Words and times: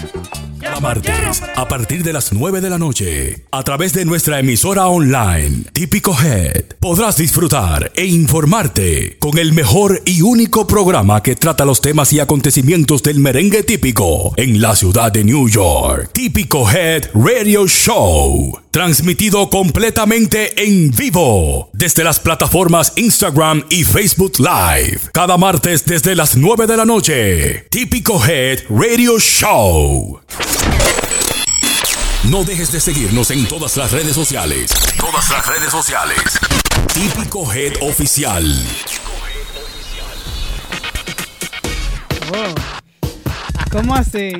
thank 0.00 0.34
you 0.34 0.39
Martes, 0.80 1.42
a 1.56 1.68
partir 1.68 2.02
de 2.02 2.12
las 2.12 2.32
9 2.32 2.60
de 2.60 2.70
la 2.70 2.78
noche, 2.78 3.44
a 3.50 3.62
través 3.62 3.92
de 3.92 4.04
nuestra 4.04 4.40
emisora 4.40 4.86
online, 4.86 5.64
Típico 5.72 6.16
Head, 6.18 6.76
podrás 6.80 7.16
disfrutar 7.16 7.92
e 7.94 8.06
informarte 8.06 9.18
con 9.18 9.38
el 9.38 9.52
mejor 9.52 10.00
y 10.06 10.22
único 10.22 10.66
programa 10.66 11.22
que 11.22 11.36
trata 11.36 11.64
los 11.64 11.80
temas 11.80 12.12
y 12.12 12.20
acontecimientos 12.20 13.02
del 13.02 13.20
merengue 13.20 13.62
típico 13.62 14.32
en 14.36 14.60
la 14.60 14.74
ciudad 14.74 15.12
de 15.12 15.24
New 15.24 15.48
York. 15.48 16.10
Típico 16.12 16.68
Head 16.70 17.10
Radio 17.14 17.66
Show, 17.66 18.58
transmitido 18.70 19.50
completamente 19.50 20.64
en 20.64 20.90
vivo 20.90 21.68
desde 21.72 22.04
las 22.04 22.20
plataformas 22.20 22.94
Instagram 22.96 23.64
y 23.68 23.84
Facebook 23.84 24.38
Live, 24.38 25.00
cada 25.12 25.36
martes 25.36 25.84
desde 25.84 26.14
las 26.14 26.36
9 26.36 26.66
de 26.66 26.76
la 26.76 26.84
noche. 26.84 27.66
Típico 27.70 28.24
Head 28.24 28.60
Radio 28.70 29.18
Show. 29.18 30.20
No 32.30 32.44
dejes 32.44 32.70
de 32.70 32.80
seguirnos 32.80 33.30
en 33.32 33.46
todas 33.48 33.76
las 33.76 33.90
redes 33.90 34.14
sociales. 34.14 34.70
Todas 34.98 35.28
las 35.30 35.46
redes 35.46 35.70
sociales. 35.70 36.20
Típico 36.94 37.52
Head 37.52 37.74
Oficial. 37.80 38.44
Oh. 42.32 42.54
¿Cómo 43.72 43.94
así? 43.96 44.32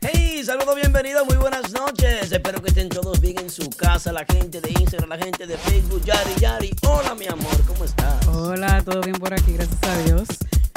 Hey, 0.00 0.42
saludos, 0.44 0.76
bienvenidos, 0.76 1.26
muy 1.26 1.36
buenas 1.36 1.70
noches. 1.72 2.32
Espero 2.32 2.62
que 2.62 2.68
estén 2.68 2.88
todos 2.88 3.20
bien 3.20 3.38
en 3.40 3.50
su 3.50 3.68
casa, 3.70 4.12
la 4.12 4.24
gente 4.24 4.60
de 4.60 4.70
Instagram, 4.70 5.10
la 5.10 5.18
gente 5.18 5.46
de 5.46 5.58
Facebook, 5.58 6.02
Yari, 6.04 6.34
Yari. 6.40 6.70
Hola, 6.82 7.14
mi 7.14 7.26
amor, 7.26 7.60
¿cómo 7.66 7.84
estás? 7.84 8.26
Hola, 8.28 8.82
todo 8.82 9.00
bien 9.02 9.16
por 9.16 9.34
aquí, 9.34 9.52
gracias 9.52 9.82
a 9.82 9.98
Dios. 10.04 10.28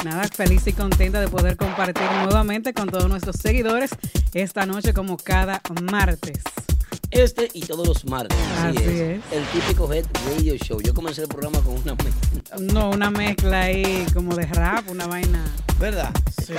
Nada, 0.04 0.28
feliz 0.28 0.64
y 0.66 0.72
contenta 0.72 1.20
de 1.20 1.26
poder 1.28 1.56
compartir 1.56 2.04
nuevamente 2.22 2.72
con 2.72 2.88
todos 2.88 3.08
nuestros 3.08 3.36
seguidores 3.36 3.90
esta 4.32 4.64
noche 4.64 4.94
como 4.94 5.16
cada 5.16 5.60
martes. 5.90 6.38
Este 7.10 7.48
y 7.52 7.62
todos 7.62 7.88
los 7.88 8.04
martes. 8.04 8.38
Así, 8.58 8.76
Así 8.78 8.86
es. 8.86 9.00
es. 9.00 9.32
El 9.32 9.44
típico 9.46 9.92
Head 9.92 10.04
Radio 10.26 10.54
Show. 10.56 10.80
Yo 10.82 10.94
comencé 10.94 11.22
el 11.22 11.28
programa 11.28 11.60
con 11.62 11.74
una 11.78 11.94
mezcla. 12.04 12.58
No, 12.60 12.90
una 12.90 13.10
mezcla 13.10 13.62
ahí 13.62 14.06
como 14.14 14.36
de 14.36 14.46
rap, 14.46 14.88
una 14.88 15.06
vaina. 15.06 15.44
¿Verdad? 15.80 16.12
Sí. 16.44 16.52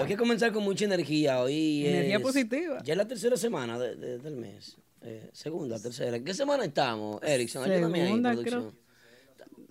Hay 0.00 0.06
que 0.06 0.16
comenzar 0.16 0.52
con 0.52 0.62
mucha 0.62 0.84
energía. 0.84 1.40
Hoy 1.40 1.86
Energía 1.86 2.16
es- 2.18 2.22
positiva. 2.22 2.80
Ya 2.84 2.92
es 2.92 2.96
la 2.98 3.08
tercera 3.08 3.36
semana 3.36 3.76
de- 3.78 3.96
de- 3.96 4.18
del 4.18 4.36
mes. 4.36 4.76
Eh, 5.02 5.30
segunda, 5.32 5.80
tercera. 5.80 6.16
¿En 6.16 6.24
qué 6.24 6.32
semana 6.32 6.64
estamos, 6.64 7.20
Erickson? 7.22 7.64
Segunda, 7.64 8.30
producción. 8.32 8.72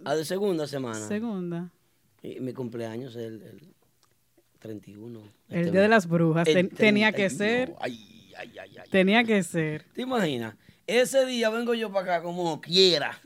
Ah, 0.04 0.16
de 0.16 0.26
segunda 0.26 0.68
semana. 0.68 1.08
Segunda. 1.08 1.72
Y 2.24 2.40
mi 2.40 2.54
cumpleaños 2.54 3.16
es 3.16 3.24
el, 3.28 3.42
el 3.44 3.74
31. 4.60 5.20
El 5.50 5.58
Este 5.60 5.72
Día 5.72 5.82
de 5.82 5.88
las 5.90 6.08
Brujas. 6.08 6.46
Ten- 6.46 6.70
tenía 6.70 7.12
que 7.12 7.28
31. 7.30 7.38
ser. 7.38 7.76
Ay, 7.80 8.32
ay, 8.38 8.58
ay, 8.60 8.78
ay. 8.80 8.90
Tenía 8.90 9.24
que 9.24 9.44
ser. 9.44 9.84
¿Te 9.94 10.02
imaginas? 10.04 10.56
Ese 10.88 11.26
día 11.26 11.50
vengo 11.50 11.74
yo 11.74 11.92
para 11.92 12.16
acá 12.16 12.24
como 12.24 12.60
quiera. 12.62 13.20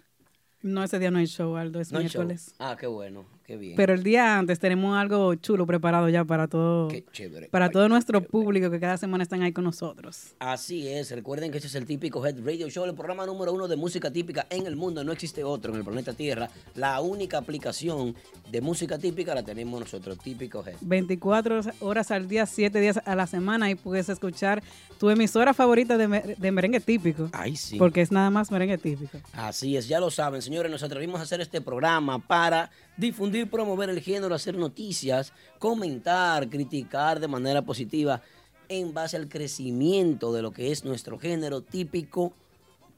No, 0.63 0.83
ese 0.83 0.97
día 0.99 1.11
no 1.11 1.19
hay 1.19 1.27
show, 1.27 1.55
Aldo, 1.55 1.79
es 1.79 1.91
No 1.91 1.99
miércoles. 1.99 2.55
Ah, 2.59 2.75
qué 2.79 2.87
bueno, 2.87 3.25
qué 3.47 3.57
bien. 3.57 3.75
Pero 3.77 3.93
el 3.93 4.03
día 4.03 4.37
antes 4.37 4.59
tenemos 4.59 4.95
algo 4.97 5.33
chulo 5.35 5.65
preparado 5.65 6.09
ya 6.09 6.23
para 6.25 6.47
todo, 6.47 6.89
Qué 6.89 7.03
chévere. 7.11 7.47
para 7.47 7.69
todo 7.71 7.87
nuestro 7.89 8.19
chévere. 8.19 8.29
público 8.31 8.69
que 8.69 8.79
cada 8.79 8.97
semana 8.97 9.23
están 9.23 9.41
ahí 9.41 9.53
con 9.53 9.63
nosotros. 9.63 10.35
Así 10.39 10.87
es, 10.87 11.09
recuerden 11.11 11.49
que 11.51 11.57
este 11.57 11.67
es 11.67 11.75
el 11.75 11.85
típico 11.85 12.23
Head 12.25 12.45
Radio 12.45 12.69
Show, 12.69 12.85
el 12.85 12.93
programa 12.93 13.25
número 13.25 13.53
uno 13.53 13.67
de 13.67 13.75
música 13.77 14.11
típica 14.11 14.45
en 14.49 14.67
el 14.67 14.75
mundo. 14.75 15.03
No 15.03 15.11
existe 15.11 15.43
otro 15.43 15.71
en 15.71 15.79
el 15.79 15.83
planeta 15.85 16.13
Tierra. 16.13 16.49
La 16.75 16.99
única 17.01 17.37
aplicación 17.37 18.15
de 18.51 18.61
música 18.61 18.97
típica 18.97 19.33
la 19.33 19.43
tenemos 19.43 19.79
nosotros, 19.79 20.17
típico 20.19 20.63
Head. 20.67 20.75
24 20.81 21.61
horas 21.79 22.11
al 22.11 22.27
día, 22.27 22.45
7 22.45 22.79
días 22.79 22.99
a 23.05 23.15
la 23.15 23.25
semana 23.27 23.69
y 23.71 23.75
puedes 23.75 24.09
escuchar 24.09 24.61
tu 24.99 25.09
emisora 25.09 25.53
favorita 25.53 25.97
de, 25.97 26.35
de 26.37 26.51
merengue 26.51 26.79
típico. 26.81 27.29
Ay, 27.31 27.55
sí. 27.55 27.77
Porque 27.77 28.01
es 28.01 28.11
nada 28.11 28.29
más 28.29 28.51
merengue 28.51 28.77
típico. 28.77 29.19
Así 29.33 29.77
es, 29.77 29.87
ya 29.87 29.99
lo 29.99 30.11
saben, 30.11 30.41
señores, 30.41 30.71
nos 30.71 30.83
atrevimos 30.83 31.19
a 31.19 31.23
hacer 31.23 31.39
este 31.39 31.61
programa 31.61 32.19
para 32.19 32.69
difundir, 32.97 33.49
promover 33.49 33.89
el 33.89 34.01
género, 34.01 34.35
hacer 34.35 34.57
noticias, 34.57 35.31
comentar, 35.59 36.49
criticar 36.49 37.19
de 37.19 37.27
manera 37.27 37.61
positiva 37.61 38.21
en 38.69 38.93
base 38.93 39.15
al 39.15 39.29
crecimiento 39.29 40.33
de 40.33 40.41
lo 40.41 40.51
que 40.51 40.71
es 40.71 40.83
nuestro 40.83 41.17
género 41.17 41.61
típico, 41.61 42.33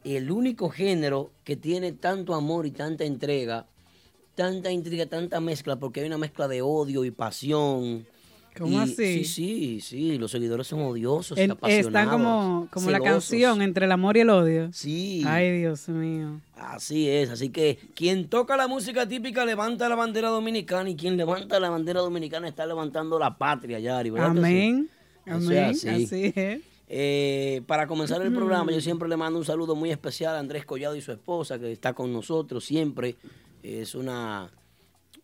el 0.03 0.31
único 0.31 0.69
género 0.69 1.31
que 1.43 1.55
tiene 1.55 1.91
tanto 1.91 2.33
amor 2.33 2.65
y 2.65 2.71
tanta 2.71 3.03
entrega, 3.03 3.67
tanta 4.35 4.71
intriga, 4.71 5.05
tanta 5.05 5.39
mezcla, 5.41 5.75
porque 5.75 5.99
hay 5.99 6.07
una 6.07 6.17
mezcla 6.17 6.47
de 6.47 6.61
odio 6.61 7.03
y 7.03 7.11
pasión. 7.11 8.07
¿Cómo 8.59 8.77
Y- 8.77 8.81
así? 8.83 8.95
Sí, 8.95 9.25
sí, 9.25 9.79
sí, 9.81 10.17
los 10.17 10.29
seguidores 10.31 10.67
son 10.67 10.81
odiosos, 10.81 11.37
y 11.37 11.41
En- 11.41 11.51
apasionados. 11.51 11.87
están 11.87 12.09
como, 12.09 12.67
como 12.71 12.91
la 12.91 12.99
canción 12.99 13.61
entre 13.61 13.85
el 13.85 13.91
amor 13.91 14.17
y 14.17 14.19
el 14.19 14.29
odio. 14.29 14.69
Sí. 14.73 15.23
Ay, 15.25 15.59
Dios 15.59 15.87
mío. 15.89 16.41
Así 16.57 17.07
es, 17.09 17.29
así 17.29 17.49
que 17.49 17.79
quien 17.95 18.27
toca 18.27 18.57
la 18.57 18.67
música 18.67 19.07
típica 19.07 19.45
levanta 19.45 19.87
la 19.87 19.95
bandera 19.95 20.27
dominicana 20.29 20.89
y 20.89 20.95
quien 20.95 21.15
levanta 21.15 21.59
la 21.59 21.69
bandera 21.69 22.01
dominicana 22.01 22.47
está 22.49 22.65
levantando 22.65 23.17
la 23.17 23.37
patria, 23.37 23.79
Yari. 23.79 24.09
¿verdad 24.09 24.33
sí? 24.33 24.37
Amén. 24.39 24.89
Amén. 25.25 25.63
así. 25.63 25.87
Así 25.87 26.33
es. 26.35 26.61
Eh, 26.91 27.61
para 27.67 27.85
comenzar 27.87 28.21
el 28.23 28.33
programa, 28.33 28.71
yo 28.71 28.81
siempre 28.81 29.07
le 29.07 29.15
mando 29.15 29.37
un 29.39 29.45
saludo 29.45 29.75
muy 29.75 29.91
especial 29.91 30.35
a 30.35 30.39
Andrés 30.39 30.65
Collado 30.65 30.95
y 30.95 31.01
su 31.01 31.11
esposa, 31.11 31.59
que 31.59 31.71
está 31.71 31.93
con 31.93 32.11
nosotros 32.11 32.65
siempre. 32.65 33.15
Es 33.63 33.93
una 33.95 34.49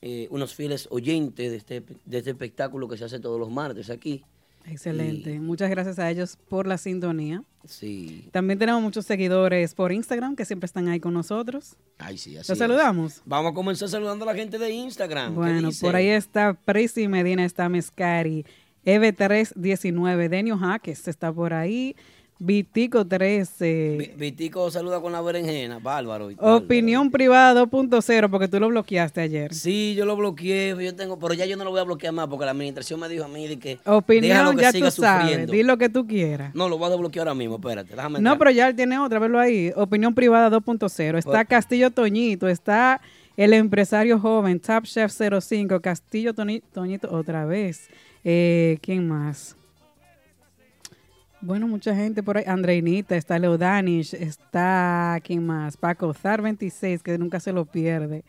eh, 0.01 0.28
unos 0.31 0.53
fieles 0.53 0.88
oyentes 0.91 1.51
de 1.51 1.57
este, 1.57 1.83
de 2.06 2.17
este 2.17 2.31
espectáculo 2.31 2.88
que 2.88 2.97
se 2.97 3.06
hace 3.06 3.19
todos 3.19 3.39
los 3.39 3.50
martes 3.50 3.89
aquí. 3.89 4.23
Excelente. 4.67 5.39
Muchas 5.39 5.69
gracias 5.69 6.00
a 6.00 6.09
ellos 6.09 6.38
por 6.50 6.66
la 6.66 6.78
sintonía. 6.78 7.44
Sí. 7.66 8.28
También 8.31 8.57
tenemos 8.57 8.81
muchos 8.81 9.05
seguidores 9.05 9.73
por 9.73 9.91
Instagram 9.91 10.35
que 10.35 10.45
siempre 10.45 10.66
están 10.66 10.88
ahí 10.88 11.00
con 11.00 11.13
nosotros. 11.13 11.75
Ay, 11.97 12.17
sí, 12.17 12.38
así 12.38 12.51
¿Los 12.51 12.57
saludamos? 12.57 13.22
Vamos 13.25 13.51
a 13.51 13.55
comenzar 13.55 13.89
saludando 13.89 14.23
a 14.23 14.34
la 14.34 14.35
gente 14.35 14.57
de 14.57 14.69
Instagram. 14.72 15.34
¿Qué 15.34 15.35
Bueno, 15.35 15.69
por 15.79 15.95
ahí 15.95 16.07
está 16.07 16.53
Presi 16.53 17.07
Medina, 17.07 17.45
está 17.45 17.69
Mescari, 17.69 18.45
EV319, 18.85 20.29
Denio 20.29 20.57
Jaques 20.57 21.07
está 21.07 21.31
por 21.31 21.53
ahí, 21.53 21.95
Vitico 22.38 23.06
13, 23.07 23.96
Vi- 23.97 24.12
Vitico 24.18 24.69
saluda 24.69 25.00
con 25.00 25.13
la 25.13 25.22
berenjena, 25.22 25.79
bárbaro. 25.79 26.29
Opinión 26.38 27.09
Privada 27.09 27.53
2.0, 27.66 28.29
porque 28.29 28.50
tú 28.50 28.59
lo 28.59 28.68
bloqueaste 28.68 29.22
ayer. 29.22 29.53
Sí, 29.53 29.96
yo 29.96 30.06
lo 30.06 30.18
bloqueé, 30.18 30.75
yo 30.84 30.94
tengo, 30.96 31.18
pero 31.18 31.34
ya 31.34 31.46
yo 31.46 31.56
no 31.56 31.63
lo 31.63 31.72
voy 31.72 31.79
a 31.79 31.84
bloquear 31.84 32.12
más 32.13 32.28
porque 32.28 32.44
la 32.44 32.51
administración 32.51 33.00
me 33.00 33.07
dijo 33.07 33.23
a 33.23 33.29
mí 33.29 33.47
de 33.47 33.57
que 33.57 33.79
Opinión, 33.85 34.53
que 34.57 34.62
ya 34.63 34.72
siga 34.73 34.91
tú 34.91 35.01
sabes, 35.01 35.28
sufriendo. 35.29 35.53
di 35.53 35.63
lo 35.63 35.78
que 35.78 35.88
tú 35.88 36.06
quieras. 36.06 36.53
No, 36.53 36.68
lo 36.68 36.78
voy 36.78 36.88
a 36.88 36.90
desbloquear 36.91 37.28
ahora 37.29 37.38
mismo, 37.38 37.56
espérate, 37.56 37.96
déjame 37.96 38.13
No, 38.19 38.31
entrar. 38.31 38.38
pero 38.38 38.52
ya 38.52 38.67
él 38.67 38.75
tiene 38.75 39.00
otra, 39.00 39.17
verlo 39.19 39.40
ahí. 39.40 39.72
Opinión 39.75 40.13
Privada 40.13 40.50
2.0. 40.50 41.17
Está 41.17 41.29
Bueno. 41.31 41.46
Castillo 41.47 41.91
Toñito, 41.91 42.50
está 42.50 43.00
el 43.38 43.53
empresario 43.53 44.19
joven, 44.19 44.59
Top 44.59 44.84
Chef 44.84 45.09
05, 45.09 45.79
Castillo 45.79 46.34
Toni- 46.34 46.62
Toñito 46.73 47.09
otra 47.16 47.46
vez. 47.46 47.88
Eh, 48.25 48.78
¿Quién 48.81 49.07
más? 49.07 49.56
Bueno, 51.45 51.67
mucha 51.67 51.95
gente 51.95 52.23
por 52.23 52.39
ahí. 52.39 52.44
Andreinita, 52.47 53.16
está 53.16 53.38
Leo 53.38 53.56
Danish, 53.56 54.16
está, 54.16 55.19
¿quién 55.23 55.45
más? 55.45 55.78
Paco 55.78 56.11
Zar 56.11 56.41
26, 56.41 57.03
que 57.03 57.19
nunca 57.19 57.39
se 57.39 57.53
lo 57.53 57.66
pierde. 57.66 58.23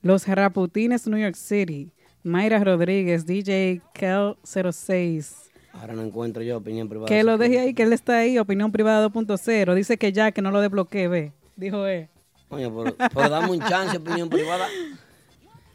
Los 0.00 0.26
Raputines 0.26 1.06
New 1.06 1.20
York 1.20 1.34
City. 1.34 1.90
Mayra 2.22 2.64
Rodríguez, 2.64 3.26
DJ 3.26 3.82
Kel 3.92 4.36
06. 4.44 5.50
Ahora 5.74 5.92
no 5.92 6.00
encuentro 6.00 6.42
yo 6.42 6.56
opinión 6.56 6.88
privada. 6.88 7.06
Que 7.06 7.22
lo 7.22 7.36
deje 7.36 7.58
ahí, 7.58 7.74
que 7.74 7.82
él 7.82 7.92
está 7.92 8.16
ahí, 8.16 8.38
opinión 8.38 8.72
privada 8.72 9.06
2.0. 9.06 9.74
Dice 9.74 9.98
que 9.98 10.10
ya, 10.12 10.32
que 10.32 10.40
no 10.40 10.50
lo 10.50 10.62
desbloquee, 10.62 11.08
ve. 11.08 11.32
Dijo 11.56 11.86
él. 11.86 12.08
Coño, 12.48 12.74
pero, 12.74 12.96
pero 13.12 13.28
dame 13.28 13.50
un 13.50 13.60
chance, 13.60 13.98
opinión 13.98 14.30
privada. 14.30 14.66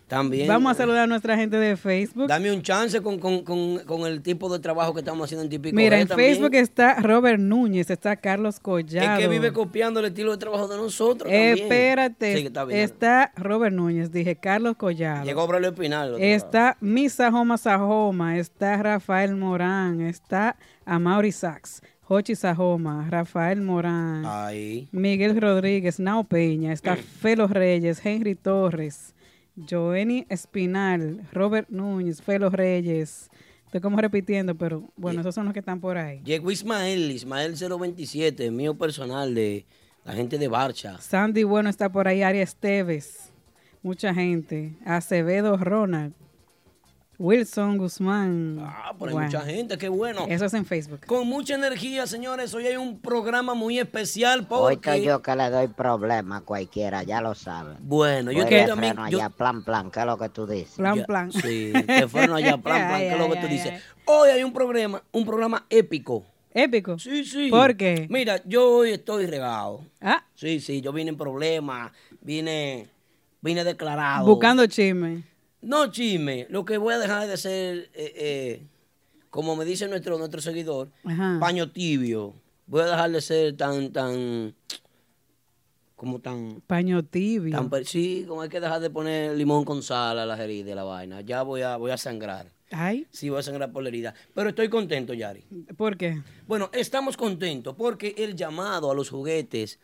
También. 0.07 0.47
Vamos 0.47 0.69
a 0.69 0.73
eh, 0.73 0.77
saludar 0.77 1.01
a 1.03 1.07
nuestra 1.07 1.35
gente 1.35 1.57
de 1.57 1.75
Facebook. 1.75 2.27
Dame 2.27 2.49
un 2.51 2.61
chance 2.61 3.01
con, 3.01 3.19
con, 3.19 3.43
con, 3.43 3.79
con 3.79 4.07
el 4.07 4.21
tipo 4.21 4.51
de 4.51 4.59
trabajo 4.59 4.93
que 4.93 5.01
estamos 5.01 5.25
haciendo 5.25 5.43
en 5.43 5.49
Típico 5.49 5.75
Mira, 5.75 5.99
en 5.99 6.07
también. 6.07 6.29
Facebook 6.35 6.55
está 6.55 6.95
Robert 7.01 7.39
Núñez, 7.39 7.89
está 7.89 8.15
Carlos 8.15 8.59
Collado. 8.61 9.15
Es 9.15 9.19
que 9.19 9.27
vive 9.27 9.51
copiando 9.51 9.99
el 9.99 10.05
estilo 10.05 10.31
de 10.31 10.37
trabajo 10.37 10.67
de 10.69 10.77
nosotros 10.77 11.29
también. 11.29 11.57
Espérate, 11.57 12.37
Sí, 12.37 12.49
está 12.69 13.33
Robert 13.35 13.75
Núñez, 13.75 14.09
dije 14.11 14.37
Carlos 14.37 14.77
Collado. 14.77 15.25
Llegó 15.25 15.45
Braulio 15.45 15.69
Espinal. 15.71 16.15
Está 16.19 16.77
Misa 16.79 17.29
Joma 17.29 17.57
Sajoma, 17.57 18.37
está 18.37 18.81
Rafael 18.81 19.35
Morán, 19.35 19.99
está 19.99 20.55
Amaury 20.85 21.33
Sachs, 21.33 21.81
Jochi 22.03 22.35
Sajoma, 22.35 23.07
Rafael 23.09 23.59
Morán, 23.61 24.23
Ahí. 24.25 24.87
Miguel 24.93 25.39
Rodríguez, 25.41 25.99
Nao 25.99 26.23
Peña, 26.23 26.71
está 26.71 26.95
Felo 26.95 27.47
Reyes, 27.47 27.99
Henry 28.05 28.35
Torres, 28.35 29.13
Joenny 29.57 30.25
Espinal, 30.29 31.21
Robert 31.33 31.69
Núñez, 31.69 32.21
Felo 32.21 32.49
Reyes. 32.49 33.29
Estoy 33.65 33.81
como 33.81 33.99
repitiendo, 33.99 34.55
pero 34.55 34.83
bueno, 34.95 35.21
esos 35.21 35.35
son 35.35 35.45
los 35.45 35.53
que 35.53 35.59
están 35.59 35.81
por 35.81 35.97
ahí. 35.97 36.21
Llegó 36.23 36.51
Ismael, 36.51 37.11
Ismael 37.11 37.55
027, 37.55 38.49
mío 38.51 38.77
personal 38.77 39.33
de 39.33 39.65
la 40.05 40.13
gente 40.13 40.37
de 40.37 40.47
Barcha. 40.47 40.97
Sandy 40.99 41.43
Bueno 41.43 41.69
está 41.69 41.91
por 41.91 42.07
ahí, 42.07 42.21
Ari 42.21 42.39
Esteves, 42.39 43.31
mucha 43.81 44.13
gente. 44.13 44.77
Acevedo 44.85 45.57
Ronald. 45.57 46.13
Wilson 47.19 47.77
Guzmán. 47.79 48.59
Ah, 48.61 48.93
pero 48.93 49.07
hay 49.09 49.13
Bueno, 49.13 49.27
mucha 49.27 49.41
gente, 49.41 49.77
qué 49.77 49.89
bueno. 49.89 50.25
Eso 50.29 50.45
es 50.45 50.53
en 50.53 50.65
Facebook. 50.65 51.05
Con 51.07 51.27
mucha 51.27 51.55
energía, 51.55 52.05
señores. 52.05 52.53
Hoy 52.53 52.67
hay 52.67 52.77
un 52.77 52.99
programa 52.99 53.55
muy 53.55 53.79
especial 53.79 54.41
Hoy 54.49 54.75
porque... 54.75 54.89
estoy 54.91 55.03
yo 55.05 55.21
que 55.23 55.35
le 55.35 55.49
doy 55.49 55.67
problema 55.67 56.37
a 56.37 56.41
cualquiera, 56.41 57.01
ya 57.03 57.19
lo 57.21 57.33
saben. 57.33 57.77
Bueno, 57.79 58.31
yo 58.31 58.45
de 58.45 58.65
también... 58.67 58.95
yo- 59.09 59.17
allá, 59.17 59.29
plan, 59.29 59.63
plan, 59.63 59.89
¿qué 59.89 60.01
es 60.01 60.05
lo 60.05 60.17
que 60.17 60.29
tú 60.29 60.45
dices? 60.45 60.75
Plan, 60.75 60.95
Ya, 60.95 61.05
plan. 61.05 61.31
Sí, 61.31 61.73
te 61.87 62.07
fueron 62.07 62.35
allá, 62.35 62.57
plan, 62.61 62.87
plan, 62.87 62.99
¿qué 62.99 63.11
es 63.13 63.17
lo 63.17 63.29
que 63.31 63.39
tú 63.41 63.47
dices? 63.47 63.81
Hoy 64.05 64.29
hay 64.29 64.43
un 64.43 64.53
programa, 64.53 65.01
un 65.11 65.25
programa 65.25 65.65
épico. 65.69 66.23
Épico. 66.53 66.97
Sí, 66.99 67.23
sí. 67.23 67.49
¿Por 67.49 67.75
qué? 67.75 68.07
Mira, 68.09 68.41
yo 68.45 68.77
hoy 68.77 68.91
estoy 68.91 69.25
regado. 69.25 69.81
Ah, 70.01 70.23
Sí, 70.35 70.59
sí, 70.59 70.81
yo 70.81 70.93
vine 70.93 71.09
en 71.09 71.17
problemas, 71.17 71.91
vine, 72.21 72.87
vine 73.41 73.63
declarado. 73.63 74.25
buscando 74.25 74.65
chisme. 74.67 75.23
No, 75.61 75.91
chisme, 75.91 76.45
lo 76.49 76.65
que 76.65 76.77
voy 76.77 76.93
a 76.93 76.99
dejar 76.99 77.27
de 77.27 77.37
ser, 77.37 77.89
eh, 77.93 78.13
eh, 78.15 78.67
como 79.29 79.55
me 79.55 79.65
dice 79.65 79.87
nuestro, 79.87 80.17
nuestro 80.17 80.41
seguidor, 80.41 80.89
Ajá. 81.03 81.37
paño 81.39 81.71
tibio. 81.71 82.33
Voy 82.67 82.81
a 82.81 82.85
dejar 82.85 83.11
de 83.11 83.21
ser 83.21 83.57
tan, 83.57 83.91
tan, 83.91 84.53
como 85.95 86.19
tan, 86.19 86.61
Paño 86.67 87.03
tibio. 87.03 87.67
tan, 87.69 87.85
sí, 87.85 88.25
como 88.27 88.41
hay 88.41 88.49
que 88.49 88.59
dejar 88.59 88.81
de 88.81 88.89
poner 88.89 89.35
limón 89.35 89.65
con 89.65 89.81
sal 89.81 90.19
a 90.19 90.25
las 90.25 90.39
heridas 90.39 90.67
de 90.67 90.75
la 90.75 90.83
vaina. 90.83 91.21
Ya 91.21 91.41
voy 91.43 91.61
a, 91.61 91.77
voy 91.77 91.91
a 91.91 91.97
sangrar. 91.97 92.51
Ay, 92.69 93.07
Sí, 93.11 93.29
voy 93.29 93.39
a 93.39 93.43
sangrar 93.43 93.71
por 93.71 93.81
la 93.81 93.89
herida. 93.89 94.13
Pero 94.35 94.49
estoy 94.49 94.67
contento, 94.69 95.13
Yari. 95.13 95.43
¿por 95.77 95.97
qué? 95.97 96.21
Bueno, 96.47 96.69
estamos 96.73 97.15
contentos 97.17 97.73
porque 97.75 98.13
el 98.17 98.35
llamado 98.35 98.91
a 98.91 98.95
los 98.95 99.09
juguetes 99.09 99.79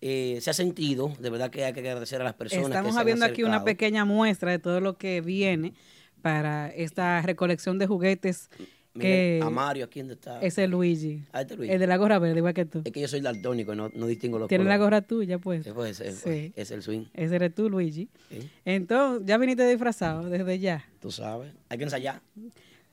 eh, 0.00 0.38
se 0.40 0.50
ha 0.50 0.54
sentido. 0.54 1.12
De 1.18 1.30
verdad 1.30 1.50
que 1.50 1.64
hay 1.64 1.72
que 1.72 1.80
agradecer 1.80 2.20
a 2.20 2.24
las 2.24 2.34
personas. 2.34 2.66
que 2.66 2.72
Estamos 2.72 2.94
se 2.94 3.12
han 3.12 3.22
aquí 3.22 3.42
una 3.44 3.64
pequeña 3.64 4.04
muestra 4.04 4.50
de 4.50 4.58
todo 4.58 4.80
lo 4.80 4.96
que 4.98 5.20
viene 5.20 5.74
para 6.22 6.68
esta 6.70 7.22
recolección 7.22 7.78
de 7.78 7.86
juguetes 7.86 8.50
que 8.98 9.34
Miren, 9.34 9.42
a 9.42 9.50
Mario, 9.50 9.88
donde 9.94 10.14
está. 10.14 10.40
es 10.40 10.56
el 10.56 10.70
Luigi. 10.70 11.22
Ah, 11.30 11.42
este 11.42 11.54
Luigi. 11.56 11.70
El 11.72 11.80
de 11.80 11.86
la 11.86 11.98
gorra 11.98 12.18
verde, 12.18 12.38
igual 12.38 12.54
que 12.54 12.64
tú. 12.64 12.80
Es 12.84 12.92
que 12.92 13.00
yo 13.02 13.08
soy 13.08 13.20
daltónico 13.20 13.74
no, 13.74 13.90
no 13.94 14.06
distingo 14.06 14.38
los 14.38 14.48
Tiene 14.48 14.64
la 14.64 14.78
colores. 14.78 14.86
gorra 14.86 15.02
tuya, 15.02 15.38
pues. 15.38 15.66
Eh, 15.66 15.72
pues, 15.74 16.00
eh, 16.00 16.12
Sí. 16.12 16.52
Es 16.56 16.70
el 16.70 16.82
swing. 16.82 17.04
Ese 17.12 17.36
eres 17.36 17.54
tú, 17.54 17.68
Luigi. 17.68 18.08
Entonces, 18.64 19.26
ya 19.26 19.36
viniste 19.38 19.68
disfrazado 19.68 20.28
desde 20.30 20.58
ya. 20.58 20.84
Tú 21.00 21.10
sabes. 21.10 21.52
Hay 21.68 21.76
que 21.78 21.84
ensayar. 21.84 22.22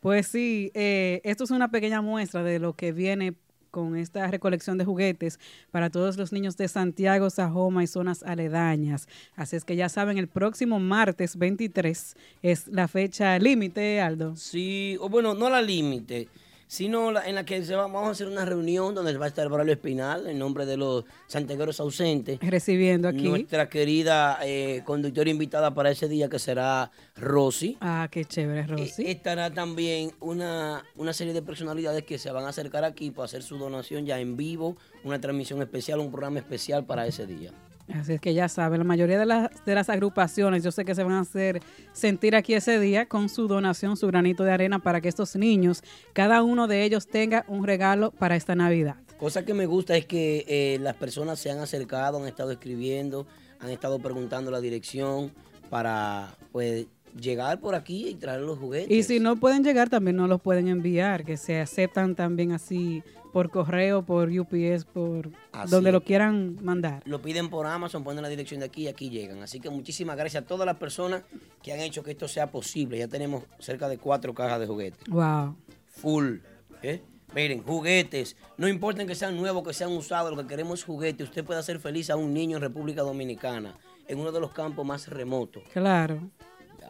Pues 0.01 0.27
sí, 0.27 0.71
eh, 0.73 1.21
esto 1.23 1.45
es 1.45 1.51
una 1.51 1.71
pequeña 1.71 2.01
muestra 2.01 2.43
de 2.43 2.59
lo 2.59 2.73
que 2.73 2.91
viene 2.91 3.33
con 3.73 3.97
esta 3.97 4.27
recolección 4.27 4.77
de 4.77 4.85
juguetes 4.85 5.39
para 5.71 5.89
todos 5.89 6.15
los 6.15 6.31
niños 6.31 6.57
de 6.57 6.67
Santiago, 6.67 7.31
Sajoma 7.31 7.83
y 7.83 7.87
zonas 7.87 8.21
aledañas. 8.21 9.07
Así 9.35 9.55
es 9.55 9.65
que 9.65 9.75
ya 9.75 9.89
saben, 9.89 10.19
el 10.19 10.27
próximo 10.27 10.79
martes 10.79 11.35
23 11.37 12.15
es 12.43 12.67
la 12.67 12.87
fecha 12.87 13.39
límite, 13.39 13.99
Aldo. 13.99 14.35
Sí, 14.35 14.95
o 15.01 15.09
bueno, 15.09 15.33
no 15.33 15.49
la 15.49 15.59
límite, 15.59 16.29
sino 16.73 17.11
la, 17.11 17.27
en 17.29 17.35
la 17.35 17.45
que 17.45 17.63
se 17.63 17.75
va- 17.75 17.83
vamos 17.83 18.07
a 18.07 18.11
hacer 18.13 18.27
una 18.27 18.45
reunión 18.45 18.95
donde 18.95 19.15
va 19.15 19.25
a 19.25 19.27
estar 19.27 19.47
Braulio 19.47 19.73
Espinal 19.73 20.25
en 20.27 20.39
nombre 20.39 20.65
de 20.65 20.75
los 20.75 21.05
santiagueros 21.27 21.79
ausentes. 21.79 22.39
Recibiendo 22.41 23.07
aquí. 23.07 23.29
Nuestra 23.29 23.69
querida 23.69 24.39
eh, 24.43 24.81
conductora 24.83 25.29
invitada 25.29 25.73
para 25.75 25.91
ese 25.91 26.07
día 26.07 26.29
que 26.29 26.39
será 26.39 26.89
Rosy. 27.15 27.77
Ah, 27.79 28.07
qué 28.09 28.25
chévere, 28.25 28.65
Rosy. 28.65 29.03
Eh, 29.03 29.11
Estará 29.11 29.51
también 29.53 30.13
una, 30.19 30.83
una 30.95 31.13
serie 31.13 31.33
de 31.33 31.43
personalidades 31.43 32.03
que 32.05 32.17
se 32.17 32.31
van 32.31 32.45
a 32.45 32.49
acercar 32.49 32.83
aquí 32.83 33.11
para 33.11 33.25
hacer 33.25 33.43
su 33.43 33.57
donación 33.59 34.07
ya 34.07 34.19
en 34.19 34.35
vivo, 34.35 34.75
una 35.03 35.21
transmisión 35.21 35.61
especial, 35.61 35.99
un 35.99 36.09
programa 36.11 36.39
especial 36.39 36.85
para 36.85 37.05
ese 37.05 37.27
día. 37.27 37.51
Así 37.91 38.13
es 38.13 38.21
que 38.21 38.33
ya 38.33 38.47
saben, 38.47 38.79
la 38.79 38.85
mayoría 38.85 39.19
de 39.19 39.25
las, 39.25 39.65
de 39.65 39.75
las 39.75 39.89
agrupaciones 39.89 40.63
yo 40.63 40.71
sé 40.71 40.85
que 40.85 40.95
se 40.95 41.03
van 41.03 41.13
a 41.13 41.19
hacer 41.19 41.61
sentir 41.91 42.35
aquí 42.35 42.53
ese 42.53 42.79
día 42.79 43.07
con 43.07 43.27
su 43.27 43.47
donación, 43.47 43.97
su 43.97 44.07
granito 44.07 44.43
de 44.43 44.51
arena 44.51 44.79
para 44.79 45.01
que 45.01 45.09
estos 45.09 45.35
niños, 45.35 45.83
cada 46.13 46.43
uno 46.43 46.67
de 46.67 46.83
ellos 46.83 47.07
tenga 47.07 47.43
un 47.47 47.65
regalo 47.65 48.11
para 48.11 48.35
esta 48.35 48.55
Navidad. 48.55 48.95
Cosa 49.17 49.43
que 49.45 49.53
me 49.53 49.65
gusta 49.65 49.97
es 49.97 50.05
que 50.05 50.45
eh, 50.47 50.79
las 50.79 50.95
personas 50.95 51.39
se 51.39 51.51
han 51.51 51.59
acercado, 51.59 52.19
han 52.19 52.27
estado 52.27 52.51
escribiendo, 52.51 53.27
han 53.59 53.69
estado 53.69 53.99
preguntando 53.99 54.49
la 54.49 54.61
dirección 54.61 55.31
para 55.69 56.35
pues 56.51 56.87
llegar 57.19 57.59
por 57.59 57.75
aquí 57.75 58.09
y 58.09 58.15
traer 58.15 58.41
los 58.41 58.57
juguetes. 58.59 58.91
Y 58.91 59.03
si 59.03 59.19
no 59.19 59.35
pueden 59.35 59.63
llegar, 59.63 59.89
también 59.89 60.15
no 60.15 60.27
los 60.27 60.41
pueden 60.41 60.67
enviar, 60.67 61.23
que 61.23 61.37
se 61.37 61.59
aceptan 61.59 62.15
también 62.15 62.51
así 62.51 63.03
por 63.33 63.49
correo, 63.49 64.03
por 64.03 64.29
UPS, 64.29 64.85
por 64.85 65.31
Así 65.51 65.71
donde 65.71 65.91
lo 65.91 66.03
quieran 66.03 66.63
mandar. 66.63 67.01
Lo 67.05 67.21
piden 67.21 67.49
por 67.49 67.65
Amazon, 67.65 68.03
ponen 68.03 68.21
la 68.21 68.29
dirección 68.29 68.59
de 68.59 68.67
aquí 68.67 68.83
y 68.83 68.87
aquí 68.87 69.09
llegan. 69.09 69.41
Así 69.41 69.59
que 69.59 69.71
muchísimas 69.71 70.15
gracias 70.15 70.43
a 70.43 70.47
todas 70.47 70.67
las 70.67 70.77
personas 70.77 71.23
que 71.63 71.73
han 71.73 71.79
hecho 71.79 72.03
que 72.03 72.11
esto 72.11 72.27
sea 72.27 72.51
posible. 72.51 72.99
Ya 72.99 73.07
tenemos 73.07 73.43
cerca 73.59 73.89
de 73.89 73.97
cuatro 73.97 74.33
cajas 74.35 74.59
de 74.59 74.67
juguetes. 74.67 75.03
Wow. 75.09 75.55
Full. 75.87 76.35
¿eh? 76.83 77.01
Miren, 77.33 77.63
juguetes. 77.63 78.37
No 78.57 78.67
importa 78.67 79.03
que 79.07 79.15
sean 79.15 79.35
nuevos, 79.35 79.67
que 79.67 79.73
sean 79.73 79.91
usados, 79.91 80.29
lo 80.35 80.41
que 80.43 80.47
queremos 80.47 80.79
es 80.79 80.85
juguetes. 80.85 81.27
Usted 81.27 81.43
puede 81.43 81.59
hacer 81.59 81.79
feliz 81.79 82.11
a 82.11 82.15
un 82.15 82.33
niño 82.33 82.57
en 82.57 82.61
República 82.61 83.01
Dominicana, 83.01 83.75
en 84.07 84.19
uno 84.19 84.31
de 84.31 84.39
los 84.39 84.51
campos 84.51 84.85
más 84.85 85.07
remotos. 85.07 85.63
Claro. 85.73 86.29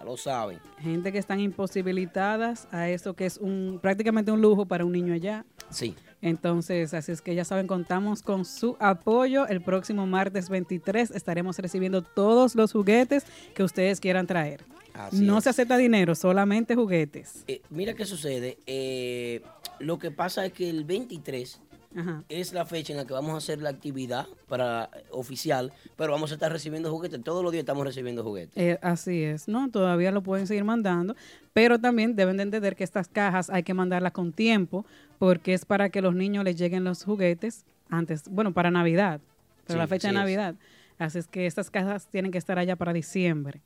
Ya 0.03 0.09
lo 0.09 0.17
saben. 0.17 0.59
Gente 0.79 1.13
que 1.13 1.17
están 1.17 1.39
imposibilitadas 1.39 2.67
a 2.71 2.89
esto 2.89 3.13
que 3.13 3.25
es 3.25 3.37
un 3.37 3.79
prácticamente 3.81 4.33
un 4.33 4.41
lujo 4.41 4.65
para 4.65 4.83
un 4.83 4.91
niño 4.91 5.13
allá. 5.13 5.45
Sí. 5.69 5.95
Entonces, 6.21 6.93
así 6.93 7.13
es 7.13 7.21
que 7.21 7.33
ya 7.35 7.45
saben, 7.45 7.67
contamos 7.67 8.21
con 8.21 8.43
su 8.43 8.75
apoyo. 8.79 9.47
El 9.47 9.61
próximo 9.61 10.05
martes 10.05 10.49
23 10.49 11.11
estaremos 11.11 11.57
recibiendo 11.57 12.01
todos 12.01 12.53
los 12.55 12.73
juguetes 12.73 13.25
que 13.55 13.63
ustedes 13.63 14.01
quieran 14.01 14.27
traer. 14.27 14.65
Así 14.93 15.21
no 15.21 15.37
es. 15.37 15.45
se 15.45 15.51
acepta 15.51 15.77
dinero, 15.77 16.15
solamente 16.15 16.75
juguetes. 16.75 17.45
Eh, 17.47 17.61
mira 17.69 17.93
qué 17.93 18.05
sucede. 18.05 18.57
Eh, 18.67 19.41
lo 19.79 19.99
que 19.99 20.11
pasa 20.11 20.45
es 20.45 20.51
que 20.51 20.69
el 20.69 20.83
23 20.83 21.61
Ajá. 21.95 22.23
es 22.29 22.53
la 22.53 22.65
fecha 22.65 22.93
en 22.93 22.97
la 22.97 23.05
que 23.05 23.13
vamos 23.13 23.33
a 23.33 23.37
hacer 23.37 23.61
la 23.61 23.69
actividad 23.69 24.27
para 24.47 24.89
eh, 24.95 25.03
oficial, 25.11 25.71
pero 25.95 26.11
vamos 26.11 26.31
a 26.31 26.35
estar 26.35 26.51
recibiendo 26.51 26.89
juguetes. 26.91 27.23
Todos 27.23 27.43
los 27.43 27.51
días 27.51 27.61
estamos 27.63 27.85
recibiendo 27.85 28.23
juguetes. 28.23 28.53
Eh, 28.55 28.79
así 28.81 29.23
es, 29.23 29.47
¿no? 29.47 29.69
Todavía 29.69 30.11
lo 30.11 30.21
pueden 30.21 30.47
seguir 30.47 30.63
mandando, 30.63 31.15
pero 31.53 31.79
también 31.79 32.15
deben 32.15 32.37
de 32.37 32.43
entender 32.43 32.75
que 32.75 32.83
estas 32.83 33.07
cajas 33.07 33.49
hay 33.49 33.63
que 33.63 33.73
mandarlas 33.73 34.11
con 34.13 34.31
tiempo 34.33 34.85
porque 35.19 35.53
es 35.53 35.65
para 35.65 35.89
que 35.89 36.01
los 36.01 36.15
niños 36.15 36.43
les 36.43 36.57
lleguen 36.57 36.83
los 36.83 37.03
juguetes 37.03 37.65
antes, 37.89 38.23
bueno, 38.29 38.53
para 38.53 38.71
Navidad, 38.71 39.21
para 39.67 39.73
Sí, 39.73 39.77
la 39.79 39.87
fecha 39.87 40.07
de 40.09 40.13
es. 40.13 40.19
Navidad. 40.19 40.55
Así 40.99 41.19
es 41.19 41.27
que 41.27 41.45
estas 41.45 41.69
cajas 41.69 42.07
tienen 42.07 42.31
que 42.31 42.37
estar 42.37 42.57
allá 42.59 42.75
para 42.75 42.93
diciembre. 42.93 43.61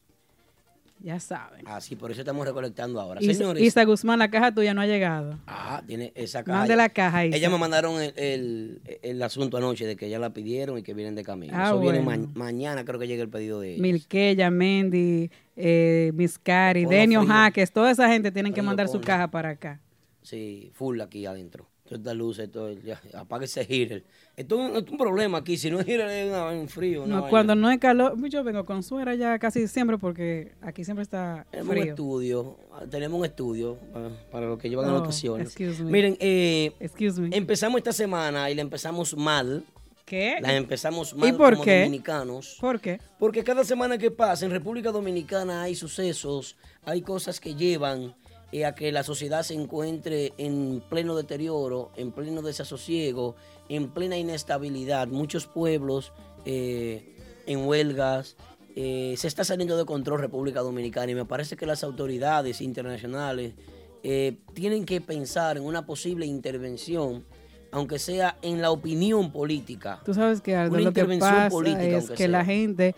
Ya 0.99 1.19
saben. 1.19 1.67
Así, 1.67 1.95
por 1.95 2.11
eso 2.11 2.21
estamos 2.21 2.45
recolectando 2.45 2.99
ahora. 2.99 3.21
Isa, 3.21 3.33
Señores. 3.35 3.61
Isa 3.63 3.83
Guzmán, 3.85 4.17
la 4.19 4.29
caja 4.31 4.51
tuya 4.51 4.73
no 4.73 4.81
ha 4.81 4.87
llegado. 4.87 5.37
Ah, 5.45 5.83
tiene 5.85 6.11
esa 6.15 6.43
caja. 6.43 6.59
Mande 6.59 6.75
la 6.75 6.89
caja, 6.89 7.25
Isa. 7.25 7.37
Ella 7.37 7.49
me 7.51 7.57
mandaron 7.59 8.01
el, 8.01 8.13
el- 8.17 8.81
el 9.03 9.21
asunto 9.21 9.57
anoche 9.57 9.85
de 9.85 9.95
que 9.95 10.09
ya 10.09 10.17
la 10.17 10.31
pidieron 10.31 10.77
y 10.79 10.83
que 10.83 10.93
vienen 10.95 11.13
de 11.15 11.23
camino. 11.23 11.53
Ah, 11.55 11.67
Eso 11.67 11.79
viene 11.79 12.01
ma- 12.01 12.17
mañana, 12.33 12.83
creo 12.83 12.99
que 12.99 13.07
llega 13.07 13.21
el 13.21 13.29
pedido 13.29 13.59
de 13.59 13.69
ellos. 13.73 13.81
Milqueya, 13.81 14.49
Mendy, 14.49 15.29
eh, 15.55 16.11
Miss 16.15 16.39
Cari, 16.39 16.83
Ponlo 16.85 16.97
Denio. 16.97 17.25
Jaques, 17.25 17.71
toda 17.71 17.91
esa 17.91 18.07
gente 18.09 18.31
tienen 18.31 18.53
que 18.53 18.61
mandar 18.63 18.87
su 18.87 18.99
caja 18.99 19.29
para 19.29 19.49
acá. 19.49 19.79
Sí, 20.23 20.71
full 20.73 20.99
aquí 20.99 21.25
adentro. 21.25 21.67
Todas 21.87 21.99
estas 22.01 22.15
luces, 22.17 22.51
todo, 22.51 22.73
ya, 22.73 22.99
apague 23.13 23.45
ese 23.45 23.63
heater. 23.65 24.03
Esto 24.35 24.55
es 24.61 24.71
un, 24.71 24.75
es 24.77 24.91
un 24.91 24.97
problema 24.97 25.37
aquí. 25.37 25.55
Si 25.57 25.71
no 25.71 25.79
es 25.79 25.85
heater, 25.87 26.09
es 26.09 26.29
una- 26.29 26.47
un 26.49 26.67
frío. 26.67 27.03
una 27.03 27.07
No, 27.07 27.21
vaina. 27.21 27.29
cuando 27.29 27.55
no 27.55 27.67
hay 27.69 27.77
calor, 27.79 28.15
yo 28.29 28.43
vengo 28.43 28.65
con 28.65 28.83
suera 28.83 29.15
ya 29.15 29.39
casi 29.39 29.67
siempre 29.69 29.97
porque 29.97 30.51
aquí 30.61 30.83
siempre 30.83 31.03
está 31.03 31.45
Tenemos 31.49 31.69
un 31.69 31.77
frío. 31.81 31.93
estudio, 31.93 32.57
ah, 32.73 32.83
tenemos 32.91 33.17
un 33.19 33.25
estudio 33.25 33.77
para, 33.93 34.09
para 34.31 34.47
los 34.47 34.59
que 34.59 34.69
llevan 34.69 34.85
Oh, 34.87 34.97
anotaciones. 34.97 35.47
excuse 35.47 35.81
me. 35.81 35.89
Miren, 35.91 36.17
eh, 36.19 36.73
Excuse 36.81 37.21
me. 37.21 37.35
empezamos 37.35 37.77
esta 37.77 37.93
semana 37.93 38.51
y 38.51 38.55
la 38.55 38.61
empezamos 38.63 39.15
mal. 39.15 39.63
¿Qué? 40.05 40.35
La 40.41 40.55
empezamos 40.55 41.13
mal 41.15 41.35
por 41.35 41.53
como 41.53 41.63
qué? 41.65 41.79
dominicanos. 41.83 42.57
¿Por 42.61 42.79
qué? 42.81 42.99
Porque 43.19 43.43
cada 43.43 43.63
semana 43.63 43.97
que 43.97 44.11
pasa 44.11 44.45
en 44.45 44.51
República 44.51 44.91
Dominicana 44.91 45.63
hay 45.63 45.75
sucesos, 45.75 46.55
hay 46.85 47.01
cosas 47.01 47.39
que 47.41 47.55
llevan 47.55 48.13
eh, 48.51 48.65
a 48.65 48.75
que 48.75 48.91
la 48.91 49.03
sociedad 49.03 49.43
se 49.43 49.53
encuentre 49.53 50.33
en 50.37 50.81
pleno 50.89 51.15
deterioro, 51.15 51.91
en 51.95 52.11
pleno 52.11 52.41
desasosiego, 52.41 53.35
en 53.69 53.89
plena 53.89 54.17
inestabilidad. 54.17 55.07
Muchos 55.07 55.47
pueblos 55.47 56.13
eh, 56.45 57.15
en 57.45 57.65
huelgas. 57.65 58.35
eh, 58.79 59.15
se 59.17 59.27
está 59.27 59.43
saliendo 59.43 59.75
de 59.75 59.85
control 59.85 60.19
República 60.19 60.59
Dominicana 60.59 61.11
y 61.11 61.15
me 61.15 61.25
parece 61.25 61.55
que 61.57 61.65
las 61.65 61.83
autoridades 61.83 62.61
internacionales 62.61 63.55
eh, 64.03 64.37
tienen 64.53 64.85
que 64.85 65.01
pensar 65.01 65.57
en 65.57 65.63
una 65.63 65.87
posible 65.87 66.27
intervención, 66.27 67.25
aunque 67.71 67.97
sea 67.97 68.37
en 68.43 68.61
la 68.61 68.69
opinión 68.69 69.31
política. 69.31 69.99
Tú 70.05 70.13
sabes 70.13 70.41
que 70.41 70.55
Aldo, 70.55 70.75
Una 70.75 70.83
lo 70.83 70.93
que 70.93 71.05
pasa 71.05 71.49
política, 71.49 71.97
es 71.97 72.11
que 72.11 72.27
la 72.27 72.45
sea. 72.45 72.53
gente, 72.53 72.93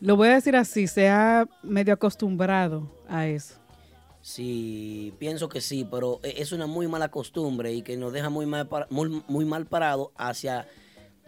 lo 0.00 0.16
voy 0.16 0.26
a 0.26 0.34
decir 0.34 0.56
así, 0.56 0.88
se 0.88 1.08
ha 1.08 1.46
medio 1.62 1.94
acostumbrado 1.94 2.90
a 3.08 3.28
eso. 3.28 3.54
Sí, 4.26 5.14
pienso 5.20 5.48
que 5.48 5.60
sí, 5.60 5.86
pero 5.88 6.18
e- 6.24 6.42
es 6.42 6.50
una 6.50 6.66
muy 6.66 6.88
mala 6.88 7.12
costumbre 7.12 7.72
y 7.72 7.82
que 7.82 7.96
nos 7.96 8.12
deja 8.12 8.28
muy 8.28 8.44
mal, 8.44 8.68
muy, 8.90 9.22
muy 9.28 9.44
mal 9.44 9.66
parado 9.66 10.10
hacia 10.16 10.66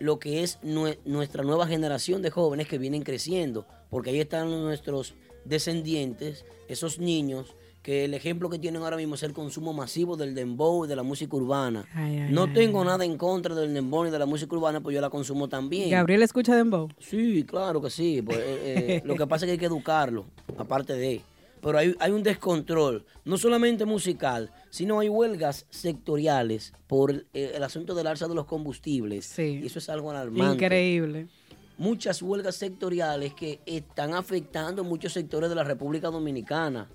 lo 0.00 0.19
que 0.19 0.43
es 0.43 0.59
nue- 0.62 0.99
nuestra 1.05 1.45
nueva 1.45 1.69
generación 1.69 2.23
de 2.23 2.31
jóvenes 2.31 2.67
que 2.67 2.76
vienen 2.76 3.05
creciendo, 3.05 3.67
porque 3.88 4.11
ahí 4.11 4.19
están 4.19 4.50
nuestros 4.50 5.14
descendientes, 5.45 6.45
esos 6.67 6.99
niños 6.99 7.55
que 7.85 8.05
el 8.05 8.14
ejemplo 8.14 8.50
que 8.50 8.59
tienen 8.59 8.83
ahora 8.83 8.97
mismo 8.97 9.14
es 9.14 9.23
el 9.23 9.33
consumo 9.33 9.73
masivo 9.73 10.17
del 10.17 10.35
dembow 10.35 10.85
y 10.85 10.88
de 10.88 10.97
la 10.97 11.05
música 11.05 11.37
urbana. 11.37 11.87
Ay, 11.95 12.19
ay, 12.19 12.33
no 12.33 12.43
ay, 12.47 12.52
tengo 12.52 12.85
nada 12.85 13.05
en 13.05 13.17
contra 13.17 13.55
del 13.55 13.73
dembow 13.73 14.02
ni 14.07 14.11
de 14.11 14.19
la 14.19 14.26
música 14.26 14.57
urbana, 14.57 14.81
pues 14.81 14.93
yo 14.97 15.00
la 15.00 15.09
consumo 15.09 15.49
también. 15.49 15.88
Gabriel 15.88 16.23
escucha 16.25 16.57
Dembow. 16.57 16.88
Sí, 16.99 17.45
claro 17.45 17.81
que 17.81 17.90
sí. 17.90 18.21
pues, 18.23 18.38
eh, 18.40 18.59
eh, 18.64 19.02
lo 19.07 19.14
que 19.14 19.25
pasa 19.28 19.45
es 19.45 19.50
que 19.50 19.52
hay 19.52 19.59
que 19.59 19.67
educarlo, 19.67 20.25
aparte 20.57 20.95
de. 20.95 21.21
Pero 21.61 21.79
hay, 21.79 21.95
hay 21.99 22.11
un 22.11 22.23
descontrol, 22.23 23.05
no 23.25 23.38
solamente 23.38 23.85
musical, 23.85 24.53
sino 24.71 25.00
hay 25.00 25.09
huelgas 25.09 25.67
sectoriales 25.71 26.73
por 26.87 27.12
eh, 27.12 27.53
el 27.55 27.62
asunto 27.62 27.95
del 27.95 28.07
alza 28.07 28.29
de 28.29 28.35
los 28.35 28.47
combustibles. 28.47 29.27
Sí. 29.27 29.61
Y 29.62 29.67
eso 29.67 29.79
es 29.79 29.88
algo 29.88 30.11
alarmante. 30.11 30.65
Increíble. 30.65 31.29
Muchas 31.77 32.23
huelgas 32.23 32.57
sectoriales 32.57 33.35
que 33.35 33.61
están 33.67 34.15
afectando 34.15 34.85
muchos 34.85 35.12
sectores 35.12 35.49
de 35.49 35.57
la 35.57 35.65
República 35.65 36.09
Dominicana. 36.09 36.88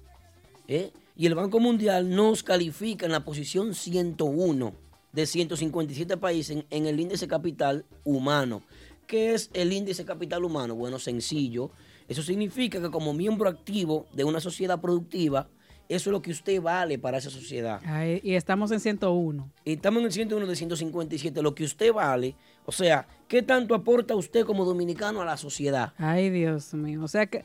¿eh? 0.68 0.92
Y 1.16 1.26
el 1.26 1.36
Banco 1.36 1.60
Mundial 1.60 2.10
nos 2.10 2.44
califica 2.44 3.06
en 3.06 3.12
la 3.12 3.24
posición 3.24 3.74
101 3.74 4.74
de 5.12 5.26
157 5.26 6.18
países 6.18 6.58
en, 6.58 6.66
en 6.70 6.88
el 6.88 7.00
índice 7.00 7.28
capital 7.28 7.86
humano. 8.04 8.64
¿Qué 9.08 9.34
es 9.34 9.50
el 9.54 9.72
índice 9.72 10.06
capital 10.06 10.44
humano? 10.44 10.76
Bueno, 10.76 11.00
sencillo. 11.00 11.72
Eso 12.08 12.22
significa 12.22 12.82
que 12.82 12.90
como 12.92 13.14
miembro 13.14 13.50
activo 13.50 14.06
de 14.14 14.24
una 14.24 14.40
sociedad 14.40 14.80
productiva, 14.82 15.48
eso 15.90 16.10
es 16.10 16.12
lo 16.12 16.22
que 16.22 16.32
usted 16.32 16.62
vale 16.62 16.98
para 16.98 17.18
esa 17.18 17.30
sociedad. 17.30 17.82
Ay, 17.86 18.20
y 18.24 18.34
estamos 18.36 18.72
en 18.72 18.80
101. 18.80 19.52
Y 19.66 19.74
estamos 19.74 20.00
en 20.00 20.06
el 20.06 20.12
101 20.12 20.48
de 20.48 20.56
157, 20.56 21.42
lo 21.42 21.54
que 21.54 21.64
usted 21.64 21.92
vale. 21.94 22.36
O 22.66 22.72
sea, 22.72 23.08
¿qué 23.28 23.42
tanto 23.42 23.76
aporta 23.76 24.16
usted 24.16 24.46
como 24.46 24.66
dominicano 24.66 25.22
a 25.22 25.26
la 25.26 25.38
sociedad? 25.38 25.94
Ay, 25.98 26.30
Dios 26.30 26.74
mío. 26.74 27.04
O 27.04 27.08
sea 27.08 27.26
que, 27.26 27.44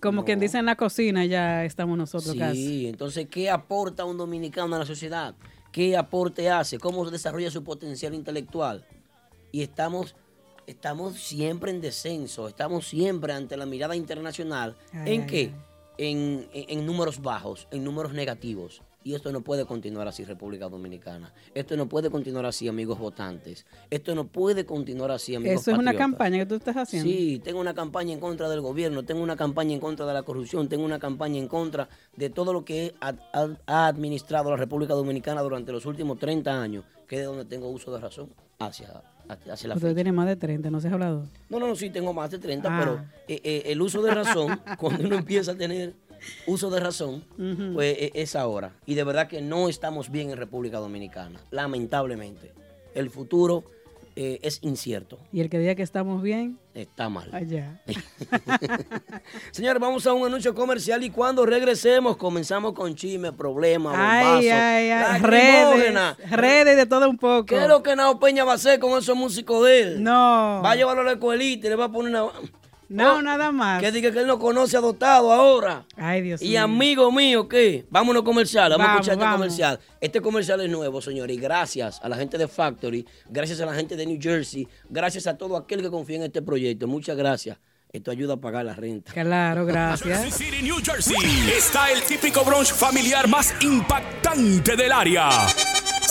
como 0.00 0.24
quien 0.24 0.38
dice 0.38 0.58
en 0.58 0.66
la 0.66 0.76
cocina, 0.76 1.24
ya 1.24 1.64
estamos 1.64 1.96
nosotros 1.96 2.32
Sí, 2.32 2.38
casi. 2.38 2.86
entonces, 2.88 3.26
¿qué 3.28 3.48
aporta 3.50 4.04
un 4.04 4.18
dominicano 4.18 4.76
a 4.76 4.78
la 4.80 4.86
sociedad? 4.86 5.34
¿Qué 5.72 5.96
aporte 5.96 6.50
hace? 6.50 6.78
¿Cómo 6.78 7.08
desarrolla 7.10 7.50
su 7.50 7.64
potencial 7.64 8.14
intelectual? 8.14 8.84
Y 9.52 9.62
estamos, 9.62 10.14
estamos 10.66 11.14
siempre 11.20 11.70
en 11.70 11.80
descenso, 11.80 12.48
estamos 12.48 12.86
siempre 12.86 13.32
ante 13.32 13.56
la 13.56 13.66
mirada 13.66 13.96
internacional. 13.96 14.76
Ay, 14.92 15.14
¿En 15.14 15.20
ay, 15.22 15.26
qué? 15.26 15.50
En, 15.98 16.48
en- 16.52 16.78
en 16.78 16.86
números 16.86 17.22
bajos, 17.22 17.68
en 17.70 17.82
números 17.84 18.12
negativos. 18.12 18.82
Y 19.02 19.14
esto 19.14 19.30
no 19.30 19.40
puede 19.42 19.64
continuar 19.66 20.08
así, 20.08 20.24
República 20.24 20.68
Dominicana. 20.68 21.32
Esto 21.54 21.76
no 21.76 21.88
puede 21.88 22.10
continuar 22.10 22.44
así, 22.44 22.66
amigos 22.66 22.98
votantes. 22.98 23.64
Esto 23.88 24.16
no 24.16 24.26
puede 24.26 24.66
continuar 24.66 25.12
así, 25.12 25.36
amigos 25.36 25.60
Eso 25.62 25.70
es 25.70 25.78
una 25.78 25.94
campaña 25.94 26.38
que 26.38 26.46
tú 26.46 26.56
estás 26.56 26.76
haciendo. 26.76 27.08
Sí, 27.08 27.40
tengo 27.44 27.60
una 27.60 27.72
campaña 27.72 28.12
en 28.12 28.18
contra 28.18 28.48
del 28.48 28.60
gobierno, 28.62 29.04
tengo 29.04 29.22
una 29.22 29.36
campaña 29.36 29.74
en 29.74 29.80
contra 29.80 30.06
de 30.06 30.12
la 30.12 30.24
corrupción, 30.24 30.68
tengo 30.68 30.84
una 30.84 30.98
campaña 30.98 31.38
en 31.38 31.46
contra 31.46 31.88
de 32.16 32.30
todo 32.30 32.52
lo 32.52 32.64
que 32.64 32.96
ha, 33.00 33.14
ha- 33.32 33.56
ha 33.66 33.86
administrado 33.86 34.50
la 34.50 34.56
República 34.56 34.94
Dominicana 34.94 35.40
durante 35.40 35.70
los 35.70 35.86
últimos 35.86 36.18
30 36.18 36.60
años, 36.60 36.84
que 37.06 37.14
es 37.14 37.20
de 37.20 37.26
donde 37.26 37.44
tengo 37.44 37.68
uso 37.68 37.92
de 37.92 38.00
razón 38.00 38.28
hacia, 38.58 39.04
hacia 39.28 39.68
la 39.68 39.74
Usted 39.74 39.88
fecha. 39.88 39.94
tiene 39.94 40.12
más 40.12 40.26
de 40.26 40.36
30, 40.36 40.70
¿no 40.70 40.80
se 40.80 40.88
ha 40.88 40.92
hablado? 40.92 41.26
No, 41.48 41.58
no, 41.58 41.66
no, 41.68 41.76
sí, 41.76 41.90
tengo 41.90 42.12
más 42.12 42.30
de 42.30 42.38
30, 42.38 42.68
Ah. 42.68 42.78
pero 42.78 43.04
eh, 43.28 43.40
eh, 43.44 43.62
el 43.66 43.80
uso 43.82 44.02
de 44.02 44.12
razón, 44.14 44.60
cuando 44.78 45.04
uno 45.04 45.16
empieza 45.16 45.52
a 45.52 45.56
tener 45.56 45.94
uso 46.46 46.70
de 46.70 46.80
razón, 46.80 47.24
pues 47.74 47.96
eh, 47.98 48.10
es 48.14 48.34
ahora. 48.36 48.72
Y 48.86 48.94
de 48.94 49.04
verdad 49.04 49.28
que 49.28 49.40
no 49.42 49.68
estamos 49.68 50.10
bien 50.10 50.30
en 50.30 50.36
República 50.36 50.78
Dominicana, 50.78 51.40
lamentablemente. 51.50 52.52
El 52.94 53.10
futuro 53.10 53.64
eh, 54.16 54.38
es 54.42 54.58
incierto, 54.62 55.18
Y 55.30 55.40
el 55.40 55.50
que 55.50 55.58
diga 55.58 55.74
que 55.74 55.82
estamos 55.82 56.22
bien, 56.22 56.58
está 56.74 57.08
mal. 57.08 57.28
allá. 57.34 57.80
Señores, 59.50 59.80
vamos 59.80 60.06
a 60.06 60.12
un 60.12 60.26
anuncio 60.26 60.54
comercial 60.54 61.02
y 61.04 61.10
cuando 61.10 61.44
regresemos 61.46 62.16
comenzamos 62.16 62.72
con 62.72 62.94
chisme, 62.94 63.32
problemas, 63.32 63.94
Ay, 63.96 64.24
bombazos, 64.24 64.52
ay, 64.52 64.90
ay. 64.90 65.20
lacrimógena. 65.20 66.16
Redes, 66.18 66.30
redes 66.32 66.76
de 66.76 66.86
todo 66.86 67.08
un 67.10 67.18
poco. 67.18 67.46
¿Qué 67.46 67.62
es 67.62 67.68
lo 67.68 67.82
que 67.82 67.94
Nao 67.94 68.18
Peña 68.18 68.44
va 68.44 68.52
a 68.52 68.54
hacer 68.56 68.78
con 68.80 68.98
esos 68.98 69.16
músicos 69.16 69.64
de 69.66 69.80
él? 69.80 70.02
No. 70.02 70.60
Va 70.64 70.72
a 70.72 70.76
llevarlo 70.76 71.02
a 71.02 71.04
la 71.04 71.12
escuelita 71.12 71.66
y 71.66 71.70
le 71.70 71.76
va 71.76 71.84
a 71.86 71.92
poner 71.92 72.10
una... 72.12 72.30
No, 72.88 73.16
Oh, 73.16 73.22
nada 73.22 73.50
más. 73.52 73.80
Que 73.82 73.90
diga 73.90 74.10
que 74.12 74.20
él 74.20 74.26
no 74.26 74.38
conoce 74.38 74.76
adoptado 74.76 75.32
ahora. 75.32 75.84
Ay, 75.96 76.22
Dios 76.22 76.40
Y 76.42 76.50
mío. 76.50 76.62
amigo 76.62 77.10
mío, 77.12 77.48
¿qué? 77.48 77.84
Vámonos 77.90 78.22
comercial, 78.22 78.70
vamos, 78.70 78.86
a 78.86 78.90
escuchar 78.92 79.12
este 79.14 79.24
vamos. 79.24 79.38
comercial. 79.40 79.80
Este 80.00 80.20
comercial 80.20 80.60
es 80.60 80.70
nuevo, 80.70 81.00
señores, 81.00 81.36
y 81.36 81.40
gracias 81.40 82.00
a 82.02 82.08
la 82.08 82.16
gente 82.16 82.38
de 82.38 82.46
Factory, 82.48 83.06
gracias 83.28 83.60
a 83.60 83.66
la 83.66 83.74
gente 83.74 83.96
de 83.96 84.06
New 84.06 84.18
Jersey, 84.20 84.68
gracias 84.88 85.26
a 85.26 85.36
todo 85.36 85.56
aquel 85.56 85.82
que 85.82 85.90
confía 85.90 86.16
en 86.16 86.22
este 86.24 86.42
proyecto. 86.42 86.86
Muchas 86.86 87.16
gracias. 87.16 87.58
Esto 87.92 88.10
ayuda 88.10 88.34
a 88.34 88.36
pagar 88.36 88.64
la 88.64 88.74
renta. 88.74 89.12
Claro, 89.12 89.64
Jersey 89.66 90.08
gracias. 90.10 90.34
City, 90.36 90.62
New 90.62 90.76
Jersey. 90.84 91.16
Está 91.56 91.90
el 91.90 92.02
típico 92.02 92.44
brunch 92.44 92.72
familiar 92.72 93.26
más 93.28 93.54
impactante 93.62 94.76
del 94.76 94.92
área. 94.92 95.28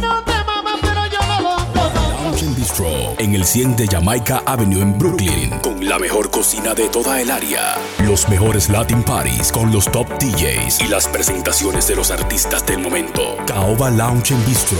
Lounge 2.26 2.56
Bistro 2.56 2.88
en 3.20 3.36
el 3.36 3.46
100 3.46 3.76
de 3.76 3.88
Jamaica 3.88 4.42
Avenue 4.46 4.82
en 4.82 4.98
Brooklyn 4.98 5.60
con 5.60 5.88
la 5.88 6.00
mejor 6.00 6.32
cocina 6.32 6.74
de 6.74 6.90
toda 6.90 7.22
el 7.22 7.30
área, 7.30 7.76
los 8.04 8.28
mejores 8.30 8.70
Latin 8.70 9.04
parties 9.04 9.52
con 9.52 9.72
los 9.72 9.86
top 9.92 10.08
DJs 10.20 10.82
y 10.82 10.88
las 10.88 11.08
presentaciones 11.08 11.88
de 11.88 11.96
los 11.96 12.12
artistas 12.12 12.66
del 12.66 12.80
momento. 12.80 13.38
Caoba 13.46 13.92
Lounge 13.92 14.34
Bistro 14.48 14.80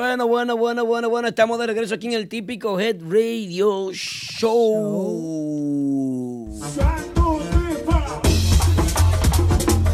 Bueno, 0.00 0.26
bueno, 0.26 0.56
bueno, 0.56 0.86
bueno, 0.86 1.10
bueno. 1.10 1.28
Estamos 1.28 1.58
de 1.58 1.66
regreso 1.66 1.94
aquí 1.94 2.06
en 2.06 2.14
el 2.14 2.26
típico 2.26 2.80
Head 2.80 3.02
Radio 3.02 3.92
Show. 3.92 4.58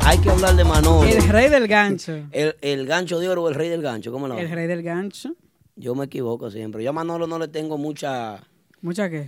Hay 0.05 0.19
que 0.19 0.31
hablar 0.31 0.55
de 0.55 0.63
Manolo. 0.63 1.03
El 1.03 1.29
rey 1.29 1.49
del 1.49 1.67
gancho. 1.67 2.25
El, 2.31 2.55
el 2.61 2.87
gancho 2.87 3.19
de 3.19 3.29
oro 3.29 3.43
o 3.43 3.49
el 3.49 3.57
rey 3.57 3.69
del 3.69 3.83
gancho, 3.83 4.13
¿cómo 4.13 4.29
lo 4.29 4.39
El 4.39 4.49
rey 4.49 4.69
del 4.69 4.85
gancho. 4.85 5.35
Yo 5.75 5.97
me 5.97 6.05
equivoco 6.05 6.53
siempre. 6.53 6.85
Yo 6.85 6.91
a 6.91 6.93
Manolo 6.93 7.27
no 7.27 7.41
le 7.41 7.49
tengo 7.49 7.77
mucha. 7.77 8.45
¿Mucha 8.83 9.11
qué? 9.11 9.27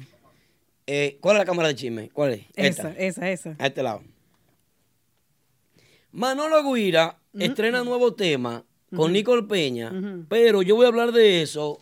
Eh, 0.86 1.18
¿Cuál 1.20 1.38
es 1.38 1.40
la 1.40 1.44
cámara 1.44 1.66
de 1.66 1.74
chisme? 1.74 2.08
¿Cuál 2.10 2.34
es? 2.34 2.42
Esa, 2.54 2.90
Esta. 2.90 2.92
esa, 2.92 3.30
esa. 3.30 3.56
A 3.58 3.66
este 3.66 3.82
lado. 3.82 4.02
Manolo 6.12 6.72
Guira 6.72 7.18
estrena 7.36 7.82
nuevo 7.82 8.14
tema 8.14 8.62
con 8.94 9.12
Nicole 9.12 9.42
Peña, 9.44 9.92
pero 10.28 10.62
yo 10.62 10.76
voy 10.76 10.84
a 10.86 10.88
hablar 10.88 11.12
de 11.12 11.42
eso. 11.42 11.78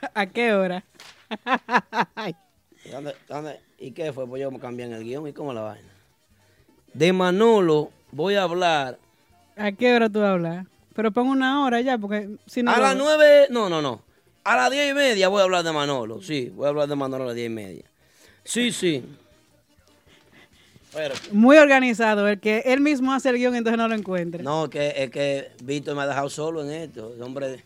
¿A 0.14 0.26
qué 0.26 0.52
hora? 0.54 0.84
¿Dónde- 2.90 3.14
dónde? 3.28 3.60
¿Y 3.78 3.92
qué 3.92 4.12
fue? 4.12 4.26
Pues 4.26 4.40
yo 4.42 4.50
me 4.50 4.58
cambié 4.58 4.86
en 4.86 4.92
el 4.92 5.04
guion. 5.04 5.26
¿Y 5.28 5.32
cómo 5.32 5.52
la 5.52 5.60
vaina? 5.62 5.88
De 6.92 7.12
Manolo 7.12 7.90
voy 8.10 8.34
a 8.34 8.42
hablar 8.42 8.98
¿A 9.56 9.72
qué 9.72 9.94
hora 9.94 10.08
tú 10.08 10.20
hablas? 10.22 10.66
Pero 10.94 11.12
pon 11.12 11.28
una 11.28 11.62
hora 11.64 11.80
ya, 11.80 11.98
porque 11.98 12.30
si 12.46 12.62
no. 12.62 12.70
a 12.72 12.76
lo- 12.76 12.82
las 12.82 12.96
nueve. 12.96 13.46
No, 13.50 13.68
no, 13.68 13.80
no. 13.82 14.02
A 14.42 14.56
las 14.56 14.70
diez 14.70 14.90
y 14.90 14.94
media 14.94 15.28
voy 15.28 15.40
a 15.40 15.44
hablar 15.44 15.62
de 15.62 15.72
Manolo. 15.72 16.22
Sí, 16.22 16.50
voy 16.54 16.66
a 16.66 16.68
hablar 16.70 16.88
de 16.88 16.96
Manolo 16.96 17.24
a 17.24 17.26
las 17.28 17.36
diez 17.36 17.46
y 17.50 17.54
media. 17.54 17.84
Sí, 18.42 18.72
sí. 18.72 19.04
Pero, 20.92 21.14
Muy 21.32 21.56
organizado, 21.58 22.26
el 22.28 22.40
que 22.40 22.62
él 22.66 22.80
mismo 22.80 23.12
hace 23.12 23.28
el 23.30 23.36
guion, 23.36 23.54
entonces 23.54 23.78
no 23.78 23.86
lo 23.88 23.94
encuentra. 23.94 24.42
no, 24.42 24.68
que, 24.68 24.92
es 24.96 25.10
que 25.10 25.50
Víctor 25.62 25.94
me 25.96 26.02
ha 26.02 26.06
dejado 26.06 26.28
solo 26.28 26.62
en 26.64 26.70
esto. 26.70 27.12
El 27.16 27.22
hombre 27.22 27.62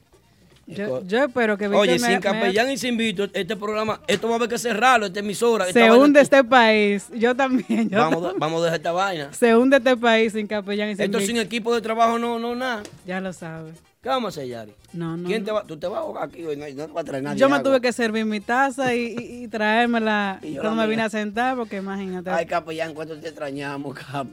Yo, 0.67 1.03
yo 1.07 1.25
espero 1.25 1.57
que 1.59 1.65
Víctor 1.69 1.81
Oye, 1.83 1.93
me- 1.93 1.99
sin 1.99 2.09
me- 2.17 2.21
capellán 2.21 2.71
y 2.71 2.77
sin 2.79 2.97
Víctor, 2.97 3.31
este 3.35 3.57
programa, 3.57 4.01
esto 4.07 4.29
va 4.29 4.35
a 4.35 4.37
haber 4.37 4.49
que 4.49 4.59
cerrarlo, 4.59 5.07
esta 5.07 5.21
emisora. 5.21 5.67
esta 5.69 5.79
se 5.81 5.91
hunde 5.93 6.21
este 6.21 6.43
país. 6.45 7.07
Yo 7.15 7.35
también. 7.35 7.89
yo 7.91 7.99
Vamos, 7.99 8.21
también. 8.23 8.41
vamos 8.41 8.61
a 8.61 8.65
dejar 8.65 8.77
esta 8.79 8.93
vaina. 8.93 9.33
Se 9.33 9.57
hunde 9.57 9.77
este 9.79 9.97
país 9.97 10.33
sin 10.33 10.47
capellán 10.47 10.91
y 10.91 10.97
sin 10.97 11.05
Esto 11.05 11.21
sin 11.21 11.37
equipo 11.39 11.75
de 11.75 11.81
trabajo, 11.81 12.19
no, 12.19 12.39
no, 12.39 12.55
nada. 12.55 12.83
Ya 13.07 13.21
lo 13.21 13.33
sabes. 13.33 13.75
¿Qué 14.05 14.11
vamos 14.11 14.37
a 14.37 14.41
hacer, 14.41 14.51
Yari? 14.51 14.73
No, 14.93 15.17
no. 15.17 15.27
¿Quién 15.27 15.45
te 15.47 15.51
va? 15.51 15.65
Tú 15.65 15.79
te 15.79 15.87
vas 15.87 15.97
a 15.97 16.01
ahogar 16.03 16.25
aquí 16.29 16.45
hoy, 16.45 16.57
no, 16.59 16.69
no 16.69 16.87
te 16.87 16.93
va 16.93 17.01
a 17.01 17.05
traer 17.05 17.23
nadie. 17.25 17.39
Yo 17.41 17.49
me 17.49 17.57
agua. 17.57 17.65
tuve 17.71 17.81
que 17.81 17.91
servir 17.91 18.27
mi 18.27 18.39
taza 18.39 18.95
y, 18.95 19.17
y, 19.19 19.45
y 19.45 19.49
traérmela 19.49 20.39
Y 20.43 20.53
yo 20.53 20.61
cuando 20.61 20.83
me 20.83 20.89
vine 20.89 21.01
a 21.03 21.09
sentar, 21.09 21.57
porque 21.57 21.79
imagínate. 21.79 22.29
Ay, 22.29 22.45
capellán, 22.45 22.93
cuánto 22.93 23.19
te 23.19 23.29
extrañamos, 23.29 23.95
cap. 23.99 24.27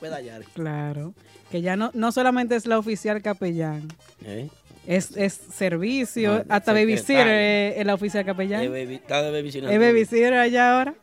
Pueda, 0.00 0.18
Yari. 0.22 0.46
Claro. 0.54 1.12
Que 1.50 1.60
ya 1.60 1.76
no, 1.76 1.90
no 1.92 2.10
solamente 2.10 2.56
es 2.56 2.64
la 2.66 2.78
oficial 2.78 3.20
capellán, 3.20 3.88
¿Eh? 4.24 4.48
es, 4.86 5.14
es 5.16 5.34
servicio, 5.52 6.38
No, 6.38 6.44
hasta 6.48 6.72
babysitter 6.72 7.26
es, 7.28 7.76
es 7.80 7.84
la 7.86 7.92
oficial 7.94 8.24
capellán. 8.24 8.62
Eh, 8.62 8.68
baby- 8.70 8.94
está 8.94 9.20
de 9.20 9.30
babysitter. 9.30 9.70
¿Es 9.70 9.78
babysitter 9.78 10.34
allá 10.34 10.78
ahora? 10.78 10.94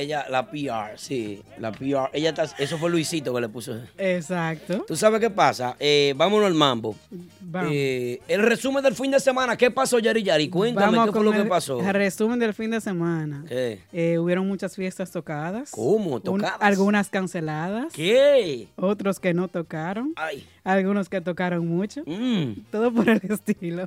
Ella, 0.00 0.26
la 0.28 0.50
PR, 0.50 0.96
sí, 0.98 1.42
la 1.58 1.70
PR. 1.72 2.10
Ella 2.12 2.30
está, 2.30 2.44
eso 2.58 2.78
fue 2.78 2.90
Luisito 2.90 3.34
que 3.34 3.40
le 3.40 3.48
puso. 3.48 3.76
Exacto. 3.96 4.84
¿Tú 4.86 4.96
sabes 4.96 5.20
qué 5.20 5.30
pasa? 5.30 5.76
Eh, 5.78 6.14
vámonos 6.16 6.46
al 6.46 6.54
mambo. 6.54 6.96
Vamos. 7.40 7.70
Eh, 7.72 8.20
el 8.28 8.42
resumen 8.42 8.82
del 8.82 8.94
fin 8.94 9.10
de 9.10 9.20
semana. 9.20 9.56
¿Qué 9.56 9.70
pasó, 9.70 9.98
Yari 9.98 10.22
Yari? 10.22 10.48
Cuéntame 10.48 10.96
Vamos 10.98 11.06
qué 11.06 11.12
fue 11.12 11.24
lo 11.24 11.30
que 11.32 11.38
el 11.42 11.48
pasó. 11.48 11.80
resumen 11.92 12.38
del 12.38 12.54
fin 12.54 12.70
de 12.70 12.80
semana. 12.80 13.44
¿Qué? 13.48 13.80
Eh, 13.92 14.18
hubieron 14.18 14.46
muchas 14.48 14.74
fiestas 14.74 15.10
tocadas. 15.10 15.70
¿Cómo? 15.70 16.14
Un- 16.16 16.22
¿Tocadas? 16.22 16.56
algunas 16.60 17.08
canceladas. 17.08 17.92
¿Qué? 17.92 18.68
Otros 18.76 19.20
que 19.20 19.34
no 19.34 19.48
tocaron. 19.48 20.12
Ay. 20.16 20.46
Algunos 20.64 21.08
que 21.08 21.20
tocaron 21.20 21.66
mucho. 21.68 22.02
mm. 22.06 22.64
Todo 22.70 22.92
por 22.92 23.08
el 23.08 23.20
estilo. 23.30 23.86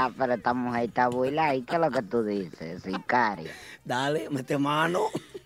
Ah, 0.00 0.12
pero 0.16 0.34
esta 0.34 0.54
mujer 0.54 0.84
está 0.84 1.08
buila 1.08 1.56
y 1.56 1.62
¿qué 1.62 1.74
es 1.74 1.80
lo 1.80 1.90
que 1.90 2.02
tú 2.02 2.22
dices, 2.22 2.84
sicaria? 2.84 3.50
Dale, 3.84 4.30
mete 4.30 4.56
mano. 4.56 5.00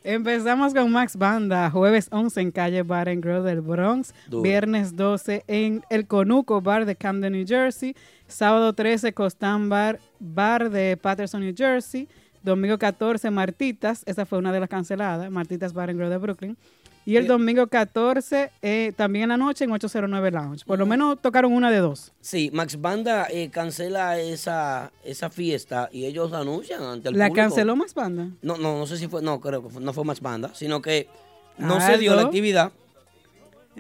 Empezamos 0.05 0.75
con 0.75 0.93
Max 0.93 1.17
Banda, 1.17 1.71
jueves 1.71 2.09
11 2.11 2.39
en 2.39 2.51
calle 2.51 2.83
Bar 2.83 3.09
and 3.09 3.25
Grill 3.25 3.45
del 3.45 3.63
Bronx, 3.63 4.13
Duro. 4.27 4.43
viernes 4.43 4.95
12 4.95 5.45
en 5.47 5.83
el 5.89 6.07
Conuco 6.07 6.61
Bar 6.61 6.85
de 6.85 6.95
Camden, 6.97 7.33
New 7.33 7.47
Jersey, 7.47 7.97
sábado 8.29 8.75
13 8.75 9.15
Costan 9.15 9.71
Bar, 9.71 9.99
Bar 10.21 10.69
de 10.69 10.99
Patterson, 10.99 11.41
New 11.41 11.55
Jersey, 11.57 12.07
domingo 12.43 12.77
14 12.77 13.31
Martitas, 13.31 14.03
esa 14.05 14.27
fue 14.27 14.37
una 14.37 14.53
de 14.53 14.61
las 14.61 14.69
canceladas, 14.69 15.31
Martitas 15.31 15.73
Bar 15.73 15.89
and 15.89 15.99
Grill 15.99 16.11
de 16.11 16.19
Brooklyn, 16.19 16.59
y 17.05 17.17
el 17.17 17.27
domingo 17.27 17.67
14 17.67 18.51
eh, 18.63 18.93
también 18.97 19.25
en 19.25 19.29
la 19.31 19.37
noche 19.37 19.65
en 19.65 19.73
809 19.73 20.31
Lounge. 20.31 20.65
Por 20.65 20.79
lo 20.79 20.87
menos 20.87 21.21
tocaron 21.21 21.53
una 21.53 21.71
de 21.71 21.79
dos. 21.79 22.13
Sí, 22.21 22.51
Max 22.53 22.81
Banda 22.81 23.27
eh, 23.31 23.51
cancela 23.51 24.19
esa, 24.21 24.93
esa 25.05 25.29
fiesta 25.31 25.89
y 25.93 26.05
ellos 26.05 26.33
anuncian 26.33 26.83
ante 26.83 27.09
el 27.09 27.19
¿La 27.19 27.29
público. 27.29 27.45
canceló 27.49 27.75
Max 27.77 27.95
Banda? 27.95 28.29
No, 28.43 28.57
no, 28.57 28.79
no 28.79 28.87
sé 28.87 28.97
si 28.97 29.09
fue, 29.09 29.21
no, 29.23 29.41
creo 29.41 29.63
que 29.63 29.69
fue- 29.71 29.83
no 29.83 29.93
fue 29.93 30.05
Max 30.05 30.21
Banda, 30.21 30.51
sino 30.55 30.81
que 30.81 31.09
no 31.59 31.81
se 31.81 31.99
dio 31.99 32.15
la 32.15 32.23
actividad. 32.23 32.73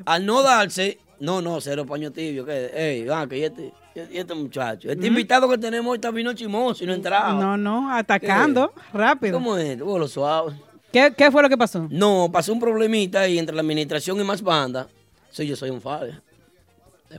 Al 0.07 0.25
no 0.27 0.43
darse, 0.43 0.99
no, 1.21 1.43
no, 1.43 1.61
cero 1.61 1.85
paño 1.87 2.11
tibio, 2.11 2.45
que, 2.47 2.71
hey, 2.75 3.05
va, 3.05 3.27
que 3.29 3.45
este, 3.45 3.73
este 3.95 4.35
muchacho, 4.35 4.91
este 4.91 5.07
invitado 5.07 5.49
que 5.49 5.59
tenemos 5.59 5.91
hoy 5.93 5.97
está 5.99 6.11
vino 6.11 6.33
chimoso 6.33 6.83
y 6.83 6.87
no 6.87 6.95
entraba. 6.95 7.35
No, 7.35 7.57
no, 7.59 7.93
atacando 7.95 8.73
rápido. 8.93 9.35
¿Cómo 9.35 9.57
es? 9.59 9.79
Lo 9.79 10.09
suave. 10.09 10.55
¿Qué, 10.93 11.13
¿Qué 11.17 11.31
fue 11.31 11.43
lo 11.43 11.49
que 11.49 11.57
pasó? 11.57 11.87
No, 11.91 12.29
pasó 12.33 12.53
un 12.53 12.61
problemita 12.61 13.21
ahí 13.21 13.39
entre 13.39 13.55
la 13.55 13.63
administración 13.63 14.21
y 14.21 14.25
más 14.25 14.43
banda. 14.43 14.87
Sí, 15.31 15.47
yo 15.47 15.57
soy 15.57 15.71
un 15.71 15.81
fire. 15.81 16.21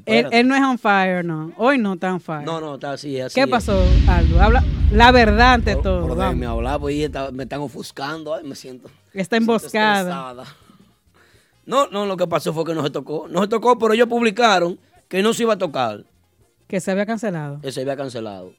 Él, 0.06 0.48
no 0.48 0.56
es 0.56 0.62
on 0.62 0.80
fire, 0.80 1.24
no. 1.24 1.51
Hoy 1.58 1.77
no 1.77 1.94
está 1.94 2.13
on 2.13 2.20
fire. 2.20 2.44
No, 2.46 2.60
no, 2.60 2.75
está 2.75 2.94
así, 2.94 3.20
así. 3.20 3.36
¿Qué 3.36 3.42
es. 3.42 3.48
pasó, 3.48 3.84
Aldo? 4.08 4.42
Habla 4.42 4.63
la 4.92 5.12
verdad 5.12 5.53
ante 5.53 5.74
Por- 5.75 5.84
todo. 5.84 6.08
por 6.08 6.18
déjeme 6.18 6.46
hablar, 6.46 6.80
pues 6.80 6.96
y 6.96 7.03
está- 7.03 7.32
me 7.32 7.44
están 7.44 7.62
ofuscando, 7.62 8.34
ay, 8.34 8.44
me 8.44 8.56
siento. 8.56 8.89
Está 9.13 9.36
me 9.36 9.44
emboscada. 9.44 10.46
No, 11.65 11.88
no, 11.88 12.06
lo 12.06 12.18
que 12.18 12.27
pasó 12.27 12.53
fue 12.53 12.65
que 12.65 12.74
no 12.74 12.84
se 12.84 12.89
tocó. 12.89 13.28
No 13.30 13.41
se 13.41 13.48
tocó, 13.48 13.78
pero 13.80 13.93
ellos 13.93 14.08
publicaron 14.08 14.80
que 15.08 15.21
no 15.24 15.34
se 15.34 15.43
iba 15.43 15.54
a 15.54 15.58
tocar. 15.58 16.04
Que 16.67 16.80
se 16.80 16.91
había 16.91 17.06
cancelado. 17.06 17.60
que 17.62 17.71
se 17.71 17.82
había 17.82 17.95
cancelado. 17.95 18.52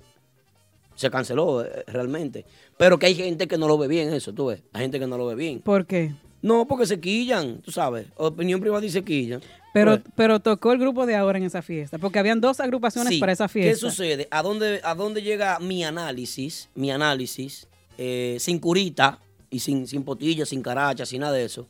Se 0.95 1.11
canceló 1.11 1.65
eh, 1.65 1.85
realmente. 1.89 2.45
Pero 2.77 2.99
que 2.99 3.07
hay 3.07 3.15
gente 3.15 3.47
que 3.49 3.59
no 3.59 3.67
lo 3.69 3.77
ve 3.79 3.89
bien 3.89 4.13
eso, 4.13 4.33
tú 4.33 4.47
ves. 4.47 4.63
Hay 4.73 4.83
gente 4.83 4.99
que 5.01 5.07
no 5.07 5.19
lo 5.19 5.27
ve 5.27 5.35
bien. 5.35 5.61
¿Por 5.61 5.87
qué? 5.87 6.15
No, 6.43 6.67
porque 6.67 6.87
se 6.87 7.01
quillan, 7.01 7.59
tú 7.63 7.73
sabes. 7.73 8.07
Opinión 8.17 8.61
privada 8.61 8.85
y 8.85 8.91
se 8.91 9.03
quillan. 9.03 9.41
Pero, 9.73 9.93
Pues, 9.93 10.03
pero 10.15 10.41
tocó 10.41 10.73
el 10.73 10.79
grupo 10.79 11.07
de 11.07 11.17
ahora 11.17 11.39
en 11.39 11.45
esa 11.45 11.63
fiesta. 11.63 11.99
Porque 11.99 12.19
habían 12.19 12.41
dos 12.41 12.61
agrupaciones 12.61 13.15
sí. 13.15 13.19
para 13.19 13.33
esa 13.33 13.47
¿Qué 13.49 13.53
fiesta. 13.63 13.91
sucede? 13.91 14.29
¿A 14.31 14.43
dónde, 14.43 14.81
¿A 14.85 14.95
dónde 14.95 15.23
llega 15.23 15.59
mi 15.59 15.83
análisis? 15.85 16.69
Mi 16.75 16.91
análisis, 16.93 17.67
eh, 17.99 18.37
sin 18.39 18.59
curita 18.59 19.19
y 19.51 19.59
sin, 19.61 19.87
sin 19.87 20.05
potilla, 20.05 20.45
sin 20.47 20.63
caracha, 20.63 21.05
sin 21.07 21.23
nada 21.23 21.33
de 21.33 21.45
eso. 21.45 21.67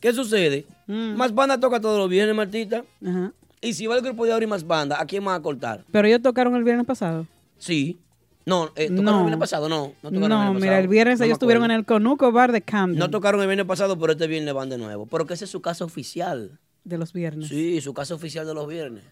¿Qué 0.00 0.12
sucede? 0.12 0.66
Mm. 0.88 1.14
Más 1.14 1.32
banda 1.34 1.58
toca 1.60 1.80
todos 1.80 1.96
los 1.98 2.10
viernes, 2.10 2.34
Martita. 2.34 2.84
Ajá. 3.06 3.32
Y 3.60 3.72
si 3.74 3.86
va 3.86 3.94
el 3.96 4.02
grupo 4.02 4.26
de 4.26 4.32
ahora 4.32 4.44
y 4.44 4.48
más 4.48 4.66
banda, 4.66 5.00
¿a 5.00 5.06
quién 5.06 5.24
van 5.24 5.36
a 5.36 5.42
cortar? 5.42 5.84
Pero 5.92 6.08
ellos 6.08 6.20
tocaron 6.20 6.56
el 6.56 6.64
viernes 6.64 6.84
pasado. 6.84 7.26
Sí. 7.58 7.96
No, 8.44 8.70
eh, 8.74 8.88
¿tocaron 8.88 9.04
No. 9.04 9.10
el 9.18 9.24
viernes 9.26 9.38
pasado? 9.38 9.68
No, 9.68 9.92
no 10.02 10.10
No, 10.10 10.20
tocaron 10.20 10.56
mira, 10.56 10.78
el 10.78 10.88
viernes 10.88 11.20
ellos 11.20 11.34
estuvieron 11.34 11.64
en 11.64 11.70
el 11.70 11.84
Conuco 11.84 12.32
Bar 12.32 12.50
de 12.52 12.60
Camden. 12.62 12.98
No 12.98 13.08
tocaron 13.10 13.40
el 13.40 13.46
viernes 13.46 13.66
pasado, 13.66 13.96
pero 13.98 14.12
este 14.12 14.26
viernes 14.26 14.52
van 14.52 14.68
de 14.68 14.78
nuevo. 14.78 15.06
Pero 15.06 15.26
que 15.26 15.34
ese 15.34 15.44
es 15.44 15.50
su 15.50 15.60
casa 15.62 15.84
oficial. 15.84 16.58
de 16.84 16.98
los 16.98 17.12
viernes. 17.12 17.48
Sí, 17.48 17.80
su 17.80 17.94
casa 17.94 18.14
oficial 18.14 18.44
de 18.44 18.54
los 18.54 18.66
viernes. 18.66 19.04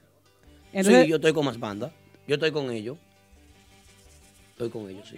Entonces, 0.73 1.05
sí, 1.05 1.11
yo 1.11 1.17
estoy 1.17 1.33
con 1.33 1.45
más 1.45 1.59
banda. 1.61 1.93
Yo 2.27 2.35
estoy 2.35 2.51
con 2.51 2.71
ellos. 2.73 2.99
Estoy 4.53 4.71
con 4.71 4.89
ellos, 4.91 5.09
sí. 5.09 5.17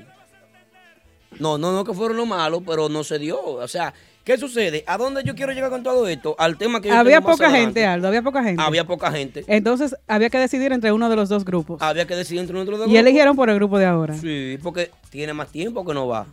No, 1.38 1.58
no, 1.58 1.72
no 1.72 1.84
que 1.84 1.92
fueron 1.92 2.16
lo 2.16 2.26
malo, 2.26 2.60
pero 2.60 2.88
no 2.88 3.04
se 3.04 3.18
dio. 3.18 3.42
O 3.42 3.68
sea, 3.68 3.92
¿qué 4.24 4.36
sucede? 4.38 4.84
¿A 4.86 4.96
dónde 4.96 5.22
yo 5.24 5.34
quiero 5.34 5.52
llegar 5.52 5.70
con 5.70 5.82
todo 5.82 6.06
esto? 6.06 6.36
Al 6.38 6.56
tema 6.56 6.80
que 6.80 6.88
yo 6.88 6.94
había 6.94 7.18
tengo 7.18 7.28
más 7.28 7.36
poca 7.36 7.48
adelante. 7.48 7.80
gente, 7.80 7.86
Aldo, 7.86 8.08
había 8.08 8.22
poca 8.22 8.42
gente. 8.42 8.62
Había 8.62 8.86
poca 8.86 9.10
gente. 9.10 9.44
Entonces 9.46 9.96
había 10.06 10.30
que 10.30 10.38
decidir 10.38 10.72
entre 10.72 10.92
uno 10.92 11.08
de 11.08 11.16
los 11.16 11.28
dos 11.28 11.44
grupos. 11.44 11.80
Había 11.82 12.06
que 12.06 12.14
decidir 12.14 12.40
entre 12.40 12.54
nosotros 12.54 12.80
dos. 12.80 12.88
y 12.88 12.90
grupos. 12.90 13.00
eligieron 13.00 13.36
por 13.36 13.50
el 13.50 13.56
grupo 13.56 13.78
de 13.78 13.86
ahora. 13.86 14.14
Sí, 14.14 14.58
porque 14.62 14.90
tiene 15.10 15.32
más 15.32 15.48
tiempo 15.48 15.84
que 15.84 15.94
no 15.94 16.06
va. 16.06 16.26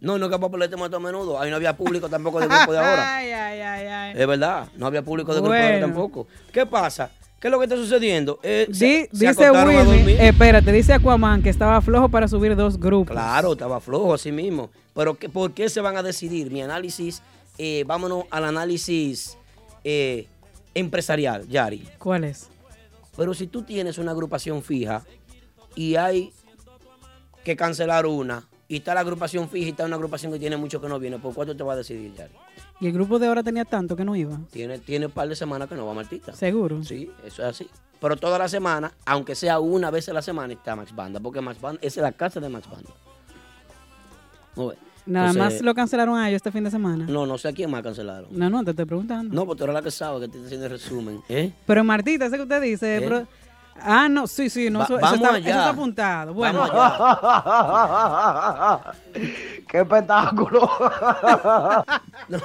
No, 0.00 0.16
no 0.16 0.26
es 0.26 0.32
que 0.32 0.38
para 0.38 0.50
poner 0.50 0.70
tema 0.70 0.86
a 0.86 0.98
menudo. 0.98 1.38
Ahí 1.38 1.50
no 1.50 1.56
había 1.56 1.76
público 1.76 2.08
tampoco 2.08 2.40
del 2.40 2.48
grupo 2.48 2.72
de 2.72 2.78
ahora. 2.78 3.16
Ay, 3.16 3.30
ay, 3.30 3.60
ay, 3.60 3.86
ay. 3.86 4.14
Es 4.16 4.26
verdad, 4.26 4.68
no 4.76 4.86
había 4.86 5.02
público 5.02 5.32
del 5.34 5.42
grupo 5.42 5.54
de 5.54 5.62
ahora 5.62 5.80
tampoco. 5.80 6.26
¿Qué 6.50 6.64
pasa? 6.64 7.10
¿Qué 7.40 7.48
es 7.48 7.50
lo 7.50 7.58
que 7.58 7.64
está 7.64 7.76
sucediendo? 7.76 8.38
Eh, 8.42 8.68
se- 8.70 8.84
Di- 9.10 9.18
se 9.18 9.26
dice 9.28 9.50
Wilmy, 9.50 10.12
eh, 10.12 10.28
espérate, 10.28 10.72
dice 10.72 10.92
Aquaman 10.92 11.42
que 11.42 11.48
estaba 11.48 11.80
flojo 11.80 12.08
para 12.10 12.28
subir 12.28 12.54
dos 12.54 12.78
grupos. 12.78 13.12
Claro, 13.14 13.52
estaba 13.52 13.80
flojo 13.80 14.12
así 14.14 14.30
mismo. 14.30 14.70
Pero 14.94 15.14
¿qué- 15.14 15.28
¿por 15.30 15.52
qué 15.52 15.68
se 15.70 15.80
van 15.80 15.96
a 15.96 16.02
decidir? 16.02 16.50
Mi 16.50 16.60
análisis, 16.60 17.22
eh, 17.56 17.84
vámonos 17.86 18.24
al 18.30 18.44
análisis 18.44 19.38
eh, 19.84 20.26
empresarial, 20.74 21.48
Yari. 21.48 21.88
¿Cuál 21.98 22.24
es? 22.24 22.48
Pero 23.16 23.32
si 23.32 23.46
tú 23.46 23.62
tienes 23.62 23.96
una 23.96 24.10
agrupación 24.12 24.62
fija 24.62 25.02
y 25.74 25.96
hay 25.96 26.32
que 27.44 27.56
cancelar 27.56 28.04
una, 28.04 28.46
y 28.68 28.76
está 28.76 28.92
la 28.92 29.00
agrupación 29.00 29.48
fija 29.48 29.66
y 29.66 29.70
está 29.70 29.86
una 29.86 29.96
agrupación 29.96 30.30
que 30.32 30.38
tiene 30.38 30.58
mucho 30.58 30.80
que 30.80 30.88
no 30.88 30.98
viene, 30.98 31.18
¿por 31.18 31.32
cuánto 31.34 31.56
te 31.56 31.62
va 31.64 31.72
a 31.72 31.76
decidir, 31.76 32.12
Yari? 32.14 32.34
Y 32.80 32.86
el 32.86 32.92
grupo 32.92 33.18
de 33.18 33.26
ahora 33.26 33.42
tenía 33.42 33.64
tanto 33.64 33.94
que 33.94 34.04
no 34.04 34.16
iba. 34.16 34.38
Tiene, 34.50 34.78
tiene 34.78 35.06
un 35.06 35.12
par 35.12 35.28
de 35.28 35.36
semanas 35.36 35.68
que 35.68 35.74
no 35.74 35.86
va 35.86 35.92
Martita. 35.92 36.32
Seguro. 36.32 36.82
Sí, 36.82 37.10
eso 37.24 37.42
es 37.42 37.48
así. 37.48 37.68
Pero 38.00 38.16
toda 38.16 38.38
la 38.38 38.48
semana, 38.48 38.92
aunque 39.04 39.34
sea 39.34 39.60
una 39.60 39.90
vez 39.90 40.08
a 40.08 40.14
la 40.14 40.22
semana, 40.22 40.54
está 40.54 40.74
Max 40.74 40.94
Banda, 40.94 41.20
porque 41.20 41.42
Max 41.42 41.60
Banda, 41.60 41.78
esa 41.82 42.00
es 42.00 42.02
la 42.02 42.12
casa 42.12 42.40
de 42.40 42.48
Max 42.48 42.66
Banda. 42.70 42.90
Ve. 44.56 44.76
Nada 45.06 45.30
Entonces, 45.30 45.54
más 45.54 45.62
lo 45.62 45.74
cancelaron 45.74 46.18
a 46.18 46.28
ellos 46.28 46.36
este 46.36 46.52
fin 46.52 46.62
de 46.64 46.70
semana. 46.70 47.06
No, 47.08 47.26
no 47.26 47.36
sé 47.38 47.48
a 47.48 47.52
quién 47.52 47.70
más 47.70 47.82
cancelaron. 47.82 48.28
No, 48.30 48.48
no, 48.50 48.62
te 48.64 48.70
estoy 48.70 48.84
preguntando. 48.84 49.34
No, 49.34 49.44
porque 49.46 49.58
tú 49.58 49.64
eres 49.64 49.74
la 49.74 49.82
que 49.82 49.90
sabe 49.90 50.20
que 50.20 50.28
te 50.28 50.36
estoy 50.36 50.44
haciendo 50.46 50.66
el 50.66 50.72
resumen. 50.72 51.20
¿eh? 51.28 51.52
Pero 51.66 51.84
Martita, 51.84 52.26
ese 52.26 52.36
que 52.36 52.42
usted 52.42 52.62
dice. 52.62 52.98
¿Eh? 52.98 53.26
Ah, 53.82 54.08
no, 54.10 54.26
sí, 54.26 54.50
sí, 54.50 54.68
no, 54.70 54.80
Va- 54.80 54.84
eso, 54.84 54.96
eso 54.98 55.02
vamos 55.06 55.16
está, 55.22 55.34
allá. 55.36 55.48
eso 55.50 55.58
está 55.58 55.70
apuntado. 55.70 56.34
Bueno, 56.34 56.58
Vamos 56.60 56.74
allá. 57.24 58.80
¡Qué 59.68 59.78
espectáculo! 59.80 60.70
No, 62.28 62.38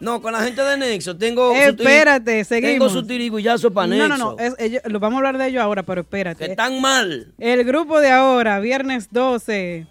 no, 0.00 0.20
con 0.22 0.32
la 0.32 0.40
gente 0.42 0.60
de 0.62 0.76
Nexo 0.76 1.16
tengo. 1.16 1.52
Eh, 1.54 1.66
su 1.70 1.76
tiri- 1.76 1.80
espérate, 1.80 2.24
Tengo 2.32 2.44
seguimos. 2.44 2.92
su 2.92 3.06
tirigullazo 3.06 3.70
para 3.72 3.86
no, 3.86 3.94
Nexo. 3.96 4.08
no, 4.08 4.32
no, 4.32 4.38
es- 4.38 4.54
ellos- 4.58 4.82
lo 4.86 4.98
vamos 5.00 5.14
a 5.14 5.18
hablar 5.18 5.38
de 5.38 5.48
ellos 5.48 5.62
ahora, 5.62 5.82
pero 5.82 6.02
Que 6.02 6.06
espérate. 6.06 6.50
están 6.50 6.80
mal. 6.80 7.32
El 7.38 7.64
grupo 7.64 8.00
de 8.00 8.10
ahora, 8.10 8.58
viernes 8.60 9.08
12, 9.12 9.86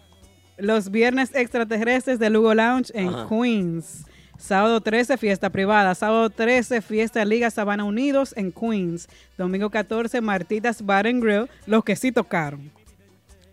los 0.57 0.91
viernes 0.91 1.31
extraterrestres 1.33 2.19
de 2.19 2.29
Lugo 2.29 2.53
Lounge 2.53 2.91
en 2.93 3.09
Ajá. 3.09 3.27
Queens. 3.29 4.05
Sábado 4.43 4.81
13, 4.81 5.17
fiesta 5.17 5.49
privada. 5.49 5.95
Sábado 5.95 6.29
13, 6.29 6.81
fiesta 6.81 7.23
Liga 7.23 7.49
Sabana 7.49 7.85
Unidos 7.85 8.33
en 8.35 8.51
Queens. 8.51 9.07
Domingo 9.37 9.69
14, 9.69 10.19
Martitas 10.19 10.85
Bar 10.85 11.07
and 11.07 11.23
Grill, 11.23 11.49
los 11.65 11.81
que 11.85 11.95
sí 11.95 12.11
tocaron. 12.11 12.69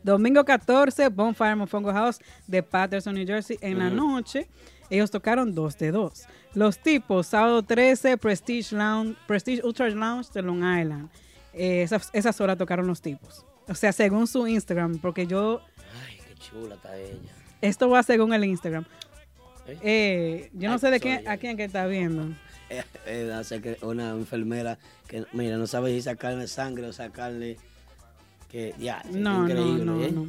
Domingo 0.03 0.45
14, 0.45 1.09
Bonfire 1.11 1.55
Mofongo 1.55 1.93
House 1.93 2.19
de 2.49 2.61
Patterson, 2.65 3.15
New 3.15 3.25
Jersey. 3.25 3.57
En 3.61 3.79
la 3.79 3.89
noche, 3.89 4.49
ellos 4.91 5.13
tocaron 5.13 5.55
dos 5.55 5.79
de 5.79 5.93
dos. 5.93 6.25
Los 6.55 6.77
tipos, 6.77 7.29
sábado 7.29 7.63
13, 7.63 8.17
Prestige 8.19 8.75
Lounge, 8.75 9.17
Prestige 9.29 9.65
Ultra 9.65 9.89
Lounge 9.91 10.33
de 10.35 10.43
Long 10.43 10.59
Island. 10.59 11.09
eh, 11.53 11.83
esas, 11.83 12.11
esas 12.13 12.41
horas 12.41 12.59
tocaron 12.59 12.89
los 12.89 13.01
tipos. 13.01 13.47
O 13.69 13.77
sea, 13.77 13.93
según 13.93 14.27
su 14.27 14.45
Instagram, 14.49 14.99
porque 14.99 15.29
yo, 15.29 15.61
Ay, 16.05 16.19
qué 16.27 16.35
chula 16.35 16.75
está 16.75 16.97
ella. 16.99 17.33
esto 17.61 17.89
va 17.89 18.03
según 18.03 18.35
el 18.35 18.45
Instagram. 18.45 18.85
¿Eh? 19.73 19.79
Eh, 19.83 20.51
yo 20.55 20.69
no 20.69 20.75
Ay, 20.75 20.79
sé 20.81 20.91
de 20.91 21.01
quién, 21.01 21.23
yo. 21.25 21.31
a 21.31 21.37
quién 21.37 21.57
que 21.57 21.65
está 21.65 21.87
viendo. 21.87 22.29
Eh, 22.73 22.85
eh, 23.05 23.33
hace 23.35 23.61
que 23.61 23.79
una 23.83 24.11
enfermera 24.11 24.79
que, 25.09 25.25
mira, 25.33 25.57
no 25.57 25.67
sabe 25.67 25.91
si 25.93 26.03
sacarle 26.03 26.47
sangre 26.47 26.87
o 26.87 26.93
sacarle. 26.93 27.57
Que 28.49 28.77
ya, 28.79 29.03
No, 29.11 29.43
no, 29.43 29.49
increíble, 29.49 29.85
no, 29.85 30.05
¿eh? 30.05 30.13
no. 30.13 30.23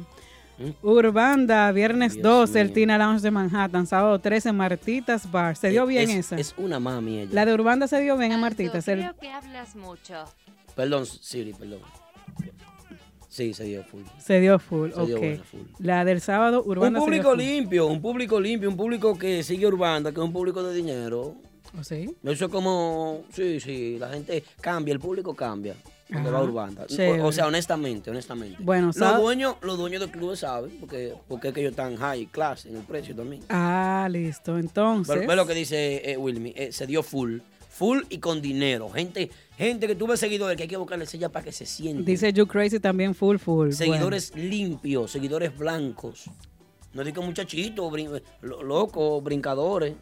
¿Mm? 0.58 0.74
Urbanda, 0.82 1.70
viernes 1.70 2.14
Dios 2.14 2.24
12, 2.24 2.60
el. 2.60 2.72
Tina 2.72 2.98
Lounge 2.98 3.22
de 3.22 3.30
Manhattan, 3.30 3.86
sábado 3.86 4.18
13, 4.18 4.50
Martitas 4.52 5.30
Bar. 5.30 5.54
¿Se 5.56 5.70
dio 5.70 5.86
bien 5.86 6.10
es, 6.10 6.16
esa? 6.26 6.36
Es 6.36 6.52
una 6.56 6.80
mami 6.80 7.20
ella. 7.20 7.30
La 7.32 7.46
de 7.46 7.54
Urbanda 7.54 7.86
se 7.86 8.00
dio 8.00 8.16
bien 8.18 8.32
en 8.32 8.38
Aldo, 8.38 8.46
Martitas. 8.46 8.88
el- 8.88 8.98
Creo 8.98 9.16
que 9.20 9.30
hablas 9.30 9.76
mucho. 9.76 10.24
Perdón, 10.74 11.06
Siri, 11.06 11.52
perdón. 11.52 11.78
Sí, 13.32 13.54
se 13.54 13.64
dio 13.64 13.82
full. 13.82 14.02
Se 14.18 14.40
dio 14.40 14.58
full, 14.58 14.90
Se 14.90 15.06
dio 15.06 15.16
ok. 15.16 15.22
buena, 15.22 15.42
full. 15.44 15.60
La 15.78 16.04
del 16.04 16.20
sábado, 16.20 16.62
Un 16.64 16.74
se 16.82 16.90
dio 16.90 16.98
público 17.00 17.30
full. 17.30 17.38
limpio, 17.38 17.86
un 17.86 18.02
público 18.02 18.38
limpio, 18.38 18.68
un 18.68 18.76
público 18.76 19.16
que 19.18 19.42
sigue 19.42 19.66
Urbanda, 19.66 20.12
que 20.12 20.20
es 20.20 20.24
un 20.24 20.34
público 20.34 20.62
de 20.62 20.74
dinero. 20.74 21.34
¿Oh, 21.78 21.82
sí? 21.82 22.14
Eso 22.24 22.44
es 22.44 22.50
como, 22.50 23.22
sí, 23.32 23.58
sí, 23.58 23.96
la 23.98 24.10
gente 24.10 24.44
cambia, 24.60 24.92
el 24.92 25.00
público 25.00 25.34
cambia. 25.34 25.74
Cuando 26.10 26.28
Ajá, 26.28 26.38
va 26.40 26.44
Urbanda. 26.44 26.82
O, 27.22 27.26
o 27.26 27.32
sea, 27.32 27.46
honestamente, 27.46 28.10
honestamente. 28.10 28.58
Bueno, 28.60 28.90
los 28.94 29.16
dueños, 29.18 29.56
los 29.62 29.78
dueños 29.78 30.02
del 30.02 30.10
club 30.10 30.36
saben, 30.36 30.70
porque, 30.78 31.14
porque 31.26 31.48
es 31.48 31.54
que 31.54 31.60
ellos 31.60 31.70
están 31.70 31.96
high 31.96 32.26
class 32.26 32.66
en 32.66 32.76
el 32.76 32.82
precio 32.82 33.16
también. 33.16 33.42
Ah, 33.48 34.06
listo. 34.10 34.58
Entonces, 34.58 35.20
Ve, 35.20 35.26
ve 35.26 35.36
lo 35.36 35.46
que 35.46 35.54
dice 35.54 36.02
eh, 36.04 36.18
Wilmy, 36.18 36.52
eh, 36.54 36.70
se 36.70 36.86
dio 36.86 37.02
full, 37.02 37.38
full 37.70 38.00
y 38.10 38.18
con 38.18 38.42
dinero. 38.42 38.90
Gente, 38.90 39.30
gente 39.62 39.86
que 39.86 39.94
tuve 39.94 40.16
seguidores 40.16 40.56
que 40.56 40.64
hay 40.64 40.68
que 40.68 40.76
buscarle 40.76 41.06
sella 41.06 41.28
para 41.28 41.44
que 41.44 41.52
se 41.52 41.66
sienten. 41.66 42.04
dice 42.04 42.32
You 42.32 42.46
Crazy 42.46 42.80
también 42.80 43.14
full, 43.14 43.36
full. 43.38 43.70
seguidores 43.72 44.34
limpios, 44.36 45.10
seguidores 45.10 45.56
blancos. 45.56 46.24
No 46.92 47.02
digo 47.04 47.22
muchachitos, 47.22 47.90
brin- 47.90 48.22
locos, 48.42 49.22
brincadores. 49.24 49.94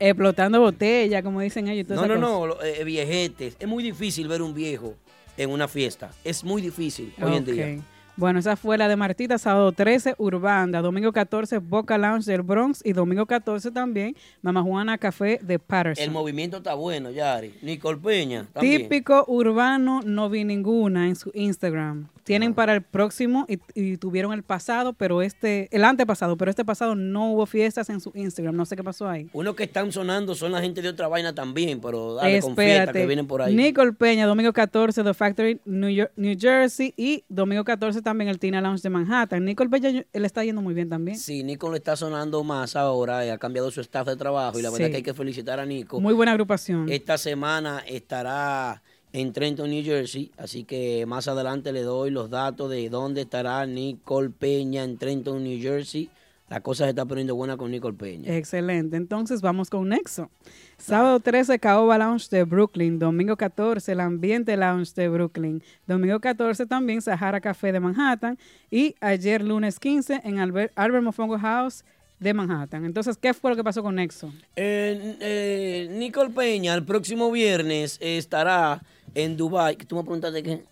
Explotando 0.00 0.60
botella, 0.60 1.22
como 1.22 1.40
dicen 1.40 1.68
ellos. 1.68 1.88
No, 1.88 2.06
no, 2.06 2.16
no, 2.16 2.62
eh, 2.62 2.84
viejetes. 2.84 3.56
Es 3.58 3.66
muy 3.68 3.82
difícil 3.82 4.28
ver 4.28 4.42
un 4.42 4.54
viejo 4.54 4.94
en 5.36 5.50
una 5.50 5.66
fiesta. 5.68 6.10
Es 6.24 6.44
muy 6.44 6.62
difícil 6.62 7.12
hoy 7.20 7.36
en 7.36 7.44
día. 7.44 7.78
Bueno, 8.18 8.40
esa 8.40 8.56
fue 8.56 8.76
la 8.76 8.88
de 8.88 8.96
Martita, 8.96 9.38
sábado 9.38 9.70
13, 9.70 10.16
Urbanda, 10.18 10.82
domingo 10.82 11.12
14, 11.12 11.58
Boca 11.58 11.96
Lounge 11.98 12.24
del 12.28 12.42
Bronx 12.42 12.82
y 12.84 12.92
domingo 12.92 13.26
14 13.26 13.70
también, 13.70 14.16
Mama 14.42 14.60
Juana 14.60 14.98
Café 14.98 15.38
de 15.40 15.60
Patterson. 15.60 16.02
El 16.04 16.10
movimiento 16.10 16.56
está 16.56 16.74
bueno, 16.74 17.12
Yari. 17.12 17.54
Nicole 17.62 17.98
Peña 17.98 18.44
también. 18.52 18.82
Típico 18.82 19.24
urbano, 19.28 20.00
no 20.04 20.28
vi 20.28 20.42
ninguna 20.42 21.06
en 21.06 21.14
su 21.14 21.30
Instagram. 21.32 22.08
Tienen 22.24 22.52
para 22.52 22.74
el 22.74 22.82
próximo 22.82 23.46
y, 23.48 23.58
y 23.74 23.96
tuvieron 23.96 24.34
el 24.34 24.42
pasado, 24.42 24.92
pero 24.92 25.22
este, 25.22 25.68
el 25.74 25.82
antepasado, 25.82 26.36
pero 26.36 26.50
este 26.50 26.62
pasado 26.62 26.94
no 26.94 27.30
hubo 27.32 27.46
fiestas 27.46 27.88
en 27.88 28.00
su 28.00 28.10
Instagram. 28.14 28.54
No 28.54 28.66
sé 28.66 28.76
qué 28.76 28.84
pasó 28.84 29.08
ahí. 29.08 29.30
Unos 29.32 29.54
que 29.54 29.64
están 29.64 29.92
sonando 29.92 30.34
son 30.34 30.52
la 30.52 30.60
gente 30.60 30.82
de 30.82 30.90
otra 30.90 31.08
vaina 31.08 31.34
también, 31.34 31.80
pero 31.80 32.16
dale 32.16 32.40
con 32.42 32.54
fiesta 32.54 32.72
Espérate. 32.74 32.98
que 33.00 33.06
vienen 33.06 33.26
por 33.26 33.40
ahí. 33.40 33.54
Nicole 33.56 33.92
Peña, 33.94 34.26
domingo 34.26 34.52
14, 34.52 35.02
The 35.04 35.14
Factory, 35.14 35.60
New, 35.64 35.88
York- 35.88 36.12
New 36.16 36.36
Jersey. 36.38 36.92
Y 36.98 37.24
domingo 37.30 37.64
14 37.64 38.02
también 38.08 38.28
el 38.30 38.38
Tina 38.38 38.60
Lounge 38.62 38.80
de 38.82 38.88
Manhattan. 38.90 39.44
Nicole 39.44 39.68
Peña, 39.68 40.04
él 40.12 40.24
está 40.24 40.42
yendo 40.44 40.62
muy 40.62 40.72
bien 40.72 40.88
también. 40.88 41.18
Sí, 41.18 41.42
Nico 41.44 41.70
le 41.70 41.76
está 41.76 41.94
sonando 41.94 42.42
más 42.42 42.74
ahora, 42.74 43.20
ha 43.32 43.36
cambiado 43.38 43.70
su 43.70 43.82
staff 43.82 44.06
de 44.06 44.16
trabajo 44.16 44.58
y 44.58 44.62
la 44.62 44.70
verdad 44.70 44.86
Sí. 44.86 44.90
que 44.92 44.96
hay 44.96 45.02
que 45.02 45.12
felicitar 45.14 45.60
a 45.60 45.66
Nico. 45.66 46.00
Muy 46.00 46.14
buena 46.14 46.32
agrupación. 46.32 46.88
Esta 46.88 47.18
semana 47.18 47.80
estará 47.86 48.82
en 49.12 49.32
Trenton, 49.34 49.68
New 49.70 49.84
Jersey, 49.84 50.30
así 50.38 50.64
que 50.64 51.04
más 51.06 51.28
adelante 51.28 51.72
le 51.72 51.82
doy 51.82 52.10
los 52.10 52.30
datos 52.30 52.70
de 52.70 52.88
dónde 52.88 53.20
estará 53.22 53.64
Nicole 53.66 54.30
Peña 54.30 54.84
en 54.84 54.96
Trenton, 54.96 55.44
New 55.44 55.60
Jersey. 55.60 56.08
La 56.48 56.62
cosa 56.62 56.84
se 56.84 56.90
está 56.90 57.04
poniendo 57.04 57.34
buena 57.36 57.58
con 57.58 57.70
Nicole 57.70 57.94
Peña. 57.96 58.34
Excelente. 58.34 58.96
Entonces 58.96 59.42
vamos 59.42 59.68
con 59.68 59.86
Nexo. 59.90 60.30
Sábado 60.78 61.18
13, 61.18 61.58
Caoba 61.58 61.98
Lounge 61.98 62.28
de 62.30 62.44
Brooklyn. 62.44 62.98
Domingo 63.00 63.36
14, 63.36 63.92
el 63.92 64.00
Ambiente 64.00 64.56
Lounge 64.56 64.94
de 64.94 65.08
Brooklyn. 65.08 65.62
Domingo 65.86 66.20
14 66.20 66.66
también 66.66 67.02
Sahara 67.02 67.40
Café 67.40 67.72
de 67.72 67.80
Manhattan. 67.80 68.38
Y 68.70 68.94
ayer 69.00 69.42
lunes 69.42 69.80
15 69.80 70.22
en 70.24 70.38
Albert, 70.38 70.72
Albert 70.76 71.02
Mofongo 71.02 71.36
House 71.38 71.84
de 72.20 72.32
Manhattan. 72.32 72.84
Entonces, 72.84 73.16
¿qué 73.16 73.34
fue 73.34 73.50
lo 73.50 73.56
que 73.56 73.64
pasó 73.64 73.82
con 73.82 73.96
Nexo? 73.96 74.32
Eh, 74.54 75.88
Nicole 75.90 76.30
Peña 76.30 76.74
el 76.74 76.84
próximo 76.84 77.30
viernes 77.32 77.98
estará 78.00 78.80
en 79.14 79.36
Dubai. 79.36 79.76
Tú 79.76 79.96
me 79.96 80.02
preguntaste 80.02 80.42
qué. 80.42 80.62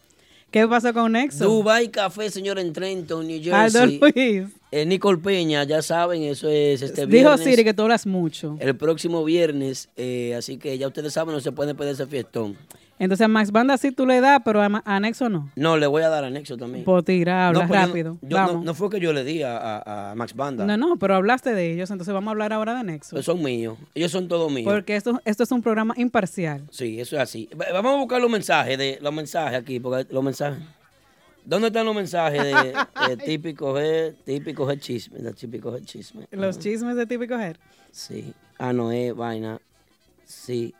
¿Qué 0.50 0.66
pasó 0.66 0.92
con 0.94 1.12
Nexo? 1.12 1.44
Dubai 1.44 1.90
Café, 1.90 2.30
señor, 2.30 2.58
en 2.58 2.72
Trenton, 2.72 3.26
New 3.26 3.54
Aldo 3.54 3.80
Jersey. 3.80 4.00
Luis. 4.00 4.48
Eh, 4.70 4.86
Nicole 4.86 5.18
Peña, 5.18 5.64
ya 5.64 5.82
saben, 5.82 6.22
eso 6.22 6.48
es 6.48 6.82
este 6.82 7.06
Dijo 7.06 7.28
viernes. 7.30 7.40
Siri 7.40 7.64
que 7.64 7.74
tú 7.74 7.82
hablas 7.82 8.06
mucho. 8.06 8.56
El 8.60 8.76
próximo 8.76 9.24
viernes, 9.24 9.88
eh, 9.96 10.34
así 10.36 10.56
que 10.56 10.76
ya 10.78 10.86
ustedes 10.86 11.12
saben, 11.12 11.34
no 11.34 11.40
se 11.40 11.52
pueden 11.52 11.76
perder 11.76 11.94
ese 11.94 12.06
fiestón. 12.06 12.56
Entonces 12.98 13.24
a 13.24 13.28
Max 13.28 13.52
Banda 13.52 13.76
sí 13.76 13.92
tú 13.92 14.06
le 14.06 14.20
das, 14.22 14.40
pero 14.44 14.62
a, 14.62 14.82
a 14.84 15.00
Nexo 15.00 15.28
no. 15.28 15.50
No, 15.54 15.76
le 15.76 15.86
voy 15.86 16.02
a 16.02 16.08
dar 16.08 16.24
anexo 16.24 16.56
también. 16.56 16.82
Por 16.84 17.02
tirar, 17.02 17.52
No, 17.52 17.60
pues 17.60 17.68
yo 17.70 17.74
no- 17.76 17.86
rápido. 17.86 18.18
yo 18.22 18.38
no, 18.38 18.46
vamos. 18.46 18.64
no 18.64 18.74
fue 18.74 18.88
que 18.88 19.00
yo 19.00 19.12
le 19.12 19.22
di 19.22 19.42
a, 19.42 19.56
a- 19.58 20.12
a 20.12 20.14
Max 20.14 20.34
Banda. 20.34 20.64
No, 20.64 20.76
no, 20.78 20.96
pero 20.96 21.14
hablaste 21.14 21.54
de 21.54 21.72
ellos, 21.74 21.90
entonces 21.90 22.14
vamos 22.14 22.28
a 22.28 22.30
hablar 22.32 22.52
ahora 22.54 22.74
de 22.74 22.84
Nexo. 22.84 23.10
Pues 23.16 23.26
son 23.26 23.42
míos. 23.42 23.76
Ellos 23.94 24.10
son 24.12 24.28
todos 24.28 24.50
míos. 24.50 24.72
Porque 24.72 24.96
esto, 24.96 25.20
esto 25.26 25.42
es 25.42 25.52
un 25.52 25.60
programa 25.62 25.92
imparcial. 25.98 26.62
Sí, 26.70 26.98
eso 26.98 27.16
es 27.16 27.22
así. 27.22 27.48
Va- 27.60 27.66
Vamos 27.72 27.94
a 27.94 27.96
buscar 27.98 28.20
los 28.20 28.30
mensajes 28.30 28.78
de 28.78 28.98
los 29.02 29.12
mensajes 29.12 29.58
aquí, 29.58 29.78
porque 29.78 30.12
los 30.12 30.24
mensajes. 30.24 30.58
¿Dónde 31.44 31.68
están 31.68 31.84
los 31.86 31.94
mensajes 31.94 32.42
de, 32.42 32.74
de 33.08 33.16
típico 33.24 33.74
G, 33.74 34.14
típico 34.24 34.66
G 34.66 34.80
chisme, 34.80 35.18
de 35.18 35.32
típico 35.34 35.78
chisme? 35.80 36.26
Los 36.30 36.58
chismes 36.58 36.96
de 36.96 37.06
típico 37.06 37.34
Her. 37.38 37.58
Sí. 37.92 38.32
Ah, 38.58 38.72
no, 38.72 38.90
es 38.90 39.14
vaina. 39.14 39.58
Sí. 40.24 40.74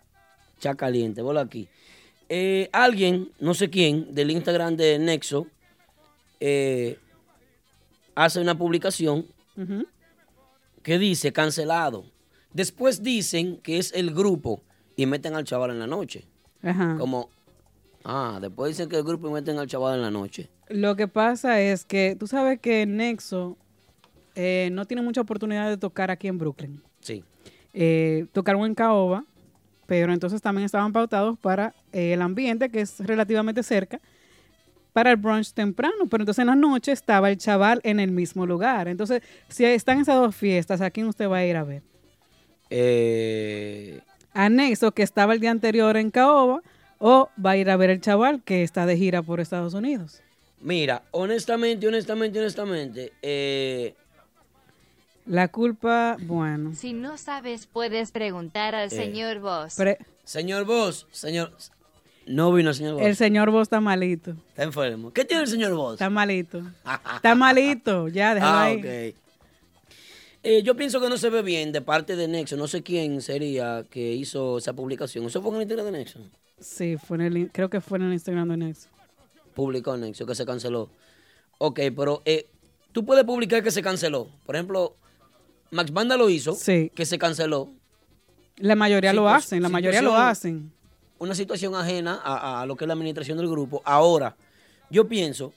Cha 0.58 0.74
caliente. 0.74 1.20
Aquí. 1.38 1.68
Eh, 2.28 2.68
alguien, 2.72 3.30
no 3.38 3.54
sé 3.54 3.70
quién, 3.70 4.14
del 4.14 4.30
Instagram 4.30 4.76
de 4.76 4.98
Nexo, 4.98 5.46
eh, 6.40 6.98
hace 8.14 8.40
una 8.40 8.58
publicación 8.58 9.26
que 10.82 10.98
dice 10.98 11.32
cancelado. 11.32 12.04
Después 12.52 13.02
dicen 13.02 13.58
que 13.58 13.78
es 13.78 13.92
el 13.92 14.12
grupo 14.12 14.62
y 14.96 15.06
meten 15.06 15.34
al 15.34 15.44
chaval 15.44 15.70
en 15.70 15.78
la 15.78 15.86
noche. 15.86 16.24
Ajá. 16.62 16.96
Como, 16.98 17.30
ah, 18.04 18.38
después 18.40 18.70
dicen 18.70 18.88
que 18.88 18.96
el 18.96 19.04
grupo 19.04 19.28
y 19.28 19.32
meten 19.32 19.58
al 19.58 19.66
chaval 19.66 19.96
en 19.96 20.02
la 20.02 20.10
noche. 20.10 20.50
Lo 20.68 20.96
que 20.96 21.06
pasa 21.06 21.60
es 21.60 21.84
que 21.84 22.16
tú 22.18 22.26
sabes 22.26 22.58
que 22.58 22.86
Nexo 22.86 23.56
eh, 24.34 24.68
no 24.72 24.84
tiene 24.84 25.02
mucha 25.02 25.20
oportunidad 25.20 25.68
de 25.68 25.76
tocar 25.76 26.10
aquí 26.10 26.26
en 26.26 26.38
Brooklyn. 26.38 26.82
Sí. 27.00 27.22
Tocaron 28.32 28.64
en 28.64 28.74
Caoba, 28.74 29.24
pero 29.86 30.12
entonces 30.12 30.42
también 30.42 30.64
estaban 30.64 30.92
pautados 30.92 31.38
para 31.38 31.74
eh, 31.96 32.12
el 32.12 32.22
ambiente, 32.22 32.68
que 32.68 32.80
es 32.82 32.98
relativamente 33.00 33.62
cerca, 33.62 34.00
para 34.92 35.10
el 35.10 35.16
brunch 35.16 35.52
temprano. 35.52 36.06
Pero 36.10 36.22
entonces 36.22 36.42
en 36.42 36.46
la 36.48 36.54
noche 36.54 36.92
estaba 36.92 37.28
el 37.30 37.36
chaval 37.38 37.80
en 37.84 38.00
el 38.00 38.10
mismo 38.10 38.46
lugar. 38.46 38.88
Entonces, 38.88 39.22
si 39.48 39.64
están 39.64 40.00
esas 40.00 40.16
dos 40.16 40.34
fiestas, 40.34 40.80
¿a 40.80 40.90
quién 40.90 41.06
usted 41.06 41.28
va 41.28 41.38
a 41.38 41.44
ir 41.46 41.56
a 41.56 41.64
ver? 41.64 41.82
Eh, 42.70 44.00
¿A 44.32 44.48
Nexo, 44.48 44.92
que 44.92 45.02
estaba 45.02 45.32
el 45.34 45.40
día 45.40 45.50
anterior 45.50 45.96
en 45.96 46.10
Caoba, 46.10 46.62
o 46.98 47.28
va 47.44 47.50
a 47.52 47.56
ir 47.56 47.70
a 47.70 47.76
ver 47.76 47.90
el 47.90 48.00
chaval 48.00 48.42
que 48.42 48.62
está 48.62 48.86
de 48.86 48.96
gira 48.96 49.22
por 49.22 49.40
Estados 49.40 49.74
Unidos? 49.74 50.20
mira, 50.60 51.02
honestamente, 51.10 51.86
honestamente, 51.86 52.38
honestamente, 52.40 53.12
eh, 53.22 53.94
La 55.26 55.48
culpa, 55.48 56.16
bueno. 56.20 56.72
Si 56.74 56.92
no 56.92 57.18
sabes, 57.18 57.66
puedes 57.66 58.10
preguntar 58.12 58.74
al 58.74 58.86
Eh. 58.86 58.90
señor 58.90 59.40
Boss. 59.40 59.74
pre- 59.76 59.98
señor 60.24 60.64
Vos, 60.64 61.06
señor... 61.10 61.52
No 62.26 62.52
vino 62.52 62.70
el 62.70 62.74
señor 62.76 62.94
Vos. 62.94 63.02
el 63.02 63.16
señor 63.16 63.50
Vos 63.50 63.62
está 63.62 63.80
malito. 63.80 64.32
Está 64.48 64.64
enfermo. 64.64 65.12
¿Qué 65.12 65.24
tiene 65.24 65.44
el 65.44 65.48
señor 65.48 65.72
Vos? 65.74 65.94
Está 65.94 66.10
malito. 66.10 66.60
Está 67.16 67.34
malito. 67.34 68.08
Ya, 68.08 68.34
déjalo 68.34 68.52
Ah, 68.52 68.62
ahí. 68.64 68.78
ok. 68.78 69.16
Eh, 70.42 70.62
yo 70.62 70.76
pienso 70.76 71.00
que 71.00 71.08
no 71.08 71.16
se 71.18 71.28
ve 71.30 71.42
bien 71.42 71.72
de 71.72 71.80
parte 71.80 72.14
de 72.16 72.28
Nexo. 72.28 72.56
No 72.56 72.68
sé 72.68 72.82
quién 72.82 73.20
sería 73.20 73.84
que 73.90 74.12
hizo 74.12 74.58
esa 74.58 74.72
publicación. 74.74 75.24
¿Eso 75.24 75.40
fue 75.42 75.50
en 75.50 75.56
el 75.56 75.62
Instagram 75.62 75.86
de 75.86 75.98
Nexo? 75.98 76.20
Sí, 76.60 76.96
fue 76.96 77.16
en 77.16 77.20
el, 77.22 77.50
creo 77.52 77.68
que 77.70 77.80
fue 77.80 77.98
en 77.98 78.04
el 78.04 78.12
Instagram 78.12 78.48
de 78.50 78.56
Nexo. 78.56 78.88
Publicó 79.54 79.96
Nexo 79.96 80.24
que 80.26 80.34
se 80.34 80.44
canceló. 80.46 80.88
Ok, 81.58 81.80
pero 81.96 82.22
eh, 82.24 82.46
tú 82.92 83.04
puedes 83.04 83.24
publicar 83.24 83.62
que 83.62 83.70
se 83.70 83.82
canceló. 83.82 84.28
Por 84.44 84.54
ejemplo, 84.56 84.94
Max 85.70 85.90
Banda 85.92 86.16
lo 86.16 86.28
hizo, 86.30 86.54
Sí. 86.54 86.90
que 86.94 87.06
se 87.06 87.18
canceló. 87.18 87.70
La 88.58 88.74
mayoría 88.76 89.12
lo 89.12 89.28
hacen, 89.28 89.62
la 89.62 89.68
mayoría 89.68 90.00
lo 90.02 90.16
hacen. 90.16 90.72
Una 91.18 91.34
situación 91.34 91.74
ajena 91.74 92.20
a, 92.22 92.62
a 92.62 92.66
lo 92.66 92.76
que 92.76 92.84
es 92.84 92.86
la 92.88 92.94
administración 92.94 93.38
del 93.38 93.48
grupo. 93.48 93.80
Ahora, 93.84 94.36
yo 94.90 95.08
pienso 95.08 95.52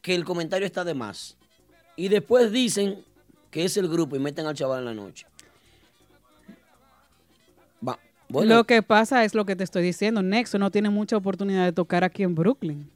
que 0.00 0.14
el 0.14 0.24
comentario 0.24 0.66
está 0.66 0.84
de 0.84 0.94
más. 0.94 1.36
Y 1.96 2.08
después 2.08 2.50
dicen 2.52 3.04
que 3.50 3.64
es 3.64 3.76
el 3.76 3.88
grupo 3.88 4.16
y 4.16 4.18
meten 4.18 4.46
al 4.46 4.54
chaval 4.54 4.80
en 4.80 4.84
la 4.86 4.94
noche. 4.94 5.26
Va, 7.86 7.98
Bueno, 8.28 8.54
Lo 8.56 8.64
que 8.64 8.82
pasa 8.82 9.24
es 9.24 9.34
lo 9.34 9.44
que 9.44 9.56
te 9.56 9.64
estoy 9.64 9.82
diciendo. 9.82 10.22
Nexo 10.22 10.58
no 10.58 10.70
tiene 10.70 10.90
mucha 10.90 11.16
oportunidad 11.16 11.64
de 11.64 11.72
tocar 11.72 12.02
aquí 12.04 12.22
en 12.22 12.34
Brooklyn. 12.34 12.90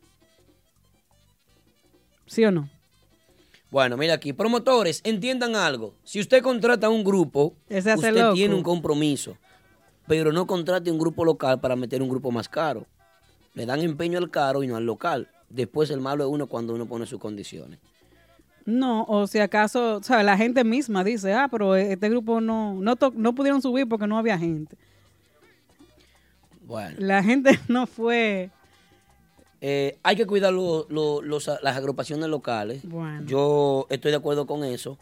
¿Sí 2.27 2.45
o 2.45 2.51
no? 2.51 2.69
Bueno, 3.71 3.97
mira 3.97 4.15
aquí, 4.15 4.33
promotores, 4.33 5.01
entiendan 5.05 5.55
algo. 5.57 5.95
Si 6.05 6.21
usted 6.21 6.43
contrata 6.43 6.89
un 6.89 7.05
grupo, 7.05 7.55
usted 7.69 8.15
loco. 8.15 8.35
tiene 8.35 8.55
un 8.55 8.63
compromiso, 8.63 9.37
pero 10.07 10.33
no 10.33 10.47
contrate 10.47 10.91
un 10.91 10.99
grupo 10.99 11.25
local 11.25 11.61
para 11.61 11.77
meter 11.77 12.03
un 12.03 12.09
grupo 12.09 12.31
más 12.31 12.49
caro. 12.49 12.87
Le 13.55 13.67
dan 13.67 13.81
empeño 13.81 14.19
al 14.19 14.31
caro 14.31 14.63
y 14.63 14.67
no 14.67 14.77
al 14.77 14.85
local. 14.85 15.29
Después 15.49 15.91
el 15.91 16.01
malo 16.01 16.25
es 16.25 16.31
uno 16.31 16.47
cuando 16.47 16.75
uno 16.75 16.87
pone 16.87 17.07
sus 17.07 17.19
condiciones. 17.21 17.79
No, 18.65 19.05
o 19.05 19.27
si 19.29 19.39
acaso, 19.39 19.97
o 19.99 20.03
sea, 20.03 20.23
la 20.25 20.37
gente 20.37 20.65
misma 20.65 21.05
dice, 21.05 21.33
ah, 21.33 21.47
pero 21.51 21.77
este 21.77 22.09
grupo 22.09 22.41
no, 22.41 22.75
no, 22.75 22.97
no 23.15 23.35
pudieron 23.35 23.63
subir 23.63 23.89
porque 23.89 24.07
no 24.09 24.19
había 24.19 24.37
gente. 24.39 24.77
Bueno, 26.63 26.97
La 26.99 27.23
gente 27.23 27.59
no 27.69 27.87
fue. 27.87 28.51
eh, 29.61 29.99
hay 30.03 30.17
que 30.17 30.27
cuidar 30.27 30.53
lo- 30.53 30.87
lo- 30.91 31.23
los- 31.23 31.51
las 31.63 31.77
agrupaciones 31.77 32.29
locales. 32.29 32.83
Bueno. 32.89 33.25
Yo 33.25 33.87
estoy 33.89 34.11
de 34.11 34.17
acuerdo 34.17 34.47
con 34.47 34.65
eso. 34.65 34.99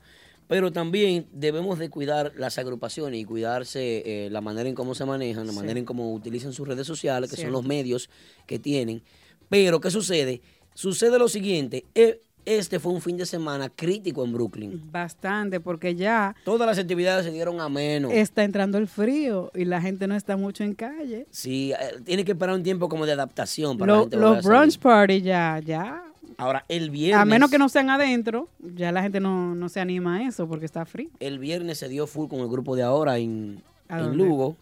Pero 0.46 0.72
también 0.72 1.26
debemos 1.32 1.78
de 1.78 1.88
cuidar 1.88 2.32
las 2.36 2.58
agrupaciones 2.58 3.18
y 3.20 3.24
cuidarse 3.24 4.02
eh, 4.26 4.30
la 4.30 4.40
manera 4.40 4.68
en 4.68 4.74
cómo 4.74 4.94
se 4.94 5.04
manejan, 5.04 5.46
la 5.46 5.52
Sí. 5.52 5.58
manera 5.58 5.78
en 5.78 5.84
cómo 5.86 6.12
utilizan 6.12 6.52
sus 6.52 6.68
redes 6.68 6.86
sociales, 6.86 7.30
que 7.30 7.36
Cierto. 7.36 7.48
son 7.54 7.62
los 7.62 7.66
medios 7.68 8.10
que 8.46 8.58
tienen. 8.58 9.02
Pero, 9.48 9.80
¿qué 9.80 9.90
sucede? 9.90 10.42
Sucede 10.74 11.18
lo 11.18 11.28
siguiente. 11.28 11.84
e- 11.94 12.20
Este 12.46 12.78
fue 12.78 12.92
un 12.92 13.00
fin 13.00 13.16
de 13.16 13.24
semana 13.24 13.70
crítico 13.70 14.22
en 14.22 14.34
Brooklyn. 14.34 14.82
Bastante, 14.92 15.60
porque 15.60 15.94
ya 15.94 16.36
Todas 16.44 16.66
las 16.66 16.76
actividades 16.78 17.24
se 17.24 17.32
dieron 17.32 17.58
a 17.58 17.70
menos. 17.70 18.12
está 18.12 18.44
entrando 18.44 18.76
el 18.76 18.86
frío 18.86 19.50
y 19.54 19.64
la 19.64 19.80
gente 19.80 20.06
no 20.06 20.14
está 20.14 20.36
mucho 20.36 20.62
en 20.62 20.74
calle. 20.74 21.26
Sí, 21.30 21.72
eh, 21.72 22.00
tiene 22.04 22.22
que 22.22 22.32
esperar 22.32 22.54
un 22.54 22.62
tiempo 22.62 22.90
como 22.90 23.06
de 23.06 23.12
adaptación 23.12 23.78
para 23.78 23.92
la 23.92 23.96
Lo- 23.96 24.02
gente 24.02 24.16
volver 24.18 24.30
a 24.30 24.36
los 24.36 24.44
brunch 24.44 24.78
party 24.78 25.22
ya, 25.22 25.58
ya. 25.64 26.03
Ahora, 26.36 26.64
el 26.68 26.90
viernes. 26.90 27.20
A 27.20 27.24
menos 27.24 27.50
que 27.50 27.58
no 27.58 27.68
sean 27.68 27.90
adentro, 27.90 28.48
ya 28.76 28.92
la 28.92 29.02
gente 29.02 29.20
no, 29.20 29.54
no 29.54 29.68
se 29.68 29.80
anima 29.80 30.16
a 30.16 30.22
eso 30.28 30.48
porque 30.48 30.66
está 30.66 30.84
frío. 30.84 31.10
El 31.20 31.38
viernes 31.38 31.78
se 31.78 31.88
dio 31.88 32.06
full 32.06 32.28
con 32.28 32.40
el 32.40 32.48
grupo 32.48 32.74
de 32.76 32.82
ahora 32.82 33.18
en, 33.18 33.62
¿A 33.88 34.00
en? 34.00 34.16
Lugo. 34.16 34.56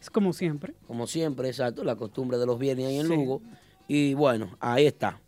Es 0.00 0.08
como 0.08 0.32
siempre. 0.32 0.72
como 0.86 1.06
siempre, 1.06 1.48
exacto, 1.48 1.84
la 1.84 1.94
costumbre 1.96 2.38
de 2.38 2.46
los 2.46 2.58
viernes 2.58 2.86
ahí 2.86 2.98
en 2.98 3.06
Sí. 3.08 3.14
Lugo. 3.14 3.42
Y 3.88 4.14
bueno, 4.14 4.56
ahí 4.60 4.86
está. 4.86 5.20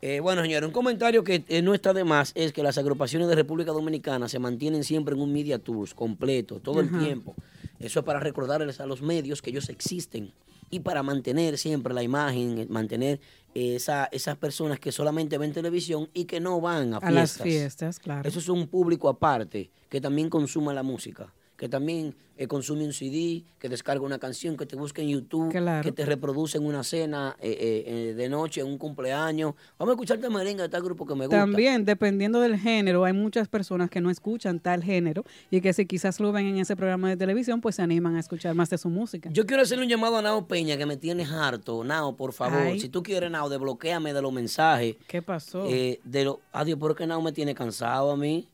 Eh, 0.00 0.20
bueno, 0.20 0.42
señores, 0.42 0.66
un 0.66 0.72
comentario 0.72 1.24
que 1.24 1.44
eh, 1.48 1.60
no 1.60 1.74
está 1.74 1.92
de 1.92 2.04
más 2.04 2.32
es 2.34 2.52
que 2.52 2.62
las 2.62 2.78
agrupaciones 2.78 3.28
de 3.28 3.34
República 3.34 3.72
Dominicana 3.72 4.28
se 4.28 4.38
mantienen 4.38 4.84
siempre 4.84 5.14
en 5.14 5.20
un 5.20 5.32
media 5.32 5.58
tours 5.58 5.92
completo, 5.94 6.60
todo 6.60 6.80
el 6.80 6.88
tiempo. 6.98 7.34
Eso 7.80 8.00
es 8.00 8.04
para 8.04 8.20
recordarles 8.20 8.80
a 8.80 8.86
los 8.86 9.02
medios 9.02 9.42
que 9.42 9.50
ellos 9.50 9.68
existen 9.68 10.32
y 10.70 10.80
para 10.80 11.02
mantener 11.02 11.58
siempre 11.58 11.94
la 11.94 12.02
imagen, 12.02 12.58
eh, 12.58 12.66
mantener 12.68 13.20
esa, 13.54 14.08
esas 14.12 14.36
personas 14.36 14.78
que 14.78 14.92
solamente 14.92 15.38
ven 15.38 15.52
televisión 15.52 16.08
y 16.14 16.24
que 16.26 16.40
no 16.40 16.60
van 16.60 16.94
a 16.94 16.98
A 16.98 17.00
fiestas. 17.00 17.14
las 17.14 17.42
fiestas, 17.42 17.98
claro. 17.98 18.28
Eso 18.28 18.38
es 18.38 18.48
un 18.48 18.68
público 18.68 19.08
aparte 19.08 19.70
que 19.88 20.00
también 20.00 20.28
consuma 20.30 20.72
la 20.74 20.82
música, 20.82 21.32
que 21.58 21.68
también 21.68 22.14
eh, 22.36 22.46
consume 22.46 22.84
un 22.84 22.92
CD, 22.92 23.42
que 23.58 23.68
descarga 23.68 24.04
una 24.04 24.20
canción, 24.20 24.56
que 24.56 24.64
te 24.64 24.76
busca 24.76 25.02
en 25.02 25.08
YouTube, 25.08 25.50
Claro. 25.50 25.82
que 25.82 25.90
te 25.90 26.06
reproduce 26.06 26.56
en 26.56 26.64
una 26.64 26.84
cena 26.84 27.34
eh, 27.40 27.50
eh, 27.50 27.84
eh, 28.10 28.14
de 28.14 28.28
noche, 28.28 28.60
en 28.60 28.68
un 28.68 28.78
cumpleaños. 28.78 29.54
Vamos 29.76 29.90
a 29.92 29.94
escucharte 29.96 30.30
merengue 30.30 30.62
de 30.62 30.68
tal 30.68 30.82
grupo 30.84 31.04
que 31.04 31.16
me 31.16 31.26
gusta. 31.26 31.36
También, 31.40 31.84
dependiendo 31.84 32.38
del 32.40 32.56
género, 32.56 33.04
hay 33.04 33.12
muchas 33.12 33.48
personas 33.48 33.90
que 33.90 34.00
no 34.00 34.08
escuchan 34.08 34.60
tal 34.60 34.84
género 34.84 35.24
y 35.50 35.60
que 35.60 35.72
si 35.72 35.84
quizás 35.84 36.20
lo 36.20 36.30
ven 36.30 36.46
en 36.46 36.58
ese 36.58 36.76
programa 36.76 37.08
de 37.08 37.16
televisión, 37.16 37.60
pues 37.60 37.74
se 37.74 37.82
animan 37.82 38.14
a 38.14 38.20
escuchar 38.20 38.54
más 38.54 38.70
de 38.70 38.78
su 38.78 38.88
música. 38.88 39.28
Yo 39.32 39.44
quiero 39.44 39.64
hacerle 39.64 39.82
un 39.82 39.90
llamado 39.90 40.16
a 40.16 40.22
Nao 40.22 40.46
Peña 40.46 40.76
que 40.76 40.86
me 40.86 40.96
tienes 40.96 41.32
harto. 41.32 41.82
Nao, 41.82 42.14
por 42.14 42.32
favor, 42.32 42.58
Ay. 42.60 42.78
si 42.78 42.88
tú 42.88 43.02
quieres, 43.02 43.32
Nao, 43.32 43.48
desbloquéame 43.48 44.12
de 44.14 44.22
los 44.22 44.32
mensajes. 44.32 44.94
¿Qué 45.08 45.22
pasó? 45.22 45.66
Eh, 45.66 45.98
de 46.04 46.24
lo, 46.24 46.40
adiós, 46.52 46.78
¿por 46.78 46.94
qué 46.94 47.04
Nao 47.04 47.20
me 47.20 47.32
tiene 47.32 47.52
cansado 47.52 48.12
a 48.12 48.16
mí? 48.16 48.46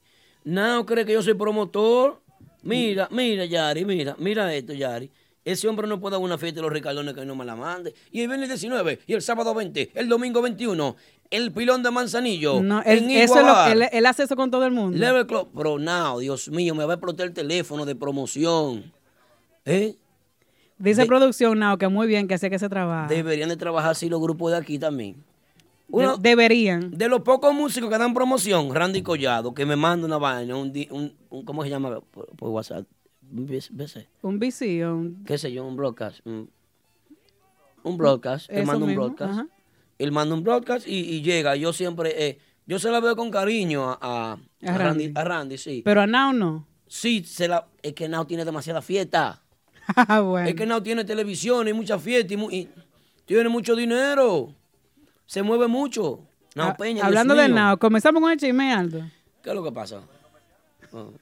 Nao 0.45 0.85
cree 0.87 1.05
que 1.05 1.13
yo 1.13 1.23
soy 1.23 1.35
promotor. 1.35 2.24
Mira, 2.65 3.09
mira, 3.11 3.45
Yari, 3.45 3.85
mira, 3.85 4.17
mira 4.19 4.53
esto, 4.55 4.73
Yari. 4.73 5.11
Ese 5.45 5.69
hombre 5.69 5.87
no 5.87 6.01
puede 6.01 6.13
dar 6.13 6.23
una 6.23 6.39
fiesta 6.39 6.57
de 6.57 6.63
los 6.63 6.73
Ricardones 6.73 7.13
que 7.15 7.25
no 7.27 7.37
me 7.37 7.45
la 7.45 7.55
mande. 7.55 7.93
Y 8.11 8.23
el 8.23 8.29
viernes 8.29 8.49
19, 8.49 9.01
y 9.07 9.13
el 9.13 9.21
sábado 9.21 9.53
20, 9.55 9.91
el 9.95 10.09
domingo 10.09 10.41
21, 10.41 10.97
el 11.31 11.53
pilón 11.53 11.83
de 11.83 11.91
Manzanillo. 11.91 12.63
no, 12.63 12.81
él, 12.83 12.99
en 13.05 13.11
eso 13.11 13.39
es 13.41 13.45
lo- 13.47 13.67
él, 13.67 13.89
él 13.93 14.07
hace 14.07 14.23
eso 14.23 14.37
con 14.37 14.51
todo 14.51 14.65
el 14.65 14.73
mundo. 14.73 14.97
Level 14.97 15.27
Club. 15.27 15.51
Bro, 15.53 15.79
Nao, 15.79 16.19
Dios 16.21 16.49
mío, 16.49 16.75
me 16.75 16.87
va 16.87 16.95
a 16.95 16.97
explotar 16.97 17.27
el 17.27 17.35
teléfono 17.35 17.85
de 17.85 17.95
promoción. 17.95 18.91
¿Eh? 19.67 19.97
Dice 20.79 21.03
de- 21.03 21.07
producción, 21.07 21.59
Nao, 21.59 21.77
que 21.77 21.89
muy 21.89 22.07
bien, 22.07 22.27
que 22.27 22.35
así 22.35 22.49
que 22.49 22.59
se 22.59 22.69
trabaja. 22.71 23.09
Deberían 23.09 23.51
de 23.51 23.57
trabajar 23.59 23.91
así 23.91 24.09
los 24.09 24.21
grupos 24.23 24.51
de 24.53 24.57
aquí 24.59 24.79
también. 24.79 25.23
De- 25.89 25.97
Uno- 25.99 26.17
deberían. 26.17 26.91
De 26.91 27.09
los 27.09 27.21
pocos 27.21 27.55
músicos 27.55 27.91
que 27.91 27.99
dan 27.99 28.15
promoción, 28.15 28.75
Randy 28.75 29.03
Collado, 29.03 29.53
que 29.55 29.67
me 29.67 29.77
manda 29.77 30.07
una 30.07 30.19
vaina, 30.19 30.57
un, 30.57 30.73
un, 30.91 31.13
un- 31.31 31.45
¿cómo 31.45 31.63
se 31.63 31.71
llama 31.71 32.01
por, 32.01 32.27
por 32.37 32.49
WhatsApp? 32.51 32.87
Un 33.33 33.47
BC. 33.47 34.07
Un 34.23 34.39
bici, 34.39 34.83
un... 34.83 35.25
¿Qué 35.27 35.37
sé 35.39 35.53
yo? 35.53 35.65
Un 35.67 35.77
broadcast. 35.77 36.25
Un, 36.27 36.49
un 37.83 37.97
broadcast. 37.97 38.51
Él 38.51 38.65
manda 38.67 38.87
un 38.87 38.95
broadcast. 38.95 39.33
ajá. 39.33 39.47
Él 39.99 40.13
manda 40.13 40.35
un 40.35 40.43
broadcast 40.43 40.87
y, 40.89 40.99
y 40.99 41.23
llega. 41.23 41.55
Yo 41.57 41.73
siempre, 41.73 42.27
eh, 42.29 42.39
yo 42.67 42.79
se 42.79 42.91
la 42.91 43.01
veo 43.01 43.15
con 43.17 43.31
cariño 43.31 43.91
a, 43.91 43.99
a, 44.01 44.33
A 44.33 44.37
a 44.75 44.79
Randy. 44.79 45.05
Randy. 45.07 45.13
A 45.15 45.25
Randy, 45.25 45.59
sí. 45.59 45.83
Pero 45.85 46.01
a 46.01 46.07
Nao 46.07 46.33
no. 46.33 46.67
sí, 46.87 47.23
se 47.25 47.47
la, 47.49 47.67
es 47.83 47.93
que 47.95 48.09
Now 48.09 48.25
tiene 48.25 48.45
demasiada 48.45 48.81
fiesta. 48.83 49.41
Ah, 49.97 50.21
bueno. 50.21 50.49
Es 50.49 50.55
que 50.55 50.65
Now 50.65 50.81
tiene 50.83 51.05
televisión 51.05 51.69
y 51.69 51.73
mucha 51.75 51.99
fiesta 51.99 52.33
y, 52.33 52.37
mu- 52.39 52.51
y 52.51 52.69
tiene 53.27 53.49
mucho 53.51 53.77
dinero. 53.77 54.55
Se 55.27 55.43
mueve 55.43 55.67
mucho. 55.69 56.21
Ah, 56.57 56.75
Peña, 56.79 56.95
Dios 56.97 57.07
Hablando 57.07 57.35
de 57.35 57.47
mío. 57.49 57.55
Nao, 57.57 57.79
comenzamos 57.79 58.21
con 58.23 58.31
el 58.31 58.39
chisme, 58.39 58.73
Aldo. 58.73 59.01
¿Qué 59.43 59.51
es 59.51 59.55
lo 59.55 59.63
que 59.65 59.73
pasa? 59.73 60.01
¿Tú 60.91 61.13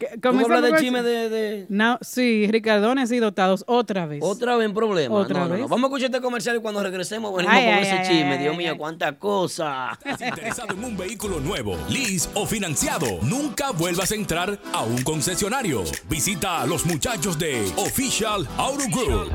me 0.00 0.20
comenzamos 0.20 0.50
hablas 0.56 0.72
el 0.74 0.78
chisme 0.78 1.02
de, 1.02 1.28
de- 1.28 1.66
Nao- 1.68 1.98
sí, 2.02 2.46
Ricardones 2.48 3.10
y 3.10 3.18
dotados 3.18 3.64
otra 3.66 4.06
vez. 4.06 4.20
Otra 4.22 4.54
vez 4.56 4.66
en 4.68 4.74
problema. 4.74 5.12
¿Otra 5.12 5.40
no, 5.40 5.48
no, 5.48 5.48
no. 5.48 5.54
vez? 5.62 5.62
Vamos 5.68 5.82
a 5.82 5.86
escuchar 5.88 6.06
este 6.10 6.20
comercial 6.20 6.56
y 6.56 6.60
cuando 6.60 6.80
regresemos 6.84 7.34
venimos 7.34 7.56
Ay, 7.56 7.64
con 7.64 7.74
ay, 7.74 7.82
ese 7.82 7.92
ay, 7.98 8.06
chisme. 8.08 8.32
ay, 8.34 8.38
Dios 8.38 8.52
ay, 8.52 8.58
mío, 8.58 8.76
cuánta 8.78 9.18
cosa. 9.18 9.98
¿Estás 10.04 10.28
interesado 10.28 10.72
en 10.74 10.84
un 10.84 10.96
vehículo 10.96 11.40
nuevo, 11.40 11.76
lease 11.88 12.28
o 12.34 12.46
financiado? 12.46 13.06
Nunca 13.22 13.72
vuelvas 13.72 14.12
a 14.12 14.14
entrar 14.14 14.56
a 14.72 14.84
un 14.84 15.02
concesionario. 15.02 15.82
Visita 16.08 16.60
a 16.62 16.66
los 16.66 16.86
muchachos 16.86 17.36
de 17.36 17.64
Official 17.76 18.46
Auto 18.56 18.84
Group. 18.92 19.32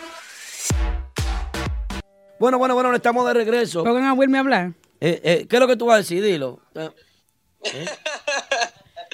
Bueno, 2.39 2.59
bueno, 2.59 2.75
bueno, 2.75 2.95
estamos 2.95 3.27
de 3.27 3.33
regreso. 3.33 3.85
Pongan 3.85 4.05
a 4.05 4.13
Wilmy 4.13 4.37
a 4.37 4.41
hablar. 4.41 4.75
Eh, 5.01 5.19
eh, 5.25 5.47
¿Qué 5.49 5.57
es 5.57 5.61
lo 5.61 5.67
que 5.67 5.77
tú 5.77 5.87
vas 5.87 5.95
a 5.95 5.99
decir? 6.01 6.23
Dilo. 6.23 6.61
Eh, 6.75 6.91
¿eh? 7.65 7.87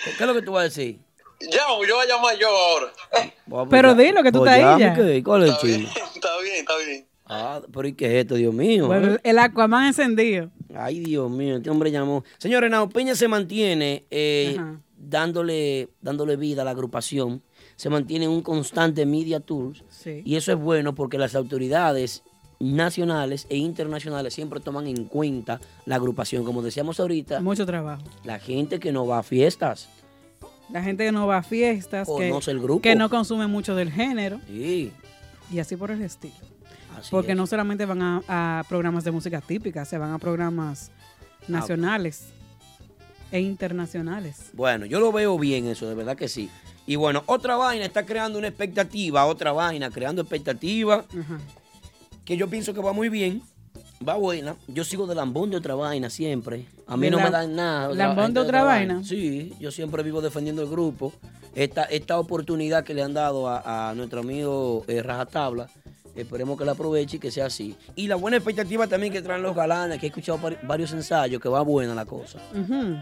¿Qué 0.05 0.11
es 0.19 0.27
lo 0.27 0.35
que 0.35 0.43
tú 0.43 0.51
vas 0.51 0.63
a 0.63 0.65
decir? 0.65 0.99
Llamo, 1.41 1.85
yo 1.87 1.95
voy 1.97 2.05
a 2.05 2.09
llamar 2.09 2.37
yo 2.39 2.49
ahora. 2.49 2.87
Bueno, 3.47 3.69
Pero 3.71 3.89
ya- 3.97 4.03
dilo 4.03 4.23
que 4.23 4.33
tú 4.33 4.45
estás 4.45 4.61
ahí. 4.81 5.23
¿Cuál 5.23 5.45
es 5.45 5.49
el 5.51 5.55
Está 5.55 5.67
bien, 5.67 5.87
chisme? 5.87 6.03
está 6.15 6.29
bien, 6.43 6.57
está 6.57 6.77
bien. 6.79 7.07
Ah, 7.31 7.61
pero 7.73 7.87
¿y 7.89 7.93
qué 7.93 8.07
es 8.07 8.13
esto, 8.25 8.35
Dios 8.37 8.55
mío? 8.55 8.87
Bueno, 8.87 9.15
eh? 9.15 9.21
el 9.23 9.39
Aquaman 9.39 9.87
encendido. 9.89 10.51
Ay, 10.75 11.01
Dios 11.01 11.31
mío, 11.31 11.57
este 11.59 11.71
hombre 11.71 11.91
llamó. 11.91 12.25
Señores, 12.39 12.71
Nao 12.71 12.89
Peña 12.89 13.15
se 13.15 13.29
mantiene 13.29 14.05
eh, 14.11 14.57
dándole, 14.97 15.89
dándole 16.01 16.37
vida 16.37 16.63
a 16.63 16.65
la 16.65 16.71
agrupación. 16.73 17.43
Se 17.77 17.89
mantiene 17.91 18.25
en 18.25 18.31
un 18.31 18.43
constante 18.43 19.07
media 19.07 19.41
tour. 19.41 19.75
Sí. 19.91 20.23
Y 20.25 20.37
eso 20.37 20.53
es 20.53 20.59
bueno 20.59 20.95
porque 20.95 21.19
las 21.19 21.35
autoridades 21.35 22.23
nacionales 22.61 23.47
e 23.51 23.57
internacionales 23.57 24.35
siempre 24.35 24.59
toman 24.61 24.87
en 24.89 25.05
cuenta 25.05 25.61
la 25.85 25.97
agrupación. 25.97 26.45
Como 26.45 26.63
decíamos 26.63 26.99
ahorita, 26.99 27.41
Mucho 27.41 27.65
trabajo. 27.67 28.03
la 28.25 28.39
gente 28.41 28.81
que 28.81 28.91
no 28.91 29.07
va 29.07 29.19
a 29.19 29.23
fiestas. 29.23 29.89
La 30.71 30.83
gente 30.83 31.05
que 31.05 31.13
no 31.13 31.27
va 31.27 31.39
a 31.39 31.43
fiestas, 31.43 32.07
que, 32.07 32.29
Conoce 32.31 32.51
el 32.51 32.61
grupo. 32.61 32.83
que 32.83 32.95
no 32.95 33.09
consume 33.09 33.47
mucho 33.47 33.75
del 33.75 33.91
género 33.91 34.41
Sí, 34.47 34.93
y 35.51 35.59
así 35.61 35.77
por 35.77 35.91
el 35.91 36.03
estilo. 36.03 36.35
así 36.99 37.09
Porque 37.11 37.33
es. 37.33 37.37
no 37.39 37.47
solamente 37.47 37.87
van 37.87 38.03
a, 38.03 38.23
a 38.29 38.65
programas 38.69 39.05
de 39.05 39.11
música 39.11 39.41
típica, 39.41 39.85
se 39.85 39.97
van 39.99 40.13
a 40.13 40.19
programas 40.19 40.91
nacionales. 41.49 42.27
e 43.31 43.41
internacionales. 43.41 44.51
Bueno, 44.55 44.87
yo 44.87 45.01
lo 45.01 45.13
veo 45.13 45.39
bien 45.39 45.67
eso, 45.67 45.87
de 45.89 45.95
verdad 45.95 46.17
que 46.17 46.29
sí. 46.29 46.49
Y 46.87 46.97
bueno, 46.97 47.23
otra 47.27 47.57
vaina 47.57 47.85
está 47.85 48.07
creando 48.07 48.39
una 48.39 48.49
expectativa, 48.49 49.27
otra 49.27 49.53
vaina, 49.53 49.91
creando 49.91 50.23
expectativa, 50.23 51.05
Ajá. 51.09 51.39
que 52.25 52.37
yo 52.39 52.49
pienso 52.49 52.73
que 52.73 52.81
va 52.81 52.95
muy 52.95 53.11
bien, 53.11 53.43
va 54.07 54.15
buena. 54.17 54.57
Yo 54.69 54.85
sigo 54.85 55.07
de 55.07 55.15
lambón 55.15 55.51
de 55.51 55.57
otra 55.57 55.75
vaina 55.75 56.11
siempre. 56.11 56.67
A 56.87 56.97
mí 56.97 57.07
¿De 57.07 57.11
no 57.11 57.19
me 57.21 57.31
dan 57.31 57.55
nada. 57.57 57.95
lambón 57.95 58.35
de 58.35 58.41
otra 58.41 58.63
vaina? 58.63 59.03
Sí, 59.05 59.53
yo 59.61 59.71
siempre 59.71 60.03
vivo 60.03 60.21
defendiendo 60.21 60.63
el 60.63 60.69
grupo. 60.69 61.13
Esta, 61.55 61.85
esta 61.85 62.19
oportunidad 62.19 62.85
que 62.85 62.95
le 62.95 63.03
han 63.03 63.15
dado 63.15 63.49
a, 63.49 63.91
a 63.91 63.95
nuestro 63.95 64.21
amigo 64.21 64.85
eh, 64.87 65.03
Rajatabla, 65.03 65.69
esperemos 66.15 66.57
que 66.59 66.65
la 66.65 66.73
aproveche 66.73 67.17
y 67.17 67.21
que 67.21 67.31
sea 67.31 67.47
así. 67.47 67.77
Y 67.97 68.07
la 68.07 68.15
buena 68.17 68.37
expectativa 68.37 68.87
también 68.87 69.13
que 69.13 69.23
traen 69.23 69.43
los 69.43 69.57
galanes, 69.57 69.99
que 69.99 70.07
he 70.07 70.09
escuchado 70.11 70.39
varios 70.63 70.93
ensayos, 70.93 71.41
que 71.43 71.49
va 71.49 71.63
buena 71.63 71.95
la 71.95 72.05
cosa. 72.05 72.39
Ujú. 72.55 72.97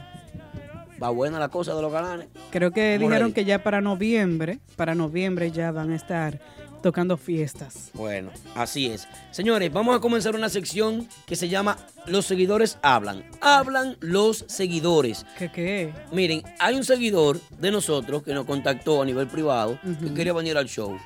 Va 1.02 1.10
buena 1.10 1.38
la 1.38 1.48
cosa 1.48 1.74
de 1.74 1.82
los 1.82 1.92
galanes. 1.92 2.28
Creo 2.50 2.70
que 2.70 2.98
dijeron 2.98 3.32
que 3.34 3.44
ya 3.44 3.62
para 3.62 3.82
noviembre, 3.82 4.58
para 4.76 4.94
noviembre 4.94 5.50
ya 5.50 5.70
van 5.70 5.90
a 5.90 5.96
estar 5.96 6.40
tocando 6.86 7.16
fiestas. 7.16 7.90
Bueno, 7.94 8.30
así 8.54 8.86
es. 8.86 9.08
Señores, 9.32 9.72
vamos 9.72 9.96
a 9.96 10.00
comenzar 10.00 10.36
una 10.36 10.48
sección 10.48 11.08
que 11.26 11.34
se 11.34 11.48
llama 11.48 11.76
Los 12.06 12.26
seguidores 12.26 12.78
hablan. 12.80 13.24
Hablan 13.40 13.96
los 14.00 14.44
seguidores. 14.46 15.26
¿Qué 15.36 15.50
qué? 15.50 15.92
Miren, 16.12 16.42
hay 16.60 16.76
un 16.76 16.84
seguidor 16.84 17.40
de 17.58 17.72
nosotros 17.72 18.22
que 18.22 18.32
nos 18.34 18.46
contactó 18.46 19.02
a 19.02 19.04
nivel 19.04 19.26
privado 19.26 19.80
que 20.00 20.14
quería 20.14 20.32
venir 20.32 20.56
al 20.56 20.66
show. 20.68 20.96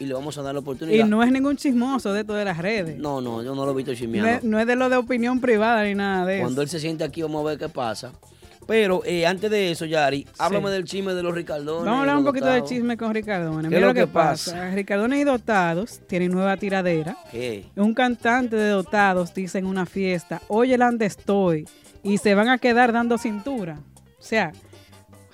Y 0.00 0.06
le 0.06 0.14
vamos 0.14 0.36
a 0.38 0.42
dar 0.42 0.54
la 0.54 0.58
Y 0.60 0.62
oportunidad. 0.62 1.06
no 1.06 1.22
es 1.22 1.30
ningún 1.30 1.56
chismoso 1.56 2.12
de 2.12 2.24
todas 2.24 2.44
las 2.44 2.58
redes. 2.58 2.98
no, 2.98 3.20
no, 3.20 3.42
yo 3.44 3.54
no 3.54 3.64
lo 3.64 3.72
he 3.72 3.74
visto 3.76 3.94
chismeando. 3.94 4.40
no 4.42 4.58
es 4.58 4.66
de 4.66 4.74
lo 4.74 4.88
de 4.88 4.96
opinión 4.96 5.40
privada 5.40 5.84
ni 5.84 5.94
nada 5.94 6.26
de 6.26 6.40
Cuando 6.40 6.62
eso. 6.62 6.62
él 6.62 6.68
se 6.68 6.80
siente 6.80 7.04
aquí, 7.04 7.22
vamos 7.22 7.44
a 7.44 7.48
ver 7.50 7.58
qué 7.58 7.68
pasa. 7.68 8.12
Pero 8.68 9.00
eh, 9.06 9.26
antes 9.26 9.50
de 9.50 9.70
eso, 9.70 9.86
Yari, 9.86 10.26
háblame 10.38 10.68
del 10.68 10.84
chisme 10.84 11.14
de 11.14 11.22
los 11.22 11.34
Ricardones. 11.34 11.86
Vamos 11.86 11.96
a 11.96 12.00
hablar 12.00 12.16
un 12.18 12.24
poquito 12.26 12.48
del 12.48 12.64
chisme 12.64 12.98
con 12.98 13.14
Ricardones. 13.14 13.70
¿Qué 13.70 13.76
Mira 13.76 13.88
lo 13.88 13.94
que, 13.94 14.00
que 14.00 14.06
pasa. 14.06 14.52
pasa? 14.52 14.70
Ricardones 14.74 15.20
y 15.20 15.24
Dotados 15.24 16.00
tienen 16.06 16.30
nueva 16.32 16.54
tiradera. 16.58 17.16
¿Qué? 17.32 17.64
Un 17.76 17.94
cantante 17.94 18.56
de 18.56 18.68
Dotados 18.68 19.32
dice 19.32 19.56
en 19.58 19.64
una 19.64 19.86
fiesta, 19.86 20.42
oye, 20.48 20.76
¿dónde 20.76 21.06
estoy? 21.06 21.66
Y 22.02 22.18
se 22.18 22.34
van 22.34 22.50
a 22.50 22.58
quedar 22.58 22.92
dando 22.92 23.16
cintura. 23.16 23.78
O 24.18 24.22
sea, 24.22 24.52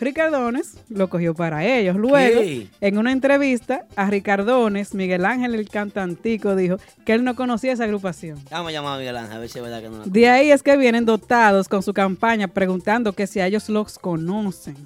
Ricardones 0.05 0.75
lo 0.89 1.09
cogió 1.09 1.35
para 1.35 1.65
ellos. 1.65 1.97
Luego, 1.97 2.41
¿Qué? 2.41 2.69
en 2.81 2.99
una 2.99 3.11
entrevista 3.13 3.87
a 3.97 4.09
Ricardones, 4.11 4.95
Miguel 4.95 5.25
Ángel, 5.25 5.55
el 5.55 5.69
cantantico, 5.69 6.55
dijo 6.55 6.77
que 7.05 7.13
él 7.15 7.25
no 7.25 7.35
conocía 7.35 7.73
esa 7.73 7.85
agrupación. 7.85 8.39
Vamos 8.51 8.69
a 8.69 8.73
llamar 8.73 8.95
a 8.95 8.99
Miguel 8.99 9.17
Ángel, 9.17 9.37
a 9.37 9.39
ver 9.41 9.49
si 9.49 9.59
es 9.59 9.65
verdad 9.65 9.83
que 9.83 9.89
no 9.89 9.99
la 9.99 10.05
De 10.07 10.29
ahí 10.29 10.51
es 10.51 10.63
que 10.63 10.77
vienen 10.77 11.05
dotados 11.05 11.69
con 11.69 11.83
su 11.83 11.93
campaña 11.93 12.47
preguntando 12.49 13.13
que 13.13 13.27
si 13.27 13.41
a 13.41 13.47
ellos 13.47 13.69
los 13.69 13.99
conocen. 13.99 14.77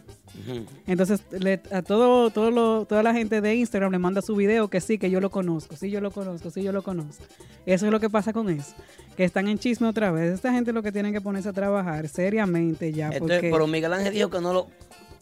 Entonces, 0.87 1.21
le- 1.31 1.61
a 1.71 1.83
todo, 1.83 2.31
todo 2.31 2.51
lo- 2.51 2.87
toda 2.87 3.03
la 3.03 3.13
gente 3.13 3.41
de 3.41 3.55
Instagram 3.57 3.93
le 3.93 3.99
manda 3.99 4.23
su 4.23 4.35
video 4.35 4.69
que 4.69 4.81
sí, 4.81 4.97
que 4.97 5.11
yo 5.11 5.21
lo 5.21 5.31
conozco, 5.31 5.77
sí, 5.77 5.91
yo 5.91 6.01
lo 6.01 6.11
conozco, 6.11 6.51
sí, 6.51 6.63
yo 6.63 6.73
lo 6.73 6.83
conozco. 6.83 7.23
Eso 7.67 7.85
es 7.87 7.93
lo 7.93 8.01
que 8.01 8.09
pasa 8.09 8.33
con 8.33 8.49
eso. 8.49 8.73
Que 9.17 9.25
están 9.25 9.49
en 9.49 9.59
chisme 9.59 9.89
otra 9.89 10.11
vez. 10.11 10.33
Esta 10.33 10.53
gente 10.53 10.73
lo 10.73 10.83
que 10.83 10.93
tienen 10.93 11.13
que 11.13 11.21
ponerse 11.21 11.49
a 11.49 11.53
trabajar 11.53 12.09
seriamente 12.09 12.93
ya. 12.93 13.07
Entonces, 13.09 13.39
Porque 13.41 13.51
pero 13.51 13.67
Miguel 13.67 13.93
Ángel 13.93 14.15
dijo 14.15 14.31
que 14.31 14.41
no 14.41 14.53
lo. 14.53 14.69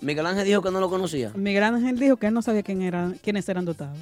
Miguel 0.01 0.27
Ángel 0.27 0.45
dijo 0.45 0.63
que 0.63 0.71
no 0.71 0.81
lo 0.81 0.91
conocía. 0.91 1.33
Miguel 1.35 1.65
Ángel 1.65 1.99
dijo 1.99 2.17
que 2.17 2.27
él 2.27 2.35
no 2.35 2.43
sabía 2.43 2.63
quién 2.63 2.83
eran, 2.83 3.19
quiénes 3.23 3.49
eran 3.49 3.65
dotados. 3.65 3.99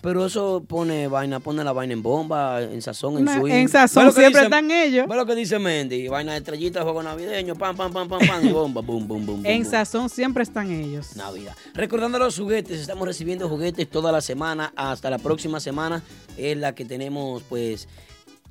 Pero 0.00 0.24
eso 0.24 0.64
pone 0.66 1.08
vaina, 1.08 1.40
pone 1.40 1.62
la 1.62 1.72
vaina 1.72 1.92
en 1.92 2.02
bomba, 2.02 2.62
en 2.62 2.80
sazón, 2.80 3.18
en 3.18 3.28
swing. 3.28 3.52
en 3.52 3.68
sazón 3.68 4.10
siempre 4.12 4.42
están 4.42 4.70
ellos. 4.70 5.06
Ve 5.06 5.14
lo 5.14 5.26
que 5.26 5.34
dice 5.34 5.58
Mendy, 5.58 6.08
vaina 6.08 6.32
de 6.32 6.38
estrellita, 6.38 6.82
juego 6.82 7.02
navideño, 7.02 7.54
pam, 7.54 7.76
pam, 7.76 7.92
pam, 7.92 8.08
pam, 8.08 8.26
pam, 8.26 8.46
y 8.46 8.50
bomba, 8.50 8.80
boom, 8.80 9.06
boom, 9.06 9.26
boom. 9.26 9.46
En 9.46 9.64
sazón 9.66 10.08
siempre 10.08 10.42
están 10.42 10.70
ellos. 10.70 11.16
Navidad. 11.16 11.54
Recordando 11.74 12.18
los 12.18 12.38
juguetes, 12.38 12.80
estamos 12.80 13.06
recibiendo 13.06 13.48
juguetes 13.48 13.90
toda 13.90 14.10
la 14.10 14.22
semana, 14.22 14.72
hasta 14.74 15.10
la 15.10 15.18
próxima 15.18 15.60
semana 15.60 16.02
es 16.38 16.56
la 16.56 16.74
que 16.74 16.86
tenemos 16.86 17.42
pues 17.42 17.86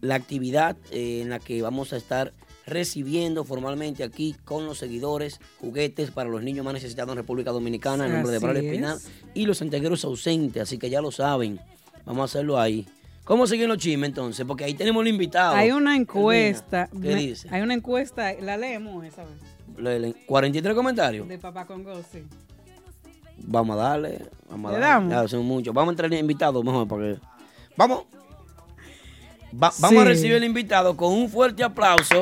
la 0.01 0.15
actividad 0.15 0.77
eh, 0.91 1.21
en 1.23 1.29
la 1.29 1.39
que 1.39 1.61
vamos 1.63 1.93
a 1.93 1.97
estar 1.97 2.31
recibiendo 2.69 3.43
formalmente 3.43 4.03
aquí 4.03 4.35
con 4.45 4.65
los 4.65 4.77
seguidores 4.77 5.39
juguetes 5.59 6.11
para 6.11 6.29
los 6.29 6.41
niños 6.43 6.63
más 6.63 6.73
necesitados 6.73 7.11
en 7.11 7.17
República 7.17 7.51
Dominicana 7.51 8.05
en 8.05 8.13
nombre 8.13 8.31
de 8.31 8.39
Braulio 8.39 8.61
es. 8.61 8.67
Espinal 8.69 8.99
y 9.33 9.45
los 9.45 9.57
santiagueros 9.57 10.03
ausentes, 10.05 10.63
así 10.63 10.77
que 10.77 10.89
ya 10.89 11.01
lo 11.01 11.11
saben. 11.11 11.59
Vamos 12.05 12.21
a 12.21 12.25
hacerlo 12.25 12.59
ahí. 12.59 12.87
¿Cómo 13.25 13.45
siguen 13.45 13.67
los 13.67 13.77
chismes 13.77 14.07
entonces? 14.09 14.45
Porque 14.47 14.63
ahí 14.63 14.73
tenemos 14.73 15.01
el 15.03 15.09
invitado. 15.09 15.53
Hay 15.55 15.71
una 15.71 15.95
encuesta. 15.95 16.89
¿Qué 16.91 16.97
me- 16.97 17.15
dice? 17.15 17.47
Hay 17.51 17.61
una 17.61 17.75
encuesta, 17.75 18.33
la 18.41 18.57
leemos 18.57 19.05
esa 19.05 19.23
vez. 19.23 19.33
Le- 19.77 19.99
le- 19.99 20.13
43 20.25 20.73
comentarios. 20.75 21.27
De 21.27 21.37
Papá 21.37 21.65
Congo, 21.67 21.93
sí. 22.11 22.23
Vamos 23.45 23.77
a 23.77 23.81
darle. 23.83 24.25
Vamos 24.49 24.71
a 24.71 24.75
¿Le 24.75 24.79
darle. 24.81 25.09
damos? 25.09 25.23
Ya, 25.23 25.27
son 25.37 25.45
muchos. 25.45 25.73
Vamos 25.73 25.89
a 25.89 25.93
entrar 25.93 26.11
el 26.11 26.19
invitado 26.19 26.63
mejor 26.63 26.87
para 26.87 27.01
que. 27.03 27.19
Vamos. 27.77 28.03
Va- 29.51 29.71
vamos 29.79 30.01
a 30.01 30.05
recibir 30.05 30.33
el 30.33 30.43
invitado 30.43 30.95
con 30.97 31.13
un 31.13 31.29
fuerte 31.29 31.63
aplauso. 31.63 32.21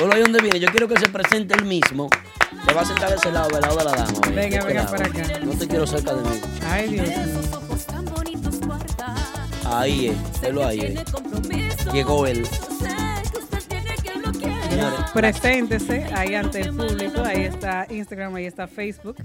Por 0.00 0.14
ahí 0.14 0.22
donde 0.22 0.40
viene. 0.40 0.58
Yo 0.60 0.68
quiero 0.70 0.88
que 0.88 0.98
se 0.98 1.08
presente 1.08 1.54
él 1.54 1.64
mismo. 1.64 2.08
Se 2.66 2.74
va 2.74 2.80
a 2.80 2.84
sentar 2.84 3.10
de 3.10 3.16
ese 3.16 3.30
lado, 3.30 3.48
del 3.48 3.60
lado 3.60 3.76
de 3.76 3.84
la 3.84 3.90
dama. 3.92 4.12
Venga, 4.28 4.42
Este 4.58 4.64
venga 4.66 4.82
lado. 4.84 4.96
para 4.96 5.06
acá. 5.06 5.38
No 5.44 5.52
te 5.52 5.68
quiero 5.68 5.86
cerca 5.86 6.14
de 6.14 6.22
mí. 6.28 6.40
Ay, 6.66 6.88
Dios 6.88 7.08
mío. 7.08 7.50
Ahí 9.66 10.06
es. 10.08 10.40
Velo 10.40 10.66
ahí. 10.66 10.80
eh. 10.80 11.04
Llegó 11.92 12.26
él. 12.26 12.46
Preséntese 15.12 16.04
ahí 16.14 16.34
ante 16.34 16.60
el 16.60 16.74
público. 16.74 17.22
Ahí 17.22 17.42
está 17.44 17.86
Instagram, 17.90 18.34
ahí 18.36 18.46
está 18.46 18.66
Facebook. 18.66 19.16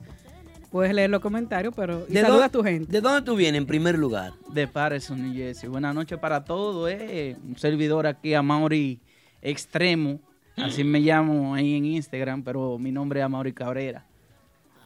Puedes 0.72 0.94
leer 0.94 1.10
los 1.10 1.22
comentarios, 1.22 1.74
pero 1.76 2.06
y 2.10 2.14
¿de 2.14 2.22
saluda 2.22 2.32
dónde- 2.32 2.46
a 2.46 2.50
tu 2.50 2.64
gente. 2.64 2.92
¿De 2.92 3.00
dónde 3.02 3.22
tú 3.22 3.36
vienes 3.36 3.60
en 3.60 3.66
primer 3.68 3.98
lugar? 3.98 4.34
de 4.50 4.68
Patterson, 4.68 5.22
New 5.22 5.34
Jersey. 5.34 5.70
Buenas 5.70 5.94
noches 5.96 6.18
para 6.20 6.44
todos. 6.44 6.90
Eh. 6.92 7.36
Un 7.46 7.58
servidor 7.58 8.08
aquí, 8.08 8.34
Amaury 8.34 9.00
Extremo. 9.42 10.20
Así 10.58 10.84
me 10.84 11.00
llamo 11.00 11.54
ahí 11.56 11.76
en 11.76 11.86
Instagram, 11.86 12.44
pero 12.44 12.78
mi 12.78 12.92
nombre 12.92 13.20
es 13.20 13.26
Amaury 13.26 13.54
Cabrera. 13.54 14.06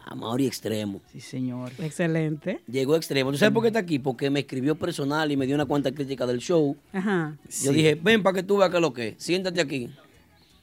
A 0.05 0.15
Mauri 0.15 0.47
Extremo. 0.47 1.01
Sí, 1.11 1.19
señor. 1.21 1.71
Excelente. 1.77 2.61
Llegó 2.67 2.95
Extremo. 2.95 3.31
¿Tú 3.31 3.37
sabes 3.37 3.53
por 3.53 3.61
qué 3.61 3.67
está 3.67 3.79
aquí? 3.79 3.99
Porque 3.99 4.31
me 4.31 4.39
escribió 4.39 4.73
personal 4.75 5.31
y 5.31 5.37
me 5.37 5.45
dio 5.45 5.53
una 5.53 5.65
cuanta 5.65 5.91
crítica 5.91 6.25
del 6.25 6.39
show. 6.39 6.75
Ajá. 6.91 7.37
Yo 7.63 7.71
dije, 7.71 7.93
ven 7.93 8.23
para 8.23 8.37
que 8.37 8.41
tú 8.43 8.57
veas 8.57 8.71
qué 8.71 8.77
es 8.77 8.81
lo 8.81 8.91
que 8.93 9.07
es. 9.09 9.15
Siéntate 9.23 9.61
aquí. 9.61 9.91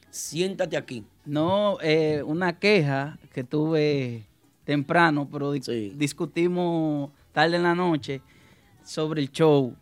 Siéntate 0.09 0.75
aquí. 0.75 1.05
No, 1.25 1.77
eh, 1.81 2.21
una 2.25 2.59
queja 2.59 3.17
que 3.33 3.45
tuve 3.45 4.25
temprano, 4.65 5.29
pero 5.31 5.53
di- 5.53 5.61
Sí. 5.61 5.93
discutimos 5.95 7.11
tarde 7.31 7.55
en 7.55 7.63
la 7.63 7.75
noche 7.75 8.21
sobre 8.83 9.21
el 9.21 9.31
show 9.31 9.73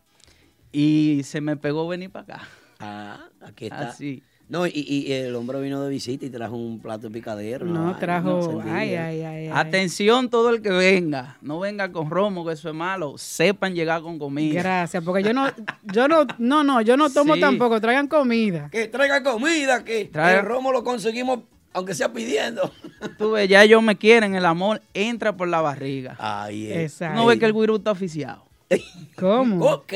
y 0.72 1.22
se 1.24 1.42
me 1.42 1.58
pegó 1.58 1.88
venir 1.88 2.12
para 2.12 2.36
acá. 2.36 2.48
Ah, 2.80 3.30
aquí 3.42 3.66
está. 3.66 3.90
Así. 3.90 4.22
No, 4.48 4.68
y, 4.68 4.72
y 4.76 5.12
el 5.12 5.36
hombre 5.36 5.60
vino 5.60 5.82
de 5.82 5.90
visita 5.90 6.24
y 6.24 6.30
trajo 6.30 6.56
un 6.56 6.80
plato 6.80 7.08
de 7.08 7.14
picadero. 7.14 7.66
No, 7.66 7.98
trajo. 7.98 8.62
Ay, 8.64 8.94
ay, 8.94 9.22
ay. 9.22 9.48
ay. 9.48 9.50
Atención 9.52 10.30
todo 10.30 10.52
el 10.52 10.62
que 10.62 10.70
venga, 10.70 11.38
no 11.42 11.60
venga 11.60 11.92
con 11.92 12.12
romo, 12.12 12.46
que 12.46 12.54
eso 12.54 12.70
es 12.70 12.76
malo, 12.76 13.18
sepan 13.18 13.74
llegar 13.74 14.04
con 14.04 14.20
comida. 14.20 14.62
Gracias, 14.62 15.04
porque 15.04 15.24
yo 15.24 15.34
no, 15.34 15.48
yo 15.92 16.08
no, 16.08 16.28
no, 16.38 16.64
no, 16.64 16.82
yo 16.82 16.96
no 16.96 17.10
tomo 17.10 17.34
Sí. 17.34 17.40
tampoco. 17.42 17.82
Traigan 17.82 18.08
comida. 18.08 18.70
Que 18.72 18.88
traiga 18.88 19.24
comida, 19.24 19.84
que 19.84 20.12
Traiga- 20.12 20.42
el 20.42 20.46
romo 20.46 20.72
lo 20.72 20.84
conseguimos, 20.84 21.40
aunque 21.74 21.96
sea 21.96 22.14
pidiendo. 22.14 22.72
Tú 23.18 23.32
ves, 23.32 23.50
ya 23.50 23.64
ellos 23.64 23.82
me 23.82 23.96
quieren, 23.98 24.36
el 24.36 24.46
amor 24.46 24.80
entra 24.94 25.36
por 25.36 25.48
la 25.48 25.62
barriga. 25.62 26.18
Ay, 26.20 26.68
eh. 26.68 26.84
Exacto. 26.84 27.20
No 27.20 27.26
ves 27.26 27.40
que 27.40 27.46
el 27.46 27.54
guirú 27.54 27.78
está 27.78 27.90
oficiado. 27.92 28.46
¿Cómo? 29.18 29.66
Ok. 29.66 29.94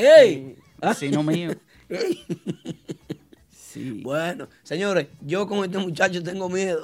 Así 0.80 1.08
no 1.08 1.22
mío. 1.22 1.52
Sí. 3.72 4.00
Bueno, 4.02 4.48
señores, 4.64 5.06
yo 5.20 5.46
con 5.46 5.64
este 5.64 5.78
muchacho 5.78 6.20
tengo 6.24 6.48
miedo. 6.48 6.82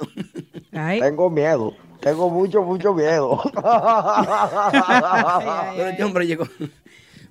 Ay, 0.71 1.01
Tengo 1.01 1.29
miedo. 1.29 1.73
Tengo 1.99 2.29
mucho, 2.29 2.63
mucho 2.63 2.93
miedo. 2.93 3.41
Pero 5.75 5.89
este 5.89 6.03
hombre 6.03 6.25
llegó. 6.27 6.47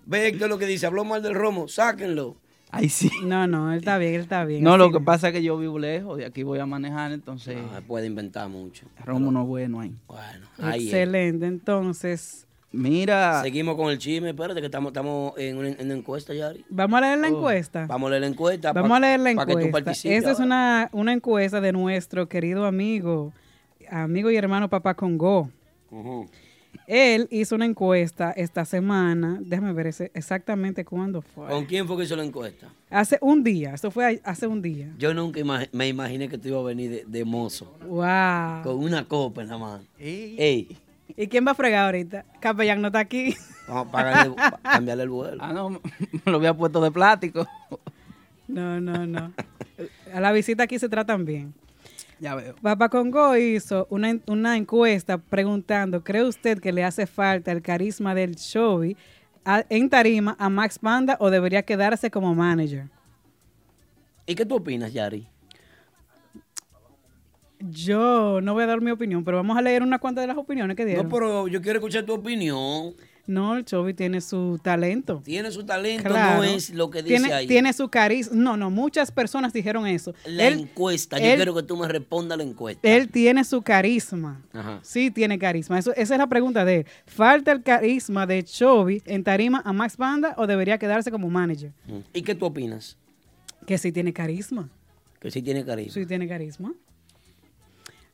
Ve 0.04 0.28
Héctor 0.28 0.48
lo 0.50 0.58
que 0.58 0.66
dice, 0.66 0.86
habló 0.86 1.04
mal 1.04 1.22
del 1.22 1.34
romo, 1.34 1.68
sáquenlo. 1.68 2.36
Ay, 2.70 2.88
sí. 2.90 3.10
no, 3.24 3.46
no, 3.46 3.72
él 3.72 3.78
está 3.78 3.96
bien, 3.96 4.14
él 4.14 4.20
está 4.20 4.44
bien. 4.44 4.62
No, 4.62 4.76
lo 4.76 4.92
que 4.92 5.00
pasa 5.00 5.28
es 5.28 5.34
que 5.34 5.42
yo 5.42 5.56
vivo 5.56 5.78
lejos, 5.78 6.18
de 6.18 6.26
aquí 6.26 6.42
voy 6.42 6.58
a 6.58 6.66
manejar, 6.66 7.12
entonces 7.12 7.56
No, 7.56 7.80
puede 7.82 8.06
inventar 8.06 8.48
mucho. 8.48 8.86
romo 9.04 9.32
no 9.32 9.42
es 9.42 9.46
bueno 9.48 9.80
ahí. 9.80 9.94
Bueno, 10.06 10.46
ahí 10.58 10.80
es. 10.80 10.84
Excelente, 10.92 11.46
entonces, 11.46 12.45
Mira, 12.76 13.42
Seguimos 13.42 13.74
con 13.76 13.90
el 13.90 13.98
chisme, 13.98 14.30
espérate 14.30 14.60
que 14.60 14.66
estamos, 14.66 14.90
estamos 14.90 15.32
en, 15.38 15.56
una, 15.56 15.68
en 15.68 15.80
una 15.86 15.94
encuesta, 15.94 16.34
Yari. 16.34 16.64
vamos 16.68 16.98
a 16.98 17.00
leer 17.00 17.18
la 17.18 17.28
Oh, 17.28 17.36
encuesta. 17.38 17.86
Vamos 17.86 18.06
a 18.08 18.10
leer 18.10 18.20
la 18.22 18.26
encuesta. 18.28 18.72
Vamos 18.72 18.90
pa- 18.90 18.96
a 18.96 19.00
leer 19.00 19.20
la 19.20 19.34
pa' 19.34 19.46
que 19.46 19.52
tú 19.54 19.58
encuesta. 19.60 19.84
participes 19.84 20.18
Esta 20.18 20.30
es 20.32 20.38
una, 20.40 20.88
una 20.92 21.12
encuesta 21.12 21.60
de 21.60 21.72
nuestro 21.72 22.28
querido 22.28 22.66
amigo, 22.66 23.32
amigo 23.90 24.30
y 24.30 24.36
hermano 24.36 24.68
Papá 24.68 24.94
Congo. 24.94 25.50
Él 26.86 27.26
hizo 27.30 27.54
una 27.56 27.64
encuesta 27.64 28.30
esta 28.32 28.64
semana, 28.64 29.38
déjame 29.40 29.72
ver 29.72 29.88
ese- 29.88 30.10
exactamente 30.14 30.84
cuándo 30.84 31.22
fue. 31.22 31.48
¿Con 31.48 31.64
quién 31.64 31.86
fue 31.86 31.96
que 31.96 32.04
hizo 32.04 32.14
la 32.14 32.24
encuesta? 32.24 32.68
Hace 32.90 33.18
un 33.22 33.42
día, 33.42 33.72
esto 33.74 33.90
fue 33.90 34.20
hace 34.22 34.46
un 34.46 34.60
día. 34.62 34.92
Yo 34.98 35.12
nunca 35.14 35.40
me 35.72 35.88
imaginé 35.88 36.28
que 36.28 36.38
tú 36.38 36.48
ibas 36.48 36.60
a 36.60 36.64
venir 36.66 36.90
de, 36.90 37.04
de 37.06 37.24
mozo. 37.24 37.74
Wow. 37.88 38.62
Con 38.62 38.76
una 38.84 39.04
copa 39.08 39.42
en 39.42 39.48
la 39.48 39.58
mano. 39.58 39.82
Ey, 39.98 40.76
¿Y 41.16 41.28
quién 41.28 41.46
va 41.46 41.52
a 41.52 41.54
fregar 41.54 41.86
ahorita? 41.86 42.24
Capellán 42.40 42.80
no 42.80 42.88
está 42.88 43.00
aquí. 43.00 43.36
vamos 43.68 43.94
a 43.94 44.58
cambiarle 44.62 45.02
el 45.04 45.10
vuelo. 45.10 45.38
Ah, 45.40 45.52
no, 45.52 45.70
me 45.70 45.80
lo 46.24 46.36
había 46.36 46.54
puesto 46.54 46.80
de 46.80 46.90
plástico. 46.90 47.46
No, 48.48 48.80
no, 48.80 49.06
no. 49.06 49.32
A 50.12 50.20
la 50.20 50.32
visita 50.32 50.64
aquí 50.64 50.78
se 50.78 50.88
tratan 50.88 51.24
bien. 51.24 51.54
Ya 52.18 52.34
veo. 52.34 52.54
Papá 52.56 52.88
Congo 52.88 53.36
hizo 53.36 53.86
una, 53.90 54.18
una 54.26 54.56
encuesta 54.56 55.18
preguntando, 55.18 56.02
¿cree 56.02 56.22
usted 56.24 56.60
que 56.60 56.72
le 56.72 56.82
hace 56.82 57.06
falta 57.06 57.52
el 57.52 57.60
carisma 57.60 58.14
del 58.14 58.36
Chovy 58.36 58.96
en 59.68 59.90
tarima 59.90 60.34
a 60.38 60.48
Max 60.48 60.78
Panda 60.78 61.16
o 61.20 61.30
debería 61.30 61.62
quedarse 61.62 62.10
como 62.10 62.34
manager? 62.34 62.88
¿Y 64.24 64.34
qué 64.34 64.46
tú 64.46 64.56
opinas, 64.56 64.92
Yari? 64.92 65.28
Yo 67.58 68.40
no 68.42 68.52
voy 68.54 68.64
a 68.64 68.66
dar 68.66 68.80
mi 68.80 68.90
opinión, 68.90 69.24
pero 69.24 69.38
vamos 69.38 69.56
a 69.56 69.62
leer 69.62 69.82
unas 69.82 70.00
cuantas 70.00 70.22
de 70.22 70.28
las 70.28 70.36
opiniones 70.36 70.76
que 70.76 70.84
dieron. 70.84 71.06
No, 71.06 71.10
pero 71.14 71.48
yo 71.48 71.60
quiero 71.62 71.78
escuchar 71.78 72.04
tu 72.04 72.12
opinión. 72.14 72.94
No, 73.26 73.56
el 73.56 73.64
Chovy 73.64 73.92
tiene 73.92 74.20
su 74.20 74.60
talento. 74.62 75.20
Tiene 75.24 75.50
su 75.50 75.64
talento, 75.66 76.08
Claro. 76.08 76.36
no 76.36 76.44
es 76.44 76.70
lo 76.70 76.90
que 76.90 77.02
dice 77.02 77.16
tiene, 77.16 77.32
ahí. 77.34 77.46
Tiene 77.48 77.72
su 77.72 77.88
carisma. 77.88 78.36
No, 78.36 78.56
no, 78.56 78.70
muchas 78.70 79.10
personas 79.10 79.52
dijeron 79.52 79.84
eso. 79.88 80.14
la 80.26 80.46
él, 80.46 80.60
encuesta, 80.60 81.18
yo 81.18 81.34
quiero 81.34 81.52
que 81.54 81.64
tú 81.64 81.76
me 81.76 81.88
respondas 81.88 82.38
la 82.38 82.44
encuesta. 82.44 82.88
él 82.88 83.08
tiene 83.08 83.42
su 83.42 83.62
carisma. 83.62 84.44
Ajá. 84.52 84.78
Sí, 84.82 85.10
tiene 85.10 85.40
carisma. 85.40 85.76
Eso, 85.76 85.92
esa 85.96 86.14
es 86.14 86.18
la 86.18 86.28
pregunta 86.28 86.64
de 86.64 86.76
él. 86.76 86.86
¿Falta 87.06 87.50
el 87.50 87.64
carisma 87.64 88.26
de 88.26 88.44
Chovy 88.44 89.02
en 89.06 89.24
tarima 89.24 89.60
a 89.64 89.72
Max 89.72 89.96
Banda 89.96 90.34
o 90.36 90.46
debería 90.46 90.78
quedarse 90.78 91.10
como 91.10 91.28
manager? 91.28 91.72
Mm. 91.86 91.98
¿Y 92.12 92.22
qué 92.22 92.36
tú 92.36 92.46
opinas? 92.46 92.96
Que 93.66 93.76
sí 93.76 93.90
tiene 93.90 94.12
carisma. 94.12 94.68
Que 95.18 95.32
sí 95.32 95.42
tiene 95.42 95.64
carisma. 95.64 95.92
Sí 95.94 96.06
tiene 96.06 96.28
carisma. 96.28 96.74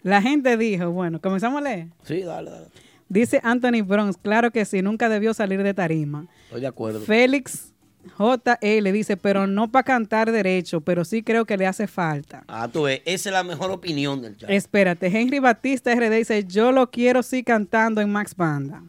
La 0.03 0.21
gente 0.23 0.57
dijo, 0.57 0.91
bueno, 0.91 1.21
comenzamos 1.21 1.61
a 1.61 1.65
leer. 1.65 1.89
Sí, 2.05 2.23
dale, 2.23 2.51
dale. 2.51 2.67
Dice 3.09 3.41
Anthony 3.43 3.83
Bronx, 3.85 4.17
claro 4.17 4.51
que 4.51 4.65
sí, 4.65 4.83
nunca 4.83 5.09
debió 5.09 5.35
salir 5.35 5.63
de 5.63 5.75
tarima. 5.75 6.27
Estoy 6.47 6.63
de 6.63 6.67
acuerdo. 6.67 7.01
Félix 7.01 7.73
JL 8.19 8.93
dice, 8.93 9.17
pero 9.17 9.47
no 9.47 9.71
para 9.71 9.85
cantar 9.85 10.33
derecho, 10.33 10.81
pero 10.81 11.05
sí 11.05 11.23
creo 11.23 11.45
que 11.45 11.57
le 11.57 11.67
hace 11.67 11.87
falta. 11.87 12.45
Ah, 12.49 12.69
tú 12.69 12.83
ves, 12.83 13.01
esa 13.05 13.29
es 13.29 13.33
la 13.33 13.45
mejor 13.45 13.71
opinión 13.71 14.21
del 14.23 14.37
chat. 14.37 14.51
Espérate, 14.51 15.07
Henry 15.07 15.39
Batista 15.39 15.95
RD 15.95 16.11
dice, 16.11 16.45
yo 16.45 16.73
lo 16.73 16.91
quiero 16.91 17.23
sí 17.23 17.43
cantando 17.43 18.01
en 18.01 18.11
Max 18.11 18.35
Banda. 18.37 18.83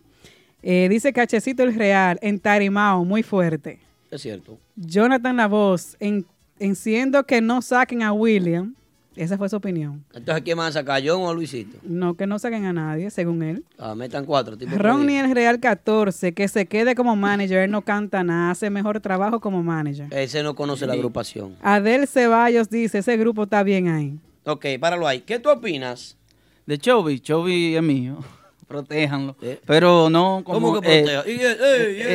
Eh, 0.61 0.87
dice 0.89 1.13
Cachecito 1.13 1.63
el 1.63 1.75
Real, 1.75 2.17
en 2.21 2.39
Tarimao, 2.39 3.03
muy 3.03 3.21
fuerte. 3.21 3.79
Es 4.09 4.21
cierto. 4.21 4.57
Jonathan 4.75 5.37
La 5.37 5.47
Voz, 5.47 5.97
en, 5.99 6.25
enciendo 6.59 7.25
que 7.25 7.41
no 7.41 7.61
saquen 7.61 8.01
a 8.01 8.13
William. 8.13 8.75
Esa 9.15 9.37
fue 9.37 9.47
su 9.49 9.55
opinión. 9.57 10.03
Entonces, 10.13 10.43
¿quién 10.43 10.57
más 10.57 10.69
a 10.69 10.79
sacar? 10.79 11.01
¿John 11.05 11.21
o 11.21 11.29
a 11.29 11.33
Luisito? 11.33 11.77
No 11.83 12.15
que 12.15 12.25
no 12.25 12.39
saquen 12.39 12.65
a 12.65 12.73
nadie, 12.73 13.09
según 13.11 13.43
él. 13.43 13.63
Ah, 13.77 13.93
metan 13.95 14.25
cuatro. 14.25 14.57
Tipo 14.57 14.75
Ronnie 14.77 15.19
el 15.19 15.35
Real 15.35 15.59
14, 15.59 16.33
que 16.33 16.47
se 16.47 16.65
quede 16.65 16.95
como 16.95 17.15
manager, 17.15 17.59
él 17.59 17.71
no 17.71 17.83
canta 17.83 18.23
nada, 18.23 18.51
hace 18.51 18.69
mejor 18.69 18.99
trabajo 19.01 19.39
como 19.39 19.61
manager. 19.61 20.07
Ese 20.11 20.41
no 20.41 20.55
conoce 20.55 20.87
la 20.87 20.93
agrupación. 20.93 21.55
Adel 21.61 22.07
Ceballos 22.07 22.69
dice, 22.69 22.99
ese 22.99 23.17
grupo 23.17 23.43
está 23.43 23.61
bien 23.63 23.87
ahí. 23.87 24.17
Ok, 24.45 24.65
páralo 24.79 25.07
ahí. 25.07 25.21
¿Qué 25.21 25.39
tú 25.39 25.49
opinas? 25.49 26.17
De 26.65 26.77
Chovy, 26.77 27.19
Chovy 27.19 27.75
es 27.75 27.83
mío. 27.83 28.17
Protéjanlo. 28.67 29.35
¿Eh? 29.41 29.59
Pero 29.65 30.09
no 30.09 30.41
como... 30.43 30.59
¿Cómo 30.69 30.81
que 30.81 30.99
eh, 30.99 31.03
proteja? 31.03 31.21
Eh, 31.21 31.35
eh, 31.35 31.57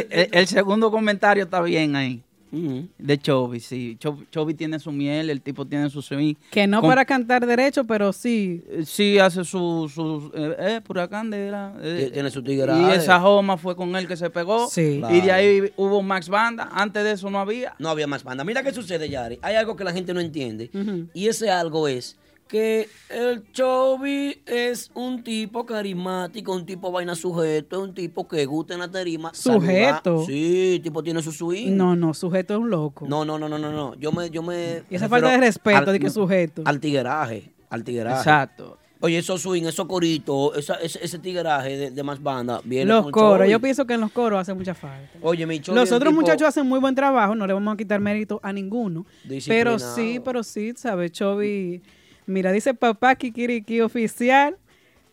eh, 0.00 0.08
eh, 0.10 0.28
el 0.32 0.46
segundo 0.48 0.90
comentario 0.90 1.44
está 1.44 1.60
bien 1.62 1.94
ahí. 1.94 2.22
De 2.50 3.18
Chovy, 3.18 3.60
sí. 3.60 3.96
Cho- 3.98 4.18
Chovy 4.30 4.54
tiene 4.54 4.78
su 4.78 4.90
miel, 4.92 5.30
el 5.30 5.40
tipo 5.40 5.64
tiene 5.66 5.90
su 5.90 6.00
swing. 6.02 6.34
Que 6.50 6.66
no 6.66 6.80
Con- 6.80 6.90
para 6.90 7.04
cantar 7.04 7.46
derecho, 7.46 7.84
pero 7.84 8.12
sí. 8.12 8.62
Eh, 8.70 8.84
Sí, 8.84 9.18
hace 9.18 9.44
su... 9.44 9.90
su 9.94 10.30
eh, 10.34 10.56
eh, 10.58 10.80
pura 10.82 11.08
candela. 11.08 11.74
eh, 11.82 12.06
Tie- 12.08 12.12
Tiene 12.12 12.30
su 12.30 12.40
y 12.40 12.44
tigre. 12.44 12.72
esa 12.94 13.20
joma 13.20 13.56
fue 13.56 13.76
con 13.76 13.94
él 13.96 14.06
que 14.08 14.16
se 14.16 14.30
pegó. 14.30 14.68
Sí. 14.68 15.02
Y 15.10 15.20
de 15.20 15.32
ahí 15.32 15.72
hubo 15.76 16.02
Max 16.02 16.28
Banda. 16.28 16.68
Antes 16.72 17.04
de 17.04 17.12
eso 17.12 17.30
no 17.30 17.38
había. 17.40 17.74
No 17.78 17.88
había 17.88 18.06
más 18.06 18.24
banda. 18.24 18.44
Mira 18.44 18.62
qué 18.62 18.72
sucede, 18.72 19.08
Yari. 19.08 19.38
Hay 19.42 19.54
algo 19.56 19.76
que 19.76 19.84
la 19.84 19.92
gente 19.92 20.14
no 20.14 20.20
entiende. 20.20 20.70
Y 21.14 21.26
ese 21.28 21.50
algo 21.50 21.88
es 21.88 22.16
que 22.48 22.88
el 23.10 23.44
Chovy 23.52 24.40
es 24.46 24.90
un 24.94 25.22
tipo 25.22 25.64
carismático, 25.66 26.52
un 26.54 26.64
tipo 26.66 26.90
vaina 26.90 27.14
sujeto, 27.14 27.76
es 27.76 27.88
un 27.88 27.94
tipo 27.94 28.26
que 28.26 28.44
gusta 28.46 28.74
en 28.74 28.80
la 28.80 28.90
tarima. 28.90 29.32
¿Sujeto? 29.34 30.02
saludar. 30.04 30.26
Sí, 30.26 30.80
tipo 30.82 31.02
tiene 31.02 31.22
su 31.22 31.30
swing. 31.32 31.76
No, 31.76 31.94
no, 31.94 32.14
sujeto 32.14 32.54
es 32.54 32.60
un 32.60 32.70
loco. 32.70 33.06
No, 33.08 33.24
no, 33.24 33.38
no, 33.38 33.48
no, 33.48 33.58
no, 33.58 33.70
no. 33.70 33.94
Yo 33.96 34.10
me, 34.12 34.30
yo 34.30 34.42
me. 34.42 34.82
Y 34.90 34.96
esa 34.96 35.08
falta 35.08 35.30
de 35.30 35.36
respeto 35.38 35.76
al- 35.78 35.84
de 35.92 36.00
que 36.00 36.10
sujeto. 36.10 36.62
Al 36.64 36.80
tigueraje. 36.80 37.52
Al 37.70 37.84
tigueraje. 37.84 38.16
Exacto. 38.18 38.78
Oye, 39.00 39.18
esos 39.18 39.40
swing, 39.42 39.62
esos 39.62 39.86
coritos, 39.86 40.56
esa- 40.56 40.74
ese, 40.74 40.98
ese 41.04 41.20
tigueraje 41.20 41.76
de, 41.76 41.90
de 41.92 42.02
más 42.02 42.20
banda. 42.20 42.60
Viene 42.64 42.86
Los 42.86 43.10
coros, 43.12 43.48
yo 43.48 43.60
pienso 43.60 43.86
que 43.86 43.94
en 43.94 44.00
los 44.00 44.10
coros 44.10 44.40
hace 44.40 44.54
mucha 44.54 44.74
falta. 44.74 45.10
Oye, 45.22 45.46
mi 45.46 45.60
Chovy 45.60 45.76
Los 45.78 45.92
otros 45.92 46.10
tipo 46.10 46.20
muchachos 46.20 46.48
hacen 46.48 46.66
muy 46.66 46.80
buen 46.80 46.96
trabajo, 46.96 47.36
no 47.36 47.46
le 47.46 47.52
vamos 47.52 47.74
a 47.74 47.76
quitar 47.76 48.00
mérito 48.00 48.40
a 48.42 48.52
ninguno. 48.52 49.06
Pero 49.46 49.78
sí, 49.78 50.20
pero 50.24 50.42
sí, 50.42 50.72
¿sabes? 50.76 51.12
Chovy, 51.12 51.80
mira, 52.28 52.52
dice 52.52 52.74
papá 52.74 53.14
Kikiriki 53.16 53.80
oficial, 53.80 54.56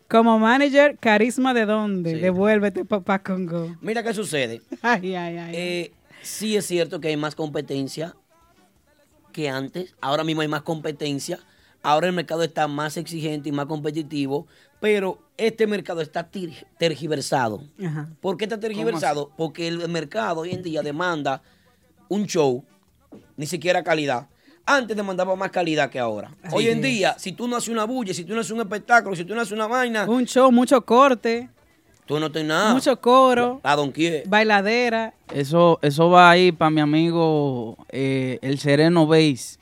como 0.08 0.38
manager, 0.38 0.98
carisma 1.00 1.54
de 1.54 1.66
dónde, 1.66 2.12
Sí. 2.16 2.20
devuélvete 2.20 2.86
papá 2.86 3.20
Congo. 3.24 3.76
Mira 3.82 4.04
qué 4.04 4.14
sucede. 4.14 4.62
Ay, 4.82 5.16
ay, 5.16 5.38
ay. 5.38 5.56
Eh, 5.56 5.92
sí 6.22 6.56
es 6.56 6.66
cierto 6.68 7.00
que 7.00 7.08
hay 7.08 7.18
más 7.18 7.34
competencia 7.36 8.16
que 9.32 9.50
antes. 9.50 9.96
Ahora 10.02 10.24
mismo 10.24 10.42
hay 10.42 10.48
más 10.48 10.62
competencia. 10.62 11.40
Ahora 11.82 12.08
el 12.08 12.14
mercado 12.14 12.44
está 12.44 12.68
más 12.68 12.98
exigente 12.98 13.50
y 13.50 13.52
más 13.52 13.66
competitivo. 13.66 14.48
Pero 14.80 15.20
este 15.38 15.66
mercado 15.68 16.02
está 16.02 16.30
tergiversado. 16.78 17.64
Ajá. 17.84 18.10
¿Por 18.22 18.38
qué 18.38 18.46
está 18.46 18.60
tergiversado? 18.60 19.32
Porque 19.38 19.68
el 19.68 19.88
mercado 19.90 20.42
hoy 20.42 20.52
en 20.52 20.62
día 20.64 20.82
demanda 20.84 21.42
un 22.10 22.26
show, 22.28 22.64
ni 23.38 23.46
siquiera 23.48 23.84
calidad. 23.84 24.28
Antes 24.68 24.98
demandaba 24.98 25.36
más 25.36 25.52
calidad 25.52 25.90
que 25.90 26.00
ahora. 26.00 26.32
Así 26.42 26.56
hoy 26.56 26.68
en 26.70 26.80
es. 26.80 26.84
día, 26.84 27.16
si 27.20 27.34
tú 27.34 27.48
no 27.48 27.56
haces 27.58 27.70
una 27.70 27.84
bulla, 27.86 28.14
si 28.14 28.24
tú 28.24 28.34
no 28.34 28.40
haces 28.42 28.52
un 28.52 28.62
espectáculo, 28.62 29.16
si 29.16 29.24
tú 29.24 29.36
no 29.36 29.42
haces 29.42 29.52
una 29.54 29.68
vaina, 29.68 30.06
Un 30.10 30.26
show, 30.26 30.52
mucho 30.52 30.82
corte, 30.82 31.50
tú 32.08 32.20
no 32.20 32.32
tienes 32.32 32.50
nada. 32.50 32.74
mucho 32.74 33.00
coro, 33.00 33.60
A 33.64 33.76
don 33.76 33.94
bailadera. 34.26 35.14
Eso, 35.34 35.78
eso 35.84 36.10
va 36.10 36.32
ahí 36.32 36.52
para 36.52 36.72
mi 36.72 36.82
amigo 36.82 37.78
eh, 37.90 38.40
el 38.42 38.58
Sereno 38.58 39.06
Base, 39.06 39.60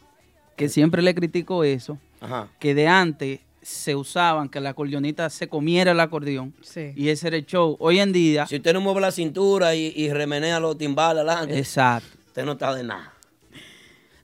que 0.55 0.69
siempre 0.69 1.01
le 1.01 1.13
critico 1.13 1.63
eso, 1.65 1.97
Ajá. 2.21 2.47
que 2.59 2.73
de 2.73 2.87
antes 2.87 3.41
se 3.61 3.95
usaban 3.95 4.49
que 4.49 4.59
la 4.59 4.69
acordeonista 4.71 5.29
se 5.29 5.47
comiera 5.47 5.91
el 5.91 5.99
acordeón 6.01 6.53
Sí. 6.61 6.91
y 6.95 7.09
ese 7.09 7.27
era 7.27 7.37
el 7.37 7.45
show. 7.45 7.75
Hoy 7.79 7.99
en 7.99 8.11
día, 8.13 8.45
Si 8.45 8.55
usted 8.57 8.73
no 8.73 8.79
mueve 8.81 8.99
la 9.01 9.11
cintura 9.11 9.73
y, 9.75 9.93
y 9.95 10.11
remenea 10.11 10.59
los 10.61 10.77
timbales 10.77 11.23
adelante, 11.23 11.57
exacto, 11.57 12.07
usted 12.27 12.43
no 12.45 12.53
está 12.53 12.73
de 12.73 12.83
nada. 12.83 13.12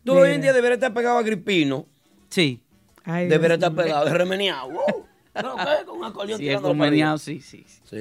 Tú 0.03 0.13
Mira. 0.13 0.23
hoy 0.25 0.31
en 0.35 0.41
día 0.41 0.53
deberías 0.53 0.77
estar 0.77 0.93
pegado 0.93 1.17
a 1.17 1.23
Gripino. 1.23 1.85
sí, 2.29 2.61
Ay, 3.03 3.25
Dios 3.27 3.31
Deberías 3.41 3.57
estar 3.57 3.73
pegado. 3.73 4.05
Wow. 4.69 5.05
¿Pero 5.33 5.55
qué? 5.55 5.85
Con 5.85 5.97
un 5.99 6.03
acordeón 6.05 6.37
sí, 6.39 6.45
es 6.45 6.49
tirando 6.49 6.61
para 6.61 6.71
arriba. 6.71 6.85
conveniado, 6.85 7.17
sí, 7.17 7.41
sí. 7.41 7.63
sí. 7.67 7.79
Sí. 7.89 7.97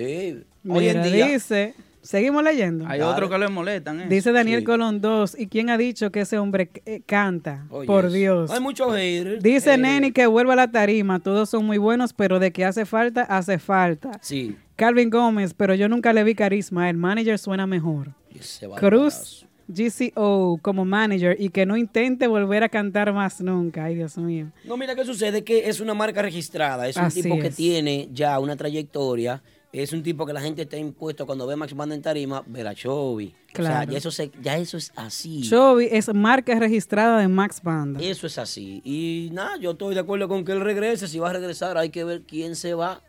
Hoy 0.68 0.88
en 0.88 1.00
Mira, 1.00 1.04
día. 1.04 1.26
dice, 1.28 1.74
seguimos 2.02 2.42
leyendo. 2.42 2.84
Hay 2.86 2.98
Dale. 2.98 3.12
otros 3.12 3.30
que 3.30 3.38
le 3.38 3.48
molestan. 3.48 4.00
¿eh? 4.00 4.06
Dice 4.08 4.32
Daniel 4.32 4.60
Sí. 4.60 4.64
Colón 4.66 5.00
2, 5.00 5.38
¿y 5.38 5.46
quién 5.46 5.70
ha 5.70 5.78
dicho 5.78 6.10
que 6.10 6.22
ese 6.22 6.38
hombre 6.38 6.70
eh, 6.84 7.00
canta? 7.06 7.66
Oye, 7.70 7.86
Por 7.86 8.06
eso. 8.06 8.14
Dios. 8.14 8.50
Hay 8.50 8.60
muchos 8.60 8.94
haters. 8.94 9.42
Dice 9.42 9.74
Eh, 9.74 9.78
Neni 9.78 10.12
que 10.12 10.26
vuelva 10.26 10.54
a 10.54 10.56
la 10.56 10.70
tarima, 10.70 11.20
todos 11.20 11.48
son 11.48 11.64
muy 11.64 11.78
buenos, 11.78 12.12
pero 12.12 12.38
de 12.38 12.52
que 12.52 12.64
hace 12.64 12.84
falta, 12.84 13.22
hace 13.22 13.58
falta. 13.58 14.18
Sí. 14.20 14.56
Calvin 14.76 15.08
Gómez, 15.10 15.54
pero 15.54 15.74
yo 15.74 15.88
nunca 15.88 16.12
le 16.12 16.22
vi 16.24 16.34
carisma, 16.34 16.90
el 16.90 16.96
manager 16.96 17.38
suena 17.38 17.66
mejor. 17.66 18.10
Y 18.34 18.38
ese 18.40 18.66
va 18.66 18.76
Cruz 18.76 19.46
GCO 19.68 20.58
como 20.62 20.84
manager 20.84 21.36
y 21.38 21.50
que 21.50 21.66
no 21.66 21.76
intente 21.76 22.26
volver 22.26 22.64
a 22.64 22.68
cantar 22.68 23.12
más 23.12 23.40
nunca. 23.40 23.84
Ay, 23.84 23.94
Dios 23.96 24.16
mío. 24.18 24.50
No, 24.64 24.76
mira 24.76 24.94
qué 24.94 25.04
sucede, 25.04 25.44
que 25.44 25.68
es 25.68 25.80
una 25.80 25.94
marca 25.94 26.22
registrada, 26.22 26.88
es 26.88 26.96
un 26.96 27.10
tipo 27.10 27.38
que 27.38 27.50
tiene 27.50 28.08
ya 28.12 28.38
una 28.40 28.56
trayectoria, 28.56 29.42
es 29.72 29.92
un 29.92 30.02
tipo 30.02 30.24
que 30.24 30.32
la 30.32 30.40
gente 30.40 30.62
está 30.62 30.76
impuesto 30.78 31.26
cuando 31.26 31.46
ve 31.46 31.54
Max 31.54 31.74
Banda 31.74 31.94
en 31.94 32.02
tarima, 32.02 32.42
ver 32.46 32.66
a 32.66 32.74
Chovy. 32.74 33.26
O 33.26 33.56
sea, 33.56 33.64
Claro. 33.64 33.92
ya 33.92 33.98
eso, 33.98 34.10
se- 34.10 34.30
ya 34.42 34.56
eso 34.56 34.76
es 34.78 34.92
así. 34.96 35.42
Chovy 35.42 35.88
es 35.90 36.12
marca 36.14 36.58
registrada 36.58 37.20
de 37.20 37.28
Max 37.28 37.60
Banda. 37.62 38.00
Eso 38.02 38.26
es 38.26 38.38
así. 38.38 38.80
Y 38.84 39.28
nada, 39.32 39.56
yo 39.58 39.72
estoy 39.72 39.94
de 39.94 40.00
acuerdo 40.00 40.26
con 40.28 40.44
que 40.44 40.52
él 40.52 40.60
regrese. 40.60 41.06
Si 41.08 41.18
va 41.18 41.30
a 41.30 41.32
regresar, 41.34 41.76
hay 41.76 41.90
que 41.90 42.04
ver 42.04 42.22
quién 42.22 42.56
se 42.56 42.72
va, 42.74 43.02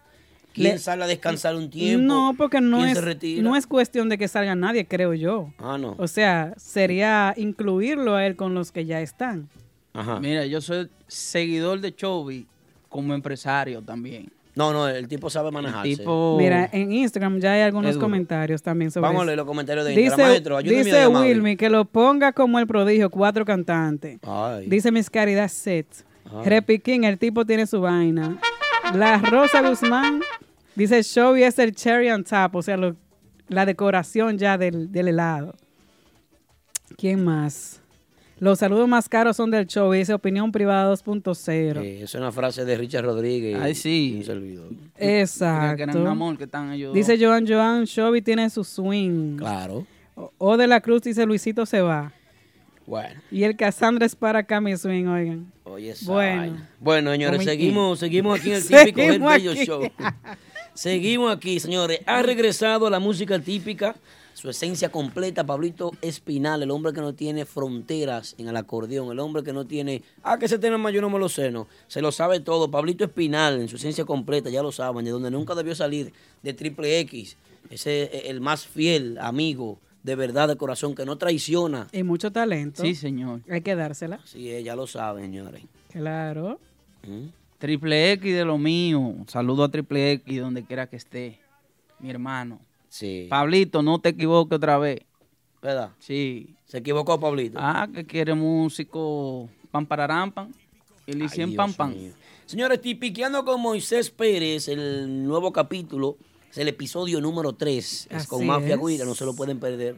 quién 0.60 0.74
Le- 0.74 0.80
sale 0.80 1.04
a 1.04 1.08
descansar 1.08 1.56
un 1.56 1.70
tiempo. 1.70 2.06
No, 2.06 2.34
porque 2.38 2.62
no 2.62 2.86
es, 2.86 3.00
no 3.42 3.56
es 3.56 3.66
cuestión 3.68 4.10
de 4.10 4.18
que 4.18 4.28
salga 4.28 4.56
nadie, 4.56 4.86
creo 4.88 5.14
yo. 5.14 5.52
Ah, 5.60 5.78
no. 5.80 5.96
O 5.98 6.08
sea, 6.08 6.54
sería 6.58 7.34
incluirlo 7.38 8.16
a 8.16 8.26
él 8.26 8.36
con 8.36 8.54
los 8.54 8.72
que 8.72 8.86
ya 8.86 9.02
están. 9.02 9.50
Ajá. 9.94 10.20
Mira, 10.20 10.46
yo 10.46 10.62
soy 10.62 10.90
seguidor 11.08 11.80
de 11.82 11.94
Chovy 11.96 12.48
como 12.90 13.14
empresario 13.14 13.82
también. 13.82 14.32
No, 14.56 14.74
no, 14.74 14.88
el 14.90 15.08
tipo 15.08 15.30
sabe 15.30 15.52
manejarse. 15.52 15.96
Tipo, 15.96 16.36
Mira, 16.38 16.70
en 16.74 16.92
Instagram 16.92 17.40
ya 17.40 17.54
hay 17.54 17.62
algunos 17.62 17.98
comentarios 17.98 18.62
también 18.62 18.92
sobre 18.92 19.04
Vamos 19.04 19.22
a 19.22 19.24
eso. 19.24 19.26
leer 19.28 19.38
los 19.38 19.46
comentarios 19.46 19.86
de 19.86 19.94
Instagram. 19.94 20.18
Dice, 20.34 20.50
Maestro, 20.50 20.58
dice. 20.62 21.08
Wilmy 21.08 21.56
que 21.56 21.70
lo 21.70 21.86
ponga 21.86 22.34
como 22.34 22.60
el 22.60 22.68
prodigio, 22.68 23.10
cuatro 23.10 23.46
cantantes. 23.46 24.20
Ay. 24.24 24.66
Dice 24.68 24.92
Miss 24.92 25.10
Caridad 25.10 25.48
Set. 25.48 25.88
Repiquín, 26.44 27.04
el 27.06 27.18
tipo 27.18 27.46
tiene 27.46 27.66
su 27.68 27.80
vaina. 27.82 28.38
La 28.94 29.18
Rosa 29.18 29.68
Guzmán 29.68 30.22
dice 30.80 31.02
Showy 31.04 31.44
es 31.44 31.60
el 31.60 31.76
cherry 31.76 32.10
on 32.10 32.24
top, 32.24 32.56
o 32.56 32.62
sea, 32.64 32.78
lo- 32.78 32.96
la 33.50 33.66
decoración 33.66 34.38
ya 34.38 34.58
del, 34.58 34.92
del 34.92 35.10
helado. 35.10 35.54
¿Quién 36.98 37.24
más? 37.24 37.82
Los 38.40 38.60
saludos 38.60 38.88
más 38.88 39.10
caros 39.10 39.36
son 39.36 39.52
del 39.52 39.68
show, 39.68 39.92
dice 39.92 40.14
Opinión 40.14 40.52
Privada 40.52 40.90
2.0. 40.94 41.82
Eh, 41.84 42.04
es 42.04 42.16
una 42.16 42.32
frase 42.32 42.64
de 42.64 42.78
Richard 42.78 43.04
Rodríguez. 43.04 43.58
Ay, 43.62 43.76
sí. 43.76 44.14
Un 44.18 44.24
servidor. 44.24 44.70
Que 44.98 45.20
Exacto. 45.22 46.08
amor 46.08 46.38
que 46.38 46.46
están 46.46 46.72
ellos. 46.72 46.94
Dice 46.94 47.18
Joan 47.20 47.46
Joan, 47.46 47.84
Showy 47.84 48.22
tiene 48.22 48.50
su 48.50 48.64
swing. 48.64 49.36
Claro. 49.38 49.86
O- 50.16 50.32
O 50.38 50.58
de 50.58 50.68
la 50.68 50.80
Cruz 50.80 51.02
dice 51.02 51.26
Luisito 51.26 51.66
se 51.66 51.82
va. 51.82 52.14
Bueno. 52.86 53.22
Y 53.30 53.44
el 53.44 53.56
Cassandra 53.58 54.06
es 54.06 54.16
para 54.16 54.40
acá 54.40 54.62
mi 54.62 54.76
swing, 54.78 55.06
oigan. 55.06 55.52
Oye, 55.66 55.92
esa 55.92 56.12
Bueno. 56.12 56.42
vaina. 56.42 56.70
Bueno, 56.80 57.12
señores, 57.12 57.44
seguimos, 57.44 58.00
seguimos 58.00 58.40
aquí 58.40 58.50
en 58.52 58.56
el 58.56 58.64
típico 58.68 59.02
El 59.02 59.08
Seguimos 59.08 59.34
Bello. 59.34 59.54
Show. 59.54 59.82
seguimos 60.74 61.36
aquí, 61.36 61.60
señores. 61.60 62.02
Ha 62.06 62.22
regresado 62.22 62.90
la 62.90 63.00
música 63.00 63.40
típica, 63.40 63.96
su 64.34 64.50
esencia 64.50 64.90
completa, 64.90 65.44
Pablito 65.44 65.92
Espinal, 66.02 66.64
el 66.64 66.72
hombre 66.72 66.94
que 66.94 67.02
no 67.02 67.14
tiene 67.14 67.46
fronteras 67.46 68.36
en 68.38 68.48
el 68.48 68.56
acordeón, 68.56 69.12
el 69.12 69.20
hombre 69.20 69.44
que 69.44 69.52
no 69.52 69.66
tiene, 69.66 70.02
ah, 70.24 70.38
que 70.38 70.46
ese 70.46 70.60
tema 70.60 70.78
más 70.78 70.94
yo 70.94 71.02
no 71.02 71.10
me 71.10 71.20
lo 71.20 71.28
sé, 71.28 71.52
no. 71.52 71.68
Se 71.88 72.02
lo 72.02 72.12
sabe 72.12 72.40
todo. 72.40 72.72
Pablito 72.72 73.04
Espinal, 73.04 73.60
en 73.60 73.68
su 73.68 73.76
esencia 73.76 74.06
completa, 74.06 74.50
ya 74.50 74.64
lo 74.64 74.72
saben, 74.72 75.04
de 75.04 75.12
donde 75.12 75.30
nunca 75.30 75.56
debió 75.56 75.76
salir, 75.76 76.14
de 76.42 76.54
Triple 76.54 77.00
X, 77.00 77.36
ese 77.70 78.04
eh, 78.04 78.30
el 78.30 78.40
más 78.40 78.66
fiel 78.66 79.18
amigo, 79.20 79.78
de 80.04 80.16
verdad, 80.16 80.48
de 80.48 80.56
corazón, 80.56 80.96
que 80.96 81.06
no 81.06 81.18
traiciona. 81.18 81.88
Y 81.92 82.04
mucho 82.04 82.32
talento. 82.32 82.82
Sí, 82.82 82.96
señor. 82.96 83.42
Hay 83.50 83.62
que 83.62 83.76
dársela. 83.76 84.20
Sí, 84.24 84.64
ya 84.64 84.76
lo 84.76 84.88
saben, 84.88 85.26
señores. 85.26 85.64
Claro. 85.92 86.60
¿Mm? 87.06 87.28
Triple 87.60 88.14
X 88.14 88.34
de 88.34 88.46
lo 88.46 88.58
mío. 88.58 89.16
Saludo 89.28 89.66
a 89.66 89.70
Triple 89.70 90.14
X 90.14 90.40
donde 90.42 90.64
quiera 90.64 90.88
que 90.88 90.96
esté. 90.96 91.40
Mi 92.00 92.10
hermano. 92.10 92.60
Sí. 92.88 93.28
Pablito, 93.30 93.84
no 93.84 94.00
te 94.00 94.10
equivoques 94.10 94.56
otra 94.56 94.78
vez. 94.78 95.02
¿Verdad? 95.62 95.92
Sí. 96.00 96.56
Se 96.66 96.78
equivocó 96.78 97.20
Pablito. 97.20 97.60
Ah, 97.62 97.88
que 97.94 98.06
quiere 98.06 98.34
músico 98.34 99.50
pam 99.72 99.86
pararam 99.86 100.32
pam. 100.32 100.52
Y 101.06 101.14
le 101.14 101.22
Ay, 101.22 101.26
hicieron 101.26 101.52
Dios 101.52 101.58
pam 101.58 101.74
pam. 101.74 101.92
mío. 101.92 102.12
Señores, 102.46 102.82
tipiqueando 102.82 103.44
con 103.46 103.62
Moisés 103.62 104.10
Pérez, 104.10 104.70
el 104.70 105.24
nuevo 105.28 105.52
capítulo, 105.52 106.18
es 106.50 106.58
el 106.58 106.68
episodio 106.68 107.22
número 107.22 107.54
3. 107.54 108.08
Es 108.10 108.26
con 108.26 108.46
Mafia 108.46 108.76
es. 108.76 108.82
Guira, 108.82 109.06
no 109.06 109.14
se 109.14 109.26
lo 109.26 109.36
pueden 109.36 109.60
perder. 109.60 109.98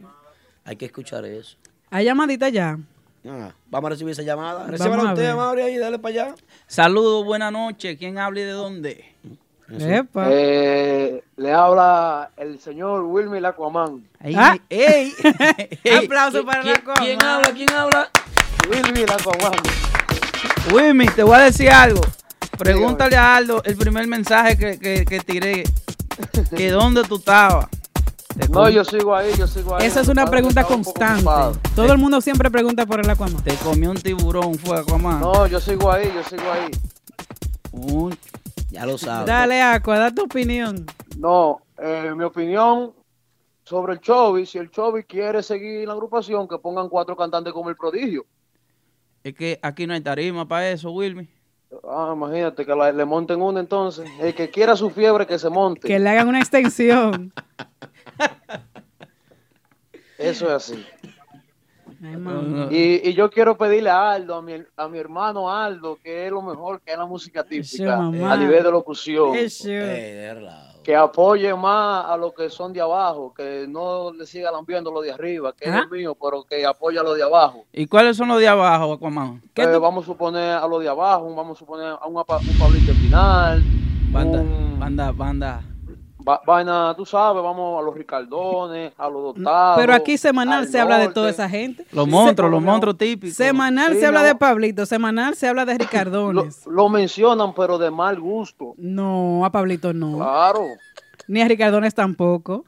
Hay 0.64 0.76
que 0.76 0.86
escuchar 0.86 1.24
eso. 1.24 1.56
Hay 1.90 2.04
llamadita 2.06 2.48
ya. 2.48 2.78
Ah, 3.28 3.52
vamos 3.70 3.88
a 3.88 3.90
recibir 3.90 4.12
esa 4.12 4.22
llamada. 4.22 4.60
Vamos 4.64 4.70
Recíbala 4.72 5.10
a 5.10 5.12
usted. 5.12 5.34
Mauri, 5.34 5.62
ahí, 5.62 5.76
dale 5.78 5.98
para 5.98 6.12
allá. 6.24 6.34
Saludos, 6.66 7.24
buenas 7.24 7.52
noches. 7.52 7.96
¿Quién 7.98 8.18
habla 8.18 8.40
y 8.40 8.44
de 8.44 8.50
dónde? 8.50 9.04
Epa. 9.78 10.26
Eh, 10.30 11.22
le 11.36 11.52
habla 11.52 12.30
el 12.36 12.58
señor 12.58 13.02
Wilmy 13.04 13.44
Aquaman. 13.44 14.04
Ey, 14.20 14.34
Ah. 14.36 14.58
ey, 14.68 15.12
ey. 15.84 16.04
Aplauso 16.04 16.44
para 16.44 16.62
la 16.62 16.74
¿Quién, 16.98 17.22
habla? 17.22 17.52
¿Quién 17.54 17.70
habla? 17.70 18.10
Wilmy 18.68 19.02
Aquaman. 19.02 19.58
Wilmy, 20.72 21.06
te 21.06 21.22
voy 21.22 21.36
a 21.36 21.38
decir 21.40 21.70
algo. 21.70 22.00
Pregúntale 22.58 23.16
a 23.16 23.36
Aldo 23.36 23.62
el 23.64 23.76
primer 23.76 24.06
mensaje 24.06 24.58
que, 24.58 24.78
que, 24.78 25.04
que 25.04 25.20
tiré. 25.20 25.64
Que 26.54 26.70
dónde 26.70 27.02
tú 27.04 27.16
estabas. 27.16 27.66
No, 28.50 28.68
yo 28.70 28.84
sigo 28.84 29.14
ahí, 29.14 29.30
yo 29.36 29.46
sigo 29.46 29.76
ahí. 29.76 29.86
Esa 29.86 30.00
es 30.00 30.08
una 30.08 30.26
pregunta 30.26 30.64
constante. 30.64 31.24
Todo 31.74 31.92
el 31.92 31.98
mundo 31.98 32.20
siempre 32.20 32.50
pregunta 32.50 32.86
por 32.86 33.00
el 33.00 33.08
Aquaman. 33.10 33.42
Te 33.42 33.54
comió 33.56 33.90
un 33.90 33.96
tiburón, 33.98 34.54
fue 34.58 34.78
Aquaman. 34.78 35.20
No, 35.20 35.46
yo 35.46 35.60
sigo 35.60 35.90
ahí, 35.92 36.10
yo 36.14 36.22
sigo 36.24 36.42
ahí. 36.50 36.70
Ya 38.70 38.86
lo 38.86 38.96
sabe. 38.98 39.26
Dale, 39.26 39.60
Aqua, 39.62 39.98
da 39.98 40.10
tu 40.10 40.24
opinión. 40.24 40.86
No, 41.18 41.60
eh, 41.78 42.12
mi 42.16 42.24
opinión 42.24 42.92
sobre 43.64 43.94
el 43.94 44.00
Chovy, 44.00 44.46
si 44.46 44.58
el 44.58 44.70
Chovy 44.70 45.04
quiere 45.04 45.42
seguir 45.42 45.80
en 45.82 45.86
la 45.88 45.92
agrupación, 45.92 46.48
que 46.48 46.58
pongan 46.58 46.88
cuatro 46.88 47.16
cantantes 47.16 47.52
como 47.52 47.68
el 47.70 47.76
prodigio. 47.76 48.24
Es 49.22 49.34
que 49.34 49.58
aquí 49.62 49.86
no 49.86 49.94
hay 49.94 50.00
tarima 50.00 50.48
para 50.48 50.70
eso, 50.70 50.90
Wilmy. 50.90 51.28
Ah, 51.88 52.12
imagínate 52.14 52.66
que 52.66 52.74
la- 52.74 52.92
le 52.92 53.04
monten 53.04 53.40
uno 53.40 53.58
entonces. 53.60 54.08
El 54.20 54.34
que 54.34 54.50
quiera 54.50 54.76
su 54.76 54.90
fiebre, 54.90 55.26
que 55.26 55.38
se 55.38 55.48
monte. 55.48 55.86
Que 55.88 55.98
le 55.98 56.08
hagan 56.10 56.28
una 56.28 56.38
extensión. 56.40 57.32
Eso 60.18 60.46
es 60.46 60.52
así. 60.52 60.86
Ay. 62.04 62.68
Y, 62.70 63.08
y 63.10 63.14
yo 63.14 63.30
quiero 63.30 63.56
pedirle 63.56 63.90
a 63.90 64.12
Aldo, 64.12 64.34
a 64.36 64.42
mi, 64.42 64.54
a 64.76 64.88
mi 64.88 64.98
hermano 64.98 65.50
Aldo, 65.50 65.98
que 66.02 66.26
es 66.26 66.32
lo 66.32 66.42
mejor 66.42 66.80
que 66.80 66.92
es 66.92 66.98
la 66.98 67.06
música 67.06 67.44
típica, 67.44 67.96
a 67.98 68.36
nivel 68.36 68.62
de 68.64 68.70
locución, 68.70 69.34
Eso. 69.36 69.66
Eh, 69.68 70.34
que 70.82 70.96
apoye 70.96 71.54
más 71.54 72.06
a 72.06 72.16
los 72.16 72.34
que 72.34 72.50
son 72.50 72.72
de 72.72 72.80
abajo, 72.80 73.32
que 73.32 73.66
no 73.68 74.12
le 74.12 74.26
siga 74.26 74.50
lambiendo 74.50 74.90
lo 74.90 75.00
de 75.00 75.12
arriba, 75.12 75.52
que 75.52 75.68
¿Ah? 75.68 75.78
es 75.78 75.84
el 75.84 75.90
mío, 75.90 76.16
pero 76.20 76.42
que 76.42 76.66
apoye 76.66 76.98
a 76.98 77.04
los 77.04 77.16
de 77.16 77.22
abajo. 77.22 77.64
¿Y 77.72 77.86
cuáles 77.86 78.16
son 78.16 78.28
los 78.28 78.40
de 78.40 78.48
abajo, 78.48 78.92
Aquaman? 78.94 79.40
¿Qué 79.54 79.62
Eh, 79.62 79.78
vamos 79.78 80.02
a 80.04 80.06
suponer 80.06 80.54
a 80.54 80.66
los 80.66 80.82
de 80.82 80.88
abajo, 80.88 81.32
vamos 81.34 81.56
a 81.56 81.58
suponer 81.60 81.86
a 82.00 82.06
un, 82.06 82.16
un 82.16 82.24
Pablito 82.24 82.92
final, 82.94 83.62
Banda, 84.10 84.40
un- 84.40 84.78
banda, 84.80 85.12
banda. 85.12 85.62
Va- 86.26 86.40
vaina, 86.46 86.94
tú 86.96 87.04
sabes, 87.06 87.42
vamos 87.42 87.80
a 87.80 87.82
los 87.84 87.94
Ricardones, 87.94 88.92
a 88.96 89.08
los 89.08 89.34
dotados. 89.34 89.76
Pero 89.78 89.92
aquí 89.94 90.16
semanal 90.18 90.60
al 90.60 90.68
se 90.68 90.80
habla 90.80 90.98
de 90.98 91.08
toda 91.08 91.30
esa 91.30 91.48
gente. 91.48 91.86
Los 91.92 92.08
monstruos, 92.08 92.48
se- 92.48 92.50
los 92.52 92.62
monstruos 92.62 92.96
típicos. 92.98 93.36
Semanal 93.36 93.92
Sí, 93.94 94.00
se 94.00 94.06
habla 94.06 94.22
de 94.22 94.34
Pablito, 94.34 94.86
semanal 94.86 95.34
se 95.34 95.48
habla 95.48 95.64
de 95.64 95.72
Lo, 95.74 95.78
Ricardones. 95.78 96.66
lo 96.66 96.88
mencionan, 96.88 97.54
pero 97.54 97.78
de 97.78 97.90
mal 97.90 98.18
gusto. 98.20 98.74
No, 98.76 99.44
a 99.44 99.50
Pablito 99.50 99.92
no. 99.92 100.16
Claro. 100.16 100.64
Ni 101.28 101.40
a 101.42 101.48
Ricardones 101.48 101.94
tampoco. 101.94 102.64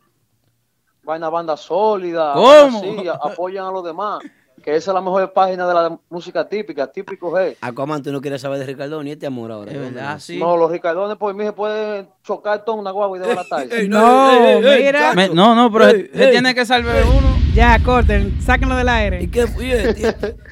Vaina 1.03 1.29
banda 1.29 1.57
sólida. 1.57 2.33
¿Cómo? 2.33 2.81
Sí, 2.81 2.97
apoyan 3.23 3.67
a 3.67 3.71
los 3.71 3.85
demás. 3.85 4.21
Que 4.65 4.75
esa 4.77 4.93
es 4.93 4.95
la 4.95 5.03
mejor 5.03 5.31
página 5.35 5.67
de 5.69 5.75
la 5.75 5.99
música 6.09 6.49
típica, 6.49 6.87
típico 6.91 7.31
G. 7.33 7.55
Aquaman, 7.61 8.03
tú 8.03 8.11
no 8.11 8.23
quieres 8.23 8.41
saber 8.41 8.59
de 8.59 8.65
Ricardo 8.65 9.03
ni 9.03 9.11
este 9.11 9.27
amor 9.27 9.53
ahora. 9.53 9.71
Es 9.71 9.79
verdad, 9.79 10.19
sí. 10.19 10.39
No, 10.39 10.57
los 10.57 10.71
ricardones 10.71 11.19
por 11.19 11.35
mí 11.35 11.45
se 11.45 11.53
pueden 11.53 12.09
chocar 12.23 12.65
todo 12.65 12.77
una 12.77 12.91
guagua 12.91 13.19
y 13.19 13.21
desbaratarse. 13.21 13.87
No, 13.89 14.31
mira. 14.62 15.12
Me- 15.12 15.29
no, 15.29 15.55
no, 15.55 15.71
pero 15.71 15.89
Ey, 15.89 16.11
se, 16.15 16.25
ey. 16.25 16.31
tiene 16.31 16.55
que 16.55 16.65
salvar 16.65 16.97
uno. 17.05 17.37
Ya, 17.53 17.79
corten, 17.85 18.41
sáquenlo 18.41 18.75
del 18.75 18.87
¿Y 18.87 18.91
aire. 18.91 19.31
qué 19.31 19.47
fue? 19.47 19.95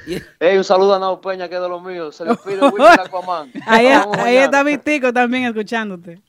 Y- 0.07 0.13
y- 0.15 0.23
Ey, 0.41 0.59
un 0.59 0.65
saludo 0.65 0.95
a 0.95 0.99
Nao 0.99 1.19
Peña, 1.19 1.49
que 1.49 1.55
es 1.55 1.63
de 1.63 1.69
los 1.71 1.83
míos. 1.83 2.15
Se 2.15 2.27
le 2.27 2.35
pide 2.37 2.61
Aquaman. 3.01 3.51
Ahí, 3.67 3.87
ahí 4.19 4.37
está 4.37 4.63
Vitico 4.63 5.11
también 5.11 5.45
escuchándote. 5.45 6.21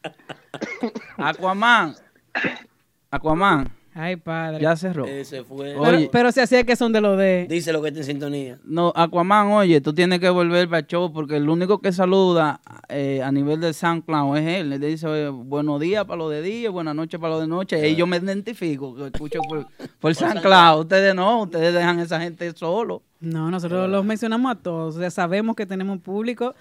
Aquaman. 1.18 1.96
Aquaman. 3.12 3.70
Ay, 3.96 4.16
padre. 4.16 4.62
Ya 4.62 4.76
cerró. 4.76 5.06
Ese 5.06 5.44
fue. 5.44 5.76
pero, 5.80 5.98
Oye. 5.98 6.10
pero 6.12 6.32
si 6.32 6.40
así 6.40 6.56
es 6.56 6.64
que 6.66 6.76
son 6.76 6.92
de 6.92 7.02
lo 7.02 7.16
de... 7.16 7.46
Dice 7.48 7.72
lo 7.72 7.82
que 7.82 7.90
está 7.90 8.00
en 8.00 8.06
sintonía. 8.06 8.60
No, 8.64 8.92
Aquaman, 8.96 9.52
oye, 9.52 9.82
tú 9.82 9.94
tienes 9.94 10.20
que 10.20 10.30
volver 10.30 10.68
para 10.68 10.80
el 10.80 10.88
show 10.88 11.12
porque 11.14 11.38
el 11.38 11.48
único 11.48 11.80
que 11.80 11.92
saluda 11.92 12.60
eh, 12.90 13.22
a 13.24 13.32
nivel 13.32 13.62
de 13.62 13.74
SoundCloud 13.74 14.38
es 14.38 14.60
él. 14.60 14.74
Él 14.74 14.82
dice 14.82 15.08
oye, 15.08 15.30
buenos 15.30 15.80
días 15.80 16.06
para 16.06 16.18
lo 16.18 16.30
de 16.30 16.42
día, 16.42 16.72
buenas 16.72 16.96
noches 16.96 17.20
para 17.20 17.36
lo 17.36 17.42
de 17.42 17.48
noche. 17.48 17.88
Y 17.88 17.96
yo 17.96 18.08
me 18.08 18.18
identifico, 18.18 18.96
que 18.96 19.06
escucho 19.08 19.40
por, 19.48 19.68
por 20.00 20.16
SoundCloud. 20.16 20.82
Ustedes 20.82 21.14
no, 21.14 21.44
ustedes 21.44 21.74
dejan 21.74 22.00
a 22.00 22.04
esa 22.04 22.20
gente 22.20 22.52
solo. 22.54 23.04
No, 23.20 23.50
nosotros 23.50 23.90
los 23.90 24.04
mencionamos 24.04 24.52
a 24.52 24.56
todos. 24.56 24.96
O 24.96 25.00
sea, 25.00 25.12
sabemos 25.12 25.56
que 25.56 25.66
tenemos 25.66 25.94
un 25.94 26.02
público 26.02 26.56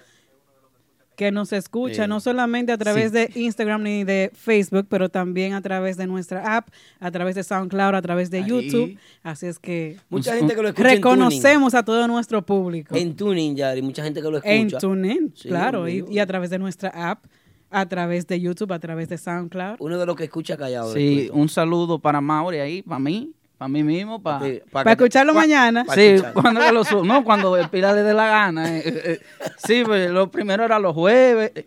que 1.15 1.31
nos 1.31 1.53
escucha 1.53 2.03
Sí. 2.03 2.09
no 2.09 2.19
solamente 2.19 2.71
a 2.71 2.77
través 2.77 3.11
de 3.11 3.29
Instagram 3.35 3.83
ni 3.83 4.03
de 4.03 4.31
Facebook, 4.33 4.87
pero 4.89 5.09
también 5.09 5.53
a 5.53 5.61
través 5.61 5.97
de 5.97 6.07
nuestra 6.07 6.57
app, 6.57 6.69
a 6.99 7.11
través 7.11 7.35
de 7.35 7.43
SoundCloud, 7.43 7.95
a 7.95 8.01
través 8.01 8.29
de 8.31 8.39
Ahí. 8.39 8.47
YouTube. 8.49 8.97
Así 9.23 9.45
es 9.47 9.59
que 9.59 9.97
Mucha 10.09 10.35
gente 10.35 10.55
que 10.55 10.61
lo 10.61 10.69
escucha 10.69 10.89
en 10.89 10.95
reconocemos 10.95 11.73
a 11.75 11.83
todo 11.83 12.07
nuestro 12.07 12.45
público. 12.45 12.89
tuning. 12.95 13.07
En 13.07 13.15
tuning, 13.15 13.55
Yari. 13.55 13.81
Mucha 13.81 14.03
gente 14.03 14.21
que 14.21 14.29
lo 14.29 14.43
En 14.43 14.67
escucha. 14.67 14.79
TuneIn, 14.79 15.33
Sí, 15.35 15.47
claro, 15.49 15.87
y, 15.87 16.05
y 16.09 16.19
a 16.19 16.25
través 16.25 16.49
de 16.49 16.59
nuestra 16.59 16.89
app, 16.89 17.25
a 17.69 17.87
través 17.87 18.27
de 18.27 18.39
YouTube, 18.39 18.71
a 18.71 18.79
través 18.79 19.09
de 19.09 19.17
SoundCloud. 19.17 19.77
Uno 19.79 19.97
de 19.97 20.05
los 20.05 20.15
que 20.15 20.25
escucha 20.25 20.55
callado. 20.57 20.93
Sí, 20.93 21.29
un 21.33 21.49
saludo 21.49 21.99
para 21.99 22.21
Mauri 22.21 22.57
ahí, 22.59 22.81
para 22.83 22.99
mí, 22.99 23.31
para 23.57 23.69
mí 23.69 23.83
mismo, 23.83 24.21
para... 24.21 24.45
Para 24.71 24.91
escucharlo 24.91 25.33
mañana. 25.33 25.85
Sí, 25.93 26.15
cuando 26.33 26.71
lo 26.71 26.83
subo, 26.83 27.03
no, 27.03 27.23
cuando 27.23 27.55
el 27.57 27.69
Pilar 27.69 27.95
le 27.95 28.03
dé 28.03 28.13
la 28.13 28.27
gana. 28.27 28.77
eh, 28.77 28.83
eh, 28.85 29.01
eh. 29.05 29.19
Sí, 29.65 29.83
pues 29.85 30.09
lo 30.09 30.29
primero 30.29 30.63
era 30.65 30.79
los 30.79 30.93
jueves, 30.93 31.51
eh, 31.55 31.65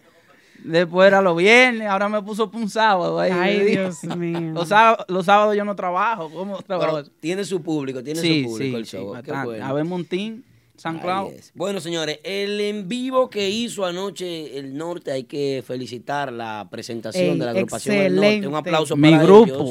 después 0.62 1.06
era 1.06 1.22
los 1.22 1.36
viernes, 1.36 1.88
ahora 1.88 2.08
me 2.08 2.22
puso 2.22 2.50
pa' 2.50 2.58
un 2.58 2.68
sábado. 2.68 3.18
Ahí, 3.18 3.32
Ay. 3.32 3.60
Dios 3.70 4.04
mío. 4.04 4.52
Los 4.52 4.68
sábados, 4.68 5.06
los 5.08 5.24
sábados 5.24 5.56
yo 5.56 5.64
no 5.64 5.74
trabajo. 5.74 6.30
¿Cómo 6.30 6.60
trabajo? 6.62 6.96
Pero 6.96 7.08
tiene 7.20 7.44
su 7.44 7.62
público, 7.62 8.02
tiene 8.02 8.20
sí, 8.20 8.42
su 8.42 8.50
público 8.50 8.76
sí, 8.76 8.80
el 8.80 8.86
sí, 8.86 8.96
show. 8.96 9.16
Bueno. 9.44 9.64
A 9.64 9.72
ver, 9.72 9.84
Montín. 9.84 10.44
San 10.76 10.98
Cloud. 10.98 11.32
Bueno, 11.54 11.80
señores, 11.80 12.20
el 12.22 12.60
en 12.60 12.86
vivo 12.86 13.30
que 13.30 13.48
hizo 13.48 13.86
anoche 13.86 14.58
el 14.58 14.76
Norte, 14.76 15.10
hay 15.10 15.24
que 15.24 15.64
felicitar 15.66 16.30
la 16.30 16.68
presentación 16.70 17.24
Ey, 17.32 17.38
de 17.38 17.44
la 17.46 17.50
agrupación 17.52 17.96
El 17.96 18.16
Norte. 18.16 18.46
Un 18.46 18.54
aplauso 18.56 18.94
Mi 18.94 19.10
para 19.12 19.22
grupo. 19.22 19.54
ellos. 19.54 19.68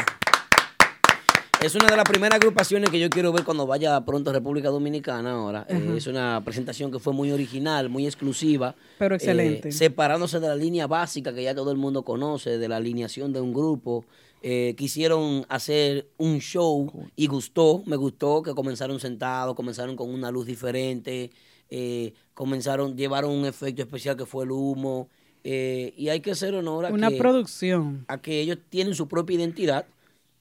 Es 1.61 1.73
una 1.73 1.87
de 1.87 1.95
las 1.95 2.05
primeras 2.07 2.35
agrupaciones 2.35 2.89
que 2.91 2.99
yo 2.99 3.09
quiero 3.09 3.31
ver 3.31 3.43
cuando 3.43 3.65
vaya 3.65 3.99
pronto 4.05 4.29
a 4.29 4.33
República 4.33 4.69
Dominicana 4.69 5.31
ahora. 5.31 5.65
Eh, 5.67 5.93
es 5.97 6.05
una 6.05 6.41
presentación 6.45 6.91
que 6.91 6.99
fue 6.99 7.11
muy 7.11 7.31
original, 7.31 7.89
muy 7.89 8.05
exclusiva. 8.05 8.75
Pero 8.99 9.15
excelente. 9.15 9.69
Eh, 9.69 9.71
separándose 9.71 10.39
de 10.39 10.47
la 10.47 10.55
línea 10.55 10.85
básica 10.85 11.33
que 11.33 11.41
ya 11.41 11.55
todo 11.55 11.71
el 11.71 11.77
mundo 11.77 12.03
conoce, 12.03 12.59
de 12.59 12.67
la 12.67 12.77
alineación 12.77 13.33
de 13.33 13.41
un 13.41 13.51
grupo. 13.51 14.05
Eh, 14.43 14.75
quisieron 14.77 15.45
hacer 15.49 16.07
un 16.17 16.37
show 16.39 16.91
y 17.15 17.25
gustó, 17.25 17.81
me 17.87 17.95
gustó 17.95 18.43
que 18.43 18.53
comenzaron 18.53 18.99
sentados, 18.99 19.55
comenzaron 19.55 19.95
con 19.95 20.13
una 20.13 20.29
luz 20.29 20.45
diferente, 20.45 21.31
eh, 21.71 22.13
comenzaron, 22.35 22.95
llevaron 22.95 23.31
un 23.31 23.45
efecto 23.45 23.81
especial 23.81 24.15
que 24.15 24.27
fue 24.27 24.43
el 24.43 24.51
humo. 24.51 25.09
y 25.43 26.09
hay 26.09 26.19
que 26.21 26.31
hacer 26.31 26.53
honor 26.53 26.85
a 26.87 26.89
Una 26.89 27.09
que, 27.09 27.17
producción. 27.17 28.05
a 28.07 28.19
que 28.19 28.39
ellos 28.41 28.57
tienen 28.69 28.93
su 28.93 29.07
propia 29.07 29.35
identidad 29.37 29.85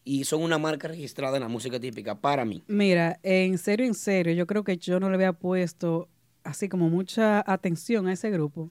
y 0.05 0.25
son 0.25 0.43
una 0.43 0.59
marca 0.59 0.89
registrada 0.89 1.37
en 1.37 1.43
la 1.43 1.49
música 1.49 1.81
típica 1.81 2.15
para 2.15 2.45
mí. 2.45 2.63
Mira, 2.67 3.19
en 3.23 3.57
serio, 3.59 3.87
en 3.87 3.95
serio, 3.95 4.33
yo 4.35 4.47
creo 4.47 4.63
que 4.65 4.77
yo 4.77 5.01
no 5.01 5.09
le 5.09 5.15
había 5.17 5.33
puesto 5.33 6.09
así 6.43 6.69
como 6.69 6.91
mucha 6.91 7.43
atención 7.51 8.07
a 8.07 8.13
ese 8.13 8.31
grupo. 8.31 8.71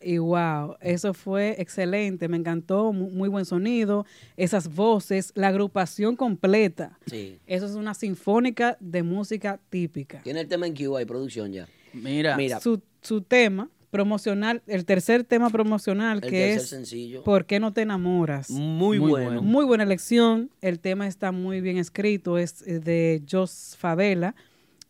Y 0.00 0.18
wow, 0.18 0.76
eso 0.80 1.12
fue 1.12 1.56
excelente, 1.60 2.28
me 2.28 2.36
encantó, 2.36 2.92
mu- 2.92 3.10
muy 3.10 3.28
buen 3.28 3.44
sonido, 3.44 4.06
esas 4.36 4.72
voces, 4.72 5.32
la 5.34 5.48
agrupación 5.48 6.14
completa. 6.14 6.98
Sí. 7.06 7.38
Eso 7.48 7.66
es 7.66 7.72
una 7.74 7.94
sinfónica 7.94 8.76
de 8.80 9.02
música 9.02 9.60
típica. 9.70 10.22
Tiene 10.22 10.40
el 10.42 10.48
tema 10.48 10.66
en 10.68 10.76
Cuba 10.76 11.02
y 11.02 11.04
producción 11.04 11.52
ya. 11.52 11.68
Mira, 11.92 12.36
Mira, 12.36 12.60
Su, 12.60 12.80
su 13.02 13.22
tema 13.22 13.70
promocional, 13.90 14.62
el 14.66 14.84
tercer 14.84 15.24
tema 15.24 15.50
promocional 15.50 16.20
el 16.22 16.30
que 16.30 16.54
es 16.54 16.68
sencillo. 16.68 17.22
¿Por 17.24 17.46
qué 17.46 17.58
no 17.60 17.72
te 17.72 17.82
enamoras? 17.82 18.50
Muy, 18.50 18.98
Muy 18.98 19.10
bueno. 19.10 19.26
bueno. 19.26 19.42
Muy 19.42 19.64
buena 19.64 19.84
elección. 19.84 20.50
El 20.60 20.78
tema 20.80 21.06
está 21.06 21.32
muy 21.32 21.60
bien 21.60 21.78
escrito. 21.78 22.38
Es 22.38 22.62
eh, 22.66 22.80
de 22.80 23.22
Jos 23.30 23.76
Favela, 23.78 24.34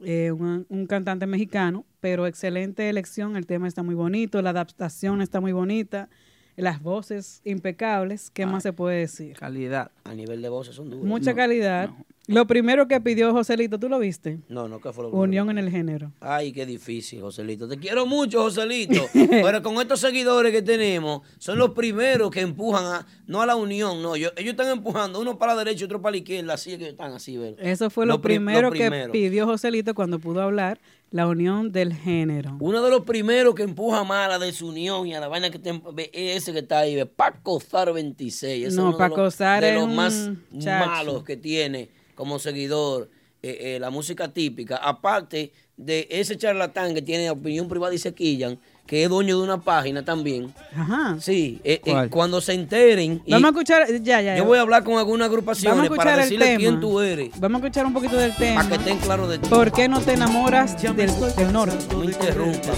eh, 0.05 0.31
un, 0.33 0.67
un 0.69 0.87
cantante 0.87 1.27
mexicano, 1.27 1.85
pero 2.01 2.27
excelente 2.27 2.89
elección. 2.89 3.37
El 3.37 3.47
tema 3.47 3.69
está 3.69 3.83
muy 3.83 3.95
bonito, 3.95 4.41
la 4.43 4.51
adaptación 4.51 5.23
está 5.23 5.41
muy 5.41 5.53
bonita, 5.53 6.09
las 6.57 6.83
voces 6.83 7.41
impecables. 7.45 8.31
¿Qué 8.31 8.47
más 8.47 8.63
se 8.65 8.73
puede 8.73 8.99
decir? 9.01 9.37
calidad. 9.37 9.91
A 10.05 10.15
nivel 10.15 10.43
de 10.43 10.49
voces 10.49 10.75
son 10.75 10.91
duros. 10.91 11.05
Mucha 11.07 11.31
No, 11.31 11.37
calidad. 11.37 11.89
no. 11.91 12.05
Lo 12.29 12.47
primero 12.47 12.87
que 12.89 13.01
pidió 13.01 13.33
Joselito, 13.33 13.79
¿tú 13.81 13.89
lo 13.89 13.99
viste? 13.99 14.39
No, 14.49 14.69
no, 14.69 14.81
¿qué 14.81 14.93
fue 14.93 15.05
lo 15.05 15.11
Unión 15.11 15.49
en 15.49 15.57
el 15.57 15.71
género. 15.71 16.13
Ay, 16.21 16.53
qué 16.53 16.67
difícil, 16.67 17.23
Joselito. 17.23 17.67
Te 17.67 17.79
quiero 17.79 18.05
mucho, 18.05 18.43
Joselito. 18.43 19.01
Pero 19.31 19.63
con 19.63 19.77
estos 19.81 20.01
seguidores 20.01 20.53
que 20.53 20.61
tenemos, 20.61 21.23
son 21.39 21.57
los 21.59 21.71
primeros 21.71 22.31
que 22.31 22.41
empujan 22.43 22.85
a, 22.85 23.07
no 23.27 23.41
a 23.41 23.47
la 23.47 23.57
unión, 23.57 24.03
no. 24.03 24.15
Yo- 24.15 24.29
ellos 24.37 24.51
están 24.51 24.69
empujando, 24.69 25.21
uno 25.21 25.39
para 25.39 25.55
la 25.55 25.65
derecha 25.65 25.83
y 25.83 25.85
otro 25.87 26.03
para 26.03 26.11
la 26.13 26.17
izquierda, 26.19 26.53
así 26.53 26.73
es 26.75 26.79
que 26.79 26.89
están 26.91 27.13
así, 27.13 27.39
¿verdad? 27.39 27.65
Eso 27.67 27.89
fue 27.89 28.05
lo, 28.05 28.15
Lo 28.15 28.21
prim- 28.21 28.43
lo 28.43 28.47
primero 28.47 28.71
que 28.73 28.79
primero. 28.79 29.13
pidió 29.13 29.47
Joselito 29.47 29.95
cuando 29.95 30.19
pudo 30.19 30.43
hablar, 30.43 30.79
la 31.11 31.27
unión 31.27 31.73
del 31.73 31.95
género. 31.95 32.59
Uno 32.61 32.83
de 32.83 32.91
los 32.91 33.05
primeros 33.05 33.55
que 33.55 33.63
empuja 33.63 34.05
más 34.05 34.27
a 34.27 34.29
la 34.29 34.39
desunión 34.39 35.07
y 35.07 35.15
a 35.15 35.21
la 35.21 35.29
vaina 35.29 35.49
que 35.49 35.59
te, 35.59 35.73
ese 36.13 36.53
que 36.53 36.59
está 36.59 36.81
ahí, 36.81 37.03
Paco 37.07 37.59
Zar 37.59 37.91
26. 37.95 38.67
Ese 38.67 38.77
No, 38.77 38.83
es 38.83 38.89
uno 38.89 38.93
de 38.93 38.99
Paco 38.99 39.23
los- 39.23 39.35
Zar 39.35 39.63
de 39.65 39.73
los 39.73 39.89
más 39.89 40.29
malos 40.53 41.25
que 41.25 41.39
tiene 41.39 41.89
como 42.19 42.41
seguidor 42.41 43.09
eh, 43.43 43.77
eh, 43.77 43.79
la 43.81 43.91
música 43.91 44.27
típica. 44.33 44.77
Aparte 44.77 45.53
de 45.77 46.09
ese 46.11 46.37
charlatán 46.37 46.93
que 46.93 47.01
tiene 47.03 47.31
opinión 47.31 47.69
privada 47.69 47.95
y 47.95 47.99
se 47.99 48.13
quillan, 48.13 48.59
que 48.85 49.05
es 49.05 49.09
dueño 49.09 49.39
de 49.39 49.45
una 49.45 49.61
página 49.61 50.05
también. 50.05 50.53
Ajá. 50.75 51.17
Sí, 51.21 51.61
eh, 51.63 51.81
eh, 51.85 52.09
cuando 52.11 52.41
se 52.41 52.55
enteren. 52.55 53.23
y 53.25 53.31
Vamos 53.31 53.45
a 53.45 53.49
escuchar, 53.51 54.03
ya, 54.03 54.21
ya. 54.21 54.37
yo 54.37 54.45
voy 54.45 54.59
a 54.59 54.63
hablar 54.63 54.83
con 54.83 54.99
algunas 54.99 55.29
Vamos 55.29 55.47
a 55.47 55.53
agrupaciones 55.53 55.85
escuchar 55.85 56.05
para 56.05 56.15
el 56.17 56.23
decirle 56.23 56.47
tema. 56.47 56.59
quién 56.59 56.81
tú 56.81 57.01
eres. 57.01 57.31
Vamos 57.39 57.63
a 57.63 57.67
escuchar 57.67 57.87
un 57.87 57.93
poquito 57.93 58.17
del 58.17 58.35
tema. 58.35 58.57
Para 58.63 58.69
que 58.71 58.75
estén 58.83 58.99
claros 58.99 59.29
de 59.31 59.39
ti. 59.39 59.49
¿Por 59.49 59.71
qué 59.71 59.89
no 59.89 60.01
te 60.01 60.15
enamoras 60.15 60.83
del, 60.83 60.95
del 60.97 61.53
norte? 61.53 61.77
No 61.95 62.03
interrumpa. 62.03 62.73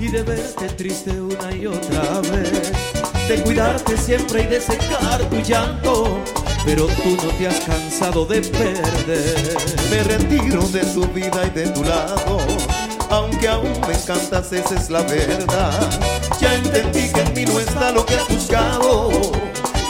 Y 0.00 0.08
de 0.08 0.22
verte 0.22 0.68
triste 0.68 1.20
una 1.20 1.54
y 1.54 1.66
otra 1.66 2.20
vez, 2.20 2.72
de 3.28 3.42
cuidarte 3.42 3.96
siempre 3.98 4.44
y 4.44 4.46
de 4.46 4.60
secar 4.60 5.28
tu 5.28 5.36
llanto, 5.40 6.22
pero 6.64 6.86
tú 6.86 7.16
no 7.22 7.28
te 7.34 7.48
has 7.48 7.60
cansado 7.60 8.24
de 8.26 8.40
perder. 8.40 9.56
Me 9.90 10.02
retiro 10.02 10.62
de 10.68 10.80
tu 10.86 11.06
vida 11.08 11.46
y 11.46 11.50
de 11.50 11.68
tu 11.68 11.84
lado, 11.84 12.38
aunque 13.10 13.48
aún 13.48 13.72
me 13.86 13.94
encantas, 13.94 14.52
esa 14.52 14.74
es 14.74 14.90
la 14.90 15.02
verdad. 15.02 16.00
Ya 16.40 16.54
entendí 16.54 17.08
que 17.12 17.20
en 17.20 17.34
mí 17.34 17.44
no 17.44 17.58
está 17.58 17.90
lo 17.90 18.04
que 18.04 18.14
has 18.14 18.28
buscado 18.28 19.10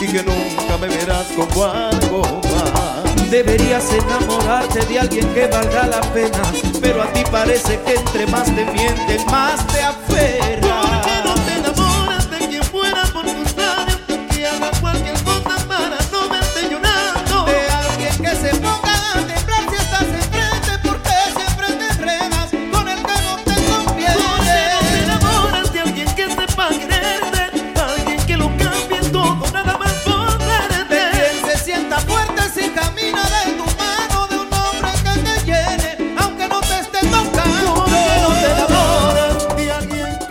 y 0.01 0.07
que 0.07 0.23
nunca 0.23 0.77
me 0.79 0.87
verás 0.87 1.25
como 1.35 1.65
algo 1.65 2.21
más. 2.21 3.29
Deberías 3.29 3.85
enamorarte 3.93 4.83
de 4.85 4.99
alguien 4.99 5.27
que 5.33 5.45
valga 5.47 5.85
la 5.87 6.01
pena, 6.13 6.41
pero 6.81 7.03
a 7.03 7.13
ti 7.13 7.21
parece 7.31 7.79
que 7.81 7.95
entre 7.95 8.25
más 8.27 8.45
te 8.45 8.65
mienten, 8.65 9.25
más 9.27 9.67
te 9.67 9.81
aferra. 9.83 10.68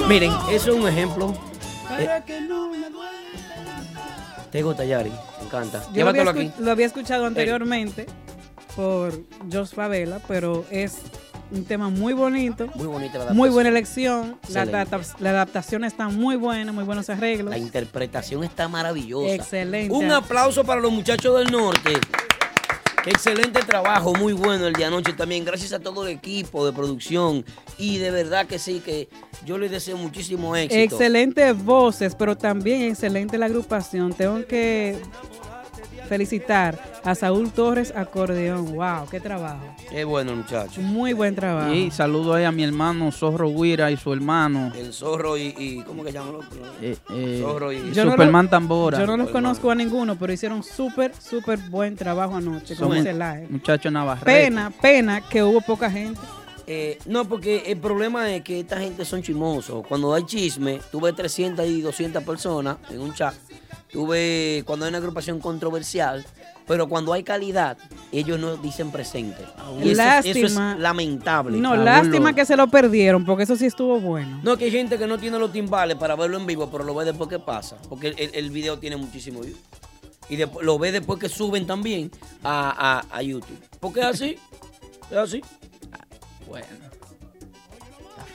Miren, 0.08 0.32
eso 0.50 0.70
es 0.70 0.76
un 0.80 0.88
ejemplo. 0.88 1.34
para 1.86 2.24
que 2.24 2.40
no 2.40 2.70
me 2.70 2.78
duele? 2.88 3.18
Tego 4.50 4.74
Tallari, 4.74 5.10
me 5.10 5.46
encanta. 5.46 5.82
Yo 5.92 6.04
lo 6.04 6.08
había, 6.08 6.30
aquí. 6.30 6.50
lo 6.58 6.70
había 6.70 6.86
escuchado 6.86 7.26
anteriormente 7.26 8.06
por 8.74 9.12
Jos 9.52 9.74
Favela, 9.74 10.18
pero 10.26 10.64
es 10.70 10.96
un 11.50 11.66
tema 11.66 11.90
muy 11.90 12.14
bonito, 12.14 12.68
Muy 12.74 12.86
bonita 12.86 13.18
la 13.18 13.32
muy 13.34 13.50
buena 13.50 13.68
elección. 13.68 14.38
La, 14.48 14.64
la 14.64 15.30
adaptación 15.30 15.84
está 15.84 16.08
muy 16.08 16.36
buena, 16.36 16.72
muy 16.72 16.84
buenos 16.84 17.10
arreglos. 17.10 17.50
La 17.50 17.58
interpretación 17.58 18.44
está 18.44 18.66
maravillosa. 18.66 19.34
Excelente. 19.34 19.92
Un 19.92 20.10
aplauso 20.10 20.64
para 20.64 20.80
los 20.80 20.90
muchachos 20.90 21.38
del 21.38 21.52
norte. 21.52 21.92
Excelente 23.06 23.60
trabajo, 23.60 24.14
muy 24.14 24.32
bueno 24.32 24.66
el 24.66 24.74
de 24.74 24.84
anoche 24.84 25.12
también. 25.12 25.44
Gracias 25.44 25.72
a 25.72 25.78
todo 25.78 26.06
el 26.06 26.10
equipo 26.10 26.66
de 26.66 26.72
producción. 26.72 27.44
Y 27.78 27.98
de 27.98 28.10
verdad 28.10 28.46
que 28.46 28.58
sí, 28.58 28.80
que 28.84 29.08
yo 29.44 29.58
les 29.58 29.70
deseo 29.70 29.96
muchísimo 29.96 30.54
éxito. 30.56 30.82
Excelentes 30.96 31.64
voces, 31.64 32.14
pero 32.14 32.36
también 32.36 32.82
excelente 32.82 33.38
la 33.38 33.46
agrupación. 33.46 34.12
Tengo 34.12 34.44
que 34.46 35.00
felicitar 36.08 36.78
a 37.04 37.14
Saúl 37.14 37.50
Torres 37.52 37.92
Acordeón. 37.94 38.74
Wow, 38.74 39.08
qué 39.10 39.20
trabajo. 39.20 39.64
Qué 39.90 40.04
bueno, 40.04 40.34
muchachos. 40.34 40.78
Muy 40.78 41.12
buen 41.12 41.34
trabajo. 41.34 41.72
Y 41.72 41.90
saludo 41.90 42.34
ahí 42.34 42.44
a 42.44 42.52
mi 42.52 42.64
hermano 42.64 43.12
Zorro 43.12 43.48
Guira 43.50 43.90
y 43.90 43.96
su 43.96 44.12
hermano. 44.12 44.72
El 44.74 44.92
zorro 44.92 45.36
y, 45.36 45.54
y- 45.58 45.82
¿cómo 45.86 46.02
que 46.02 46.12
llaman 46.12 46.32
los 46.34 46.44
eh, 46.82 46.96
eh, 47.10 47.38
Zorro 47.42 47.72
y- 47.72 47.92
Yo 47.92 48.04
no 48.04 48.12
Superman 48.12 48.46
lo- 48.46 48.50
Tambora. 48.50 48.98
Yo 48.98 49.06
no 49.06 49.16
los 49.16 49.28
conozco 49.30 49.70
a 49.70 49.74
ninguno, 49.74 50.16
pero 50.18 50.32
hicieron 50.32 50.62
súper, 50.62 51.12
súper 51.14 51.58
buen 51.70 51.94
trabajo 51.96 52.36
anoche 52.36 52.74
con 52.76 52.96
ese 52.96 53.12
live. 53.12 53.46
Muchacho 53.50 53.90
Navarrete. 53.90 54.24
Pena, 54.26 54.72
pena 54.82 55.20
que 55.28 55.42
hubo 55.42 55.60
poca 55.60 55.90
gente. 55.90 56.20
Eh, 56.70 56.98
no, 57.06 57.24
porque 57.26 57.62
el 57.66 57.78
problema 57.78 58.30
es 58.30 58.42
que 58.42 58.60
esta 58.60 58.78
gente 58.78 59.04
son 59.06 59.22
chismosos. 59.22 59.86
Cuando 59.86 60.12
hay 60.12 60.24
chisme, 60.24 60.80
tú 60.92 61.00
ves 61.00 61.14
300 61.16 61.66
y 61.66 61.80
200 61.80 62.22
personas 62.24 62.76
en 62.90 63.00
un 63.00 63.14
chat. 63.14 63.34
Tú 63.90 64.06
ves 64.06 64.64
cuando 64.64 64.84
hay 64.84 64.90
una 64.90 64.98
agrupación 64.98 65.40
controversial. 65.40 66.24
Pero 66.66 66.86
cuando 66.86 67.14
hay 67.14 67.22
calidad, 67.22 67.78
ellos 68.12 68.38
no 68.38 68.58
dicen 68.58 68.90
presente. 68.92 69.42
Y 69.82 69.92
eso, 69.92 70.02
es- 70.02 70.26
eso 70.26 70.40
Lástima. 70.42 70.72
es 70.74 70.78
lamentable. 70.80 71.56
No, 71.56 71.74
lástima 71.74 72.34
que 72.34 72.44
se 72.44 72.56
lo 72.56 72.68
perdieron, 72.68 73.24
porque 73.24 73.44
eso 73.44 73.56
sí 73.56 73.64
estuvo 73.64 73.98
bueno. 74.00 74.38
No, 74.42 74.58
que 74.58 74.66
hay 74.66 74.70
gente 74.70 74.98
que 74.98 75.06
no 75.06 75.16
tiene 75.16 75.38
los 75.38 75.50
timbales 75.50 75.96
para 75.96 76.14
verlo 76.14 76.36
en 76.36 76.44
vivo, 76.44 76.68
pero 76.70 76.84
lo 76.84 76.94
ve 76.94 77.06
después 77.06 77.30
que 77.30 77.38
pasa. 77.38 77.78
Porque 77.88 78.08
el, 78.08 78.30
el 78.34 78.50
video 78.50 78.78
tiene 78.78 78.98
muchísimo 78.98 79.40
views. 79.40 79.56
Y 80.28 80.36
lo 80.60 80.78
ve 80.78 80.92
después 80.92 81.18
que 81.18 81.30
suben 81.30 81.66
también 81.66 82.10
a, 82.44 83.00
a- 83.10 83.16
a 83.16 83.22
YouTube. 83.22 83.58
Porque 83.80 84.00
es 84.00 84.06
así. 84.06 84.36
Es 85.10 85.16
así. 85.16 85.40
Bueno. 86.46 86.66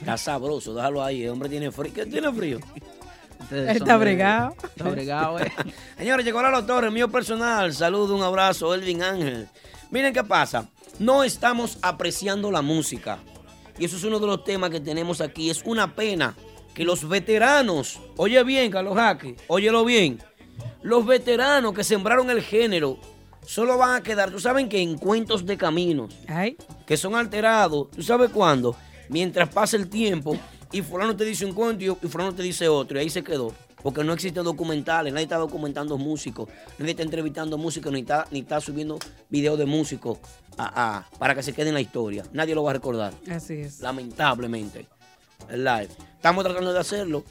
Está 0.00 0.16
sabroso, 0.18 0.74
déjalo 0.74 1.04
ahí. 1.04 1.22
El 1.22 1.30
hombre 1.30 1.48
tiene 1.48 1.70
frío. 1.70 1.92
¿Qué 1.94 2.04
tiene 2.04 2.32
frío? 2.32 2.58
Está 3.50 3.96
bregado. 3.96 4.54
Está 4.62 4.88
bregado, 4.88 5.38
eh. 5.40 5.52
Señores, 5.96 6.24
llegó 6.24 6.42
la 6.42 6.64
Torres, 6.66 6.92
mío 6.92 7.10
personal. 7.10 7.72
Saludo, 7.72 8.14
un 8.16 8.22
abrazo, 8.22 8.74
Elvin 8.74 9.02
Ángel. 9.02 9.48
Miren 9.90 10.12
qué 10.12 10.24
pasa. 10.24 10.68
No 10.98 11.24
estamos 11.24 11.78
apreciando 11.82 12.50
la 12.50 12.62
música. 12.62 13.18
Y 13.78 13.84
eso 13.84 13.96
es 13.96 14.04
uno 14.04 14.20
de 14.20 14.26
los 14.26 14.44
temas 14.44 14.70
que 14.70 14.80
tenemos 14.80 15.20
aquí. 15.20 15.50
Es 15.50 15.62
una 15.64 15.94
pena 15.94 16.34
que 16.74 16.84
los 16.84 17.08
veteranos, 17.08 18.00
oye 18.16 18.42
bien, 18.42 18.70
Carlos 18.70 18.96
Jaque, 18.96 19.36
óyelo 19.46 19.84
bien, 19.84 20.20
los 20.82 21.06
veteranos 21.06 21.72
que 21.72 21.84
sembraron 21.84 22.30
el 22.30 22.42
género 22.42 22.98
solo 23.46 23.78
van 23.78 23.96
a 23.96 24.02
quedar, 24.02 24.30
tú 24.30 24.40
saben 24.40 24.68
que 24.68 24.80
en 24.80 24.98
cuentos 24.98 25.46
de 25.46 25.56
caminos, 25.56 26.14
que 26.86 26.96
son 26.96 27.14
alterados, 27.14 27.90
¿tú 27.90 28.02
sabes 28.02 28.30
cuándo? 28.30 28.76
Mientras 29.08 29.48
pasa 29.50 29.76
el 29.76 29.88
tiempo 29.88 30.36
y 30.74 30.82
fulano 30.82 31.16
te 31.16 31.24
dice 31.24 31.44
un 31.46 31.52
cuento 31.54 31.84
y 32.02 32.08
fulano 32.08 32.34
te 32.34 32.42
dice 32.42 32.68
otro 32.68 32.98
y 32.98 33.02
ahí 33.02 33.10
se 33.10 33.22
quedó. 33.24 33.54
Porque 33.82 34.02
no 34.02 34.14
existen 34.14 34.44
documentales, 34.44 35.12
nadie 35.12 35.24
está 35.24 35.36
documentando 35.36 35.98
músicos, 35.98 36.48
nadie 36.78 36.92
está 36.92 37.02
entrevistando 37.02 37.58
músicos, 37.58 37.92
ni 37.92 38.00
está, 38.00 38.26
ni 38.30 38.38
está 38.40 38.58
subiendo 38.58 38.98
videos 39.28 39.58
de 39.58 39.66
músicos 39.66 40.18
a- 40.56 40.96
a- 41.10 41.18
para 41.18 41.34
que 41.34 41.42
se 41.42 41.52
quede 41.52 41.68
en 41.68 41.74
la 41.74 41.82
historia. 41.82 42.24
Nadie 42.32 42.54
lo 42.54 42.62
va 42.62 42.70
a 42.70 42.72
recordar, 42.74 43.12
Así 43.30 43.54
es. 43.54 43.80
lamentablemente. 43.80 44.86
El 45.50 45.64
live. 45.64 45.88
Estamos 46.16 46.42
tratando 46.44 46.72
de 46.72 46.78
hacerlo 46.80 47.24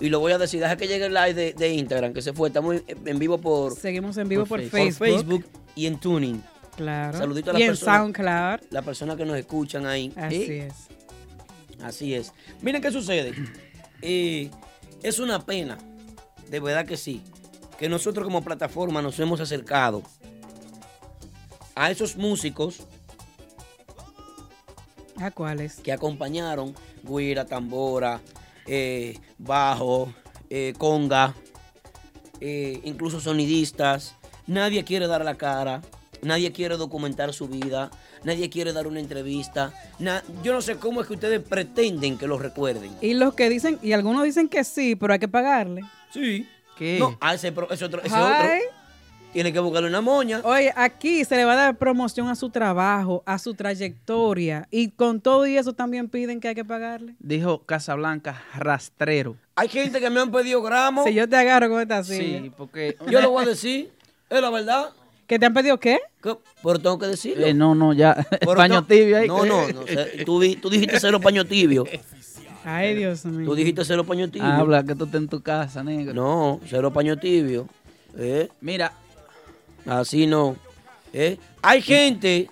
y 0.00 0.08
lo 0.08 0.18
voy 0.18 0.32
a 0.32 0.38
decir. 0.38 0.58
Deja 0.60 0.76
que 0.76 0.88
llegue 0.88 1.06
el 1.06 1.14
live 1.14 1.34
de, 1.34 1.52
de 1.52 1.68
Instagram, 1.74 2.12
que 2.12 2.22
se 2.22 2.32
fue. 2.32 2.48
Estamos 2.48 2.76
en, 3.06 3.18
vivo 3.20 3.38
por, 3.38 3.72
Seguimos 3.76 4.16
en 4.16 4.28
vivo 4.28 4.44
por, 4.46 4.60
por 4.60 4.68
Facebook. 4.68 5.06
Facebook 5.06 5.44
y 5.76 5.86
en 5.86 6.00
Tuning. 6.00 6.42
Claro. 6.76 7.18
Saludito 7.18 7.50
a 7.50 7.52
las 7.52 7.60
y 7.62 7.64
en. 7.66 7.76
SoundCloud. 7.76 8.60
Las 8.70 8.84
personas 8.84 9.16
que 9.16 9.24
nos 9.24 9.36
escuchan 9.36 9.86
ahí. 9.86 10.12
Así 10.16 10.42
¿Eh? 10.42 10.66
es. 10.66 10.74
Así 11.82 12.14
es. 12.14 12.32
Miren 12.62 12.82
qué 12.82 12.90
sucede. 12.90 13.34
Eh, 14.02 14.50
es 15.02 15.18
una 15.18 15.44
pena, 15.44 15.76
de 16.48 16.58
verdad 16.58 16.86
que 16.86 16.96
sí, 16.96 17.22
que 17.78 17.86
nosotros 17.90 18.24
como 18.24 18.42
plataforma 18.42 19.02
nos 19.02 19.20
hemos 19.20 19.40
acercado 19.40 20.02
a 21.74 21.90
esos 21.90 22.16
músicos 22.16 22.86
¿A 25.20 25.30
cuáles? 25.30 25.76
que 25.80 25.92
acompañaron 25.92 26.74
guira, 27.02 27.44
tambora, 27.44 28.22
eh, 28.66 29.18
bajo, 29.36 30.12
eh, 30.48 30.72
conga, 30.78 31.34
eh, 32.40 32.80
incluso 32.84 33.20
sonidistas. 33.20 34.14
Nadie 34.46 34.82
quiere 34.84 35.06
dar 35.06 35.24
la 35.24 35.36
cara, 35.36 35.82
nadie 36.22 36.52
quiere 36.52 36.76
documentar 36.78 37.34
su 37.34 37.48
vida, 37.48 37.90
nadie 38.24 38.48
quiere 38.50 38.72
dar 38.72 38.86
una 38.86 39.00
entrevista. 39.00 39.72
Na- 39.98 40.22
yo 40.42 40.52
no 40.52 40.60
sé 40.62 40.76
cómo 40.76 41.00
es 41.00 41.06
que 41.06 41.14
ustedes 41.14 41.40
pretenden 41.40 42.18
que 42.18 42.26
los 42.26 42.40
recuerden. 42.40 42.90
Y 43.00 43.14
los 43.14 43.34
que 43.34 43.48
dicen, 43.48 43.78
y 43.82 43.92
algunos 43.92 44.24
dicen 44.24 44.48
que 44.48 44.64
sí, 44.64 44.96
pero 44.96 45.12
hay 45.12 45.18
que 45.18 45.28
pagarle. 45.28 45.82
Sí. 46.12 46.46
¿Qué? 46.76 46.98
No, 46.98 47.16
a 47.20 47.34
ese, 47.34 47.52
pro- 47.52 47.70
ese 47.70 47.84
otro, 47.84 48.00
ese 48.02 48.14
Ay. 48.14 48.22
otro. 48.60 48.76
Tiene 49.32 49.52
que 49.52 49.60
buscarle 49.60 49.88
una 49.88 50.00
moña. 50.00 50.40
Oye, 50.42 50.72
aquí 50.74 51.24
se 51.24 51.36
le 51.36 51.44
va 51.44 51.52
a 51.52 51.56
dar 51.56 51.76
promoción 51.76 52.26
a 52.28 52.34
su 52.34 52.50
trabajo, 52.50 53.22
a 53.26 53.38
su 53.38 53.54
trayectoria. 53.54 54.66
Y 54.72 54.88
con 54.90 55.20
todo 55.20 55.46
y 55.46 55.56
eso 55.56 55.72
también 55.72 56.08
piden 56.08 56.40
que 56.40 56.48
hay 56.48 56.54
que 56.56 56.64
pagarle. 56.64 57.14
Dijo 57.20 57.62
Casablanca 57.64 58.42
rastrero. 58.56 59.36
Hay 59.54 59.68
gente 59.68 60.00
que 60.00 60.10
me 60.10 60.18
han 60.20 60.32
pedido 60.32 60.60
gramos. 60.62 61.04
Si 61.04 61.14
yo 61.14 61.28
te 61.28 61.36
agarro 61.36 61.68
con 61.68 61.80
esta 61.80 62.02
silla. 62.02 62.40
Sí, 62.42 62.52
porque. 62.56 62.96
Yo 63.08 63.20
lo 63.20 63.30
voy 63.30 63.44
a 63.44 63.48
decir. 63.50 63.92
Es 64.28 64.40
la 64.40 64.50
verdad. 64.50 64.90
¿Que 65.30 65.38
te 65.38 65.46
han 65.46 65.54
pedido 65.54 65.78
qué? 65.78 66.00
Que- 66.20 66.36
Pero 66.60 66.78
tengo 66.80 66.98
que 66.98 67.06
decirlo. 67.06 67.46
Eh, 67.46 67.54
no, 67.54 67.72
no, 67.76 67.92
ya. 67.92 68.16
Pero 68.40 68.54
Paño 68.56 68.80
no- 68.80 68.84
tibio 68.84 69.16
ahí. 69.16 69.28
No, 69.28 69.46
no, 69.46 69.64
no. 69.68 69.82
tú 70.26 70.40
dijiste 70.40 70.98
cero 70.98 71.20
paño 71.20 71.44
tibio. 71.44 71.84
Ay, 72.64 72.96
Dios 72.96 73.24
mío. 73.24 73.46
Tú 73.46 73.54
dijiste 73.54 73.84
cero 73.84 74.02
paño 74.02 74.28
tibio. 74.28 74.48
Habla 74.48 74.82
que 74.82 74.96
tú 74.96 75.04
estás 75.04 75.20
en 75.20 75.28
tu 75.28 75.40
casa, 75.40 75.84
negro. 75.84 76.14
No, 76.14 76.60
cero 76.68 76.92
paño 76.92 77.16
tibio. 77.16 77.68
¿Eh? 78.18 78.48
Mira, 78.60 78.92
Así 79.86 80.26
no. 80.26 80.56
¿Eh? 81.12 81.38
Hay 81.62 81.80
gente. 81.80 82.50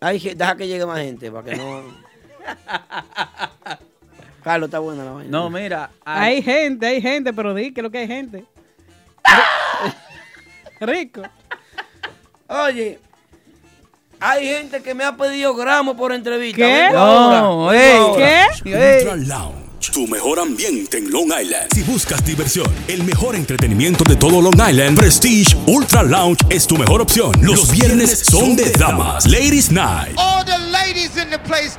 Hay 0.00 0.18
gente. 0.18 0.38
Deja 0.38 0.56
que 0.56 0.66
llegue 0.66 0.84
más 0.86 0.98
gente 0.98 1.30
para 1.30 1.44
que 1.50 1.56
no. 1.56 1.84
Carlos, 4.42 4.66
está 4.66 4.80
buena 4.80 5.04
la 5.04 5.12
vaina. 5.12 5.30
no, 5.30 5.48
mira. 5.50 5.92
hay- 6.04 6.34
Hay 6.36 6.42
gente, 6.42 6.84
hay 6.86 7.00
gente, 7.00 7.32
pero 7.32 7.54
di 7.54 7.72
que 7.72 7.80
lo 7.80 7.92
que 7.92 7.98
hay 7.98 8.08
gente. 8.08 8.44
Rico. 10.80 11.22
Oye, 12.50 12.98
hay 14.18 14.44
gente 14.44 14.82
que 14.82 14.92
me 14.92 15.04
ha 15.04 15.16
pedido 15.16 15.54
gramos 15.54 15.96
por 15.96 16.12
entrevista. 16.12 16.56
¿Qué? 16.56 16.88
No. 16.92 17.68
¿Qué? 17.70 18.46
Ultra 18.64 19.14
Lounge, 19.14 19.92
tu 19.92 20.08
mejor 20.08 20.40
ambiente 20.40 20.98
en 20.98 21.12
Long 21.12 21.26
Island. 21.26 21.72
Si 21.72 21.82
buscas 21.82 22.24
diversión, 22.24 22.66
el 22.88 23.04
mejor 23.04 23.36
entretenimiento 23.36 24.02
de 24.02 24.16
todo 24.16 24.42
Long 24.42 24.60
Island, 24.68 24.98
Prestige 24.98 25.56
Ultra 25.68 26.02
Lounge 26.02 26.44
es 26.50 26.66
tu 26.66 26.76
mejor 26.76 27.00
opción. 27.00 27.32
Los, 27.40 27.70
viernes 27.70 28.18
son 28.28 28.56
de 28.56 28.68
damas, 28.72 29.26
Ladies 29.26 29.70
Night. 29.70 30.16
All 30.16 30.44
the 30.44 30.58
ladies 30.72 31.16
in 31.16 31.30
the 31.30 31.38
place, 31.38 31.78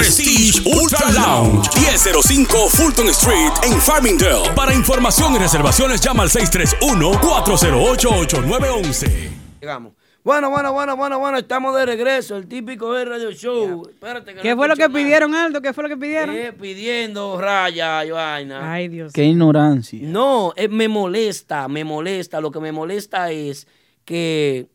Prestige 0.01 0.65
Ultra 0.65 1.11
Lounge, 1.11 1.69
1005 1.79 2.69
Fulton 2.69 3.09
Street 3.09 3.51
en 3.61 3.79
Farmingdale. 3.79 4.49
Para 4.55 4.73
información 4.73 5.35
y 5.35 5.37
reservaciones 5.37 6.01
llama 6.01 6.23
al 6.23 6.29
631-408-8911. 6.29 9.29
Llegamos. 9.61 9.93
Bueno, 10.23 10.49
bueno, 10.49 10.73
bueno, 10.73 10.97
bueno, 10.97 11.19
bueno, 11.19 11.37
estamos 11.37 11.75
de 11.75 11.85
regreso. 11.85 12.35
El 12.35 12.47
típico 12.47 12.91
de 12.93 13.05
Radio 13.05 13.31
Show. 13.31 13.87
Espérate 13.91 14.33
que 14.33 14.41
¿Qué 14.41 14.49
no 14.49 14.55
fue 14.57 14.67
lo 14.69 14.75
que 14.75 14.87
nada. 14.87 14.93
pidieron, 14.95 15.35
Aldo? 15.35 15.61
¿Qué 15.61 15.71
fue 15.71 15.83
lo 15.83 15.89
que 15.89 15.97
pidieron? 15.97 16.35
Eh, 16.35 16.51
pidiendo 16.51 17.39
raya 17.39 18.03
y 18.03 18.09
vaina. 18.09 18.73
Ay, 18.73 18.87
Dios. 18.87 19.13
qué 19.13 19.25
ignorancia. 19.25 19.99
No, 20.01 20.51
eh, 20.55 20.67
me 20.67 20.87
molesta, 20.87 21.67
me 21.67 21.83
molesta. 21.83 22.41
Lo 22.41 22.49
que 22.49 22.59
me 22.59 22.71
molesta 22.71 23.29
es 23.29 23.67
que, 24.03 24.65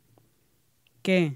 ¿Qué? 1.03 1.35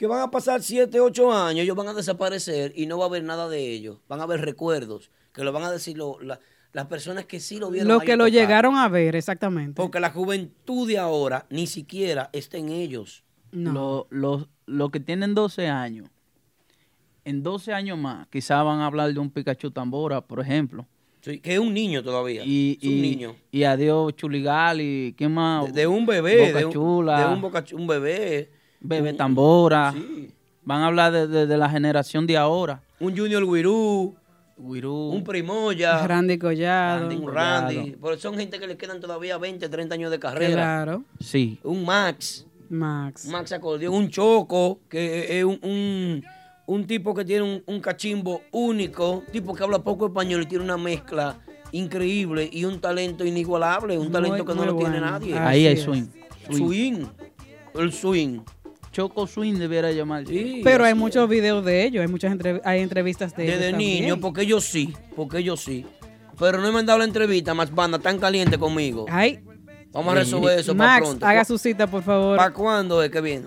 Que 0.00 0.06
van 0.06 0.22
a 0.22 0.30
pasar 0.30 0.62
7, 0.62 0.98
8 0.98 1.30
años, 1.30 1.62
ellos 1.62 1.76
van 1.76 1.88
a 1.88 1.92
desaparecer 1.92 2.72
y 2.74 2.86
no 2.86 2.96
va 2.96 3.04
a 3.04 3.08
haber 3.08 3.22
nada 3.22 3.50
de 3.50 3.70
ellos. 3.70 3.98
Van 4.08 4.20
a 4.20 4.22
haber 4.22 4.40
recuerdos, 4.40 5.10
que 5.34 5.44
lo 5.44 5.52
van 5.52 5.62
a 5.64 5.70
decir 5.70 5.98
lo- 5.98 6.18
la- 6.22 6.40
las 6.72 6.86
personas 6.86 7.26
que 7.26 7.38
sí 7.38 7.58
lo 7.58 7.68
vieron. 7.70 7.88
Lo 7.88 7.96
a 8.00 8.00
que 8.00 8.16
lo 8.16 8.24
tocar. 8.24 8.32
llegaron 8.32 8.76
a 8.76 8.88
ver, 8.88 9.14
exactamente. 9.14 9.74
Porque 9.74 10.00
la 10.00 10.08
juventud 10.08 10.88
de 10.88 10.96
ahora 10.96 11.44
ni 11.50 11.66
siquiera 11.66 12.30
está 12.32 12.56
en 12.56 12.70
ellos. 12.70 13.24
No. 13.52 13.72
Lo- 13.74 14.06
Los 14.08 14.48
los 14.64 14.90
que 14.90 15.00
tienen 15.00 15.34
12 15.34 15.66
años, 15.68 16.08
en 17.26 17.42
12 17.42 17.74
años 17.74 17.98
más, 17.98 18.26
quizás 18.28 18.64
van 18.64 18.80
a 18.80 18.86
hablar 18.86 19.12
de 19.12 19.18
un 19.18 19.30
Pikachu 19.30 19.70
Tambora, 19.70 20.22
por 20.22 20.40
ejemplo. 20.40 20.86
Sí, 21.20 21.40
que 21.40 21.52
es 21.54 21.58
un 21.58 21.74
niño 21.74 22.02
todavía. 22.02 22.42
Y, 22.46 22.78
es 22.80 22.88
un 22.88 22.94
y- 22.94 23.00
niño. 23.02 23.36
Y 23.50 23.64
adiós 23.64 24.16
Chuligal 24.16 24.80
y 24.80 25.12
¿qué 25.18 25.28
más? 25.28 25.66
De, 25.66 25.72
de 25.82 25.86
un 25.86 26.06
bebé. 26.06 26.46
Boca 26.46 26.58
de 26.60 26.64
un, 26.64 26.72
Chula, 26.72 27.28
de 27.28 27.34
un, 27.34 27.40
boca 27.42 27.64
un 27.74 27.86
bebé. 27.86 28.50
Bebé 28.80 29.10
un- 29.12 29.16
Tambora. 29.16 29.92
Sí. 29.92 30.30
Van 30.64 30.82
a 30.82 30.86
hablar 30.86 31.12
de, 31.12 31.26
de- 31.26 31.46
de 31.46 31.56
la 31.58 31.68
generación 31.70 32.26
de 32.26 32.36
ahora. 32.36 32.82
Un 33.00 33.16
Junior 33.16 33.42
Wirú. 33.44 34.14
Wirú. 34.58 35.10
Un 35.12 35.24
Primoya. 35.24 36.06
Randy 36.06 36.38
Collado. 36.38 37.00
Randy, 37.08 37.16
un 37.16 37.32
Randy. 37.34 37.96
Pero 38.00 38.18
son 38.18 38.36
gente 38.36 38.58
que 38.58 38.66
le 38.66 38.76
quedan 38.76 39.00
todavía 39.00 39.38
20, 39.38 39.68
30 39.68 39.94
años 39.94 40.10
de 40.10 40.18
carrera. 40.18 40.52
Claro. 40.52 41.02
Sí. 41.18 41.58
Un 41.64 41.84
Max. 41.84 42.46
Max. 42.68 43.26
Max 43.26 43.52
acordeón. 43.52 43.94
Un 43.94 44.10
Choco, 44.10 44.80
que 44.88 45.38
es 45.38 45.44
un, 45.44 45.58
un, 45.62 46.24
un 46.66 46.86
tipo 46.86 47.14
que 47.14 47.24
tiene 47.24 47.42
un, 47.42 47.62
un 47.66 47.80
cachimbo 47.80 48.42
único. 48.52 49.22
Tipo 49.32 49.54
que 49.54 49.62
habla 49.64 49.78
poco 49.78 50.06
español 50.08 50.42
y 50.42 50.46
tiene 50.46 50.62
una 50.64 50.76
mezcla 50.76 51.38
increíble 51.72 52.48
y 52.52 52.64
un 52.66 52.80
talento 52.80 53.24
inigualable. 53.24 53.96
Un 53.96 54.04
Muy, 54.04 54.12
talento 54.12 54.44
que 54.44 54.54
no 54.54 54.66
lo 54.66 54.76
tiene 54.76 55.00
nadie. 55.00 55.34
Así 55.38 55.42
Ahí 55.58 55.66
hay 55.68 55.72
es. 55.74 55.82
swing. 55.84 56.04
Swing. 56.50 57.04
El 57.74 57.92
swing. 57.92 58.40
Choco 59.00 59.26
Swing 59.26 59.54
debiera 59.54 59.90
llamar. 59.92 60.26
Sí, 60.26 60.60
Pero 60.62 60.84
hay 60.84 60.94
muchos 60.94 61.28
videos 61.28 61.64
de 61.64 61.84
ellos, 61.84 62.02
hay 62.02 62.08
muchas 62.08 62.32
entrev- 62.32 62.60
hay 62.64 62.80
entrevistas 62.80 63.34
de 63.34 63.44
ellos 63.44 63.58
Desde 63.60 63.76
niño, 63.76 64.20
porque 64.20 64.42
ellos 64.42 64.64
sí, 64.64 64.92
porque 65.16 65.38
ellos 65.38 65.60
sí. 65.60 65.86
Pero 66.38 66.60
no 66.60 66.70
me 66.72 66.78
han 66.80 66.86
dado 66.86 66.98
la 66.98 67.04
entrevista, 67.06 67.54
más 67.54 67.74
banda, 67.74 67.98
tan 67.98 68.18
caliente 68.18 68.58
conmigo. 68.58 69.06
Ay, 69.08 69.40
Vamos 69.92 70.12
a 70.12 70.18
resolver 70.18 70.58
eso 70.58 70.76
para 70.76 70.90
Max, 70.92 71.06
pronto. 71.08 71.26
haga 71.26 71.44
su 71.44 71.58
cita, 71.58 71.86
por 71.86 72.02
favor. 72.02 72.36
¿Para 72.36 72.52
cuándo 72.52 73.02
es 73.02 73.10
que 73.10 73.20
viene? 73.20 73.46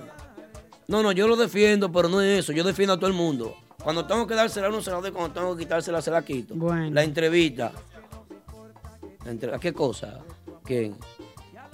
No, 0.88 1.01
no, 1.01 1.12
yo 1.14 1.28
lo 1.28 1.36
defiendo, 1.38 1.91
pero 1.91 2.10
no 2.10 2.20
es 2.22 2.39
eso. 2.39 2.51
Yo 2.51 2.64
defiendo 2.64 2.93
a 2.93 2.97
todo 2.97 3.08
el 3.08 3.14
mundo. 3.16 3.56
Cuando 3.82 4.06
tengo 4.06 4.28
que 4.28 4.34
dársela 4.36 4.68
a 4.68 4.70
uno, 4.70 4.82
se 4.82 4.91
la 4.91 4.97
doy. 4.99 5.12
Cuando 5.12 5.34
tengo 5.34 5.56
que 5.56 5.64
quitársela, 5.64 6.01
se 6.01 6.12
la 6.12 6.24
quito. 6.26 6.54
Bueno. 6.56 6.89
La 6.91 7.04
entrevista. 7.04 7.72
Entre- 9.26 9.58
¿Qué 9.60 9.72
cosa? 9.72 10.20
¿Quién? 10.66 10.95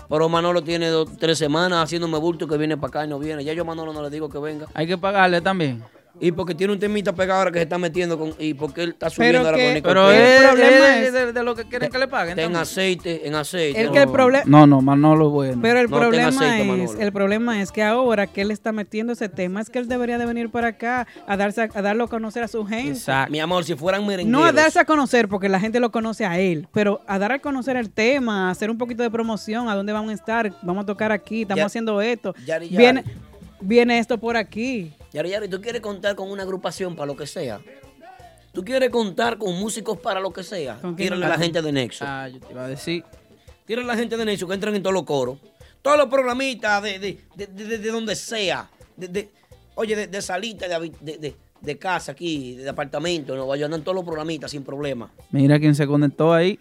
Pero 0.09 0.27
Manolo 0.27 0.63
tiene 0.63 0.87
dos, 0.87 1.17
tres 1.17 1.37
semanas 1.37 1.83
haciéndome 1.83 2.17
bulto 2.17 2.47
que 2.47 2.57
viene 2.57 2.75
para 2.77 2.87
acá 2.87 3.05
y 3.05 3.07
no 3.07 3.19
viene. 3.19 3.43
Ya 3.43 3.53
yo 3.53 3.61
a 3.61 3.65
Manolo 3.65 3.93
no 3.93 4.01
le 4.01 4.09
digo 4.09 4.27
que 4.27 4.39
venga. 4.39 4.65
Hay 4.73 4.87
que 4.87 4.97
pagarle 4.97 5.39
también. 5.39 5.83
Y 6.21 6.31
porque 6.33 6.53
tiene 6.53 6.73
un 6.73 6.79
temita 6.79 7.13
pegado 7.13 7.39
ahora 7.39 7.51
que 7.51 7.59
se 7.59 7.63
está 7.63 7.77
metiendo 7.77 8.17
con. 8.17 8.33
Y 8.39 8.53
porque 8.53 8.83
él 8.83 8.89
está 8.89 9.07
Pero 9.09 9.15
subiendo 9.15 9.39
ahora 9.47 9.57
que- 9.57 9.63
con 9.65 9.73
Nico 9.75 9.87
Pero 9.87 10.11
El 10.11 10.43
problema 10.43 10.97
es 10.99 11.07
es- 11.07 11.13
de, 11.13 11.31
de 11.33 11.43
lo 11.43 11.55
que 11.55 11.63
quieren 11.65 11.89
que 11.89 11.97
le 11.97 12.07
paguen. 12.07 12.37
Está 12.37 12.43
en 12.49 12.55
aceite, 12.57 13.27
en 13.27 13.35
aceite. 13.35 13.79
El 13.79 13.91
que 13.91 13.99
el 13.99 14.09
problema. 14.09 14.43
No, 14.45 14.67
no, 14.67 14.81
Manolo 14.81 15.29
bueno. 15.29 15.59
Pero 15.61 15.79
el 15.79 15.89
No, 15.89 15.97
problema 15.97 16.27
aceite, 16.27 16.61
es, 16.61 16.67
Manolo. 16.67 16.99
el 16.99 17.11
problema 17.13 17.61
es 17.61 17.71
que 17.71 17.83
ahora 17.83 18.27
que 18.27 18.41
él 18.41 18.51
está 18.51 18.71
metiendo 18.71 19.13
ese 19.13 19.29
tema, 19.29 19.61
es 19.61 19.69
que 19.69 19.79
él 19.79 19.87
debería 19.87 20.17
de 20.17 20.25
venir 20.25 20.49
para 20.49 20.67
acá 20.69 21.07
a 21.25 21.37
darse 21.37 21.61
a, 21.61 21.69
a 21.73 21.81
darlo 21.81 22.03
a 22.05 22.07
conocer 22.09 22.43
a 22.43 22.47
su 22.49 22.65
gente. 22.65 22.91
Exacto. 22.97 23.31
Mi 23.31 23.39
amor, 23.39 23.63
si 23.63 23.75
fueran 23.75 24.05
merengueros. 24.05 24.41
No 24.41 24.45
a 24.45 24.51
darse 24.51 24.79
a 24.79 24.85
conocer 24.85 25.29
porque 25.29 25.47
la 25.47 25.59
gente 25.59 25.79
lo 25.79 25.91
conoce 25.91 26.25
a 26.25 26.37
él, 26.39 26.67
pero 26.73 26.99
a 27.07 27.17
dar 27.17 27.31
a 27.31 27.39
conocer 27.39 27.77
el 27.77 27.91
tema, 27.91 28.47
a 28.49 28.51
hacer 28.51 28.69
un 28.69 28.77
poquito 28.77 29.03
de 29.03 29.11
promoción, 29.11 29.69
a 29.69 29.75
dónde 29.75 29.93
vamos 29.93 30.11
a 30.11 30.15
estar, 30.15 30.51
vamos 30.63 30.83
a 30.83 30.85
tocar 30.85 31.11
aquí, 31.13 31.43
estamos 31.43 31.59
Ya- 31.59 31.65
haciendo 31.67 32.01
esto. 32.01 32.33
Yari, 32.45 32.67
yari. 32.67 32.77
Viene, 32.77 33.03
viene 33.61 33.99
esto 33.99 34.17
por 34.17 34.37
aquí. 34.37 34.93
Yari, 35.13 35.29
Yari, 35.29 35.47
¿tú 35.47 35.61
quieres 35.61 35.81
contar 35.81 36.15
con 36.15 36.29
una 36.31 36.43
agrupación 36.43 36.95
para 36.95 37.07
lo 37.07 37.15
que 37.15 37.27
sea? 37.27 37.61
¿Tú 38.51 38.63
quieres 38.63 38.89
contar 38.89 39.37
con 39.37 39.57
músicos 39.59 39.99
para 39.99 40.19
lo 40.19 40.31
que 40.31 40.43
sea? 40.43 40.75
¿Con 40.81 40.95
quién 40.95 41.07
Tírale 41.09 41.25
a 41.25 41.29
la 41.29 41.37
gente 41.37 41.61
de 41.61 41.71
Nexo. 41.71 42.03
Ah, 42.07 42.27
yo 42.27 42.39
te 42.39 42.51
iba 42.51 42.65
a 42.65 42.67
decir. 42.67 43.03
Tírale 43.65 43.85
a 43.85 43.93
la 43.93 43.97
gente 43.99 44.17
de 44.17 44.25
Nexo 44.25 44.47
que 44.47 44.53
entran 44.55 44.75
en 44.75 44.81
todos 44.83 44.93
los 44.93 45.03
coros. 45.03 45.37
Todos 45.81 45.97
los 45.97 46.07
programitas 46.07 46.81
de, 46.83 46.99
de, 46.99 47.19
de, 47.35 47.47
de- 47.47 47.77
de 47.77 47.91
donde 47.91 48.15
sea. 48.15 48.69
De, 48.97 49.07
de- 49.07 49.29
oye, 49.75 49.95
de, 49.95 50.07
de 50.07 50.21
salita, 50.21 50.67
de, 50.67 51.35
de, 51.61 51.77
casa 51.77 52.11
aquí, 52.13 52.55
de 52.55 52.67
apartamento, 52.69 53.35
no 53.35 53.45
vayan 53.47 53.65
andan 53.65 53.83
todos 53.83 53.95
los 53.95 54.03
programitas 54.03 54.51
sin 54.51 54.63
problema. 54.63 55.11
Mira 55.31 55.59
quién 55.59 55.75
se 55.75 55.85
conectó 55.87 56.33
ahí. 56.33 56.59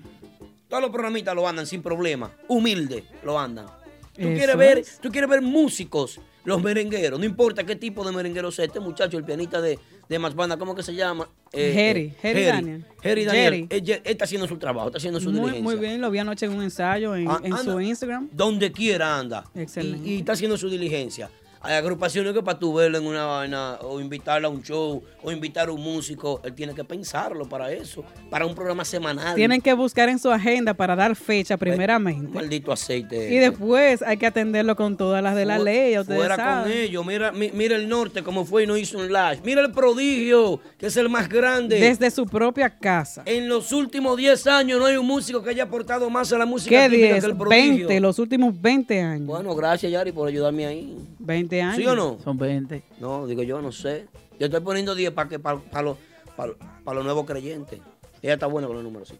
Todos 0.68 0.82
los 0.82 0.90
programitas 0.90 1.34
lo 1.34 1.48
andan 1.48 1.66
sin 1.66 1.82
problema. 1.82 2.30
Humilde 2.48 3.04
lo 3.24 3.38
andan. 3.38 3.66
Tú 4.14 4.22
Eso 4.22 4.34
quieres, 4.34 4.56
ver, 4.56 4.78
es. 4.78 4.98
tú 5.00 5.08
quieres 5.10 5.30
ver 5.30 5.40
músicos, 5.40 6.20
los 6.48 6.62
merengueros. 6.62 7.18
No 7.20 7.24
importa 7.26 7.64
qué 7.64 7.76
tipo 7.76 8.04
de 8.04 8.12
merenguero 8.12 8.50
sea. 8.50 8.64
Este 8.64 8.80
muchacho, 8.80 9.16
el 9.18 9.24
pianista 9.24 9.60
de, 9.60 9.78
de 10.08 10.18
Más 10.18 10.34
Banda, 10.34 10.56
¿cómo 10.56 10.74
que 10.74 10.82
se 10.82 10.94
llama? 10.94 11.28
Jerry, 11.52 12.14
Jerry 12.20 12.44
Daniel. 12.44 12.84
Jerry 13.02 13.24
Daniel. 13.24 13.44
Jerry. 13.44 13.66
Él, 13.70 13.90
él 13.90 14.02
está 14.04 14.24
haciendo 14.24 14.46
su 14.48 14.56
trabajo, 14.58 14.88
está 14.88 14.98
haciendo 14.98 15.20
su 15.20 15.26
Muy, 15.30 15.36
diligencia. 15.50 15.62
muy 15.62 15.76
bien, 15.76 16.00
lo 16.00 16.10
vi 16.10 16.18
anoche 16.18 16.46
en 16.46 16.52
un 16.52 16.62
ensayo 16.62 17.14
en, 17.14 17.28
Ah, 17.28 17.40
en 17.44 17.56
su. 17.58 17.80
Instagram. 17.80 18.28
Donde 18.32 18.72
quiera 18.72 19.18
anda. 19.18 19.44
Excelente. 19.54 20.08
Y, 20.08 20.14
y 20.14 20.18
está 20.18 20.32
haciendo 20.32 20.56
su 20.56 20.68
diligencia. 20.68 21.30
Hay 21.60 21.74
agrupaciones 21.74 22.32
que 22.32 22.42
para 22.42 22.58
tú 22.58 22.74
verlo 22.74 22.98
en 22.98 23.06
una 23.06 23.26
vaina, 23.26 23.78
o 23.82 24.00
invitarlo 24.00 24.48
a 24.48 24.50
un 24.50 24.62
show, 24.62 25.02
o 25.22 25.32
invitar 25.32 25.68
a 25.68 25.72
un 25.72 25.80
músico, 25.82 26.40
él 26.44 26.54
tiene 26.54 26.74
que 26.74 26.84
pensarlo 26.84 27.48
para 27.48 27.72
eso, 27.72 28.04
para 28.30 28.46
un 28.46 28.54
programa 28.54 28.84
semanal. 28.84 29.34
Tienen 29.34 29.60
que 29.60 29.72
buscar 29.72 30.08
en 30.08 30.18
su 30.18 30.30
agenda 30.30 30.72
para 30.74 30.94
dar 30.94 31.16
fecha 31.16 31.56
primeramente. 31.56 32.32
Maldito 32.32 32.70
aceite. 32.72 33.32
Y 33.34 33.38
después 33.38 34.02
hay 34.02 34.16
que 34.16 34.26
atenderlo 34.26 34.76
con 34.76 34.96
todas 34.96 35.22
las 35.22 35.34
de 35.34 35.44
la 35.46 35.58
ley, 35.58 35.98
ustedes 35.98 36.18
Fuera 36.20 36.36
con 36.36 36.44
saben. 36.44 36.72
ellos. 36.72 37.04
Mira, 37.04 37.32
mi- 37.32 37.50
mira 37.52 37.76
el 37.76 37.88
norte 37.88 38.22
como 38.22 38.44
fue 38.44 38.62
y 38.64 38.66
no 38.66 38.76
hizo 38.76 38.98
un 38.98 39.08
live. 39.08 39.40
Mira 39.44 39.60
el 39.60 39.72
prodigio, 39.72 40.60
que 40.78 40.86
es 40.86 40.96
el 40.96 41.08
más 41.08 41.28
grande. 41.28 41.80
Desde 41.80 42.10
su 42.10 42.26
propia 42.26 42.70
casa. 42.70 43.22
En 43.26 43.48
los 43.48 43.72
últimos 43.72 44.16
10 44.16 44.46
años 44.46 44.78
no 44.78 44.86
hay 44.86 44.96
un 44.96 45.06
músico 45.06 45.42
que 45.42 45.50
haya 45.50 45.64
aportado 45.64 46.08
más 46.08 46.32
a 46.32 46.38
la 46.38 46.46
música 46.46 46.70
¿Qué 46.84 46.88
típica 46.88 47.06
10? 47.14 47.24
que 47.24 47.30
el 47.30 47.36
prodigio. 47.36 47.88
20, 47.88 48.00
los 48.00 48.18
últimos 48.18 48.60
20 48.60 49.00
años. 49.00 49.26
Bueno, 49.26 49.54
gracias 49.54 49.90
Yari 49.90 50.12
por 50.12 50.28
ayudarme 50.28 50.66
ahí. 50.66 50.96
20 51.18 51.47
años. 51.62 51.76
¿Sí 51.76 51.86
o 51.86 51.94
no? 51.94 52.18
Son 52.22 52.36
20. 52.38 52.82
No, 53.00 53.26
digo 53.26 53.42
yo, 53.42 53.60
no 53.60 53.72
sé. 53.72 54.06
Yo 54.38 54.46
estoy 54.46 54.60
poniendo 54.60 54.94
10 54.94 55.10
para 55.12 55.28
que 55.28 55.38
para, 55.38 55.58
para, 55.58 55.82
los, 55.82 55.98
para, 56.36 56.52
para 56.84 56.96
los 56.96 57.04
nuevos 57.04 57.26
creyentes. 57.26 57.80
Ella 58.22 58.34
está 58.34 58.46
buena 58.46 58.66
con 58.66 58.76
los 58.76 58.84
números, 58.84 59.08
sí. 59.08 59.18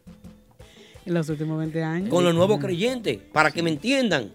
En 1.07 1.15
los 1.15 1.29
últimos 1.29 1.59
20 1.59 1.83
años. 1.83 2.11
Con 2.11 2.25
los 2.25 2.35
nuevos 2.35 2.61
creyentes, 2.61 3.19
para 3.33 3.51
que 3.51 3.63
me 3.63 3.71
entiendan. 3.71 4.33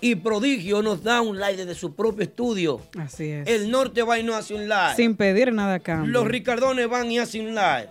Y 0.00 0.16
Prodigio 0.16 0.82
nos 0.82 1.02
da 1.02 1.20
un 1.20 1.36
live 1.36 1.58
desde 1.58 1.74
su 1.74 1.94
propio 1.94 2.24
estudio. 2.24 2.80
Así 2.98 3.28
es. 3.28 3.48
El 3.48 3.70
norte 3.70 4.02
va 4.02 4.18
y 4.18 4.24
no 4.24 4.34
hace 4.34 4.54
un 4.54 4.62
live. 4.68 4.94
Sin 4.96 5.16
pedir 5.16 5.52
nada 5.52 5.74
a 5.74 5.78
cambio. 5.80 6.10
Los 6.10 6.26
Ricardones 6.26 6.88
van 6.88 7.10
y 7.10 7.18
hacen 7.18 7.46
un 7.46 7.54
live. 7.54 7.88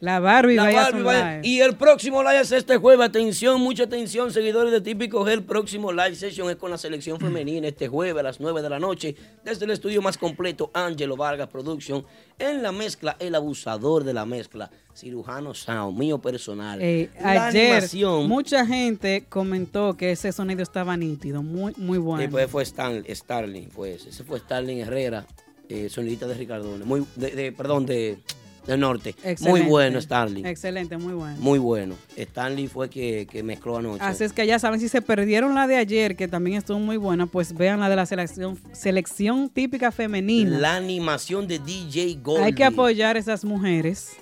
La 0.00 0.18
Barbie 0.18 0.54
La 0.56 0.70
Barbie 0.72 1.02
live. 1.02 1.40
Y 1.42 1.60
el 1.60 1.76
próximo 1.76 2.22
live 2.22 2.40
es 2.40 2.52
este 2.52 2.78
jueves. 2.78 3.06
Atención, 3.06 3.60
mucha 3.60 3.82
atención, 3.84 4.32
seguidores 4.32 4.72
de 4.72 4.80
Típico 4.80 5.24
G. 5.26 5.32
El 5.32 5.42
próximo 5.42 5.92
live 5.92 6.14
session 6.14 6.48
es 6.48 6.56
con 6.56 6.70
la 6.70 6.78
selección 6.78 7.20
femenina 7.20 7.68
este 7.68 7.86
jueves 7.86 8.18
a 8.18 8.22
las 8.22 8.40
9 8.40 8.62
de 8.62 8.70
la 8.70 8.78
noche. 8.78 9.14
Desde 9.44 9.66
el 9.66 9.72
estudio 9.72 10.00
más 10.00 10.16
completo, 10.16 10.70
Angelo 10.72 11.18
Vargas 11.18 11.48
Production. 11.48 12.02
En 12.38 12.62
la 12.62 12.72
mezcla, 12.72 13.16
el 13.18 13.34
abusador 13.34 14.04
de 14.04 14.14
la 14.14 14.24
mezcla, 14.24 14.70
cirujano 14.94 15.52
Sound, 15.52 15.98
mío 15.98 16.16
personal. 16.18 16.80
Eh, 16.80 17.10
La 17.22 17.48
ayer 17.48 17.72
animación. 17.74 18.26
mucha 18.26 18.64
gente 18.64 19.26
comentó 19.28 19.98
que 19.98 20.12
ese 20.12 20.32
sonido 20.32 20.62
estaba 20.62 20.96
nítido, 20.96 21.42
muy 21.42 21.74
muy 21.76 21.98
bueno. 21.98 22.22
Sí, 22.22 22.28
pues 22.28 22.50
fue 22.50 22.62
Stan- 22.62 23.04
Starling, 23.06 23.70
fue 23.70 23.96
ese. 23.96 24.24
Fue 24.24 24.38
Starling 24.38 24.78
Herrera, 24.78 25.26
eh, 25.68 25.90
sonidita 25.90 26.26
de 26.26 26.34
Ricardone. 26.34 26.86
Muy, 26.86 27.04
de, 27.16 27.30
de- 27.32 27.52
perdón, 27.52 27.84
de, 27.84 28.18
del 28.66 28.80
norte. 28.80 29.14
Muy 29.22 29.32
Excelente. 29.32 29.68
bueno, 29.68 30.00
Starling. 30.00 30.46
Excelente, 30.46 30.96
muy 30.96 31.14
bueno. 31.14 31.36
Muy 31.38 31.58
bueno. 31.58 31.94
Stanley 32.16 32.68
fue 32.68 32.88
que, 32.90 33.26
que 33.30 33.42
mezcló 33.42 33.78
anoche. 33.78 34.04
Así 34.04 34.24
es 34.24 34.32
que 34.32 34.46
ya 34.46 34.58
saben, 34.58 34.80
si 34.80 34.88
se 34.88 35.02
perdieron 35.02 35.54
la 35.54 35.66
de 35.66 35.76
ayer, 35.76 36.16
que 36.16 36.28
también 36.28 36.58
estuvo 36.58 36.78
muy 36.78 36.96
buena, 36.96 37.26
pues 37.26 37.54
vean 37.54 37.80
la 37.80 37.88
de 37.88 37.96
la 37.96 38.06
selección, 38.06 38.58
selección 38.72 39.48
típica 39.48 39.90
femenina. 39.92 40.58
La 40.58 40.76
animación 40.76 41.46
de 41.46 41.58
DJ 41.58 42.18
Gold. 42.22 42.44
Hay 42.44 42.52
que 42.52 42.64
apoyar 42.64 43.16
a 43.16 43.18
esas 43.18 43.44
mujeres 43.44 44.16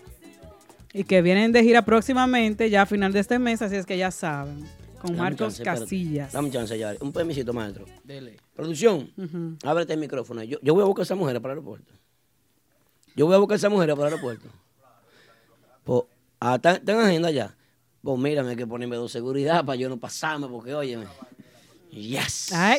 y 0.93 1.05
que 1.05 1.22
vienen 1.22 1.53
de 1.53 1.62
gira 1.62 1.82
próximamente, 1.82 2.70
ya 2.70 2.82
a 2.82 2.86
final 2.86 3.12
de 3.12 3.20
este 3.20 3.39
mes, 3.39 3.62
así 3.62 3.76
es 3.76 3.86
que 3.86 3.97
ya 3.97 4.11
saben. 4.11 4.64
Con 5.01 5.16
Marcos 5.16 5.61
Casillas. 5.61 6.32
Dame 6.32 6.51
chance, 6.51 6.76
ya. 6.76 6.93
Un 7.01 7.12
permisito, 7.12 7.53
maestro. 7.53 7.84
Dele. 8.03 8.36
Producción, 8.53 9.12
ábrete 9.62 9.93
el 9.93 10.01
micrófono. 10.01 10.43
Yo, 10.43 10.59
yo 10.61 10.74
voy 10.74 10.82
a 10.82 10.86
buscar 10.86 11.03
a 11.03 11.05
esa 11.05 11.14
mujer 11.14 11.41
para 11.41 11.53
el 11.55 11.59
aeropuerto. 11.59 11.93
Yo 13.19 13.27
voy 13.27 13.35
a 13.35 13.39
buscar 13.39 13.55
a 13.55 13.57
esa 13.57 13.69
mujer 13.69 13.89
para 13.97 14.07
el 14.07 14.14
aeropuerto. 14.14 14.49
Pues, 15.83 16.03
ah, 16.39 16.55
¿está, 16.55 16.75
está 16.75 16.93
en 16.93 17.01
agenda 17.01 17.33
ya? 17.33 17.53
Pues 18.01 18.16
mírame, 18.16 18.51
hay 18.51 18.57
que 18.57 18.64
ponerme 18.64 18.95
dos 18.95 19.11
seguridad 19.11 19.64
para 19.64 19.75
yo 19.75 19.89
no 19.89 19.97
pasarme, 19.97 20.47
porque 20.47 20.73
óyeme. 20.73 21.07
Yes. 21.91 22.53
Ay, 22.53 22.79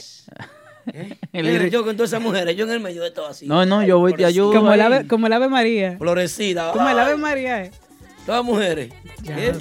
Mira, 1.34 1.68
yo 1.68 1.84
con 1.84 1.98
todas 1.98 2.12
esas 2.12 2.22
mujeres, 2.22 2.56
yo 2.56 2.64
en 2.64 2.72
el 2.72 2.80
medio 2.80 3.04
de 3.04 3.12
todo 3.12 3.28
así. 3.28 3.48
No, 3.48 3.66
no, 3.66 3.84
yo 3.84 4.00
voy, 4.00 4.14
te 4.14 4.24
ayudo. 4.24 4.54
como 4.54 4.72
el, 4.72 4.80
ave, 4.80 5.08
como 5.08 5.28
el 5.28 5.34
Ave 5.34 5.50
María. 5.50 5.98
Florecida. 5.98 6.72
Como 6.72 6.88
el 6.88 6.98
Ave 6.98 7.18
María 7.18 7.64
es. 7.64 7.89
Todas 8.30 8.46
mujeres. 8.46 8.92
Ya 9.24 9.40
¿Eh? 9.40 9.54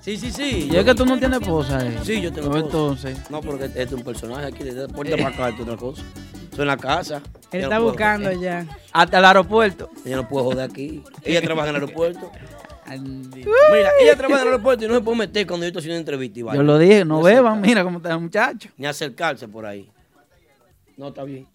Sí, 0.00 0.16
sí, 0.16 0.30
sí. 0.30 0.68
Y 0.70 0.76
es 0.76 0.84
que 0.84 0.94
tú 0.94 1.04
no 1.04 1.18
tienes 1.18 1.40
esposa, 1.40 1.84
eh. 1.84 1.98
Sí, 2.04 2.20
yo 2.20 2.32
tengo 2.32 2.56
esposa. 2.56 2.64
entonces. 3.08 3.30
No, 3.30 3.40
porque 3.40 3.64
este 3.64 3.82
es 3.82 3.92
un 3.92 4.04
personaje 4.04 4.46
aquí, 4.46 4.62
de 4.62 4.86
puerta 4.86 5.16
para 5.16 5.28
acá, 5.30 5.48
esto 5.48 5.62
es 5.62 5.68
otra 5.68 5.76
cosa. 5.76 6.02
Eso 6.52 6.62
en 6.62 6.68
la 6.68 6.76
casa. 6.76 7.20
Él 7.50 7.62
está 7.62 7.80
no 7.80 7.86
buscando 7.86 8.30
joder. 8.30 8.40
ya. 8.40 8.78
Hasta 8.92 9.18
el 9.18 9.24
aeropuerto. 9.24 9.90
Ella 10.04 10.16
no 10.18 10.28
puede 10.28 10.44
joder 10.44 10.70
aquí. 10.70 11.02
Ella 11.24 11.42
trabaja 11.42 11.70
en 11.70 11.74
el 11.74 11.82
aeropuerto. 11.82 12.30
Mira, 12.88 13.90
ella 14.00 14.16
trabaja 14.16 14.42
en 14.42 14.46
el 14.46 14.52
aeropuerto 14.52 14.84
y 14.84 14.88
no 14.88 14.94
se 14.94 15.00
puede 15.00 15.18
meter 15.18 15.46
cuando 15.48 15.64
yo 15.64 15.68
estoy 15.70 15.80
haciendo 15.80 15.98
entrevista. 15.98 16.38
y. 16.38 16.42
Yo 16.44 16.62
lo 16.62 16.78
dije, 16.78 17.04
no 17.04 17.22
beban, 17.22 17.60
mira 17.60 17.82
cómo 17.82 17.96
está 17.96 18.12
el 18.12 18.20
muchacho. 18.20 18.68
Ni 18.76 18.86
acercarse 18.86 19.48
por 19.48 19.66
ahí. 19.66 19.90
No, 21.00 21.08
está 21.08 21.24
bien. 21.24 21.46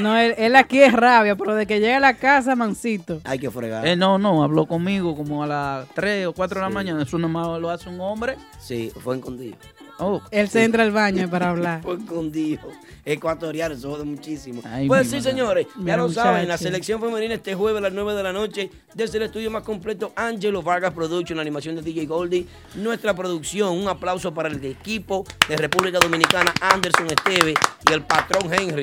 No, 0.00 0.16
él, 0.16 0.36
él 0.38 0.54
aquí 0.54 0.80
es 0.80 0.92
rabia, 0.92 1.34
pero 1.34 1.56
de 1.56 1.66
que 1.66 1.80
llega 1.80 1.96
a 1.96 2.00
la 2.00 2.14
casa, 2.14 2.54
mancito. 2.54 3.20
Hay 3.24 3.40
que 3.40 3.50
fregar. 3.50 3.84
Eh, 3.84 3.96
no, 3.96 4.16
no, 4.16 4.44
habló 4.44 4.66
conmigo 4.66 5.16
como 5.16 5.42
a 5.42 5.48
las 5.48 5.88
3 5.88 6.28
o 6.28 6.32
4 6.32 6.60
de 6.60 6.66
la 6.68 6.72
mañana. 6.72 7.02
Eso 7.02 7.18
nomás 7.18 7.60
lo 7.60 7.68
hace 7.68 7.88
un 7.88 8.00
hombre. 8.00 8.36
Sí, 8.60 8.92
fue 9.02 9.16
escondido. 9.16 9.56
Oh, 9.98 10.20
Él 10.30 10.48
se 10.48 10.64
entra 10.64 10.82
al 10.82 10.90
baño 10.90 11.28
para 11.30 11.50
hablar. 11.50 11.82
Fue 11.82 11.94
escondido. 11.94 12.62
Ecuatoriano, 13.04 13.74
eso 13.74 13.90
jode 13.90 14.04
muchísimo. 14.04 14.62
Ay, 14.64 14.86
pues 14.86 15.08
sí, 15.08 15.16
madre. 15.16 15.30
señores, 15.30 15.66
ya 15.66 15.80
Mira, 15.80 15.96
lo 15.96 16.08
saben, 16.08 16.46
la 16.46 16.56
selección 16.56 17.00
femenina 17.00 17.34
este 17.34 17.54
jueves 17.54 17.78
a 17.78 17.82
las 17.82 17.92
9 17.92 18.14
de 18.14 18.22
la 18.22 18.32
noche, 18.32 18.70
desde 18.94 19.18
el 19.18 19.24
estudio 19.24 19.50
más 19.50 19.64
completo, 19.64 20.12
Angelo 20.14 20.62
Vargas 20.62 20.92
Production, 20.92 21.36
la 21.36 21.42
animación 21.42 21.74
de 21.74 21.82
DJ 21.82 22.06
Goldie, 22.06 22.46
nuestra 22.76 23.14
producción, 23.14 23.76
un 23.76 23.88
aplauso 23.88 24.32
para 24.32 24.48
el 24.48 24.64
equipo 24.64 25.24
de 25.48 25.56
República 25.56 25.98
Dominicana, 25.98 26.54
Anderson 26.60 27.08
Esteve 27.08 27.54
y 27.88 27.92
el 27.92 28.02
patrón 28.02 28.52
Henry. 28.52 28.82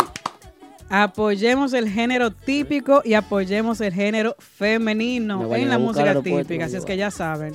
Apoyemos 0.89 1.73
el 1.73 1.87
género 1.87 2.31
típico 2.31 3.01
y 3.05 3.13
apoyemos 3.13 3.79
el 3.79 3.93
género 3.93 4.35
Me 4.39 4.45
femenino 4.45 5.55
en 5.55 5.69
la 5.69 5.77
música 5.77 6.19
típica. 6.21 6.65
Así 6.65 6.77
es 6.77 6.85
que 6.85 6.97
ya 6.97 7.11
saben. 7.11 7.53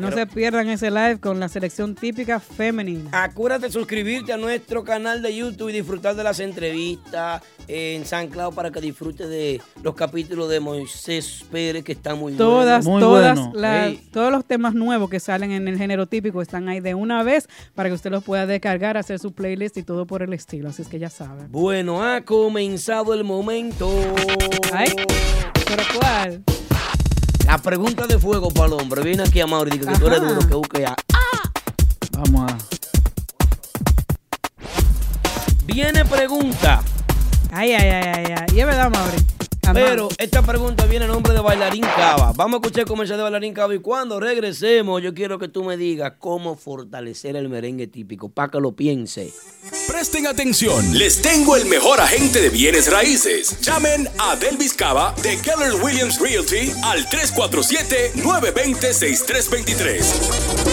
No 0.00 0.08
Pero- 0.08 0.16
se 0.18 0.26
pierdan 0.26 0.68
ese 0.70 0.90
live 0.90 1.20
con 1.20 1.38
la 1.38 1.48
selección 1.48 1.94
típica 1.94 2.40
femenina. 2.40 3.10
Acuérdate 3.12 3.66
de 3.66 3.72
suscribirte 3.72 4.32
a 4.32 4.36
nuestro 4.36 4.82
canal 4.82 5.20
de 5.22 5.36
YouTube 5.36 5.68
y 5.68 5.72
disfrutar 5.74 6.14
de 6.16 6.24
las 6.24 6.40
entrevistas 6.40 7.42
en 7.68 8.04
San 8.06 8.28
Cloud 8.28 8.54
para 8.54 8.70
que 8.70 8.80
disfrutes 8.80 9.28
de 9.28 9.60
los 9.82 9.94
capítulos 9.94 10.48
de 10.48 10.58
Moisés 10.60 11.44
Pérez 11.52 11.84
que 11.84 11.92
están 11.92 12.18
muy 12.18 12.32
Todas, 12.32 12.84
buenos. 12.84 12.86
Muy 12.86 13.00
todas 13.00 13.38
bueno. 13.38 13.52
las- 13.60 14.10
todos 14.10 14.32
los 14.32 14.44
temas 14.44 14.74
nuevos 14.74 15.10
que 15.10 15.20
salen 15.20 15.52
en 15.52 15.68
el 15.68 15.76
género 15.78 16.06
típico 16.06 16.40
están 16.42 16.68
ahí 16.68 16.80
de 16.80 16.94
una 16.94 17.22
vez 17.22 17.48
para 17.74 17.88
que 17.88 17.94
usted 17.94 18.10
los 18.10 18.24
pueda 18.24 18.46
descargar, 18.46 18.96
hacer 18.96 19.18
su 19.18 19.32
playlist 19.32 19.76
y 19.76 19.82
todo 19.82 20.06
por 20.06 20.22
el 20.22 20.32
estilo. 20.32 20.70
Así 20.70 20.82
es 20.82 20.88
que 20.88 20.98
ya 20.98 21.10
saben. 21.10 21.52
Bueno, 21.52 22.02
ha 22.02 22.22
comenzado 22.22 23.12
el 23.14 23.24
momento. 23.24 23.90
Ay, 24.72 24.88
¿pero 25.66 25.82
cuál? 25.98 26.42
La 27.50 27.58
pregunta 27.58 28.06
de 28.06 28.16
fuego 28.16 28.48
para 28.52 28.66
el 28.68 28.72
hombre. 28.74 29.02
Viene 29.02 29.24
aquí 29.24 29.40
a 29.40 29.46
Mauri 29.48 29.74
y 29.74 29.78
dice 29.78 29.90
que 29.90 29.98
tú 29.98 30.06
eres 30.06 30.20
Ajá. 30.20 30.28
duro, 30.28 30.46
que 30.48 30.54
busque 30.54 30.80
ya. 30.82 30.94
vamos 32.12 32.52
a. 32.52 32.56
Viene 35.64 36.04
pregunta. 36.04 36.80
Ay, 37.50 37.72
ay, 37.72 37.88
ay, 37.88 38.12
ay, 38.24 38.34
ay. 38.38 38.46
Y 38.54 38.60
es 38.60 38.66
verdad, 38.66 38.88
Mauri. 38.88 39.16
Jamás. 39.74 39.90
Pero 39.90 40.08
esta 40.18 40.42
pregunta 40.42 40.84
viene 40.86 41.04
en 41.06 41.12
nombre 41.12 41.32
de 41.32 41.40
Bailarín 41.40 41.82
Cava. 41.82 42.32
Vamos 42.34 42.54
a 42.54 42.56
escuchar 42.60 42.80
el 42.80 42.86
comercial 42.86 43.18
de 43.18 43.22
Bailarín 43.22 43.54
Cava 43.54 43.72
y 43.74 43.78
cuando 43.78 44.18
regresemos 44.20 45.02
yo 45.02 45.14
quiero 45.14 45.38
que 45.38 45.48
tú 45.48 45.64
me 45.64 45.76
digas 45.76 46.14
cómo 46.18 46.56
fortalecer 46.56 47.36
el 47.36 47.48
merengue 47.48 47.86
típico, 47.86 48.28
para 48.28 48.50
que 48.50 48.58
lo 48.60 48.72
piense. 48.72 49.32
Presten 49.86 50.26
atención, 50.26 50.98
les 50.98 51.22
tengo 51.22 51.54
el 51.56 51.66
mejor 51.66 52.00
agente 52.00 52.40
de 52.40 52.48
bienes 52.48 52.90
raíces. 52.90 53.60
Llamen 53.60 54.08
a 54.18 54.34
Delvis 54.36 54.72
Cava 54.74 55.14
de 55.22 55.38
Keller 55.38 55.74
Williams 55.82 56.18
Realty 56.20 56.72
al 56.84 57.06
347-920-6323. 57.08 60.00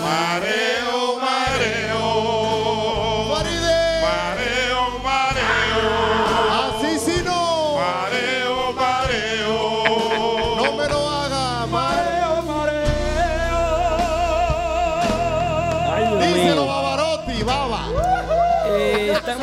Mareo, 0.00 1.18
mareo. 1.20 2.41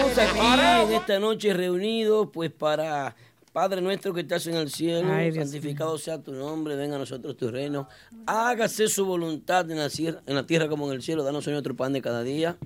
Estamos 0.08 0.18
aquí 0.18 0.91
en 0.91 0.93
esta 0.93 1.20
noche 1.20 1.54
reunidos 1.54 2.30
pues 2.32 2.52
para 2.52 3.16
Padre 3.52 3.82
nuestro 3.82 4.14
que 4.14 4.22
estás 4.22 4.45
en 4.47 4.56
el 4.56 4.70
cielo, 4.70 5.12
Ay, 5.12 5.32
Dios 5.32 5.50
santificado 5.50 5.97
sea 5.97 6.22
tu 6.22 6.32
nombre, 6.34 6.76
venga 6.76 6.95
a 6.95 7.00
nosotros 7.00 7.36
tu 7.36 7.50
reino, 7.50 7.88
hágase 8.28 8.88
su 8.88 9.06
voluntad 9.06 9.70
en 9.72 9.80
la, 9.80 9.88
cier- 9.88 10.20
en 10.28 10.36
la 10.36 10.45
tierra 10.45 10.68
como 10.70 10.88
en 10.88 10.93
el 10.93 11.02
cielo, 11.02 11.24
danos 11.24 11.45
hoy 11.47 11.54
nuestro 11.54 11.76
pan 11.76 11.91
de 11.93 12.02
cada 12.02 12.22
día. 12.24 12.58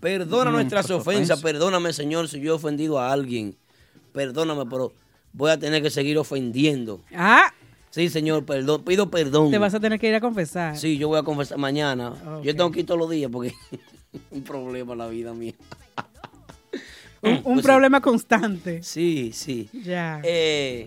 Perdona 0.00 0.50
Mm, 0.50 0.54
nuestras 0.54 0.90
ofensas, 0.90 1.38
ofensa. 1.38 1.42
perdóname 1.42 1.92
Señor 1.92 2.28
si 2.28 2.40
yo 2.40 2.52
he 2.52 2.56
ofendido 2.56 2.98
a 2.98 3.12
alguien, 3.12 3.56
perdóname, 4.12 4.64
pero 4.68 4.92
voy 5.32 5.50
a 5.50 5.58
tener 5.58 5.82
que 5.82 5.90
seguir 5.90 6.18
ofendiendo. 6.18 7.02
Ah, 7.14 7.52
Sí, 7.90 8.08
Señor, 8.08 8.46
perdón, 8.46 8.84
pido 8.84 9.10
perdón. 9.10 9.50
te 9.50 9.58
vas 9.58 9.74
a 9.74 9.80
tener 9.80 10.00
que 10.00 10.08
ir 10.08 10.14
a 10.14 10.20
confesar. 10.22 10.78
Sí, 10.78 10.96
yo 10.96 11.08
voy 11.08 11.18
a 11.18 11.22
confesar 11.22 11.58
mañana. 11.58 12.14
Yo 12.42 12.56
tengo 12.56 12.70
que 12.70 12.80
ir 12.80 12.86
todos 12.86 12.98
los 12.98 13.10
días 13.10 13.30
porque 13.30 13.52
un 14.30 14.42
problema 14.42 14.92
en 14.94 14.98
la 14.98 15.08
vida 15.08 15.34
mía. 15.34 15.52
Un, 17.22 17.32
un 17.34 17.42
Pues 17.42 17.56
sí. 17.58 17.62
problema 17.62 18.00
constante. 18.00 18.82
Sí, 18.82 19.30
sí. 19.32 19.68
Ya. 19.72 20.20
Eh, 20.24 20.86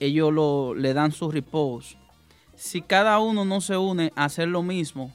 ellos 0.00 0.32
lo, 0.32 0.74
le 0.74 0.92
dan 0.94 1.12
su 1.12 1.30
repost. 1.30 1.96
Si 2.54 2.80
cada 2.82 3.18
uno 3.18 3.44
no 3.44 3.60
se 3.60 3.76
une 3.76 4.12
a 4.16 4.24
hacer 4.24 4.48
lo 4.48 4.62
mismo, 4.62 5.12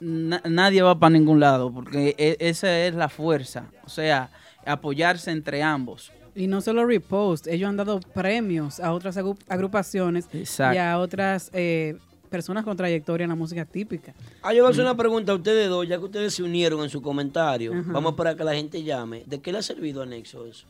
na- 0.00 0.42
nadie 0.44 0.82
va 0.82 0.98
para 0.98 1.10
ningún 1.10 1.40
lado, 1.40 1.72
porque 1.72 2.14
e- 2.18 2.36
esa 2.40 2.78
es 2.86 2.94
la 2.94 3.08
fuerza. 3.08 3.66
O 3.84 3.88
sea, 3.88 4.30
apoyarse 4.66 5.30
entre 5.30 5.62
ambos. 5.62 6.12
Y 6.34 6.46
no 6.48 6.60
solo 6.60 6.84
repost, 6.84 7.46
ellos 7.46 7.68
han 7.68 7.76
dado 7.76 8.00
premios 8.00 8.80
a 8.80 8.92
otras 8.92 9.16
agru- 9.16 9.38
agrupaciones 9.48 10.28
Exacto. 10.32 10.74
y 10.74 10.78
a 10.78 10.98
otras 10.98 11.50
eh, 11.52 11.96
personas 12.34 12.64
con 12.64 12.76
trayectoria 12.76 13.24
en 13.24 13.30
la 13.30 13.36
música 13.36 13.64
típica. 13.64 14.12
Ah, 14.42 14.52
yo 14.52 14.62
voy 14.64 14.70
a 14.70 14.72
hacer 14.72 14.82
una 14.84 14.96
pregunta 14.96 15.30
a 15.30 15.36
ustedes 15.36 15.68
dos, 15.68 15.86
ya 15.86 15.98
que 15.98 16.04
ustedes 16.04 16.34
se 16.34 16.42
unieron 16.42 16.82
en 16.82 16.90
su 16.90 17.00
comentario. 17.00 17.72
Ajá. 17.72 17.92
Vamos 17.92 18.10
a 18.10 18.12
esperar 18.14 18.36
que 18.36 18.42
la 18.42 18.54
gente 18.54 18.82
llame. 18.82 19.22
¿De 19.26 19.40
qué 19.40 19.52
le 19.52 19.58
ha 19.58 19.62
servido 19.62 20.02
a 20.02 20.06
Nexo 20.06 20.44
eso? 20.46 20.66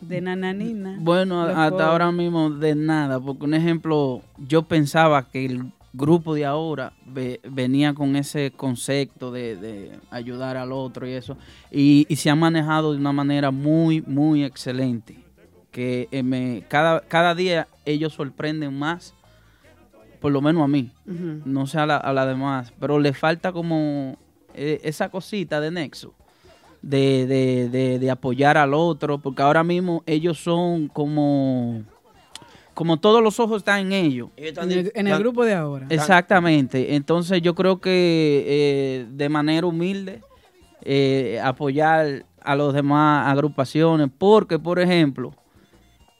De 0.00 0.20
Nananina. 0.20 0.96
Bueno, 1.00 1.42
Los 1.46 1.56
hasta 1.56 1.70
pobres. 1.70 1.86
ahora 1.88 2.12
mismo 2.12 2.50
de 2.50 2.74
nada, 2.76 3.18
porque 3.18 3.44
un 3.44 3.54
ejemplo, 3.54 4.22
yo 4.38 4.62
pensaba 4.62 5.28
que 5.28 5.44
el 5.46 5.72
grupo 5.92 6.34
de 6.34 6.44
ahora 6.44 6.92
ve- 7.06 7.40
venía 7.48 7.94
con 7.94 8.14
ese 8.14 8.52
concepto 8.56 9.32
de, 9.32 9.56
de 9.56 9.92
ayudar 10.10 10.56
al 10.56 10.70
otro 10.72 11.08
y 11.08 11.12
eso, 11.12 11.36
y, 11.70 12.06
y 12.08 12.16
se 12.16 12.30
ha 12.30 12.34
manejado 12.36 12.92
de 12.92 12.98
una 12.98 13.12
manera 13.12 13.50
muy, 13.50 14.02
muy 14.02 14.44
excelente, 14.44 15.16
que 15.70 16.06
eh, 16.12 16.22
me, 16.22 16.64
cada, 16.68 17.00
cada 17.00 17.34
día 17.34 17.66
ellos 17.84 18.12
sorprenden 18.12 18.76
más, 18.78 19.14
por 20.24 20.32
lo 20.32 20.40
menos 20.40 20.62
a 20.64 20.68
mí, 20.68 20.90
no 21.04 21.66
sé 21.66 21.78
a 21.78 21.84
la, 21.84 21.98
a 21.98 22.10
la 22.14 22.24
demás, 22.24 22.72
pero 22.80 22.98
le 22.98 23.12
falta 23.12 23.52
como 23.52 24.16
eh, 24.54 24.80
esa 24.82 25.10
cosita 25.10 25.60
de 25.60 25.70
nexo. 25.70 26.14
De, 26.80 27.26
de, 27.26 27.68
de, 27.68 27.98
de 27.98 28.10
apoyar 28.10 28.56
al 28.56 28.72
otro, 28.72 29.18
porque 29.18 29.42
ahora 29.42 29.62
mismo 29.62 30.02
ellos 30.06 30.38
son 30.38 30.88
como, 30.88 31.82
como 32.72 32.98
todos 32.98 33.22
los 33.22 33.38
ojos 33.38 33.58
están 33.58 33.80
en 33.80 33.92
ellos. 33.92 34.30
En 34.38 34.72
el, 34.72 34.92
en 34.94 35.08
el 35.08 35.18
grupo 35.18 35.44
de 35.44 35.52
ahora. 35.52 35.86
Exactamente. 35.90 36.94
Entonces 36.94 37.42
yo 37.42 37.54
creo 37.54 37.82
que 37.82 38.44
eh, 38.46 39.06
de 39.10 39.28
manera 39.28 39.66
humilde 39.66 40.22
eh, 40.80 41.38
apoyar 41.44 42.24
a 42.40 42.56
los 42.56 42.72
demás 42.72 43.28
agrupaciones, 43.28 44.08
porque 44.16 44.58
por 44.58 44.78
ejemplo, 44.78 45.34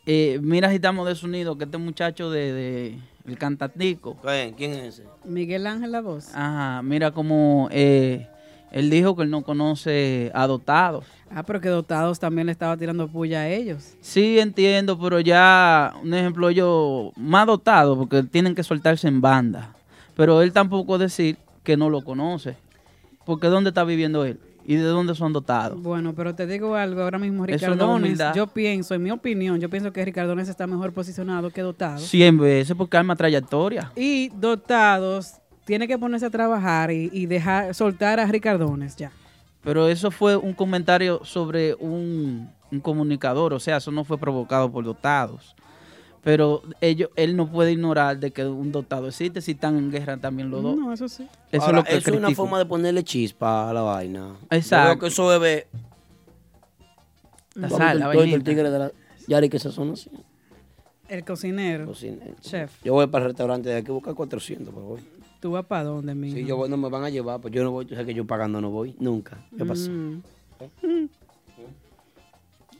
eh, 0.04 0.38
mira 0.42 0.68
si 0.68 0.74
estamos 0.74 1.06
desunidos, 1.06 1.56
que 1.56 1.64
este 1.64 1.78
muchacho 1.78 2.30
de, 2.30 2.52
de 2.52 2.98
el 3.26 3.38
cantatico, 3.38 4.16
¿Quién 4.56 4.72
es 4.72 5.00
ese? 5.00 5.04
Miguel 5.24 5.66
Ángel 5.66 5.92
La 5.92 6.00
Voz. 6.00 6.28
Ajá, 6.34 6.82
mira 6.82 7.10
como 7.10 7.68
eh, 7.70 8.28
él 8.74 8.90
dijo 8.90 9.14
que 9.14 9.22
él 9.22 9.30
no 9.30 9.42
conoce 9.42 10.32
a 10.34 10.46
dotados. 10.46 11.04
Ah, 11.30 11.44
pero 11.44 11.60
que 11.60 11.68
dotados 11.68 12.18
también 12.18 12.46
le 12.46 12.52
estaba 12.52 12.76
tirando 12.76 13.08
puya 13.08 13.40
a 13.40 13.48
ellos. 13.48 13.94
Sí, 14.00 14.38
entiendo, 14.38 14.98
pero 14.98 15.20
ya, 15.20 15.94
un 16.02 16.12
ejemplo, 16.12 16.48
ellos 16.48 17.12
más 17.16 17.46
dotados, 17.46 17.96
porque 17.96 18.24
tienen 18.24 18.54
que 18.54 18.62
soltarse 18.62 19.08
en 19.08 19.20
banda. 19.20 19.74
Pero 20.16 20.42
él 20.42 20.52
tampoco 20.52 20.98
decir 20.98 21.36
que 21.62 21.76
no 21.76 21.88
lo 21.88 22.02
conoce. 22.02 22.56
Porque 23.24 23.46
¿dónde 23.46 23.70
está 23.70 23.84
viviendo 23.84 24.24
él? 24.24 24.38
¿Y 24.66 24.76
de 24.76 24.84
dónde 24.84 25.14
son 25.14 25.32
dotados? 25.32 25.80
Bueno, 25.82 26.14
pero 26.14 26.34
te 26.34 26.46
digo 26.46 26.74
algo, 26.74 27.02
ahora 27.02 27.18
mismo 27.18 27.38
no 27.38 27.46
Ricardones, 27.46 28.18
yo 28.34 28.46
pienso, 28.46 28.94
en 28.94 29.02
mi 29.02 29.10
opinión, 29.10 29.60
yo 29.60 29.68
pienso 29.68 29.92
que 29.92 30.04
Ricardones 30.04 30.48
está 30.48 30.66
mejor 30.66 30.92
posicionado 30.92 31.50
que 31.50 31.60
Dotados. 31.60 32.02
100 32.02 32.38
veces 32.38 32.76
porque 32.76 32.96
hay 32.96 33.04
más 33.04 33.18
trayectoria. 33.18 33.92
Y 33.96 34.30
Dotados 34.30 35.34
tiene 35.64 35.86
que 35.86 35.98
ponerse 35.98 36.26
a 36.26 36.30
trabajar 36.30 36.90
y, 36.90 37.10
y 37.12 37.26
dejar, 37.26 37.74
soltar 37.74 38.20
a 38.20 38.26
Ricardones 38.26 38.96
ya. 38.96 39.12
Pero 39.62 39.88
eso 39.88 40.10
fue 40.10 40.36
un 40.36 40.52
comentario 40.52 41.24
sobre 41.24 41.74
un, 41.74 42.50
un 42.70 42.80
comunicador, 42.80 43.54
o 43.54 43.60
sea, 43.60 43.78
eso 43.78 43.90
no 43.90 44.04
fue 44.04 44.18
provocado 44.18 44.70
por 44.70 44.84
dotados. 44.84 45.54
Pero 46.24 46.62
ellos, 46.80 47.10
él 47.16 47.36
no 47.36 47.50
puede 47.50 47.72
ignorar 47.72 48.18
de 48.18 48.30
que 48.30 48.46
un 48.46 48.72
dotado 48.72 49.08
existe 49.08 49.42
si 49.42 49.52
están 49.52 49.76
en 49.76 49.90
guerra 49.90 50.16
también 50.16 50.50
los 50.50 50.62
dos. 50.62 50.74
No, 50.76 50.92
eso 50.92 51.06
sí. 51.06 51.28
Eso 51.52 51.66
Ahora, 51.66 51.80
es 51.80 51.84
lo 51.84 51.90
que 51.90 51.96
eso 51.98 52.10
es 52.12 52.16
una 52.16 52.30
forma 52.30 52.58
de 52.58 52.64
ponerle 52.64 53.04
chispa 53.04 53.68
a 53.68 53.74
la 53.74 53.82
vaina. 53.82 54.34
Exacto. 54.50 54.94
Yo 54.94 54.98
creo 54.98 55.00
que 55.00 55.06
eso 55.08 55.30
debe... 55.30 55.66
La 57.54 57.68
sal, 57.68 57.98
la 58.00 58.08
vainita. 58.08 58.36
el 58.36 58.42
tigre 58.42 58.70
de 58.70 58.78
la 58.78 58.92
Yari 59.28 59.48
que 59.48 59.58
se 59.58 59.70
son 59.70 59.92
así. 59.92 60.10
El 61.08 61.24
cocinero. 61.24 61.86
Cocinero. 61.86 62.34
Chef. 62.40 62.82
Yo 62.82 62.94
voy 62.94 63.06
para 63.06 63.26
el 63.26 63.30
restaurante 63.30 63.68
de 63.68 63.76
aquí 63.76 63.90
a 63.90 63.94
buscar 63.94 64.14
400, 64.14 64.74
pero 64.74 64.86
voy. 64.86 65.00
¿Tú 65.40 65.50
vas 65.50 65.66
para 65.66 65.84
dónde, 65.84 66.14
mijo? 66.14 66.36
Si 66.36 66.44
yo 66.46 66.56
voy, 66.56 66.70
no 66.70 66.78
me 66.78 66.88
van 66.88 67.04
a 67.04 67.10
llevar, 67.10 67.40
pues 67.40 67.52
yo 67.52 67.62
no 67.62 67.70
voy, 67.70 67.84
tú 67.84 67.94
sabes 67.94 68.06
que 68.06 68.14
yo 68.14 68.26
pagando 68.26 68.62
no 68.62 68.70
voy, 68.70 68.96
nunca. 68.98 69.44
¿Qué 69.56 69.64
pasó? 69.64 69.90
Mm. 69.90 70.22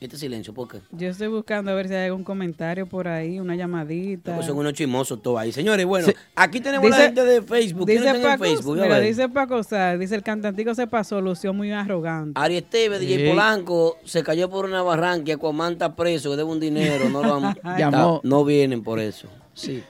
Este 0.00 0.18
silencio, 0.18 0.52
¿por 0.52 0.68
qué? 0.68 0.78
Yo 0.90 1.08
estoy 1.08 1.28
buscando 1.28 1.70
a 1.70 1.74
ver 1.74 1.88
si 1.88 1.94
hay 1.94 2.06
algún 2.06 2.24
comentario 2.24 2.86
por 2.86 3.08
ahí, 3.08 3.38
una 3.40 3.54
llamadita. 3.56 4.34
Pues 4.34 4.46
son 4.46 4.58
unos 4.58 4.74
chismosos 4.74 5.22
todos 5.22 5.38
ahí. 5.38 5.50
Señores, 5.52 5.86
bueno, 5.86 6.06
Sí. 6.08 6.12
aquí 6.34 6.60
tenemos 6.60 6.90
la 6.90 6.96
gente 6.96 7.24
de 7.24 7.40
Facebook. 7.42 7.86
¿Quiénes 7.86 8.04
Dice 8.04 8.16
en 8.16 8.22
Paco, 8.22 8.44
Facebook? 8.44 8.76
Mira, 8.76 9.00
dice 9.00 9.28
Paco 9.30 9.62
Sá, 9.62 9.96
dice 9.96 10.14
el 10.14 10.22
cantantico 10.22 10.74
se 10.74 10.86
pasó, 10.86 11.20
lució 11.22 11.54
muy 11.54 11.72
arrogante. 11.72 12.38
Ari 12.38 12.56
Esteve, 12.58 12.98
DJ 12.98 13.16
Sí. 13.24 13.30
Polanco, 13.30 13.96
se 14.04 14.22
cayó 14.22 14.50
por 14.50 14.66
una 14.66 14.82
barranca, 14.82 15.32
Aquaman 15.34 15.74
está 15.74 15.94
preso, 15.96 16.30
que 16.30 16.36
debe 16.36 16.50
un 16.50 16.60
dinero, 16.60 17.08
no 17.08 17.22
lo 17.22 17.36
han- 17.36 17.56
está- 17.78 18.20
no 18.22 18.44
vienen 18.44 18.82
por 18.82 18.98
eso. 19.00 19.28
Sí. 19.54 19.82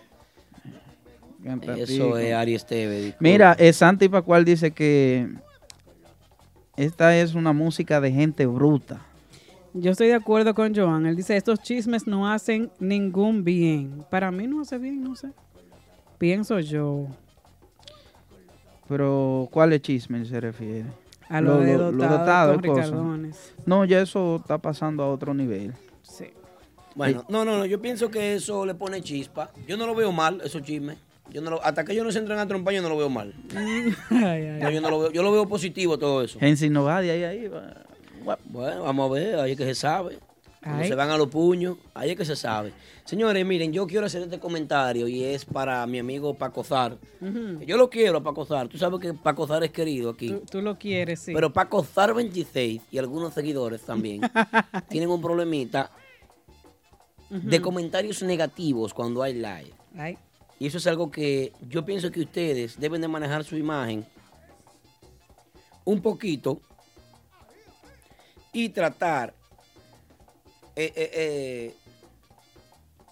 Eso 1.76 2.16
es 2.18 2.32
Ari 2.34 2.54
Esteve. 2.54 2.96
disculpe. 3.00 3.16
Mira, 3.20 3.56
eh, 3.58 3.72
Santi 3.72 4.08
Pascual 4.08 4.44
dice 4.44 4.70
que 4.70 5.28
esta 6.76 7.16
es 7.16 7.34
una 7.34 7.52
música 7.52 8.00
de 8.00 8.12
gente 8.12 8.46
bruta. 8.46 9.00
Yo 9.74 9.90
estoy 9.90 10.06
de 10.08 10.14
acuerdo 10.14 10.54
con 10.54 10.74
Joan. 10.74 11.04
Él 11.06 11.16
dice, 11.16 11.36
estos 11.36 11.60
chismes 11.60 12.06
no 12.06 12.30
hacen 12.30 12.70
ningún 12.78 13.42
bien. 13.42 14.04
Para 14.10 14.30
mí 14.30 14.46
no 14.46 14.60
hace 14.62 14.78
bien, 14.78 15.02
no 15.02 15.16
sé. 15.16 15.30
Pienso 16.18 16.60
yo. 16.60 17.06
Pero, 18.88 19.48
¿cuál 19.50 19.72
es 19.72 19.82
chisme 19.82 20.24
se 20.24 20.40
refiere? 20.40 20.84
A 21.28 21.40
lo 21.40 21.58
de 21.58 21.72
lo 21.76 21.90
dotado 21.90 22.18
dotado, 22.18 22.52
con 22.54 22.62
cosas. 22.62 22.86
Ricardones. 22.90 23.54
No, 23.66 23.84
ya 23.84 24.00
eso 24.00 24.36
está 24.36 24.58
pasando 24.58 25.02
a 25.02 25.10
otro 25.10 25.32
nivel. 25.34 25.72
Sí. 26.02 26.26
Bueno, 26.94 27.24
no, 27.28 27.44
no, 27.44 27.58
no, 27.58 27.66
yo 27.66 27.80
pienso 27.80 28.10
que 28.10 28.34
eso 28.34 28.64
le 28.66 28.74
pone 28.74 29.00
chispa. 29.02 29.50
Yo 29.66 29.76
no 29.76 29.86
lo 29.86 29.94
veo 29.94 30.12
mal, 30.12 30.40
esos 30.44 30.62
chismes. 30.62 30.96
Yo 31.30 31.40
no 31.40 31.50
lo- 31.50 31.64
hasta 31.64 31.82
que 31.84 31.92
ellos 31.92 32.04
no 32.04 32.12
se 32.12 32.18
entran 32.18 32.38
a 32.38 32.46
trompar, 32.46 32.74
yo 32.74 32.82
no 32.82 32.90
lo 32.90 32.96
veo 32.98 33.08
mal. 33.08 33.34
No, 34.10 34.70
yo, 34.70 34.80
no 34.80 34.90
lo 34.90 35.00
veo, 35.00 35.10
yo 35.10 35.22
lo 35.22 35.32
veo 35.32 35.48
positivo 35.48 35.98
todo 35.98 36.22
eso. 36.22 36.38
Gensi 36.38 36.68
Novadia 36.70 37.14
ahí, 37.14 37.24
ahí. 37.24 37.48
va. 37.48 37.72
Bueno, 38.44 38.82
vamos 38.82 39.10
a 39.10 39.14
ver, 39.14 39.38
ahí 39.38 39.52
es 39.52 39.58
que 39.58 39.64
se 39.64 39.74
sabe. 39.74 40.18
Cuando 40.62 40.84
se 40.84 40.94
van 40.94 41.10
a 41.10 41.18
los 41.18 41.28
puños, 41.28 41.76
ahí 41.92 42.10
es 42.10 42.16
que 42.16 42.24
se 42.24 42.36
sabe. 42.36 42.72
Señores, 43.04 43.44
miren, 43.44 43.70
yo 43.70 43.86
quiero 43.86 44.06
hacer 44.06 44.22
este 44.22 44.38
comentario 44.38 45.06
y 45.06 45.22
es 45.22 45.44
para 45.44 45.86
mi 45.86 45.98
amigo 45.98 46.32
Paco 46.32 46.64
Zar. 46.64 46.96
Yo 47.66 47.76
lo 47.76 47.90
quiero 47.90 48.18
a 48.18 48.22
Paco 48.22 48.46
Zar. 48.46 48.68
Tú 48.68 48.78
sabes 48.78 48.98
que 48.98 49.12
Paco 49.12 49.46
Zar 49.46 49.62
es 49.62 49.70
querido 49.70 50.10
aquí. 50.10 50.28
Tú, 50.28 50.42
tú 50.50 50.62
lo 50.62 50.78
quieres, 50.78 51.20
sí. 51.20 51.34
Pero 51.34 51.52
Paco 51.52 51.84
Zar 51.84 52.14
26 52.14 52.80
y 52.90 52.98
algunos 52.98 53.34
seguidores 53.34 53.82
también 53.82 54.22
tienen 54.88 55.10
un 55.10 55.20
problemita 55.20 55.90
de 57.28 57.60
comentarios 57.60 58.22
negativos 58.22 58.94
cuando 58.94 59.22
hay 59.22 59.34
live. 59.34 59.74
Ay. 59.98 60.16
Y 60.58 60.66
eso 60.66 60.78
es 60.78 60.86
algo 60.86 61.10
que 61.10 61.52
yo 61.68 61.84
pienso 61.84 62.10
que 62.10 62.20
ustedes 62.20 62.80
deben 62.80 63.00
de 63.00 63.08
manejar 63.08 63.44
su 63.44 63.56
imagen 63.56 64.06
un 65.84 66.00
poquito 66.00 66.60
y 68.54 68.70
tratar 68.70 69.34
eh, 70.76 70.92
eh, 70.96 71.10
eh, 71.12 71.74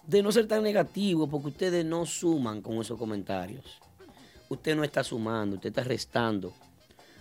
de 0.07 0.23
no 0.23 0.31
ser 0.31 0.47
tan 0.47 0.63
negativo 0.63 1.27
porque 1.27 1.49
ustedes 1.49 1.85
no 1.85 2.05
suman 2.07 2.61
con 2.61 2.77
esos 2.77 2.97
comentarios. 2.97 3.79
Usted 4.49 4.75
no 4.75 4.83
está 4.83 5.03
sumando, 5.03 5.57
usted 5.57 5.69
está 5.69 5.83
restando. 5.83 6.53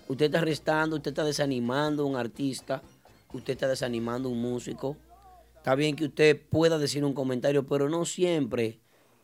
Usted 0.09 0.27
está 0.27 0.41
restando, 0.41 0.97
usted 0.97 1.11
está 1.11 1.25
desanimando 1.25 2.05
a 2.05 2.07
un 2.07 2.17
artista, 2.17 2.83
usted 3.33 3.53
está 3.53 3.69
desanimando 3.69 4.29
a 4.29 4.33
un 4.33 4.41
músico. 4.41 4.97
Está 5.57 5.75
bien 5.75 5.97
que 5.97 6.07
usted 6.07 6.41
pueda 6.49 6.79
decir 6.79 7.05
un 7.05 7.15
comentario, 7.15 7.67
pero 7.67 7.89
no 7.89 8.05
siempre 8.05 8.81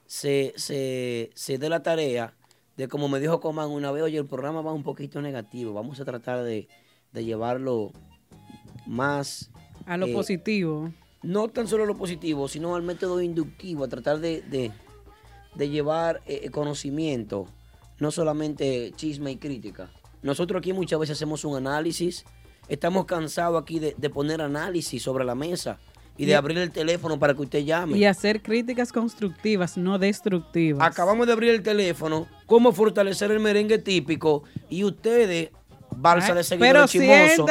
se, 0.07 0.53
se, 0.57 1.31
se 1.35 1.59
dé 1.59 1.69
la 1.69 1.83
tarea 1.83 2.35
de, 2.77 2.87
como 2.87 3.09
me 3.09 3.19
dijo 3.19 3.41
Coman 3.41 3.71
una 3.71 3.91
vez, 3.91 4.05
oye, 4.05 4.19
el 4.19 4.27
programa 4.27 4.63
va 4.63 4.73
un 4.73 4.85
poquito 4.85 5.21
negativo, 5.21 5.73
vamos 5.73 5.99
a 6.01 6.05
tratar 6.05 6.45
de, 6.45 6.69
de 7.13 7.25
llevarlo 7.25 7.93
más... 8.89 9.51
A 9.87 9.97
lo 9.97 10.07
eh, 10.07 10.13
positivo. 10.13 10.93
no 11.23 11.49
tan 11.49 11.67
solo 11.69 11.87
lo 11.87 11.97
positivo, 11.97 12.49
sino 12.49 12.75
al 12.75 12.83
método 12.83 13.23
inductivo, 13.23 13.85
a 13.85 13.89
tratar 13.89 14.19
de, 14.19 14.43
de- 14.43 14.73
de 15.55 15.69
llevar 15.71 16.21
eh, 16.27 16.51
conocimiento, 16.51 17.47
no 17.99 18.11
solamente 18.11 18.93
chisme 18.97 19.33
y 19.33 19.37
crítica. 19.37 19.91
Nosotros 20.23 20.59
aquí 20.61 20.73
muchas 20.73 21.01
veces 21.01 21.17
hacemos 21.17 21.45
un 21.45 21.57
análisis, 21.57 22.25
estamos 22.69 23.07
cansados 23.07 23.61
aquí 23.61 23.79
de, 23.79 23.95
de 23.97 24.11
poner 24.11 24.41
análisis 24.43 25.03
sobre 25.03 25.25
la 25.25 25.35
mesa 25.35 25.79
y 26.17 26.27
de 26.27 26.35
abrir 26.35 26.59
el 26.59 26.71
teléfono 26.73 27.19
para 27.19 27.33
que 27.35 27.43
usted 27.43 27.65
llame. 27.65 27.97
Y 27.97 28.05
hacer 28.05 28.43
críticas 28.43 28.93
constructivas, 28.93 29.79
no 29.79 29.99
destructivas. 29.99 30.87
Acabamos 30.87 31.27
de 31.29 31.33
abrir 31.33 31.51
el 31.51 31.63
teléfono, 31.63 32.27
cómo 32.47 32.73
fortalecer 32.73 33.31
el 33.31 33.41
merengue 33.41 33.79
típico 33.79 34.43
y 34.69 34.83
ustedes, 34.85 35.51
balsa 35.91 36.35
de 36.35 36.45
seguidores 36.45 36.91
chismosos, 36.91 37.47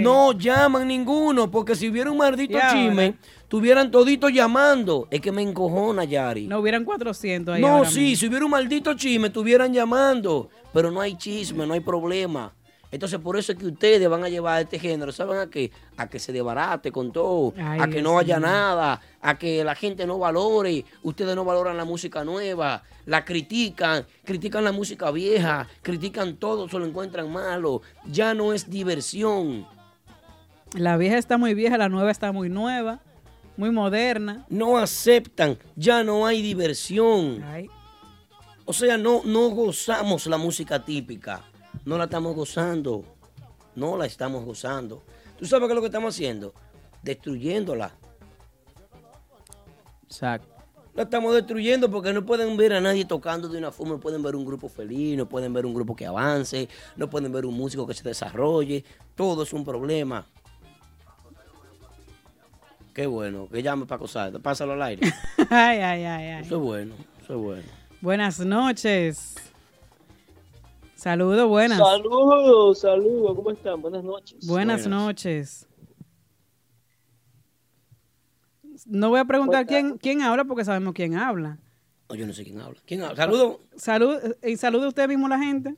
no 0.00 0.32
llaman 0.32 0.86
ninguno, 0.88 1.50
porque 1.50 1.74
si 1.74 1.88
hubiera 1.88 2.10
un 2.10 2.18
maldito 2.18 2.58
chisme, 2.72 3.14
tuvieran 3.48 3.90
toditos 3.90 4.32
llamando. 4.32 5.06
Es 5.10 5.20
que 5.20 5.30
me 5.32 5.42
encojona, 5.42 6.04
Yari. 6.04 6.46
No 6.46 6.58
hubieran 6.58 6.84
400 6.84 7.54
ahí 7.54 7.60
No, 7.60 7.68
ahora 7.68 7.90
sí, 7.90 8.00
mismo. 8.00 8.16
si 8.16 8.26
hubiera 8.28 8.44
un 8.44 8.50
maldito 8.50 8.94
chisme, 8.94 9.28
estuvieran 9.28 9.72
llamando, 9.72 10.50
pero 10.72 10.90
no 10.90 11.00
hay 11.00 11.16
chisme, 11.16 11.66
no 11.66 11.74
hay 11.74 11.80
problema. 11.80 12.52
Entonces, 12.94 13.18
por 13.18 13.36
eso 13.36 13.50
es 13.50 13.58
que 13.58 13.66
ustedes 13.66 14.08
van 14.08 14.22
a 14.22 14.28
llevar 14.28 14.62
este 14.62 14.78
género, 14.78 15.10
¿saben 15.10 15.38
a 15.38 15.50
qué? 15.50 15.72
A 15.96 16.08
que 16.08 16.20
se 16.20 16.32
desbarate 16.32 16.92
con 16.92 17.10
todo, 17.10 17.52
Ay, 17.56 17.80
a 17.80 17.86
que 17.86 17.94
Dios 17.94 18.04
no 18.04 18.20
haya 18.20 18.38
nada, 18.38 19.00
a 19.20 19.36
que 19.36 19.64
la 19.64 19.74
gente 19.74 20.06
no 20.06 20.20
valore, 20.20 20.84
ustedes 21.02 21.34
no 21.34 21.44
valoran 21.44 21.76
la 21.76 21.84
música 21.84 22.22
nueva, 22.22 22.84
la 23.04 23.24
critican, 23.24 24.06
critican 24.22 24.62
la 24.62 24.70
música 24.70 25.10
vieja, 25.10 25.66
critican 25.82 26.36
todo, 26.36 26.68
se 26.68 26.78
lo 26.78 26.86
encuentran 26.86 27.32
malo, 27.32 27.82
ya 28.06 28.32
no 28.32 28.52
es 28.52 28.70
diversión. 28.70 29.66
La 30.74 30.96
vieja 30.96 31.18
está 31.18 31.36
muy 31.36 31.52
vieja, 31.54 31.76
la 31.76 31.88
nueva 31.88 32.12
está 32.12 32.30
muy 32.30 32.48
nueva, 32.48 33.00
muy 33.56 33.72
moderna. 33.72 34.46
No 34.48 34.78
aceptan, 34.78 35.58
ya 35.74 36.04
no 36.04 36.26
hay 36.26 36.42
diversión. 36.42 37.42
Ay. 37.42 37.68
O 38.66 38.72
sea, 38.72 38.96
no, 38.96 39.22
no 39.24 39.48
gozamos 39.48 40.26
la 40.26 40.38
música 40.38 40.84
típica. 40.84 41.42
No 41.84 41.98
la 41.98 42.04
estamos 42.04 42.34
gozando. 42.34 43.04
No 43.74 43.96
la 43.96 44.06
estamos 44.06 44.44
gozando. 44.44 45.02
¿Tú 45.38 45.46
sabes 45.46 45.66
qué 45.66 45.72
es 45.72 45.76
lo 45.76 45.80
que 45.82 45.88
estamos 45.88 46.14
haciendo? 46.14 46.54
Destruyéndola. 47.02 47.92
Exacto. 50.04 50.48
La 50.94 51.02
estamos 51.02 51.34
destruyendo 51.34 51.90
porque 51.90 52.12
no 52.12 52.24
pueden 52.24 52.56
ver 52.56 52.72
a 52.72 52.80
nadie 52.80 53.04
tocando 53.04 53.48
de 53.48 53.58
una 53.58 53.72
forma, 53.72 53.94
no 53.94 54.00
pueden 54.00 54.22
ver 54.22 54.36
un 54.36 54.44
grupo 54.44 54.68
feliz, 54.68 55.16
no 55.16 55.28
pueden 55.28 55.52
ver 55.52 55.66
un 55.66 55.74
grupo 55.74 55.96
que 55.96 56.06
avance, 56.06 56.68
no 56.94 57.10
pueden 57.10 57.32
ver 57.32 57.44
un 57.46 57.54
músico 57.54 57.84
que 57.84 57.94
se 57.94 58.04
desarrolle. 58.04 58.84
Todo 59.16 59.42
es 59.42 59.52
un 59.52 59.64
problema. 59.64 60.24
Qué 62.94 63.06
bueno, 63.06 63.48
que 63.50 63.60
llame 63.60 63.86
para 63.86 63.98
cosar. 63.98 64.40
Pásalo 64.40 64.74
al 64.74 64.82
aire. 64.82 65.12
ay, 65.50 65.78
ay, 65.80 66.04
ay, 66.04 66.26
ay. 66.28 66.42
Eso 66.44 66.56
es 66.56 66.62
bueno, 66.62 66.94
eso 67.20 67.34
es 67.34 67.40
bueno. 67.40 67.68
Buenas 68.00 68.38
noches. 68.38 69.34
Saludos, 71.04 71.46
buenas. 71.46 71.76
Saludos, 71.76 72.78
saludos, 72.78 73.36
¿cómo 73.36 73.50
están? 73.50 73.82
Buenas 73.82 74.02
noches. 74.02 74.46
Buenas 74.46 74.86
noches. 74.86 75.68
No 78.86 79.10
voy 79.10 79.20
a 79.20 79.26
preguntar 79.26 79.66
quién, 79.66 79.98
quién 79.98 80.22
habla 80.22 80.46
porque 80.46 80.64
sabemos 80.64 80.94
quién 80.94 81.14
habla. 81.16 81.58
No, 82.08 82.14
yo 82.14 82.26
no 82.26 82.32
sé 82.32 82.42
quién 82.42 82.58
habla. 82.58 82.80
¿Quién 82.86 83.02
habla? 83.02 83.16
Saludos. 83.16 83.56
Salud, 83.76 84.16
y 84.42 84.56
salude 84.56 84.88
usted 84.88 85.06
mismo 85.06 85.28
la 85.28 85.38
gente. 85.38 85.76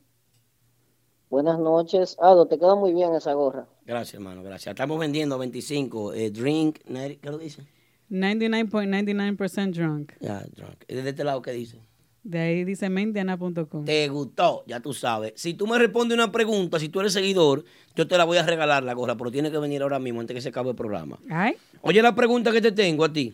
Buenas 1.28 1.59
noches. 1.59 2.16
Ado, 2.20 2.47
te 2.47 2.57
queda 2.57 2.77
muy 2.77 2.93
bien 2.93 3.12
esa 3.16 3.32
gorra. 3.32 3.66
Gracias, 3.85 4.15
hermano, 4.15 4.44
gracias. 4.44 4.74
Estamos 4.74 4.97
vendiendo 4.97 5.39
25. 5.39 6.12
eh, 6.12 6.31
drink, 6.31 6.78
¿qué 6.85 7.19
lo 7.24 7.39
dice? 7.39 7.66
99.99% 8.11 9.73
drunk. 9.74 10.12
Ya, 10.20 10.44
drunk. 10.55 10.85
¿Y 10.86 10.94
¿De 10.94 11.11
este 11.11 11.24
lado 11.24 11.43
qué 11.43 11.51
dice? 11.51 11.81
De 12.27 12.40
ahí 12.40 12.65
dice 12.65 12.89
mentiana.com. 12.89 13.85
Te 13.85 14.09
gustó, 14.09 14.65
ya 14.66 14.81
tú 14.81 14.93
sabes. 14.93 15.32
Si 15.36 15.55
tú 15.55 15.69
me 15.69 15.78
respondes 15.78 16.16
una 16.16 16.32
pregunta, 16.32 16.81
si 16.81 16.89
tú 16.89 16.98
eres 16.98 17.12
seguidor, 17.12 17.65
yo 17.94 18.09
te 18.09 18.19
la 18.19 18.24
voy 18.24 18.36
a 18.36 18.43
regalar 18.43 18.82
la 18.82 18.94
gorra, 18.94 19.16
pero 19.16 19.31
tiene 19.31 19.48
que 19.48 19.59
venir 19.59 19.81
ahora 19.81 20.01
mismo 20.01 20.20
antes 20.20 20.35
que 20.35 20.40
se 20.40 20.48
acabe 20.48 20.70
el 20.70 20.74
programa. 20.74 21.20
Ay. 21.31 21.55
Oye, 21.82 22.03
la 22.03 22.16
pregunta 22.16 22.51
que 22.51 22.61
te 22.61 22.73
tengo 22.73 23.05
a 23.05 23.12
ti. 23.12 23.32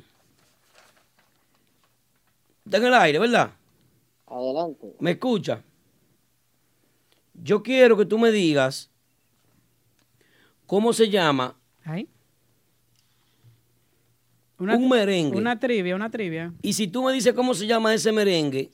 Está 2.66 2.76
en 2.76 2.84
el 2.84 2.92
aire, 2.92 3.18
¿verdad? 3.18 3.52
Adelante. 4.26 4.94
¿Me 5.00 5.12
escucha? 5.12 5.62
Yo 7.32 7.62
quiero 7.62 7.96
que 7.96 8.04
tú 8.04 8.18
me 8.18 8.30
digas 8.30 8.90
cómo 10.66 10.92
se 10.92 11.08
llama 11.08 11.56
Ay. 11.82 12.10
un 14.58 14.86
merengue. 14.90 15.38
Una 15.38 15.58
trivia, 15.58 15.96
una 15.96 16.10
trivia. 16.10 16.52
Y 16.60 16.74
si 16.74 16.88
tú 16.88 17.02
me 17.02 17.14
dices 17.14 17.32
cómo 17.32 17.54
se 17.54 17.66
llama 17.66 17.94
ese 17.94 18.12
merengue, 18.12 18.70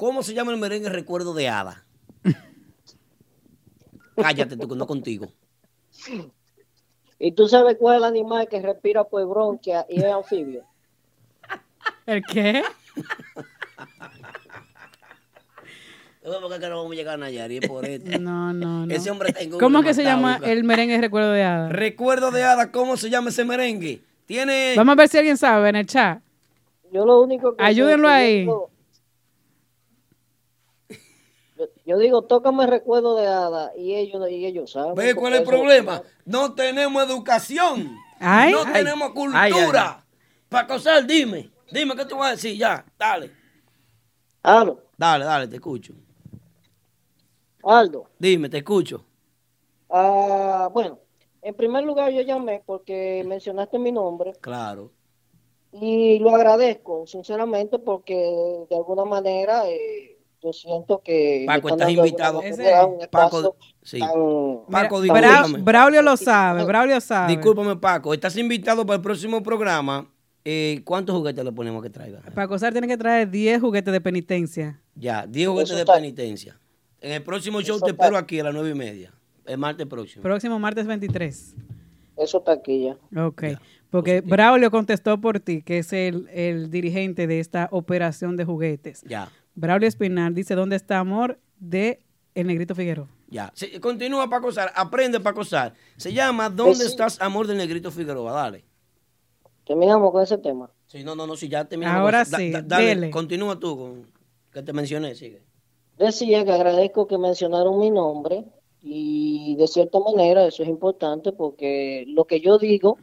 ¿cómo 0.00 0.22
se 0.22 0.32
llama 0.32 0.50
el 0.50 0.58
merengue 0.58 0.88
Recuerdo 0.88 1.34
de 1.34 1.50
Hada? 1.50 1.84
Cállate 4.16 4.56
tú, 4.56 4.66
que 4.66 4.74
no 4.74 4.86
contigo. 4.86 5.30
¿Y 7.18 7.32
tú 7.32 7.46
sabes 7.48 7.76
cuál 7.78 7.96
es 7.96 7.98
el 7.98 8.04
animal 8.04 8.48
que 8.48 8.62
respira 8.62 9.04
por 9.04 9.26
bronquia 9.28 9.84
y 9.90 10.00
es 10.00 10.06
anfibio? 10.06 10.64
¿El 12.06 12.22
qué? 12.24 12.62
No, 16.24 16.30
vamos 16.30 16.50
a 16.50 16.94
llegar 16.94 17.14
a 17.14 17.16
Nayarit 17.18 17.68
por 17.68 17.84
esto. 17.84 18.18
No, 18.18 18.54
no, 18.54 18.86
no. 18.86 18.94
Ese 18.94 19.10
hombre 19.10 19.28
está 19.28 19.42
en 19.42 19.50
¿Cómo 19.50 19.82
que 19.82 19.92
se 19.92 20.02
llama 20.02 20.40
el 20.42 20.64
merengue 20.64 20.98
Recuerdo 20.98 21.32
de 21.32 21.42
Hada? 21.42 21.68
Recuerdo 21.68 22.30
de 22.30 22.42
Hada, 22.42 22.72
¿cómo 22.72 22.96
se 22.96 23.10
llama 23.10 23.28
ese 23.28 23.44
merengue? 23.44 24.00
Tiene. 24.24 24.74
Vamos 24.76 24.92
a 24.92 24.96
ver 24.96 25.08
si 25.08 25.18
alguien 25.18 25.36
sabe 25.36 25.68
en 25.68 25.76
el 25.76 25.86
chat. 25.86 26.22
Yo 26.90 27.04
lo 27.04 27.20
único 27.20 27.54
que 27.54 27.62
Ayúdenlo 27.62 28.08
ahí. 28.08 28.46
Yo 28.46 28.52
digo, 28.52 28.70
yo, 31.90 31.98
digo, 31.98 32.22
tócame 32.22 32.66
recuerdo 32.66 33.16
de 33.16 33.26
hada 33.26 33.72
y 33.76 33.94
ellos, 33.94 34.28
y 34.30 34.46
ellos 34.46 34.70
saben. 34.72 34.94
¿Ves 34.94 35.14
cuál 35.14 35.34
es 35.34 35.40
el 35.40 35.46
problema? 35.46 36.02
No 36.24 36.54
tenemos 36.54 37.02
educación. 37.04 37.96
Ay. 38.18 38.52
no 38.52 38.62
Ay. 38.66 38.72
tenemos 38.72 39.10
cultura. 39.10 39.42
Ay, 39.42 39.52
ay, 39.52 39.70
ay. 39.74 39.90
Paco 40.48 40.78
Sal, 40.78 41.06
dime. 41.06 41.50
Dime 41.70 41.94
qué 41.96 42.04
tú 42.04 42.16
vas 42.16 42.28
a 42.28 42.30
decir 42.32 42.56
ya. 42.56 42.84
Dale. 42.98 43.30
Aldo, 44.42 44.82
Dale, 44.96 45.24
dale, 45.24 45.48
te 45.48 45.56
escucho. 45.56 45.94
Aldo. 47.62 48.06
Dime, 48.18 48.48
te 48.48 48.58
escucho. 48.58 49.04
Ah, 49.90 50.68
bueno, 50.72 50.98
en 51.42 51.54
primer 51.54 51.84
lugar 51.84 52.10
yo 52.12 52.22
llamé 52.22 52.62
porque 52.64 53.22
mencionaste 53.26 53.78
mi 53.78 53.92
nombre 53.92 54.32
Claro. 54.40 54.92
y 55.72 56.18
lo 56.20 56.34
agradezco, 56.34 57.06
sinceramente, 57.06 57.78
porque 57.78 58.14
de 58.68 58.76
alguna 58.76 59.04
manera 59.04 59.68
eh, 59.68 60.18
yo 60.42 60.52
siento 60.52 61.02
que... 61.04 61.44
Paco, 61.46 61.68
estás 61.68 61.90
invitado. 61.90 62.40
Paco, 63.10 63.56
sí. 63.82 63.98
tan- 63.98 64.10
Paco, 64.70 65.00
Mira, 65.00 65.44
Braulio 65.58 66.02
lo 66.02 66.16
sabe, 66.16 66.64
Braulio 66.64 67.00
sabe. 67.00 67.36
Discúlpame, 67.36 67.76
Paco. 67.76 68.14
Estás 68.14 68.36
invitado 68.36 68.84
para 68.86 68.96
el 68.96 69.02
próximo 69.02 69.42
programa. 69.42 70.08
Eh, 70.44 70.80
¿Cuántos 70.84 71.14
juguetes 71.14 71.44
le 71.44 71.52
ponemos 71.52 71.82
que 71.82 71.90
traiga? 71.90 72.20
Para 72.20 72.44
acosar 72.44 72.72
tiene 72.72 72.88
que 72.88 72.96
traer 72.96 73.30
10 73.30 73.60
juguetes 73.60 73.92
de 73.92 74.00
penitencia. 74.00 74.80
Ya, 74.94 75.26
10 75.26 75.48
juguetes 75.48 75.76
de 75.76 75.84
penitencia. 75.84 76.58
En 77.02 77.12
el 77.12 77.22
próximo 77.22 77.60
show 77.60 77.76
Eso 77.76 77.84
te 77.84 77.90
espero 77.92 78.16
aquí 78.16 78.40
a 78.40 78.44
las 78.44 78.54
nueve 78.54 78.70
y 78.70 78.74
media. 78.74 79.12
El 79.46 79.58
martes 79.58 79.86
próximo. 79.86 80.22
Próximo 80.22 80.58
martes 80.58 80.86
23. 80.86 81.56
Eso 82.16 82.38
está 82.38 82.52
aquí 82.52 82.84
ya. 82.84 83.24
Ok. 83.26 83.44
Porque 83.90 84.20
Braulio 84.20 84.70
contestó 84.70 85.20
por 85.20 85.40
ti, 85.40 85.62
que 85.62 85.78
es 85.78 85.92
el, 85.92 86.28
el 86.32 86.70
dirigente 86.70 87.26
de 87.26 87.40
esta 87.40 87.68
operación 87.72 88.36
de 88.36 88.44
juguetes. 88.44 89.02
Ya, 89.06 89.30
Braulio 89.60 89.86
Espinal 89.88 90.34
dice, 90.34 90.54
¿dónde 90.54 90.76
está 90.76 90.98
amor? 90.98 91.38
De 91.58 92.00
El 92.34 92.46
Negrito 92.46 92.74
Figueroa. 92.74 93.08
ya. 93.28 93.52
Continúa 93.80 94.24
para 94.28 94.38
acosar. 94.38 94.72
Aprende 94.74 95.20
para 95.20 95.32
acosar. 95.32 95.74
Se 95.98 96.12
llama 96.14 96.48
¿Dónde 96.48 96.62
Pues 96.72 96.78
sí. 96.78 96.86
estás, 96.86 97.20
amor 97.20 97.46
del 97.46 97.58
negrito 97.58 97.90
Figueroa? 97.90 98.32
Dale. 98.32 98.64
Terminamos 99.66 100.10
con 100.12 100.22
ese 100.22 100.38
tema. 100.38 100.70
Sí, 100.86 101.04
no, 101.04 101.14
no, 101.14 101.26
no, 101.26 101.36
si 101.36 101.48
ya 101.48 101.64
terminamos. 101.66 102.00
Ahora 102.00 102.24
sí, 102.24 102.50
da- 102.50 102.62
dale, 102.62 102.86
dele. 102.86 103.10
continúa 103.10 103.58
tú 103.60 103.76
con 103.76 104.06
que 104.52 104.62
te 104.62 104.72
mencioné, 104.72 105.14
sigue. 105.14 105.42
Decía 105.98 106.44
que 106.44 106.52
agradezco 106.52 107.06
que 107.06 107.18
mencionaron 107.18 107.78
mi 107.78 107.90
nombre 107.90 108.44
y 108.82 109.54
de 109.56 109.68
cierta 109.68 109.98
manera 110.00 110.46
eso 110.46 110.62
es 110.62 110.68
importante 110.70 111.32
porque 111.32 112.04
lo 112.08 112.24
que 112.24 112.40
yo 112.40 112.58
digo 112.58 112.96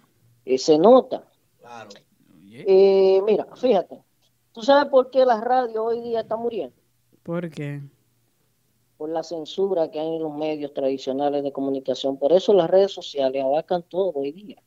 eh, 0.45 0.57
se 0.57 0.77
nota. 0.79 1.23
Claro. 1.59 1.89
Eh, 2.51 3.21
mira, 3.25 3.45
fíjate, 3.55 4.01
¿tú 4.57 4.63
sabes 4.63 4.89
por 4.89 5.11
qué 5.11 5.23
la 5.23 5.39
radio 5.39 5.83
hoy 5.83 6.01
día 6.01 6.21
está 6.21 6.35
muriendo? 6.35 6.75
¿Por 7.21 7.47
qué? 7.51 7.79
Por 8.97 9.09
la 9.09 9.21
censura 9.21 9.91
que 9.91 9.99
hay 9.99 10.15
en 10.15 10.23
los 10.23 10.33
medios 10.33 10.73
tradicionales 10.73 11.43
de 11.43 11.51
comunicación. 11.51 12.17
Por 12.17 12.33
eso 12.33 12.53
las 12.53 12.67
redes 12.67 12.91
sociales 12.91 13.43
abarcan 13.43 13.83
todo 13.83 14.13
hoy 14.15 14.31
día. 14.31 14.59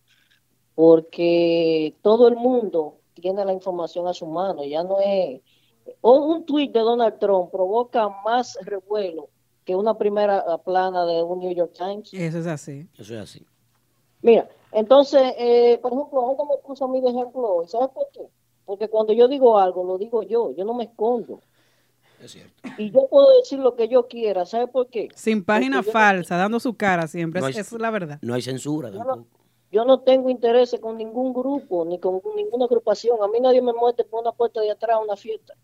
Porque 0.77 1.97
todo 2.03 2.29
el 2.29 2.37
mundo 2.37 2.99
tiene 3.15 3.45
la 3.45 3.53
información 3.53 4.07
a 4.07 4.15
su 4.15 4.27
mano. 4.27 4.65
Ya 4.65 4.85
no 4.85 5.01
es... 5.01 5.41
O 6.03 6.21
un 6.21 6.45
tuit 6.45 6.71
de 6.71 6.79
Donald 6.79 7.19
Trump 7.19 7.51
provoca 7.51 8.09
más 8.25 8.57
revuelo 8.63 9.29
que 9.65 9.75
una 9.75 9.99
primera 9.99 10.57
plana 10.59 11.05
de 11.05 11.21
un 11.21 11.41
New 11.41 11.53
York 11.53 11.73
Times. 11.77 12.15
Eso 12.15 12.39
es 12.39 12.47
así. 12.47 12.89
Eso 12.97 13.15
es 13.15 13.21
así. 13.23 13.45
Mira, 14.23 14.49
entonces, 14.71 15.35
eh, 15.37 15.81
por 15.83 15.93
ejemplo, 15.93 16.21
ahora 16.21 16.45
me 16.45 16.59
puso 16.59 16.85
a 16.85 16.89
mí 16.89 17.01
de 17.01 17.11
ejemplo 17.11 17.57
hoy. 17.57 17.67
¿Sabes 17.67 17.89
por 17.89 18.09
qué? 18.13 18.31
Porque 18.71 18.87
cuando 18.89 19.13
yo 19.13 19.27
digo 19.27 19.59
algo, 19.59 19.83
lo 19.83 19.99
digo 19.99 20.23
yo. 20.23 20.55
Yo 20.55 20.65
no 20.65 20.75
me 20.75 20.85
escondo. 20.85 21.41
Es 22.23 22.31
cierto. 22.31 22.53
Y 22.79 22.93
yo 22.93 23.09
puedo 23.09 23.37
decir 23.37 23.59
lo 23.59 23.75
que 23.75 23.89
yo 23.89 24.07
quiera. 24.07 24.47
¿Sabes 24.47 24.71
por 24.71 24.87
qué? 24.87 25.09
Sin 25.17 25.45
página 25.45 25.79
Porque 25.79 25.87
yo- 25.89 25.93
falsa, 25.93 26.37
dando 26.37 26.61
su 26.61 26.77
cara 26.77 27.09
siempre. 27.09 27.41
No 27.41 27.49
Es- 27.49 27.57
hay- 27.57 27.61
Esa 27.63 27.75
es 27.75 27.83
la 27.83 27.91
verdad. 27.91 28.19
No 28.23 28.33
hay 28.35 28.43
censura 28.43 28.91
Yo 28.91 28.99
tampoco. 28.99 29.19
no, 29.19 29.27
yo 29.73 29.85
no 29.85 29.99
tengo 30.03 30.31
intereses 30.31 30.79
con 30.79 30.97
ningún 30.99 31.33
grupo, 31.33 31.85
ni 31.85 31.99
con 31.99 32.21
ninguna 32.37 32.67
agrupación. 32.67 33.21
A 33.21 33.27
mí 33.27 33.41
nadie 33.41 33.61
me 33.61 33.73
muestre 33.73 34.05
por 34.05 34.21
una 34.21 34.31
puerta 34.31 34.61
de 34.61 34.71
atrás 34.71 34.95
a 34.99 35.01
una 35.01 35.17
fiesta. 35.17 35.55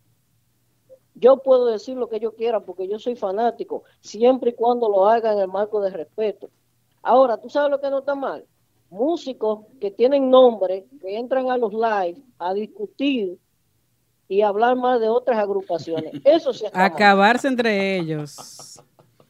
Yo 1.15 1.37
puedo 1.45 1.67
decir 1.67 1.97
lo 1.97 2.09
que 2.09 2.19
yo 2.19 2.35
quiera 2.35 2.59
porque 2.59 2.89
yo 2.89 2.99
soy 2.99 3.15
fanático, 3.15 3.85
siempre 4.01 4.51
y 4.51 4.55
cuando 4.55 4.89
lo 4.89 5.07
haga 5.09 5.33
en 5.33 5.39
el 5.39 5.49
marco 5.49 5.81
de 5.81 5.91
respeto. 5.91 6.51
Ahora, 7.03 7.37
¿tú 7.37 7.49
sabes 7.49 7.71
lo 7.71 7.81
que 7.81 7.89
no 7.89 8.01
está 8.01 8.17
mal? 8.17 8.45
Músicos 8.91 9.67
que 9.81 9.91
tienen 9.91 10.31
nombre, 10.31 10.87
que 11.01 11.19
entran 11.19 11.51
a 11.51 11.57
los 11.57 11.73
live 11.73 12.23
a 12.39 12.55
discutir 12.55 13.39
y 14.29 14.43
hablar 14.43 14.77
mal 14.77 15.01
de 15.01 15.09
otras 15.09 15.39
agrupaciones. 15.39 16.13
Eso 16.25 16.53
sí. 16.53 16.67
Acabarse 16.73 17.49
entre 17.49 17.97
ellos. 17.99 18.81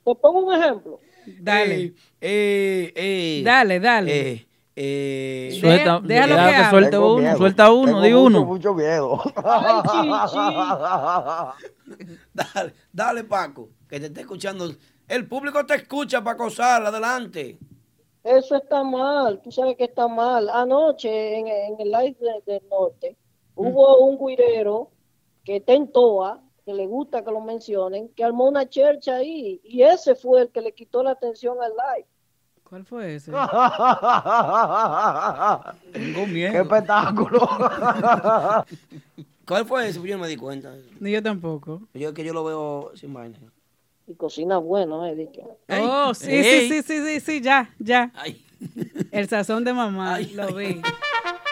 Te 0.04 0.14
pongo 0.14 0.40
un 0.46 0.54
ejemplo. 0.54 1.00
Dale. 1.40 1.94
Eh, 2.20 2.92
eh, 2.94 3.42
Dale, 3.44 3.80
dale. 3.80 4.30
eh, 4.30 4.46
eh, 4.78 5.56
Suelta, 5.58 6.00
déjalo 6.00 6.34
que 6.36 6.40
que 6.84 6.90
Tengo 6.90 7.14
uno, 7.14 7.22
miedo. 7.22 7.36
suelta 7.38 7.72
uno, 7.72 7.86
Tengo 7.86 8.02
di 8.02 8.10
mucho, 8.10 8.24
uno. 8.26 8.44
mucho 8.44 8.74
miedo. 8.74 9.22
dale, 12.34 12.74
dale, 12.92 13.24
Paco, 13.24 13.70
que 13.88 13.98
te 13.98 14.06
está 14.06 14.20
escuchando. 14.20 14.70
El 15.08 15.26
público 15.26 15.64
te 15.64 15.76
escucha, 15.76 16.22
Paco 16.22 16.50
Sal, 16.50 16.86
adelante. 16.86 17.58
Eso 18.26 18.56
está 18.56 18.82
mal, 18.82 19.40
tú 19.40 19.52
sabes 19.52 19.76
que 19.76 19.84
está 19.84 20.08
mal. 20.08 20.48
Anoche 20.50 21.38
en, 21.38 21.46
en 21.46 21.80
el 21.80 21.90
live 21.90 22.16
de- 22.20 22.42
del 22.52 22.68
norte 22.68 23.16
hubo 23.54 23.98
un 23.98 24.18
guirero 24.18 24.90
que 25.44 25.56
está 25.56 25.72
en 25.74 25.90
Toa, 25.92 26.40
que 26.64 26.74
le 26.74 26.86
gusta 26.86 27.22
que 27.24 27.30
lo 27.30 27.40
mencionen, 27.40 28.08
que 28.10 28.24
armó 28.24 28.48
una 28.48 28.68
chercha 28.68 29.16
ahí 29.16 29.60
y 29.64 29.82
ese 29.82 30.14
fue 30.16 30.42
el 30.42 30.48
que 30.50 30.60
le 30.60 30.72
quitó 30.72 31.02
la 31.04 31.12
atención 31.12 31.56
al 31.62 31.70
live. 31.72 32.06
¿Cuál 32.68 32.84
fue 32.84 33.14
ese? 33.14 33.30
Tengo 35.92 36.24
¡Qué 36.24 36.26
miedo. 36.26 36.62
espectáculo! 36.62 37.38
¿Cuál 39.46 39.64
fue 39.66 39.86
ese? 39.88 40.02
Yo 40.02 40.16
no 40.16 40.22
me 40.22 40.28
di 40.28 40.36
cuenta. 40.36 40.74
Ni 40.98 41.12
yo 41.12 41.22
tampoco. 41.22 41.82
Yo 41.94 42.12
que 42.12 42.24
yo 42.24 42.32
lo 42.32 42.42
veo 42.42 42.90
sin 42.96 43.14
vaina. 43.14 43.38
Y 44.08 44.14
cocina 44.14 44.58
bueno, 44.58 45.04
eh, 45.06 45.14
di 45.14 45.26
que- 45.28 45.44
Oh, 45.80 46.14
sí, 46.14 46.42
sí, 46.44 46.68
sí, 46.68 46.82
sí, 46.82 47.00
sí, 47.04 47.20
sí, 47.20 47.40
ya, 47.40 47.70
ya. 47.78 48.10
Ay, 48.14 48.42
El 49.10 49.28
sazón 49.28 49.64
de 49.64 49.72
mamá, 49.72 50.14
Ay, 50.14 50.32
lo 50.34 50.46
vi. 50.54 50.80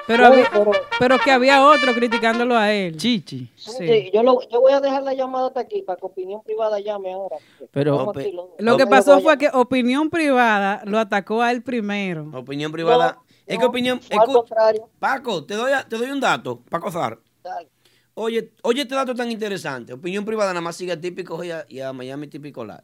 Pero, 0.06 0.26
había- 0.26 0.51
pero 0.52 0.70
pero 0.98 1.18
que 1.18 1.31
había 1.31 1.66
otro 1.66 1.94
criticándolo 1.94 2.56
a 2.56 2.70
él. 2.72 2.97
Chichi. 2.97 3.51
Sí. 3.56 3.72
sí, 3.89 4.10
yo, 4.12 4.22
lo- 4.22 4.40
yo 4.51 4.60
voy 4.60 4.72
a 4.72 4.81
dejar 4.81 5.02
la 5.02 5.14
llamada 5.14 5.47
hasta 5.48 5.60
aquí 5.60 5.81
para 5.82 5.98
que 5.98 6.05
opinión 6.06 6.43
privada 6.43 6.78
llame 6.78 7.12
ahora. 7.12 7.36
Pero- 7.72 8.12
Lo 8.59 8.76
que 8.76 8.86
pasó 8.86 9.20
fue 9.20 9.39
que 9.39 9.48
opinión 9.52 10.10
privada 10.10 10.82
lo 10.85 10.98
atacó 10.98 11.40
a 11.43 11.51
él 11.51 11.62
primero. 11.62 12.31
opinión 12.35 12.70
privada. 12.70 13.14
No, 13.16 13.24
es 13.47 13.59
que 13.59 13.64
opinión. 13.64 14.01
al 14.10 14.18
escu- 14.28 14.32
contrario. 14.35 14.89
Paco, 14.98 15.44
te 15.44 15.55
doy, 15.55 15.72
te 15.89 15.97
doy 15.97 16.10
un 16.10 16.20
dato, 16.20 16.60
Paco 16.68 16.90
Zar. 16.93 17.18
Dale. 17.43 17.68
Oye, 18.15 18.53
oye 18.62 18.82
este 18.82 18.95
dato 18.95 19.15
tan 19.15 19.31
interesante. 19.31 19.93
Opinión 19.93 20.24
privada 20.24 20.51
nada 20.53 20.61
más 20.61 20.77
sigue 20.77 20.93
a 20.93 21.01
Típico 21.01 21.43
y 21.43 21.51
a, 21.51 21.65
y 21.69 21.81
a 21.81 21.93
Miami 21.93 22.28
Típico 22.28 22.65
Live. 22.65 22.82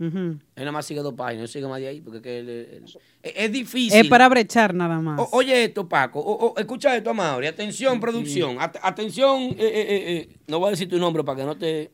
Ujú. 0.00 0.18
Él 0.18 0.40
nada 0.56 0.70
más 0.70 0.86
sigue 0.86 1.00
dos 1.00 1.14
páginas, 1.14 1.42
no 1.42 1.46
sigue 1.48 1.66
más 1.66 1.80
de 1.80 1.88
ahí 1.88 2.00
porque 2.00 2.18
es, 2.18 2.22
que 2.22 2.38
él- 2.38 2.48
él- 2.48 2.84
es, 2.84 2.98
es 3.36 3.52
difícil. 3.52 3.98
Es 4.00 4.06
para 4.08 4.28
brechar 4.28 4.72
nada 4.72 5.00
más. 5.00 5.18
O- 5.18 5.28
oye 5.32 5.64
esto, 5.64 5.88
Paco. 5.88 6.20
O- 6.20 6.46
o- 6.52 6.58
escucha 6.58 6.96
esto, 6.96 7.12
Mauri. 7.12 7.48
Atención, 7.48 7.98
producción. 7.98 8.60
At- 8.60 8.76
atención, 8.80 9.40
eh, 9.42 9.56
eh, 9.58 9.86
eh, 10.30 10.36
no 10.46 10.60
voy 10.60 10.68
a 10.68 10.70
decir 10.70 10.88
tu 10.88 10.98
nombre 10.98 11.24
para 11.24 11.38
que 11.40 11.44
no 11.44 11.56
te... 11.56 11.90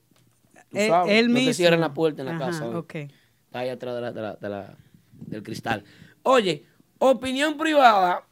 tú 0.68 0.76
Eh, 0.76 0.88
sabes, 0.88 1.12
él 1.14 1.28
no 1.28 1.34
mismo. 1.34 1.48
te 1.50 1.54
cierren 1.54 1.80
la 1.80 1.94
puerta 1.94 2.20
en 2.20 2.26
la 2.28 2.36
Ajá, 2.36 2.46
casa. 2.46 2.66
oye. 2.68 2.76
ok. 2.76 2.94
Está 3.46 3.60
ahí 3.60 3.70
atrás 3.70 3.94
de 3.94 4.00
la- 4.02 4.12
de 4.12 4.20
la- 4.20 4.36
de 4.36 4.48
la- 4.50 4.76
del 5.26 5.42
cristal. 5.42 5.82
Oye, 6.24 6.66
opinión 6.98 7.56
privada 7.56 8.26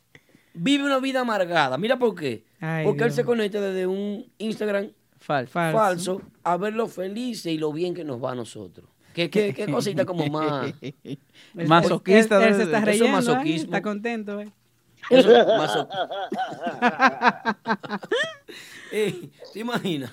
vive 0.52 0.84
una 0.84 0.98
vida 0.98 1.20
amargada. 1.20 1.78
Mira 1.78 1.98
por 1.98 2.14
qué. 2.14 2.44
Ay, 2.62 2.86
Porque 2.86 3.04
él 3.04 3.12
se 3.12 3.24
conecta 3.24 3.60
desde 3.60 3.86
un 3.86 4.24
Instagram 4.38 4.90
Falso. 5.18 5.52
Falso. 5.52 5.78
falso 5.78 6.22
a 6.42 6.56
ver 6.56 6.72
lo 6.74 6.88
felices 6.88 7.52
y 7.52 7.58
lo 7.58 7.72
bien 7.72 7.92
que 7.94 8.04
nos 8.04 8.22
va 8.22 8.32
a 8.32 8.34
nosotros. 8.34 8.88
¿Qué, 9.12 9.28
qué, 9.30 9.52
qué 9.52 9.66
cosita 9.70 10.04
como 10.06 10.26
más... 10.28 10.72
Masoquista 11.54 12.36
Él, 12.38 12.48
él 12.48 12.54
se 12.56 12.62
está 12.62 12.78
eso 12.78 12.88
es 12.90 12.98
riendo, 13.00 13.06
¿eh? 13.06 13.12
masoquismo. 13.12 13.64
Está 13.66 13.82
contento, 13.82 14.40
¿eh? 14.40 14.50
Eso 15.10 15.36
es 15.36 15.46
maso- 15.58 15.88
Eh, 18.92 19.30
¿Te 19.52 19.60
imaginas? 19.60 20.10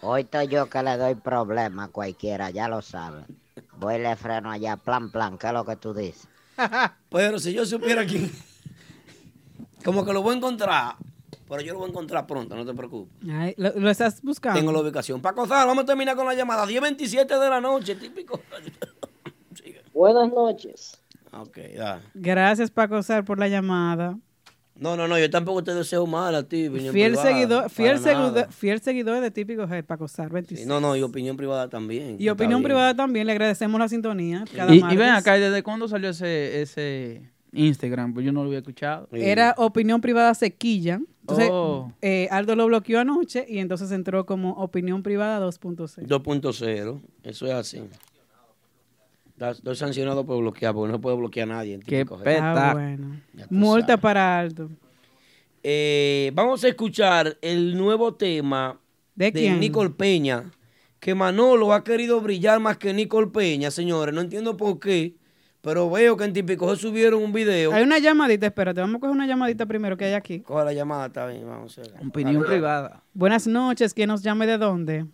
Hoy 0.00 0.22
estoy 0.22 0.48
yo 0.48 0.68
que 0.68 0.82
le 0.82 0.96
doy 0.96 1.14
problema 1.14 1.84
a 1.84 1.88
cualquiera, 1.88 2.50
ya 2.50 2.66
lo 2.68 2.82
saben. 2.82 3.24
Voy 3.78 3.96
y 3.96 3.98
le 3.98 4.16
freno 4.16 4.50
allá, 4.50 4.76
plan, 4.76 5.10
plan, 5.10 5.38
¿qué 5.38 5.48
es 5.48 5.52
lo 5.52 5.64
que 5.64 5.76
tú 5.76 5.92
dices? 5.94 6.26
Pero 7.10 7.38
si 7.38 7.52
yo 7.52 7.64
supiera 7.66 8.04
quién, 8.06 8.30
Como 9.84 10.04
que 10.04 10.12
lo 10.12 10.22
voy 10.22 10.34
a 10.34 10.36
encontrar, 10.38 10.96
pero 11.52 11.64
yo 11.64 11.74
lo 11.74 11.80
voy 11.80 11.88
a 11.88 11.90
encontrar 11.90 12.26
pronto, 12.26 12.56
no 12.56 12.64
te 12.64 12.72
preocupes. 12.72 13.28
Ay, 13.30 13.52
¿lo, 13.58 13.78
lo 13.78 13.90
estás 13.90 14.22
buscando? 14.22 14.58
Tengo 14.58 14.72
la 14.72 14.80
ubicación. 14.80 15.20
Paco 15.20 15.46
Zar, 15.46 15.66
vamos 15.66 15.84
a 15.84 15.86
terminar 15.86 16.16
con 16.16 16.24
la 16.24 16.32
llamada. 16.32 16.64
10.27 16.64 17.26
de 17.26 17.50
la 17.50 17.60
noche, 17.60 17.94
típico. 17.94 18.40
Buenas 19.92 20.32
noches. 20.32 20.98
Ok, 21.30 21.58
ya. 21.76 22.00
Gracias, 22.14 22.70
Paco 22.70 23.02
Sar, 23.02 23.26
por 23.26 23.38
la 23.38 23.48
llamada. 23.48 24.18
No, 24.76 24.96
no, 24.96 25.06
no, 25.06 25.18
yo 25.18 25.28
tampoco 25.28 25.62
te 25.62 25.74
deseo 25.74 26.06
mal 26.06 26.34
a 26.34 26.42
ti, 26.42 26.68
opinión 26.68 26.94
Fiel 26.94 27.12
privada, 27.12 27.30
seguidor, 27.30 27.70
fiel, 27.70 27.98
seguidor, 27.98 28.50
fiel 28.50 28.80
seguidor 28.80 29.20
de 29.20 29.30
Típico 29.30 29.64
Head, 29.64 29.84
Paco 29.84 30.08
Sar, 30.08 30.30
26. 30.30 30.62
Sí, 30.62 30.66
no, 30.66 30.80
no, 30.80 30.96
y 30.96 31.02
opinión 31.02 31.36
privada 31.36 31.68
también. 31.68 32.16
Y 32.18 32.30
opinión 32.30 32.60
bien. 32.60 32.70
privada 32.70 32.96
también, 32.96 33.26
le 33.26 33.32
agradecemos 33.32 33.78
la 33.78 33.90
sintonía. 33.90 34.46
Cada 34.56 34.74
Y, 34.74 34.78
y 34.78 34.96
ven 34.96 35.10
acá, 35.10 35.36
¿y 35.36 35.42
¿desde 35.42 35.62
cuándo 35.62 35.86
salió 35.86 36.08
ese, 36.08 36.62
ese 36.62 37.30
Instagram? 37.52 38.14
Pues 38.14 38.24
yo 38.26 38.32
no 38.32 38.40
lo 38.42 38.46
había 38.48 38.58
escuchado. 38.60 39.08
Era 39.12 39.54
opinión 39.58 40.00
privada 40.00 40.34
sequilla. 40.34 41.00
Entonces, 41.20 41.48
Oh. 41.52 41.92
eh, 42.02 42.26
Aldo 42.30 42.56
lo 42.56 42.66
bloqueó 42.66 42.98
anoche 43.00 43.46
y 43.48 43.58
entonces 43.58 43.92
entró 43.92 44.26
como 44.26 44.52
opinión 44.54 45.02
privada 45.02 45.38
2.6. 45.38 46.06
2.0, 46.06 47.00
eso 47.22 47.46
es 47.46 47.52
así. 47.52 47.82
Estoy 49.38 49.74
sancionado 49.76 50.24
por 50.24 50.38
bloquear, 50.40 50.72
porque 50.74 50.92
no 50.92 51.00
puedo 51.00 51.16
bloquear 51.16 51.50
a 51.50 51.54
nadie. 51.54 51.74
en 51.74 51.80
Qué 51.82 52.04
peta. 52.06 52.70
Ah, 52.70 52.74
bueno. 52.74 53.20
Multa 53.50 53.96
para 53.96 54.38
Aldo. 54.38 54.70
Eh, 55.64 56.30
vamos 56.34 56.62
a 56.64 56.68
escuchar 56.68 57.36
el 57.40 57.76
nuevo 57.76 58.14
tema 58.14 58.78
¿De 59.14 59.32
quién? 59.32 59.60
Nicole 59.60 59.90
Peña, 59.90 60.50
que 61.00 61.14
Manolo 61.14 61.72
ha 61.72 61.84
querido 61.84 62.20
brillar 62.20 62.58
más 62.60 62.78
que 62.78 62.92
Nicole 62.92 63.28
Peña, 63.28 63.70
señores. 63.70 64.14
No 64.14 64.20
entiendo 64.20 64.56
por 64.56 64.78
qué, 64.80 65.14
pero 65.62 65.88
veo 65.88 66.16
que 66.16 66.24
en 66.24 66.32
Típico 66.32 66.68
Head 66.68 66.76
subieron 66.76 67.22
un 67.22 67.32
video. 67.32 67.72
Hay 67.72 67.82
una 67.84 67.98
llamadita, 67.98 68.46
espérate, 68.46 68.80
vamos 68.80 68.96
a 68.96 69.00
coger 69.00 69.14
una 69.14 69.26
llamadita 69.26 69.64
primero 69.64 69.96
que 69.96 70.04
hay 70.06 70.14
aquí. 70.14 70.40
Coge 70.40 70.64
la 70.64 70.72
llamada, 70.72 71.06
está 71.06 71.26
bien, 71.26 71.48
vamos 71.48 71.78
a 71.78 71.82
ver. 71.82 71.92
Opinión 72.06 72.42
privada. 72.44 73.00
Buenas 73.14 73.46
noches, 73.46 73.94
¿quién 73.94 74.08
nos 74.08 74.22
llame 74.22 74.46
de 74.46 74.58
dónde? 74.58 75.06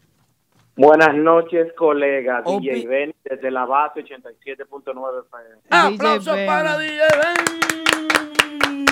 Buenas 0.76 1.14
noches, 1.14 1.72
colega. 1.76 2.42
Opi- 2.44 2.70
DJ 2.72 2.86
Benny 2.86 3.14
desde 3.24 3.50
la 3.50 3.66
base 3.66 4.00
87.9 4.04 5.24
FM. 5.26 5.60
¡Aplausos 5.70 6.34
Ben. 6.34 6.46
para 6.46 6.78
DJ 6.78 7.00
Ben! 7.20 8.88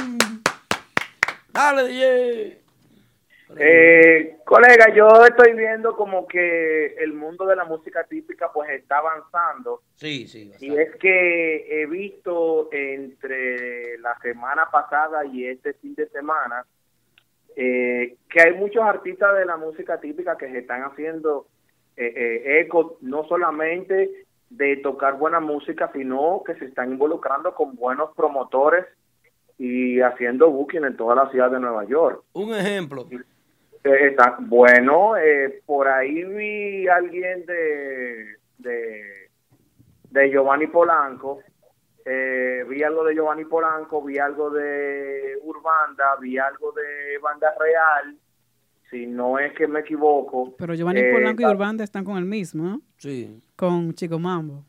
Dale, 1.53 1.89
DJ. 1.89 2.61
Eh, 3.59 4.39
colega, 4.45 4.93
yo 4.93 5.07
estoy 5.25 5.53
viendo 5.55 5.95
como 5.95 6.27
que 6.27 6.95
el 6.99 7.13
mundo 7.13 7.47
de 7.47 7.55
la 7.55 7.65
música 7.65 8.05
típica 8.05 8.51
pues 8.53 8.71
está 8.71 8.99
avanzando. 8.99 9.83
Sí, 9.95 10.27
sí. 10.27 10.51
Y 10.61 10.77
es 10.77 10.97
que 10.97 11.83
he 11.83 11.87
visto 11.87 12.69
entre 12.73 13.99
la 13.99 14.19
semana 14.21 14.69
pasada 14.71 15.25
y 15.27 15.47
este 15.47 15.75
fin 15.75 15.95
de 15.95 16.09
semana 16.09 16.65
eh, 17.55 18.17
que 18.29 18.41
hay 18.43 18.55
muchos 18.55 18.83
artistas 18.83 19.35
de 19.37 19.47
la 19.47 19.57
música 19.57 19.99
típica 20.01 20.37
que 20.37 20.51
se 20.51 20.59
están 20.59 20.83
haciendo 20.83 21.47
eh, 21.97 22.13
eh, 22.15 22.61
eco 22.61 22.99
no 23.01 23.27
solamente 23.27 24.27
de 24.51 24.77
tocar 24.77 25.17
buena 25.19 25.41
música, 25.41 25.91
sino 25.95 26.43
que 26.45 26.55
se 26.57 26.67
están 26.67 26.93
involucrando 26.93 27.55
con 27.55 27.75
buenos 27.75 28.11
promotores 28.15 28.85
y 29.59 30.01
haciendo 30.01 30.51
booking 30.51 30.85
en 30.85 30.97
toda 30.97 31.15
la 31.15 31.31
ciudad 31.31 31.51
de 31.51 31.59
Nueva 31.59 31.85
York. 31.85 32.23
Un 32.35 32.55
ejemplo. 32.55 33.07
Eh, 33.11 33.21
está- 33.95 34.37
bueno, 34.41 35.17
eh, 35.17 35.63
por 35.67 35.89
ahí 35.89 36.25
vi 36.25 36.89
a 36.89 36.97
alguien 36.97 37.45
de, 37.47 38.37
de, 38.59 39.29
de 40.11 40.31
Giovanni 40.31 40.67
Polanco, 40.67 41.41
eh, 42.05 42.65
vi 42.69 42.83
algo 42.83 43.05
de 43.05 43.15
Giovanni 43.15 43.45
Polanco, 43.45 44.03
vi 44.03 44.19
algo 44.19 44.51
de 44.51 45.39
Urbanda, 45.43 46.17
vi 46.21 46.39
algo 46.39 46.73
de 46.73 47.19
Banda 47.19 47.53
Real, 47.59 48.17
si 48.91 49.07
no 49.07 49.39
es 49.39 49.53
que 49.55 49.67
me 49.67 49.81
equivoco. 49.81 50.55
Pero 50.57 50.75
Giovanni 50.75 51.01
Eh, 51.01 51.13
Polanco 51.13 51.43
y 51.43 51.45
ta- 51.45 51.51
Urbanda 51.51 51.85
están 51.85 52.05
con 52.05 52.17
el 52.19 52.25
mismo, 52.25 52.63
¿no? 52.65 52.81
Sí. 52.99 53.43
Con 53.57 53.93
Chico 53.95 54.19
Mambo. 54.19 54.63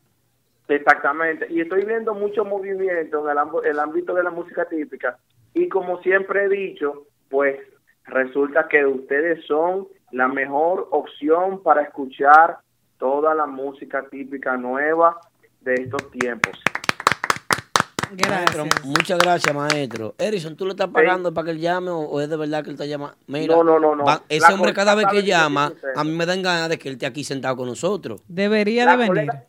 Exactamente, 0.66 1.46
y 1.48 1.62
estoy 1.62 1.84
viendo 1.86 2.12
mucho 2.12 2.44
movimiento 2.44 3.30
en 3.30 3.38
el, 3.38 3.70
el 3.70 3.78
ámbito 3.80 4.12
de 4.12 4.22
la 4.22 4.30
música 4.30 4.66
típica 4.66 5.16
y 5.54 5.66
como 5.66 6.02
siempre 6.02 6.44
he 6.44 6.48
dicho, 6.50 7.06
pues 7.30 7.58
resulta 8.08 8.68
que 8.68 8.84
ustedes 8.86 9.44
son 9.46 9.88
la 10.12 10.28
mejor 10.28 10.88
opción 10.90 11.62
para 11.62 11.82
escuchar 11.82 12.58
toda 12.98 13.34
la 13.34 13.46
música 13.46 14.04
típica 14.10 14.56
nueva 14.56 15.20
de 15.60 15.74
estos 15.74 16.10
tiempos. 16.10 16.58
Maestro, 18.26 18.64
muchas 18.84 19.18
gracias, 19.18 19.54
maestro. 19.54 20.14
Erison, 20.16 20.56
¿tú 20.56 20.64
le 20.64 20.70
estás 20.70 20.88
pagando 20.88 21.34
para 21.34 21.44
que 21.46 21.50
él 21.50 21.60
llame 21.60 21.90
o, 21.90 21.98
o 21.98 22.20
es 22.22 22.30
de 22.30 22.38
verdad 22.38 22.62
que 22.64 22.70
él 22.70 22.74
está 22.74 22.86
llamando? 22.86 23.16
Mira, 23.26 23.54
No, 23.54 23.62
no, 23.62 23.78
no, 23.78 23.94
no. 23.94 24.04
va- 24.04 24.22
ese 24.30 24.48
La 24.48 24.54
hombre 24.54 24.72
cada 24.72 24.94
vez 24.94 25.06
que 25.08 25.22
llama, 25.24 25.72
a 25.94 26.04
mí 26.04 26.12
me 26.12 26.24
dan 26.24 26.40
ganas 26.42 26.70
de 26.70 26.78
que 26.78 26.88
él 26.88 26.94
esté 26.94 27.04
aquí 27.04 27.22
sentado 27.22 27.56
con 27.56 27.66
nosotros. 27.66 28.22
Debería 28.26 28.86
La 28.86 28.92
de 28.92 28.96
venir. 28.96 29.08
colega- 29.26 29.44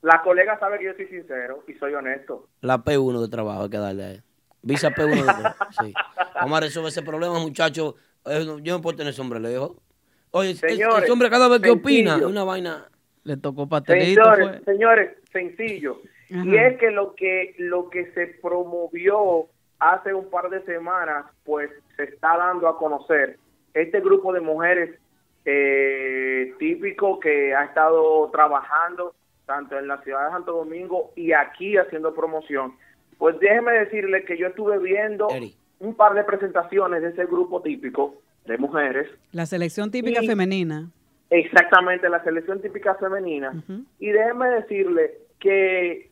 La 0.00 0.22
colega 0.22 0.58
sabe 0.58 0.78
que 0.78 0.86
yo 0.86 0.92
soy 0.96 1.08
sincero 1.08 1.62
y 1.68 1.74
soy 1.74 1.92
honesto. 1.92 2.46
La 2.62 2.78
P1 2.82 3.20
de 3.20 3.28
trabajo 3.28 3.64
hay 3.64 3.68
que 3.70 3.76
darle 3.76 4.02
a 4.04 4.10
él. 4.12 4.22
Visa 4.62 4.90
P1 4.90 5.16
de 5.16 5.22
trabajo. 5.22 5.64
Sí. 5.80 5.94
Vamos 6.34 6.58
a 6.58 6.60
resolver 6.60 6.88
ese 6.88 7.02
problema, 7.02 7.38
muchachos. 7.38 7.94
Eh, 8.26 8.44
Yo 8.62 8.74
no 8.76 8.80
puedo 8.82 8.96
tener 8.96 9.12
sombre 9.14 9.40
lejos. 9.40 9.72
Oye, 10.32 10.50
ese- 10.50 10.68
Señores, 10.70 11.02
ese 11.04 11.12
hombre 11.12 11.30
cada 11.30 11.48
vez 11.48 11.60
que 11.60 11.70
opina, 11.70 12.10
sencillo. 12.12 12.28
una 12.28 12.44
vaina. 12.44 12.86
Le 13.24 13.36
tocó 13.36 13.68
pastelito. 13.68 14.22
Señores, 14.24 14.60
fue. 14.64 14.72
señores, 14.74 15.10
sencillo. 15.32 16.00
Y 16.30 16.56
es 16.56 16.78
que 16.78 16.90
lo 16.90 17.14
que 17.14 17.54
lo 17.58 17.90
que 17.90 18.12
se 18.12 18.28
promovió 18.40 19.46
hace 19.80 20.14
un 20.14 20.30
par 20.30 20.48
de 20.48 20.62
semanas, 20.64 21.26
pues 21.44 21.70
se 21.96 22.04
está 22.04 22.36
dando 22.36 22.68
a 22.68 22.78
conocer 22.78 23.38
este 23.74 24.00
grupo 24.00 24.32
de 24.32 24.40
mujeres 24.40 24.98
eh, 25.44 26.54
típico 26.58 27.18
que 27.18 27.54
ha 27.54 27.64
estado 27.64 28.30
trabajando 28.30 29.14
tanto 29.46 29.76
en 29.78 29.88
la 29.88 30.00
ciudad 30.02 30.26
de 30.26 30.30
Santo 30.32 30.52
Domingo 30.52 31.10
y 31.16 31.32
aquí 31.32 31.76
haciendo 31.76 32.14
promoción. 32.14 32.74
Pues 33.20 33.38
déjeme 33.38 33.72
decirle 33.72 34.24
que 34.24 34.38
yo 34.38 34.46
estuve 34.46 34.78
viendo 34.78 35.28
un 35.78 35.94
par 35.94 36.14
de 36.14 36.24
presentaciones 36.24 37.02
de 37.02 37.10
ese 37.10 37.26
grupo 37.26 37.60
típico 37.60 38.14
de 38.46 38.56
mujeres 38.56 39.08
La 39.32 39.44
selección 39.44 39.90
típica 39.90 40.22
Y- 40.22 40.26
femenina. 40.26 40.88
Exactamente, 41.28 42.08
la 42.08 42.24
selección 42.24 42.62
típica 42.62 42.94
femenina. 42.94 43.52
Y 43.98 44.08
déjeme 44.10 44.48
decirle 44.48 45.18
que 45.38 46.10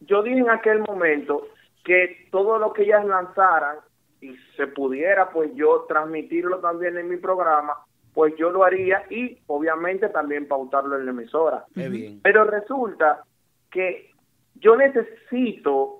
yo 0.00 0.22
dije 0.24 0.40
en 0.40 0.50
aquel 0.50 0.80
momento 0.80 1.46
que 1.84 2.26
todo 2.32 2.58
lo 2.58 2.72
que 2.72 2.82
ellas 2.82 3.04
lanzaran 3.06 3.76
y 4.20 4.34
se 4.56 4.66
pudiera 4.66 5.30
pues 5.30 5.54
yo 5.54 5.86
transmitirlo 5.88 6.58
también 6.58 6.98
en 6.98 7.08
mi 7.08 7.18
programa, 7.18 7.74
pues 8.12 8.34
yo 8.36 8.50
lo 8.50 8.64
haría 8.64 9.04
y 9.10 9.38
obviamente 9.46 10.08
también 10.08 10.48
pautarlo 10.48 10.98
en 10.98 11.04
la 11.06 11.12
emisora. 11.12 11.64
Qué 11.72 11.88
bien. 11.88 12.20
Pero 12.22 12.44
resulta 12.44 13.22
que 13.70 14.10
yo 14.56 14.76
necesito 14.76 15.99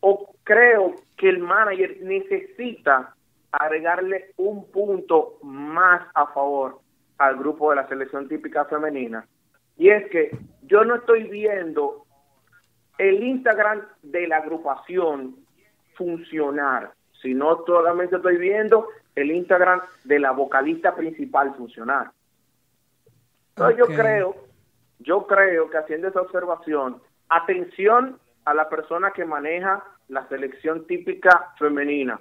o 0.00 0.34
creo 0.44 0.94
que 1.16 1.28
el 1.28 1.38
manager 1.38 1.98
necesita 2.02 3.14
agregarle 3.52 4.32
un 4.36 4.70
punto 4.70 5.38
más 5.42 6.06
a 6.14 6.26
favor 6.28 6.80
al 7.18 7.36
grupo 7.36 7.70
de 7.70 7.76
la 7.76 7.88
selección 7.88 8.28
típica 8.28 8.64
femenina. 8.66 9.26
Y 9.76 9.90
es 9.90 10.08
que 10.10 10.36
yo 10.62 10.84
no 10.84 10.96
estoy 10.96 11.24
viendo 11.24 12.04
el 12.98 13.22
Instagram 13.22 13.82
de 14.02 14.26
la 14.26 14.38
agrupación 14.38 15.36
funcionar, 15.94 16.92
sino 17.22 17.64
solamente 17.64 18.16
estoy 18.16 18.36
viendo 18.36 18.88
el 19.14 19.30
Instagram 19.30 19.80
de 20.04 20.18
la 20.18 20.32
vocalista 20.32 20.94
principal 20.94 21.54
funcionar. 21.56 22.10
Entonces 23.50 23.78
yo 23.78 23.86
creo, 23.86 24.36
yo 25.00 25.26
creo 25.26 25.70
que 25.70 25.78
haciendo 25.78 26.08
esa 26.08 26.20
observación, 26.20 27.00
atención 27.28 28.20
a 28.48 28.54
la 28.54 28.68
persona 28.68 29.12
que 29.14 29.24
maneja 29.24 29.84
la 30.08 30.26
selección 30.28 30.86
típica 30.86 31.52
femenina. 31.58 32.18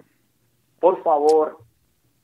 Por 0.80 1.02
favor, 1.04 1.60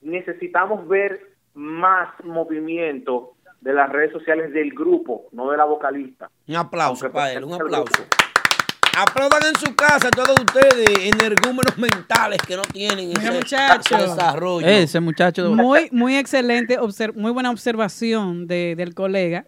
necesitamos 0.02 0.86
ver 0.88 1.36
más 1.54 2.10
movimiento 2.24 3.32
de 3.62 3.74
las 3.74 3.90
redes 3.90 4.12
sociales 4.12 4.52
del 4.52 4.72
grupo, 4.72 5.28
no 5.32 5.50
de 5.52 5.58
la 5.58 5.64
vocalista. 5.64 6.30
Un 6.48 6.56
aplauso 6.58 7.06
Aunque 7.06 7.18
para 7.18 7.32
él, 7.32 7.46
un 7.46 7.54
aplauso. 7.54 8.04
Aplaudan 8.96 9.42
en 9.48 9.56
su 9.56 9.74
casa 9.74 10.12
todos 10.12 10.38
ustedes, 10.38 11.14
energúmenos 11.16 11.78
mentales 11.78 12.40
que 12.46 12.58
no 12.58 12.62
tienen 12.64 13.12
ese 13.12 13.32
muchacho. 13.32 13.98
desarrollo. 13.98 14.68
Ese 14.68 15.00
muchacho. 15.00 15.50
Muy, 15.50 15.88
muy 15.92 16.18
excelente, 16.18 16.78
muy 17.16 17.32
buena 17.32 17.50
observación 17.50 18.48
de, 18.48 18.76
del 18.76 18.94
colega. 18.94 19.46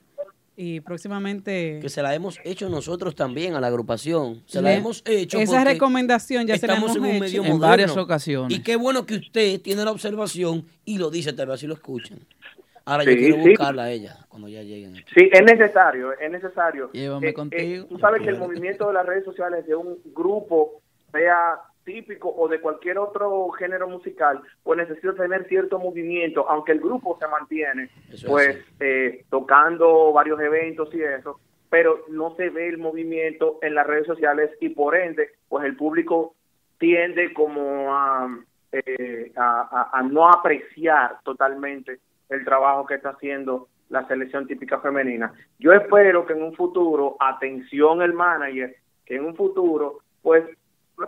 Y 0.58 0.80
próximamente 0.80 1.80
Que 1.82 1.90
se 1.90 2.02
la 2.02 2.16
hemos 2.16 2.40
hecho 2.46 2.70
nosotros 2.70 3.14
también 3.14 3.56
a 3.56 3.60
la 3.62 3.68
agrupación. 3.68 4.42
Se 4.46 4.62
la 4.62 4.74
hemos 4.74 5.04
hecho. 5.06 5.38
esa 5.40 5.64
recomendación 5.66 6.48
ya 6.48 6.58
se 6.58 6.66
la 6.68 6.76
hemos 6.78 6.96
en 6.96 7.02
un 7.02 7.08
hecho. 7.10 7.20
medio 7.20 7.42
En 7.44 7.48
moderno. 7.50 7.68
varias 7.68 7.98
ocasiones. 7.98 8.58
Y 8.58 8.64
qué 8.64 8.78
bueno 8.78 9.06
que 9.06 9.16
usted 9.16 9.60
tiene 9.62 9.84
la 9.84 9.92
observación 9.92 10.66
y 10.86 10.98
lo 10.98 11.10
dice, 11.10 11.34
tal 11.34 11.48
vez 11.48 11.56
así 11.56 11.68
lo 11.68 11.74
escuchan. 11.74 12.20
Ahora 12.86 13.04
Sí, 13.04 13.10
yo 13.12 13.18
quiero 13.18 13.36
sí. 13.44 13.50
buscarla 13.50 13.84
a 13.84 13.92
ella 13.92 14.18
cuando 14.30 14.48
ya 14.48 14.62
lleguen. 14.62 14.94
Sí, 15.14 15.30
es 15.32 15.42
necesario, 15.44 16.14
es 16.18 16.32
necesario. 16.32 16.92
Llévame 16.94 17.28
Eh, 17.28 17.30
eh, 17.32 17.34
contigo. 17.34 17.86
tú 17.88 17.98
sabes 18.00 18.22
que 18.22 18.30
el 18.30 18.38
movimiento 18.38 18.88
de 18.88 18.94
las 18.94 19.06
redes 19.06 19.26
sociales 19.26 19.66
de 19.68 19.76
un 19.76 19.98
grupo, 20.14 20.82
sea 21.12 21.56
típico 21.86 22.34
o 22.36 22.48
de 22.48 22.60
cualquier 22.60 22.98
otro 22.98 23.50
género 23.52 23.88
musical, 23.88 24.42
pues 24.64 24.78
necesita 24.78 25.14
tener 25.14 25.48
cierto 25.48 25.80
movimiento, 25.80 26.50
aunque 26.50 26.72
el 26.74 26.80
grupo 26.82 27.18
se 27.20 27.28
mantiene, 27.28 27.90
Eso 28.12 28.28
pues 28.28 28.58
eh, 28.80 29.24
tocando 29.30 30.12
varios 30.12 30.40
eventos 30.42 30.94
y 30.94 31.02
eso, 31.04 31.40
pero 31.70 32.04
no 32.10 32.36
se 32.36 32.50
ve 32.50 32.68
el 32.70 32.78
movimiento 32.80 33.60
en 33.62 33.76
las 33.76 33.86
redes 33.88 34.08
sociales 34.08 34.50
y 34.60 34.70
por 34.70 34.96
ende, 34.96 35.30
pues 35.48 35.64
el 35.66 35.78
público 35.78 36.36
tiende 36.80 37.34
como 37.34 37.94
a, 37.96 38.30
eh, 38.72 39.32
a, 39.36 39.62
a- 39.94 40.00
a 40.00 40.04
no 40.04 40.28
apreciar 40.28 41.20
totalmente 41.24 42.00
el 42.30 42.44
trabajo 42.44 42.86
que 42.86 42.96
está 42.96 43.10
haciendo 43.10 43.68
la 43.90 44.08
selección 44.08 44.48
típica 44.48 44.80
femenina. 44.80 45.32
Yo 45.60 45.72
espero 45.72 46.26
que 46.26 46.34
en 46.34 46.42
un 46.42 46.56
futuro, 46.56 47.16
atención 47.20 48.02
el 48.02 48.14
manager, 48.14 48.76
que 49.06 49.16
en 49.18 49.26
un 49.26 49.36
futuro, 49.36 50.00
pues 50.24 50.44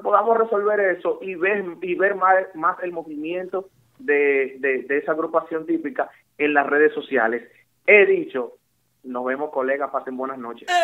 podamos 0.04 0.38
resolver 0.38 0.80
eso 0.80 1.20
y 1.22 1.36
ver, 1.36 1.64
y 1.82 1.96
ver 1.96 2.16
más, 2.16 2.36
más 2.56 2.78
el 2.84 2.92
movimiento 2.92 3.70
de, 4.00 4.58
de, 4.60 4.84
de 4.84 4.98
esa 5.00 5.12
agrupación 5.14 5.66
típica 5.66 6.10
en 6.38 6.54
las 6.54 6.68
redes 6.68 6.94
sociales. 6.94 7.44
He 7.86 8.06
dicho, 8.06 8.54
nos 9.04 9.26
vemos 9.26 9.50
colegas, 9.52 9.90
pasen 9.92 10.18
buenas 10.18 10.38
noches. 10.38 10.68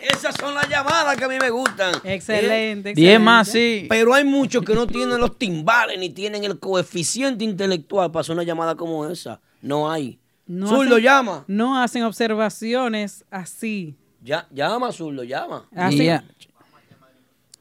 Esas 0.00 0.34
son 0.36 0.54
las 0.54 0.68
llamadas 0.68 1.16
que 1.16 1.24
a 1.24 1.28
mí 1.28 1.38
me 1.40 1.50
gustan. 1.50 1.94
Excelente, 2.02 2.90
¿Eh? 2.90 2.94
Diez 2.94 3.20
más, 3.20 3.48
sí. 3.48 3.86
Pero 3.88 4.12
hay 4.14 4.24
muchos 4.24 4.64
que 4.64 4.74
no 4.74 4.86
tienen 4.86 5.18
los 5.20 5.38
timbales 5.38 5.98
ni 5.98 6.10
tienen 6.10 6.42
el 6.44 6.58
coeficiente 6.58 7.44
intelectual 7.44 8.10
para 8.10 8.22
hacer 8.22 8.34
una 8.34 8.42
llamada 8.42 8.74
como 8.74 9.08
esa. 9.08 9.40
No 9.60 9.90
hay. 9.90 10.18
No 10.46 10.68
hacen- 10.82 11.02
llama. 11.02 11.44
No 11.46 11.80
hacen 11.80 12.02
observaciones 12.02 13.24
así. 13.30 13.96
Ya, 14.22 14.46
llama, 14.50 14.92
Zurdo, 14.92 15.24
llama. 15.24 15.66
Así. 15.74 16.04
Ya. 16.04 16.24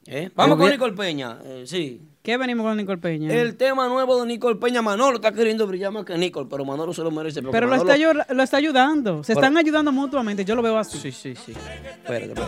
¿Eh? 0.05 0.29
Vamos 0.35 0.57
con 0.57 0.69
Nicole 0.69 0.93
Peña. 0.93 1.37
eh, 1.43 1.63
sí. 1.65 2.01
¿Qué 2.21 2.37
venimos 2.37 2.63
con 2.65 2.77
Nicole 2.77 2.99
Peña? 2.99 3.33
El 3.33 3.55
tema 3.57 3.87
nuevo 3.87 4.19
de 4.21 4.27
Nicole 4.27 4.57
Peña, 4.57 4.81
Manolo 4.83 5.15
está 5.15 5.31
queriendo 5.31 5.65
brillar 5.65 5.91
más 5.91 6.05
que 6.05 6.15
Nicole, 6.17 6.47
pero 6.49 6.63
Manolo 6.65 6.93
se 6.93 7.01
lo 7.01 7.09
merece. 7.09 7.41
Pero 7.41 7.65
lo 7.67 7.75
está, 7.75 7.95
ayu- 7.97 8.25
lo 8.33 8.43
está 8.43 8.57
ayudando. 8.57 9.23
Se 9.23 9.33
Pero- 9.33 9.47
están 9.47 9.57
ayudando 9.57 9.91
mutuamente. 9.91 10.45
Yo 10.45 10.55
lo 10.55 10.61
veo 10.61 10.77
así. 10.77 10.99
Sí, 10.99 11.11
sí, 11.11 11.33
sí. 11.35 11.51
Espérate, 11.53 12.33
espérate. 12.33 12.41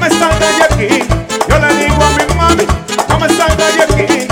Me 0.00 0.08
salga 0.08 0.38
de 0.38 0.64
aquí. 0.64 1.08
Yo 1.48 1.58
le 1.58 1.74
digo 1.74 2.02
a 2.02 2.10
mi 2.16 2.34
mami, 2.34 2.66
no 3.08 3.18
me 3.20 3.28
salga 3.28 3.70
de 3.70 3.82
aquí. 3.82 4.29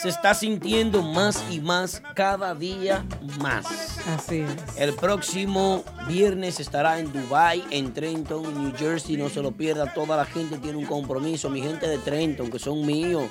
Se 0.00 0.08
está 0.08 0.32
sintiendo 0.34 1.02
más 1.02 1.44
y 1.50 1.60
más 1.60 2.02
cada 2.14 2.54
día 2.54 3.04
más. 3.40 3.98
Así 4.06 4.40
es. 4.40 4.78
El 4.78 4.94
próximo 4.94 5.82
viernes 6.06 6.60
estará 6.60 6.98
en 6.98 7.12
Dubai, 7.12 7.64
en 7.70 7.92
Trenton, 7.92 8.42
New 8.54 8.72
Jersey. 8.76 9.16
No 9.16 9.28
se 9.28 9.42
lo 9.42 9.52
pierda. 9.52 9.92
Toda 9.92 10.16
la 10.16 10.24
gente 10.24 10.58
tiene 10.58 10.78
un 10.78 10.86
compromiso. 10.86 11.50
Mi 11.50 11.60
gente 11.60 11.88
de 11.88 11.98
Trenton, 11.98 12.50
que 12.50 12.58
son 12.58 12.86
míos. 12.86 13.24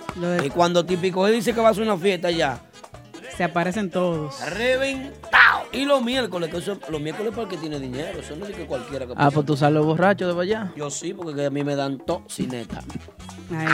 Y 0.44 0.50
cuando 0.50 0.86
típico 0.86 1.26
él 1.26 1.36
dice 1.36 1.54
que 1.54 1.62
va 1.62 1.70
a 1.70 1.72
hacer 1.72 1.84
una 1.84 1.98
fiesta 1.98 2.32
ya. 2.32 2.62
Se 3.38 3.44
aparecen 3.44 3.90
todos. 3.90 4.40
Reventado. 4.50 5.68
Y 5.72 5.86
los 5.86 6.02
miércoles, 6.02 6.50
que 6.50 6.58
eso, 6.58 6.80
los 6.90 7.00
miércoles 7.00 7.32
para 7.32 7.44
el 7.44 7.50
que 7.50 7.58
tiene 7.58 7.80
dinero. 7.80 8.20
Eso 8.20 8.36
no 8.36 8.46
es 8.46 8.56
que 8.56 8.66
cualquiera 8.66 9.06
que 9.06 9.14
Ah, 9.16 9.30
pues 9.32 9.46
tú 9.46 9.56
sales 9.56 9.84
borracho 9.84 10.34
de 10.34 10.42
allá. 10.42 10.74
Yo 10.76 10.90
sí, 10.90 11.14
porque 11.14 11.36
que 11.36 11.46
a 11.46 11.50
mí 11.50 11.64
me 11.64 11.76
dan 11.76 12.00
tocineta. 12.00 12.82
Ay, 13.52 13.68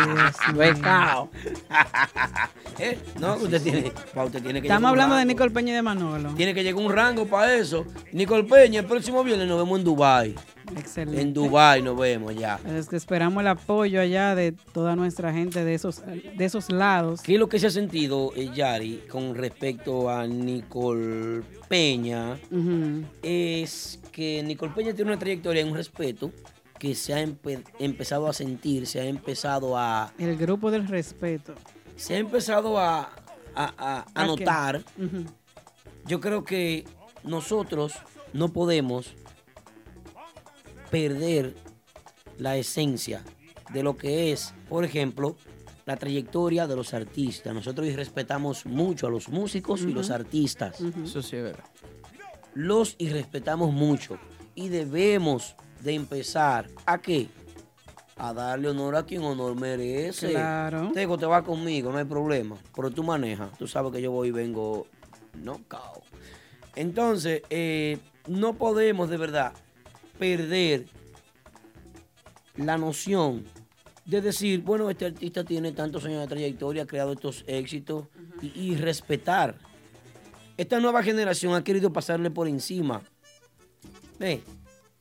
Dios 0.53 0.79
mío. 0.81 1.29
¿Eh? 2.79 2.97
No, 3.19 3.35
usted 3.35 3.61
tiene, 3.61 3.91
pa, 4.13 4.25
usted 4.25 4.41
tiene 4.41 4.61
que 4.61 4.67
Estamos 4.67 4.89
hablando 4.89 5.15
de. 5.15 5.25
Nicole 5.25 5.51
Peña 5.51 5.71
y 5.71 5.75
de 5.75 5.81
Manolo. 5.81 6.33
Tiene 6.33 6.53
que 6.53 6.63
llegar 6.63 6.83
un 6.83 6.91
rango 6.91 7.25
para 7.27 7.53
eso. 7.55 7.85
Nicole 8.11 8.43
Peña, 8.43 8.81
el 8.81 8.85
próximo 8.85 9.23
viernes 9.23 9.47
nos 9.47 9.57
vemos 9.57 9.79
en 9.79 9.85
Dubai. 9.85 10.35
Excelente. 10.77 11.21
En 11.21 11.33
Dubai 11.33 11.81
nos 11.81 11.97
vemos 11.97 12.35
ya. 12.35 12.59
Es 12.67 12.87
que 12.87 12.95
esperamos 12.95 13.41
el 13.41 13.47
apoyo 13.47 13.99
allá 14.01 14.33
de 14.35 14.53
toda 14.73 14.95
nuestra 14.95 15.33
gente 15.33 15.63
de 15.63 15.73
esos, 15.73 16.03
de 16.05 16.45
esos 16.45 16.71
lados. 16.71 17.21
¿Qué 17.21 17.33
es 17.33 17.39
lo 17.39 17.49
que 17.49 17.59
se 17.59 17.67
ha 17.67 17.71
sentido, 17.71 18.31
eh, 18.35 18.49
Yari, 18.53 19.03
con 19.09 19.35
respecto 19.35 20.09
a 20.09 20.25
Nicole 20.25 21.43
Peña? 21.67 22.37
Es 23.21 23.99
que 24.11 24.41
Nicole 24.43 24.71
Peña 24.73 24.93
tiene 24.93 25.11
una 25.11 25.19
trayectoria 25.19 25.61
y 25.61 25.69
un 25.69 25.75
respeto 25.75 26.31
que 26.83 26.95
se 26.95 27.13
ha 27.13 27.23
empe- 27.23 27.63
empezado 27.79 28.27
a 28.27 28.33
sentir, 28.33 28.85
se 28.87 28.99
ha 28.99 29.05
empezado 29.05 29.77
a, 29.77 30.11
El 30.17 30.35
grupo 30.35 30.69
del 30.69 30.85
respeto. 30.85 31.55
se 31.95 32.15
ha 32.15 32.17
empezado 32.17 32.77
a, 32.77 33.03
a- 33.03 33.09
a- 33.55 33.99
a 33.99 33.99
¿A 33.99 34.21
qué? 34.21 34.25
notar. 34.27 34.83
Yo 36.05 36.19
creo 36.19 36.43
que 36.43 36.83
nosotros 37.23 37.93
no 38.33 38.49
podemos 38.49 39.13
perder 40.91 41.55
la 42.37 42.57
esencia 42.57 43.23
de 43.73 43.81
lo 43.81 43.95
que 43.95 44.33
es, 44.33 44.53
por 44.67 44.83
ejemplo, 44.83 45.37
la 45.85 45.95
trayectoria 45.95 46.67
de 46.67 46.75
los 46.75 46.93
artistas. 46.93 47.53
Nosotros 47.53 47.87
respetamos 47.93 48.65
mucho 48.65 49.07
a 49.07 49.09
los 49.09 49.29
músicos 49.29 49.83
y 49.83 49.93
los 49.93 50.09
artistas. 50.11 50.81
Eso 50.81 51.21
sí 51.21 51.37
es 51.37 51.43
verdad. 51.43 51.63
Los 52.55 52.95
irrespetamos 52.97 53.71
mucho 53.71 54.17
y 54.53 54.67
debemos 54.67 55.55
de 55.83 55.93
empezar 55.93 56.69
a 56.85 57.01
qué? 57.01 57.27
A 58.15 58.33
darle 58.33 58.69
honor 58.69 58.95
a 58.95 59.05
quien 59.05 59.23
honor 59.23 59.55
merece. 59.59 60.29
Claro. 60.29 60.91
Tego, 60.93 61.17
te 61.17 61.25
va 61.25 61.43
conmigo, 61.43 61.91
no 61.91 61.97
hay 61.97 62.05
problema. 62.05 62.57
Pero 62.75 62.91
tú 62.91 63.03
manejas. 63.03 63.57
Tú 63.57 63.67
sabes 63.67 63.91
que 63.91 64.01
yo 64.01 64.11
voy 64.11 64.29
y 64.29 64.31
vengo 64.31 64.87
no 65.41 65.59
cao. 65.67 66.01
Entonces, 66.75 67.41
eh, 67.49 67.97
no 68.27 68.53
podemos 68.53 69.09
de 69.09 69.17
verdad 69.17 69.53
perder 70.17 70.85
la 72.55 72.77
noción 72.77 73.43
de 74.05 74.21
decir, 74.21 74.61
bueno, 74.61 74.89
este 74.89 75.05
artista 75.05 75.43
tiene 75.43 75.71
tantos 75.71 76.05
años 76.05 76.21
de 76.21 76.27
trayectoria, 76.27 76.83
ha 76.83 76.87
creado 76.87 77.13
estos 77.13 77.43
éxitos 77.47 78.07
y, 78.41 78.47
y 78.59 78.75
respetar. 78.75 79.55
Esta 80.55 80.79
nueva 80.79 81.01
generación 81.01 81.55
ha 81.55 81.63
querido 81.63 81.91
pasarle 81.91 82.29
por 82.29 82.47
encima. 82.47 83.01
Ve, 84.19 84.43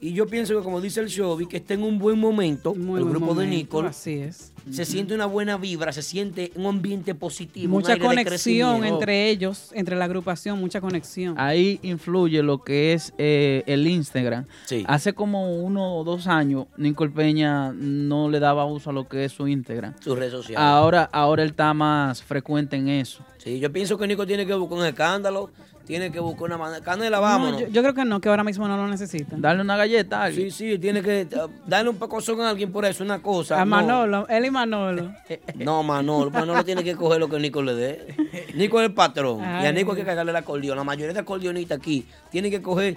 Y 0.03 0.15
yo 0.15 0.27
pienso 0.27 0.59
que 0.59 0.65
como 0.65 0.81
dice 0.81 0.99
el 0.99 1.07
Shobi, 1.07 1.47
que 1.47 1.59
está 1.59 1.75
en 1.75 1.85
un 1.85 1.97
buen 1.97 2.19
momento, 2.19 2.75
el 2.75 2.81
buen 2.81 3.09
grupo 3.09 3.37
de 3.37 3.47
Nicole. 3.47 3.89
así 3.89 4.15
es. 4.15 4.53
Se 4.69 4.85
siente 4.85 5.15
una 5.15 5.27
buena 5.27 5.57
vibra, 5.57 5.93
se 5.93 6.03
siente 6.03 6.51
un 6.57 6.67
ambiente 6.67 7.15
positivo. 7.15 7.67
un 7.67 7.83
Mucha 7.83 7.97
conexión 7.97 8.85
entre 8.85 9.31
ellos, 9.31 9.71
entre 9.75 9.95
la 9.95 10.07
agrupación, 10.07 10.59
mucha 10.59 10.81
conexión. 10.81 11.37
Ahí 11.39 11.79
influye 11.83 12.43
lo 12.43 12.65
que 12.65 12.95
es 12.95 13.15
eh, 13.17 13.63
el 13.67 13.87
Instagram. 13.87 14.45
Hace 14.87 15.13
como 15.13 15.55
uno 15.55 15.95
o 15.95 16.03
dos 16.03 16.27
años, 16.27 16.67
Nicole 16.77 17.13
Peña 17.13 17.73
no 17.73 18.29
le 18.29 18.41
daba 18.41 18.65
uso 18.65 18.91
a 18.91 18.93
lo 18.93 19.07
que 19.09 19.25
es 19.25 19.31
su 19.31 19.47
Instagram. 19.47 19.95
Su 20.01 20.17
red 20.17 20.33
social. 20.33 20.61
Ahora, 20.61 21.09
ahora 21.13 21.45
él 21.45 21.51
está 21.51 21.73
más 21.75 22.25
frecuente 22.25 22.75
en 22.75 22.89
eso. 22.89 23.25
Sí, 23.39 23.61
yo 23.61 23.73
pienso 23.73 23.99
que 23.99 24.07
Nico 24.09 24.27
tiene 24.27 24.47
que 24.47 24.55
buscar 24.55 24.79
un 24.79 24.87
escándalo, 24.87 25.51
tiene 25.87 26.11
que 26.13 26.21
buscar 26.21 26.45
una 26.45 26.59
manera. 26.59 26.83
Canela, 26.83 27.17
No, 27.17 27.23
vámonos. 27.23 27.61
yo, 27.61 27.69
yo 27.69 27.83
creo 27.83 27.95
que 27.95 28.05
no, 28.05 28.21
que 28.21 28.29
ahora 28.29 28.45
mismo 28.45 28.67
no 28.69 28.77
lo 28.77 28.89
necesitan. 28.89 29.41
Darle 29.41 29.63
una 29.63 29.77
galleta 29.77 30.21
a 30.21 30.25
alguien. 30.25 30.51
Sí, 30.51 30.73
sí, 30.73 30.79
tiene 30.79 31.03
que 31.03 31.27
uh, 31.37 31.49
darle 31.67 31.91
un 31.91 31.97
pecozón 31.97 32.41
a 32.41 32.51
alguien 32.51 32.71
por 32.73 32.85
eso, 32.85 33.03
una 33.05 33.21
cosa. 33.21 33.57
A 33.61 33.65
no. 33.65 33.71
Manolo, 33.71 34.27
él 34.29 34.45
y 34.45 34.51
Manolo. 34.51 35.13
No, 35.57 35.83
Manolo, 35.83 36.31
Manolo 36.31 36.65
tiene 36.65 36.83
que 36.85 36.95
coger 36.97 37.21
lo 37.21 37.29
que 37.29 37.39
Nico 37.39 37.63
le 37.63 37.75
dé. 37.75 38.15
Nico 38.55 38.81
es 38.81 38.87
el 38.89 38.95
patrón. 38.95 39.41
Y 39.41 39.67
a. 39.67 39.73
Nico 39.73 39.93
hay 39.93 39.99
que 39.99 40.05
cargarle 40.05 40.31
el 40.31 40.37
acordeón. 40.37 40.77
La 40.77 40.85
mayoría 40.85 41.13
de 41.13 41.21
acordeonistas 41.21 41.79
aquí 41.79 42.07
tienen 42.31 42.51
que 42.51 42.63
coger 42.63 42.97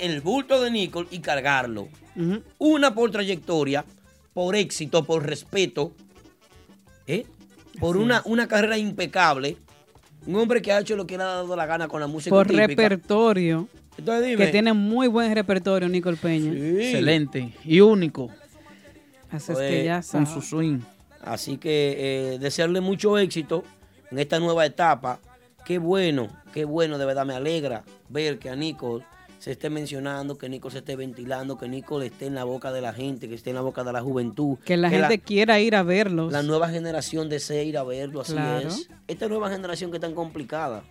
el 0.00 0.20
bulto 0.20 0.62
de 0.62 0.70
Nico 0.70 1.04
y 1.10 1.18
cargarlo. 1.20 1.88
Una 2.58 2.94
por 2.94 3.10
trayectoria, 3.10 3.84
por 4.32 4.54
éxito, 4.56 5.04
por 5.04 5.26
respeto, 5.26 5.92
¿eh? 7.06 7.26
por 7.80 7.96
una, 7.96 8.22
una 8.24 8.46
carrera 8.48 8.78
impecable. 8.78 9.56
Un 10.26 10.36
hombre 10.36 10.62
que 10.62 10.72
ha 10.72 10.80
hecho 10.80 10.96
lo 10.96 11.06
que 11.06 11.16
le 11.16 11.22
ha 11.22 11.26
dado 11.26 11.54
la 11.56 11.66
gana 11.66 11.88
con 11.88 12.00
la 12.00 12.06
música 12.06 12.34
Por 12.34 12.46
típica. 12.46 12.66
repertorio. 12.66 13.68
Entonces 13.98 14.26
dime. 14.26 14.44
Que 14.46 14.52
tiene 14.52 14.72
muy 14.72 15.06
buen 15.08 15.34
repertorio, 15.34 15.88
Nicole 15.88 16.16
Peña. 16.16 16.52
Excelente 16.52 17.52
y 17.64 17.80
único. 17.80 18.30
Así 19.30 19.52
es 19.52 19.58
que 19.58 19.84
ya 19.84 20.02
con 20.10 20.26
su 20.26 20.40
swing. 20.40 20.80
Así 21.22 21.56
que 21.58 21.94
eh, 22.34 22.38
desearle 22.38 22.80
mucho 22.80 23.18
éxito 23.18 23.64
en 24.10 24.18
esta 24.18 24.38
nueva 24.38 24.66
etapa. 24.66 25.20
Qué 25.64 25.78
bueno, 25.78 26.28
qué 26.52 26.64
bueno, 26.64 26.98
de 26.98 27.06
verdad 27.06 27.24
me 27.24 27.34
alegra 27.34 27.84
ver 28.08 28.38
que 28.38 28.50
a 28.50 28.56
Nico 28.56 29.02
se 29.44 29.50
esté 29.50 29.68
mencionando, 29.68 30.38
que 30.38 30.48
Nico 30.48 30.70
se 30.70 30.78
esté 30.78 30.96
ventilando, 30.96 31.58
que 31.58 31.68
Nico 31.68 32.00
esté 32.00 32.24
en 32.24 32.34
la 32.34 32.44
boca 32.44 32.72
de 32.72 32.80
la 32.80 32.94
gente, 32.94 33.28
que 33.28 33.34
esté 33.34 33.50
en 33.50 33.56
la 33.56 33.60
boca 33.60 33.84
de 33.84 33.92
la 33.92 34.00
juventud. 34.00 34.56
Que 34.64 34.78
la 34.78 34.88
gente 34.88 35.18
quiera 35.18 35.60
ir 35.60 35.76
a 35.76 35.82
verlos. 35.82 36.32
La 36.32 36.42
nueva 36.42 36.70
generación 36.70 37.28
desea 37.28 37.62
ir 37.62 37.76
a 37.76 37.82
verlo, 37.84 38.22
así 38.22 38.32
Claro. 38.32 38.66
es. 38.68 38.88
Esta 39.06 39.28
nueva 39.28 39.50
generación 39.50 39.90
que 39.90 39.98
es 39.98 40.00
tan 40.00 40.14
complicada, 40.14 40.82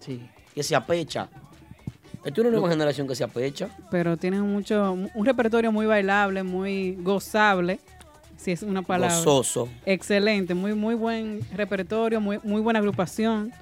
Sí. 0.00 0.26
que 0.54 0.62
se 0.62 0.74
apecha. 0.74 1.28
Esta 2.24 2.30
es 2.30 2.38
una 2.38 2.50
nueva 2.52 2.70
generación 2.70 3.06
que 3.06 3.14
se 3.14 3.24
apecha. 3.24 3.68
Pero 3.90 4.16
tienen 4.16 4.40
mucho, 4.40 4.90
un 5.14 5.26
repertorio 5.26 5.70
muy 5.70 5.84
bailable, 5.84 6.42
muy 6.42 6.96
gozable, 7.02 7.78
si 8.38 8.52
es 8.52 8.62
una 8.62 8.80
palabra. 8.80 9.18
Gozoso. 9.18 9.68
Excelente, 9.84 10.54
muy, 10.54 10.72
muy 10.72 10.94
buen 10.94 11.40
repertorio, 11.54 12.22
muy, 12.22 12.40
muy 12.42 12.62
buena 12.62 12.78
agrupación. 12.78 13.52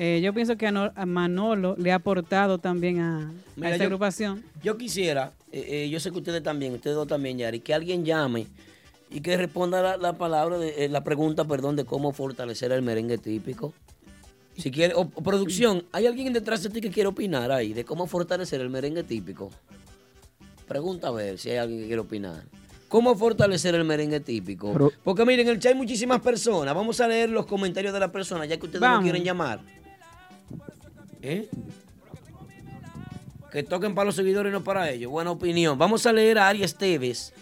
Eh, 0.00 0.20
yo 0.22 0.32
pienso 0.32 0.56
que 0.56 0.66
a, 0.68 0.70
No- 0.70 0.92
a 0.94 1.06
Manolo 1.06 1.74
le 1.76 1.90
ha 1.90 1.96
aportado 1.96 2.58
también 2.58 3.00
a, 3.00 3.28
a 3.28 3.32
Mira, 3.56 3.70
esta 3.70 3.78
yo- 3.84 3.88
agrupación. 3.88 4.44
Yo 4.62 4.78
quisiera, 4.78 5.32
eh, 5.50 5.84
eh, 5.86 5.88
yo 5.90 5.98
sé 5.98 6.12
que 6.12 6.18
ustedes 6.18 6.40
también, 6.42 6.72
ustedes 6.74 6.94
dos 6.94 7.08
también, 7.08 7.36
Yari, 7.36 7.58
que 7.58 7.74
alguien 7.74 8.04
llame 8.04 8.46
y 9.10 9.20
que 9.20 9.36
responda 9.36 9.82
la, 9.82 9.96
la 9.96 10.12
palabra, 10.12 10.56
de, 10.56 10.84
eh, 10.84 10.88
la 10.88 11.02
pregunta, 11.02 11.44
perdón, 11.46 11.74
de 11.74 11.84
cómo 11.84 12.12
fortalecer 12.12 12.70
el 12.70 12.82
merengue 12.82 13.18
típico. 13.18 13.72
Si 14.56 14.70
quiere, 14.70 14.94
o, 14.94 15.00
o 15.00 15.22
producción, 15.22 15.84
¿hay 15.92 16.06
alguien 16.06 16.32
detrás 16.32 16.62
de 16.62 16.70
ti 16.70 16.80
que 16.80 16.90
quiere 16.90 17.08
opinar 17.08 17.50
ahí 17.50 17.72
de 17.72 17.84
cómo 17.84 18.06
fortalecer 18.06 18.60
el 18.60 18.70
merengue 18.70 19.02
típico? 19.02 19.50
Pregunta 20.66 21.08
a 21.08 21.10
ver 21.12 21.38
si 21.38 21.50
hay 21.50 21.56
alguien 21.56 21.80
que 21.80 21.86
quiere 21.86 22.00
opinar. 22.02 22.44
¿Cómo 22.88 23.14
fortalecer 23.16 23.74
el 23.74 23.84
merengue 23.84 24.20
típico? 24.20 24.90
Porque 25.04 25.24
miren, 25.26 25.46
en 25.46 25.54
el 25.54 25.60
chat 25.60 25.72
hay 25.72 25.78
muchísimas 25.78 26.20
personas. 26.20 26.74
Vamos 26.74 27.00
a 27.00 27.08
leer 27.08 27.30
los 27.30 27.46
comentarios 27.46 27.92
de 27.92 28.00
las 28.00 28.10
personas, 28.10 28.48
ya 28.48 28.56
que 28.58 28.66
ustedes 28.66 28.80
no 28.82 29.02
quieren 29.02 29.22
llamar. 29.24 29.60
¿Eh? 31.22 31.48
Que 33.52 33.62
toquen 33.62 33.94
para 33.94 34.06
los 34.06 34.16
seguidores 34.16 34.50
y 34.50 34.52
no 34.52 34.62
para 34.62 34.90
ellos. 34.90 35.10
Buena 35.10 35.30
opinión. 35.30 35.78
Vamos 35.78 36.04
a 36.06 36.12
leer 36.12 36.38
a 36.38 36.48
Ari 36.48 36.62
Esteves. 36.62 37.32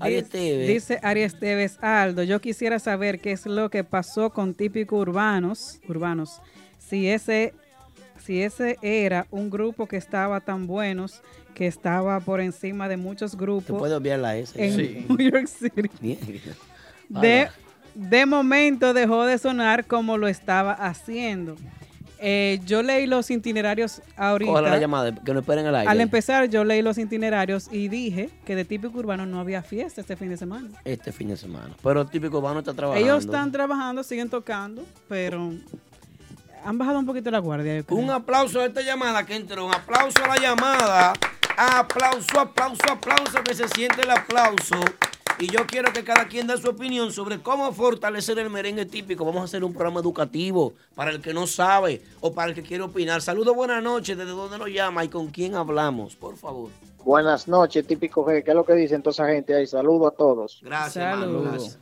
Ari 0.00 0.14
Dice- 0.14 0.24
Esteves. 0.24 0.68
Dice 0.68 0.98
Ari 1.02 1.22
Esteves 1.22 1.78
Aldo, 1.82 2.22
yo 2.24 2.40
quisiera 2.40 2.78
saber 2.78 3.20
qué 3.20 3.32
es 3.32 3.46
lo 3.46 3.70
que 3.70 3.84
pasó 3.84 4.30
con 4.30 4.54
típico 4.54 4.96
urbanos, 4.96 5.78
urbanos. 5.88 6.40
Si 6.78 7.08
ese, 7.08 7.54
si 8.24 8.42
ese 8.42 8.78
era 8.82 9.26
un 9.30 9.50
grupo 9.50 9.86
que 9.86 9.96
estaba 9.96 10.40
tan 10.40 10.66
buenos, 10.66 11.20
que 11.54 11.66
estaba 11.66 12.18
por 12.20 12.40
encima 12.40 12.88
de 12.88 12.96
muchos 12.96 13.32
Te 13.32 13.36
grupos 13.36 13.78
puede 13.78 13.94
obviar 13.94 14.18
la 14.18 14.36
S. 14.36 14.52
en 14.56 15.06
New 15.06 15.18
York 15.18 15.46
City. 15.46 15.90
Bien. 16.00 16.18
De, 17.08 17.48
de 17.94 18.26
momento 18.26 18.94
dejó 18.94 19.26
de 19.26 19.36
sonar 19.38 19.86
como 19.86 20.16
lo 20.16 20.26
estaba 20.26 20.72
haciendo. 20.72 21.56
Eh, 22.24 22.60
yo 22.64 22.84
leí 22.84 23.06
los 23.06 23.28
itinerarios 23.32 24.00
ahorita. 24.16 24.52
Cógela 24.52 24.70
la 24.70 24.78
llamada, 24.78 25.12
que 25.12 25.34
no 25.34 25.40
esperen 25.40 25.66
el 25.66 25.74
aire. 25.74 25.90
Al 25.90 26.00
empezar, 26.00 26.48
yo 26.48 26.62
leí 26.62 26.80
los 26.80 26.96
itinerarios 26.96 27.68
y 27.72 27.88
dije 27.88 28.30
que 28.44 28.54
de 28.54 28.64
típico 28.64 28.96
urbano 28.96 29.26
no 29.26 29.40
había 29.40 29.60
fiesta 29.62 30.00
este 30.00 30.14
fin 30.14 30.28
de 30.28 30.36
semana. 30.36 30.68
Este 30.84 31.10
fin 31.10 31.28
de 31.28 31.36
semana. 31.36 31.74
Pero 31.82 32.02
el 32.02 32.08
típico 32.08 32.38
urbano 32.38 32.60
está 32.60 32.74
trabajando. 32.74 33.04
Ellos 33.04 33.24
están 33.24 33.50
trabajando, 33.50 34.04
siguen 34.04 34.30
tocando, 34.30 34.84
pero 35.08 35.52
han 36.64 36.78
bajado 36.78 37.00
un 37.00 37.06
poquito 37.06 37.28
la 37.32 37.40
guardia. 37.40 37.84
Un 37.88 38.10
aplauso 38.10 38.60
a 38.60 38.66
esta 38.66 38.82
llamada 38.82 39.26
que 39.26 39.34
entró. 39.34 39.66
Un 39.66 39.74
aplauso 39.74 40.24
a 40.24 40.28
la 40.28 40.36
llamada. 40.36 41.12
Aplauso, 41.56 42.40
aplauso, 42.40 42.82
aplauso, 42.90 43.42
que 43.44 43.54
se 43.54 43.68
siente 43.68 44.02
el 44.02 44.10
aplauso. 44.10 44.76
Y 45.38 45.46
yo 45.48 45.66
quiero 45.66 45.92
que 45.92 46.04
cada 46.04 46.26
quien 46.28 46.46
dé 46.46 46.56
su 46.56 46.68
opinión 46.68 47.12
sobre 47.12 47.40
cómo 47.40 47.72
fortalecer 47.72 48.38
el 48.38 48.50
merengue 48.50 48.86
típico. 48.86 49.24
Vamos 49.24 49.42
a 49.42 49.44
hacer 49.44 49.64
un 49.64 49.72
programa 49.72 50.00
educativo 50.00 50.74
para 50.94 51.10
el 51.10 51.20
que 51.20 51.34
no 51.34 51.46
sabe 51.46 52.02
o 52.20 52.32
para 52.32 52.50
el 52.50 52.54
que 52.54 52.62
quiere 52.62 52.84
opinar. 52.84 53.22
Saludos, 53.22 53.54
buenas 53.54 53.82
noches. 53.82 54.16
¿Desde 54.16 54.30
dónde 54.30 54.58
nos 54.58 54.68
llama 54.68 55.04
y 55.04 55.08
con 55.08 55.28
quién 55.28 55.54
hablamos? 55.54 56.14
Por 56.16 56.36
favor. 56.36 56.70
Buenas 57.04 57.48
noches, 57.48 57.86
típico 57.86 58.24
G. 58.24 58.44
¿Qué 58.44 58.50
es 58.50 58.54
lo 58.54 58.64
que 58.64 58.74
dicen 58.74 59.02
toda 59.02 59.12
esa 59.12 59.26
gente 59.26 59.54
ahí? 59.54 59.66
Saludo 59.66 60.06
a 60.06 60.12
todos. 60.12 60.60
Gracias, 60.62 60.92
Saludos. 60.94 61.78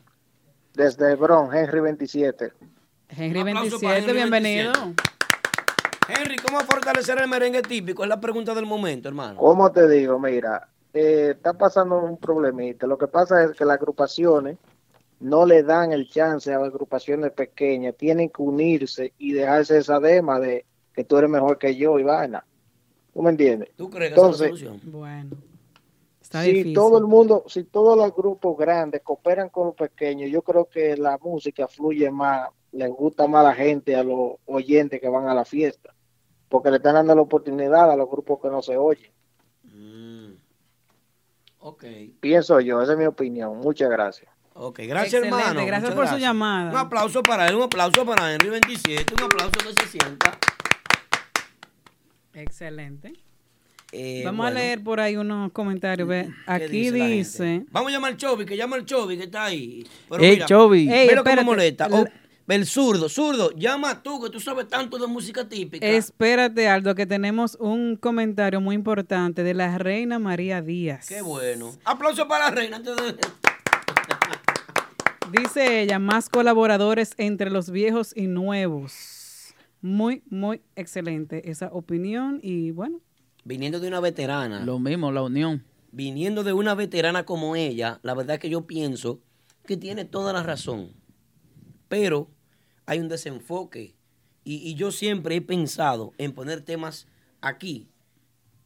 Desde 0.73 1.15
Bron, 1.17 1.55
Henry 1.55 1.81
27. 1.81 2.53
Henry 3.11 3.43
Un 3.43 3.49
aplauso 3.49 3.79
27, 3.79 3.85
para 3.85 3.99
Henry 3.99 4.13
bienvenido. 4.15 4.73
27. 4.73 5.20
Henry, 6.11 6.37
¿cómo 6.37 6.61
fortalecer 6.61 7.19
el 7.21 7.29
merengue 7.29 7.63
típico? 7.63 8.03
Es 8.03 8.09
la 8.09 8.21
pregunta 8.21 8.55
del 8.55 8.67
momento, 8.67 9.09
hermano. 9.09 9.39
¿Cómo 9.39 9.71
te 9.71 9.89
digo? 9.89 10.19
Mira, 10.19 10.69
eh, 10.93 11.33
está 11.37 11.53
pasando 11.55 11.99
un 12.03 12.17
problemita. 12.17 12.87
Lo 12.87 12.99
que 12.99 13.07
pasa 13.07 13.45
es 13.45 13.53
que 13.53 13.65
las 13.65 13.77
agrupaciones 13.79 14.59
no 15.21 15.47
le 15.47 15.63
dan 15.63 15.93
el 15.93 16.09
chance 16.09 16.53
a 16.53 16.59
las 16.59 16.69
agrupaciones 16.69 17.31
pequeñas. 17.33 17.95
Tienen 17.97 18.29
que 18.31 18.43
unirse 18.43 19.13
y 19.19 19.33
dejarse 19.33 19.79
esa 19.79 20.01
dema 20.01 20.41
de 20.41 20.65
que 20.95 21.05
tú 21.05 21.17
eres 21.19 21.31
mejor 21.31 21.59
que 21.59 21.77
yo 21.77 21.99
y 21.99 22.03
vaina. 22.03 22.45
¿Tú 23.13 23.23
me 23.23 23.31
entiendes? 23.31 23.71
¿Tú 23.77 23.91
crees 23.91 24.13
que 24.13 24.21
esa 24.21 24.31
es 24.31 24.41
la 24.41 24.47
Entonces, 24.47 24.69
solución? 24.71 24.81
Bueno, 24.93 25.31
está 26.21 26.43
si 26.43 26.53
difícil. 26.53 26.75
todo 26.75 26.99
el 26.99 27.05
mundo, 27.05 27.45
si 27.49 27.65
todos 27.65 27.97
los 27.97 28.15
grupos 28.15 28.57
grandes 28.57 29.03
cooperan 29.03 29.49
con 29.51 29.67
los 29.69 29.75
pequeños, 29.75 30.31
yo 30.31 30.43
creo 30.43 30.67
que 30.67 30.97
la 30.97 31.19
música 31.19 31.69
fluye 31.69 32.11
más, 32.11 32.49
les 32.73 32.89
gusta 32.91 33.27
más 33.27 33.41
a 33.45 33.49
la 33.49 33.55
gente, 33.55 33.95
a 33.97 34.03
los 34.05 34.35
oyentes 34.47 35.01
que 35.01 35.09
van 35.09 35.27
a 35.29 35.35
la 35.35 35.45
fiesta, 35.45 35.93
porque 36.51 36.71
le 36.71 36.77
están 36.77 36.95
dando 36.97 37.15
la 37.15 37.23
oportunidad 37.23 37.91
a 37.91 37.97
los 37.97 38.11
grupos 38.11 38.41
que 38.43 38.49
no 38.51 38.61
se 38.61 38.77
oyen. 38.77 39.11
Ok. 41.61 41.85
Pienso 42.21 42.61
yo, 42.61 42.83
esa 42.83 42.93
es 42.93 42.99
mi 42.99 43.05
opinión. 43.07 43.59
Muchas 43.59 43.89
gracias. 43.91 44.31
Ok, 44.55 44.81
gracias 44.83 45.15
Excelente, 45.23 45.39
hermano. 45.49 45.67
gracias 45.67 45.91
Muchas 45.95 46.09
por 46.11 46.19
su 46.19 46.21
llamada. 46.21 46.71
Un 46.71 46.77
aplauso 46.77 47.23
para 47.23 47.47
él, 47.49 47.55
un 47.55 47.63
aplauso 47.63 48.05
para 48.05 48.33
Henry 48.35 48.49
27, 48.51 49.15
un 49.15 49.23
aplauso 49.23 49.53
que 49.53 49.73
se 49.83 49.89
sienta. 49.89 50.39
Excelente. 52.35 53.13
Eh, 53.93 54.23
Vamos 54.25 54.47
a 54.47 54.51
leer 54.51 54.83
por 54.83 55.01
ahí 55.01 55.17
unos 55.17 55.53
comentarios. 55.53 56.07
ve. 56.09 56.29
¿qué 56.47 56.53
Aquí 56.53 56.91
dice? 56.91 57.65
Vamos 57.71 57.91
a 57.91 57.95
llamar 57.95 58.13
al 58.13 58.17
Chobi, 58.17 58.47
que 58.47 58.57
llama 58.57 58.77
al 58.77 58.85
Chobi, 58.87 59.17
que 59.19 59.25
está 59.25 59.45
ahí. 59.45 59.87
Pero 60.09 60.23
Ey, 60.23 60.31
mira. 60.33 60.47
Ey, 60.49 61.07
me 61.09 61.13
espérate. 61.15 61.45
molesta. 61.45 61.87
O- 61.91 62.05
el 62.51 62.67
zurdo, 62.67 63.09
zurdo, 63.09 63.51
llama 63.53 64.03
tú, 64.03 64.21
que 64.23 64.31
tú 64.31 64.41
sabes 64.41 64.69
tanto 64.69 64.99
de 64.99 65.07
música 65.07 65.49
típica. 65.49 65.87
espérate 65.87 66.69
Aldo, 66.69 66.95
que 66.95 67.07
tenemos 67.07 67.57
un 67.61 67.97
comentario 67.97 68.61
muy 68.61 68.75
importante 68.75 69.43
de 69.43 69.55
la 69.55 69.79
reina 69.79 70.19
María 70.19 70.61
Díaz. 70.63 71.07
Qué 71.09 71.23
bueno. 71.23 71.73
Aplauso 71.85 72.27
para 72.27 72.47
la 72.47 72.51
reina. 72.51 72.83
Dice 75.33 75.83
ella, 75.83 75.99
más 75.99 76.29
colaboradores 76.29 77.13
entre 77.17 77.51
los 77.51 77.71
viejos 77.71 78.13
y 78.17 78.27
nuevos. 78.27 79.55
Muy, 79.81 80.23
muy 80.29 80.61
excelente 80.77 81.51
esa 81.51 81.69
opinión 81.73 82.41
y 82.43 82.71
bueno, 82.73 83.01
Viniendo 83.45 83.81
de 83.81 83.89
una 83.89 84.01
veterana. 84.01 84.65
Lo 84.65 84.79
mismo, 84.79 85.11
la 85.13 85.23
unión. 85.23 85.65
viniendo 85.93 86.45
de 86.45 86.53
una 86.53 86.75
veterana 86.75 87.25
como 87.25 87.57
ella, 87.57 87.99
la 88.03 88.13
verdad 88.15 88.35
es 88.35 88.41
que 88.41 88.51
yo 88.51 88.67
pienso 88.67 89.21
que 89.67 89.77
tiene 89.79 90.05
toda 90.05 90.33
la 90.35 90.43
razón. 90.43 90.91
Pero 91.89 92.29
hay 92.91 92.99
un 92.99 93.09
desenfoque. 93.09 93.95
Y, 94.43 94.57
y 94.69 94.75
yo 94.75 94.91
siempre 94.91 95.37
he 95.37 95.41
pensado 95.41 96.13
en 96.19 96.33
poner 96.33 96.61
temas 96.63 97.07
aquí 97.41 97.89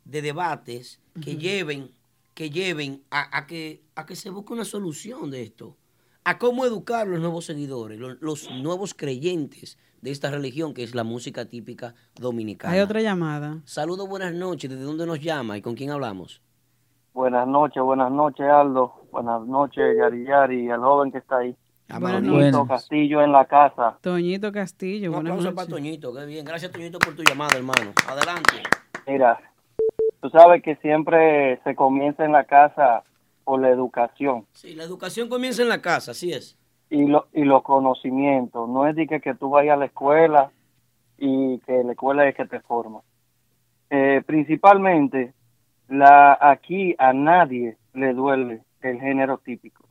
de 0.07 0.23
debates 0.23 0.99
que 1.23 1.37
lleven 1.37 1.91
que 2.33 2.49
lleven 2.49 3.03
a, 3.11 3.37
a 3.37 3.47
que, 3.47 3.83
a 3.95 4.07
que 4.07 4.17
se 4.17 4.31
busque 4.31 4.55
una 4.55 4.65
solución 4.65 5.31
de 5.31 5.43
esto. 5.43 5.77
A 6.25 6.39
cómo 6.39 6.65
educar 6.65 7.07
los 7.07 7.21
nuevos 7.21 7.45
seguidores, 7.45 7.99
los, 8.01 8.17
los 8.23 8.51
nuevos 8.51 8.95
creyentes 8.95 9.79
de 10.01 10.11
esta 10.11 10.31
religión 10.31 10.73
que 10.73 10.83
es 10.83 10.95
la 10.95 11.05
música 11.05 11.45
típica 11.45 11.95
dominicana. 12.15 12.73
Hay 12.73 12.81
otra 12.81 13.03
llamada. 13.03 13.61
Saludos, 13.67 14.09
buenas 14.09 14.33
noches. 14.33 14.71
¿Desde 14.71 14.85
dónde 14.85 15.05
nos 15.07 15.21
llama 15.21 15.59
y 15.59 15.63
con 15.63 15.75
quién 15.75 15.91
hablamos? 15.91 16.41
Buenas 17.13 17.47
noches, 17.47 17.83
buenas 17.83 18.11
noches, 18.11 18.47
Aldo. 18.47 19.07
Buenas 19.13 19.47
noches, 19.47 19.85
Yari 19.99 20.25
Yari, 20.25 20.65
y 20.65 20.71
al 20.71 20.81
joven 20.81 21.13
que 21.13 21.19
está 21.19 21.39
ahí. 21.39 21.55
Toñito. 21.89 22.67
Castillo 22.67 23.23
en 23.23 23.33
la 23.33 23.45
casa. 23.45 23.99
Toñito 24.01 24.51
Castillo, 24.53 25.11
Un 25.11 25.17
aplauso 25.19 25.55
para. 25.55 25.69
Toñito, 25.69 26.15
qué 26.15 26.25
bien. 26.27 26.45
Gracias, 26.45 26.73
Toñito, 26.73 26.99
por 26.99 27.15
tu 27.15 27.23
llamada, 27.23 27.57
hermano. 27.57 27.93
Adelante. 28.09 28.63
Mira, 29.07 29.39
tú 30.21 30.31
sabes 30.31 30.63
que 30.63 30.77
siempre 30.77 31.61
se 31.65 31.75
comienza 31.75 32.25
en 32.25 32.33
la 32.33 32.45
casa 32.45 33.03
por 33.45 33.61
la 33.61 33.69
educación 33.69 34.47
Sí, 34.53 34.75
la 34.75 34.85
educación 34.85 35.29
comienza 35.29 35.61
en 35.61 35.69
la 35.69 35.83
casa, 35.83 36.13
así 36.13 36.33
es. 36.33 36.57
y, 36.89 37.05
lo, 37.07 37.27
y 37.35 37.45
los 37.45 37.63
conocimientos. 37.63 38.67
No 38.69 38.87
es 38.87 38.97
de 38.97 39.07
que, 39.07 39.21
que 39.21 39.35
tú 39.35 39.51
vayas 39.51 39.75
a 39.75 39.77
la 39.81 39.85
escuela 39.87 40.51
y 41.19 41.59
que 41.61 41.85
la 41.85 41.93
escuela 41.93 42.27
es 42.27 42.35
que 42.35 42.47
te 42.47 42.61
forma. 42.61 43.01
Eh, 43.91 44.23
principalmente, 44.27 45.35
la 45.89 46.39
aquí 46.41 46.95
a 46.99 47.13
nadie 47.13 47.77
le 47.93 48.15
duele 48.15 48.63
el 48.81 48.99
género 49.01 49.37
típico. 49.39 49.84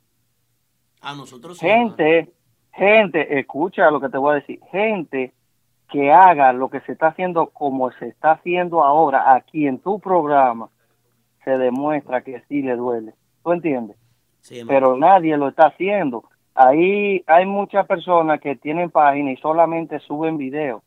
A 1.04 1.14
nosotros 1.14 1.60
gente, 1.60 2.32
gente, 2.72 3.38
escucha 3.38 3.90
lo 3.90 4.00
que 4.00 4.08
te 4.08 4.16
voy 4.16 4.32
a 4.32 4.40
decir, 4.40 4.58
gente 4.70 5.32
que 5.90 6.10
haga 6.10 6.52
lo 6.52 6.70
que 6.70 6.80
se 6.80 6.92
está 6.92 7.08
haciendo 7.08 7.50
como 7.50 7.90
se 7.92 8.08
está 8.08 8.32
haciendo 8.32 8.82
ahora 8.82 9.34
aquí 9.34 9.66
en 9.66 9.78
tu 9.78 10.00
programa, 10.00 10.70
se 11.44 11.58
demuestra 11.58 12.22
que 12.22 12.42
sí 12.48 12.62
le 12.62 12.74
duele. 12.76 13.12
¿Tú 13.44 13.52
entiendes? 13.52 13.96
Sí. 14.40 14.62
Pero 14.66 14.96
nadie 14.96 15.36
lo 15.36 15.48
está 15.48 15.66
haciendo. 15.66 16.24
Ahí 16.54 17.22
hay 17.26 17.46
muchas 17.46 17.86
personas 17.86 18.40
que 18.40 18.56
tienen 18.56 18.90
página 18.90 19.32
y 19.32 19.36
solamente 19.36 19.98
suben 20.00 20.38
videos. 20.38 20.82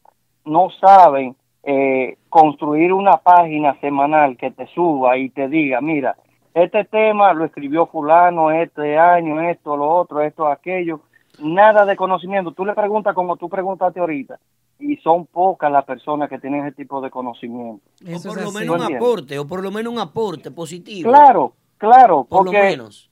No 0.45 0.69
saben 0.71 1.35
eh, 1.63 2.17
construir 2.29 2.93
una 2.93 3.17
página 3.17 3.79
semanal 3.81 4.37
que 4.37 4.51
te 4.51 4.65
suba 4.67 5.17
y 5.17 5.29
te 5.29 5.47
diga, 5.47 5.81
mira, 5.81 6.15
este 6.63 6.85
tema 6.85 7.33
lo 7.33 7.45
escribió 7.45 7.85
fulano 7.85 8.51
este 8.51 8.97
año, 8.97 9.41
esto, 9.41 9.77
lo 9.77 9.89
otro, 9.89 10.21
esto, 10.21 10.47
aquello. 10.47 11.01
Nada 11.39 11.85
de 11.85 11.95
conocimiento. 11.95 12.51
Tú 12.51 12.65
le 12.65 12.73
preguntas 12.73 13.13
como 13.13 13.37
tú 13.37 13.47
preguntaste 13.47 13.99
ahorita 13.99 14.39
y 14.79 14.97
son 14.97 15.25
pocas 15.27 15.71
las 15.71 15.85
personas 15.85 16.29
que 16.29 16.39
tienen 16.39 16.65
ese 16.65 16.75
tipo 16.75 16.99
de 17.01 17.09
conocimiento. 17.11 17.83
o 18.03 18.21
por 18.23 18.41
lo 18.41 18.51
¿Tú 18.51 18.57
menos 18.57 18.75
un 18.75 18.95
aporte, 18.95 19.39
o 19.39 19.47
por 19.47 19.61
lo 19.63 19.71
menos 19.71 19.93
un 19.93 19.99
aporte 19.99 20.49
positivo. 20.51 21.09
Claro, 21.11 21.53
claro, 21.77 22.23
Por 22.23 22.45
lo 22.45 22.51
porque, 22.51 22.61
menos. 22.63 23.09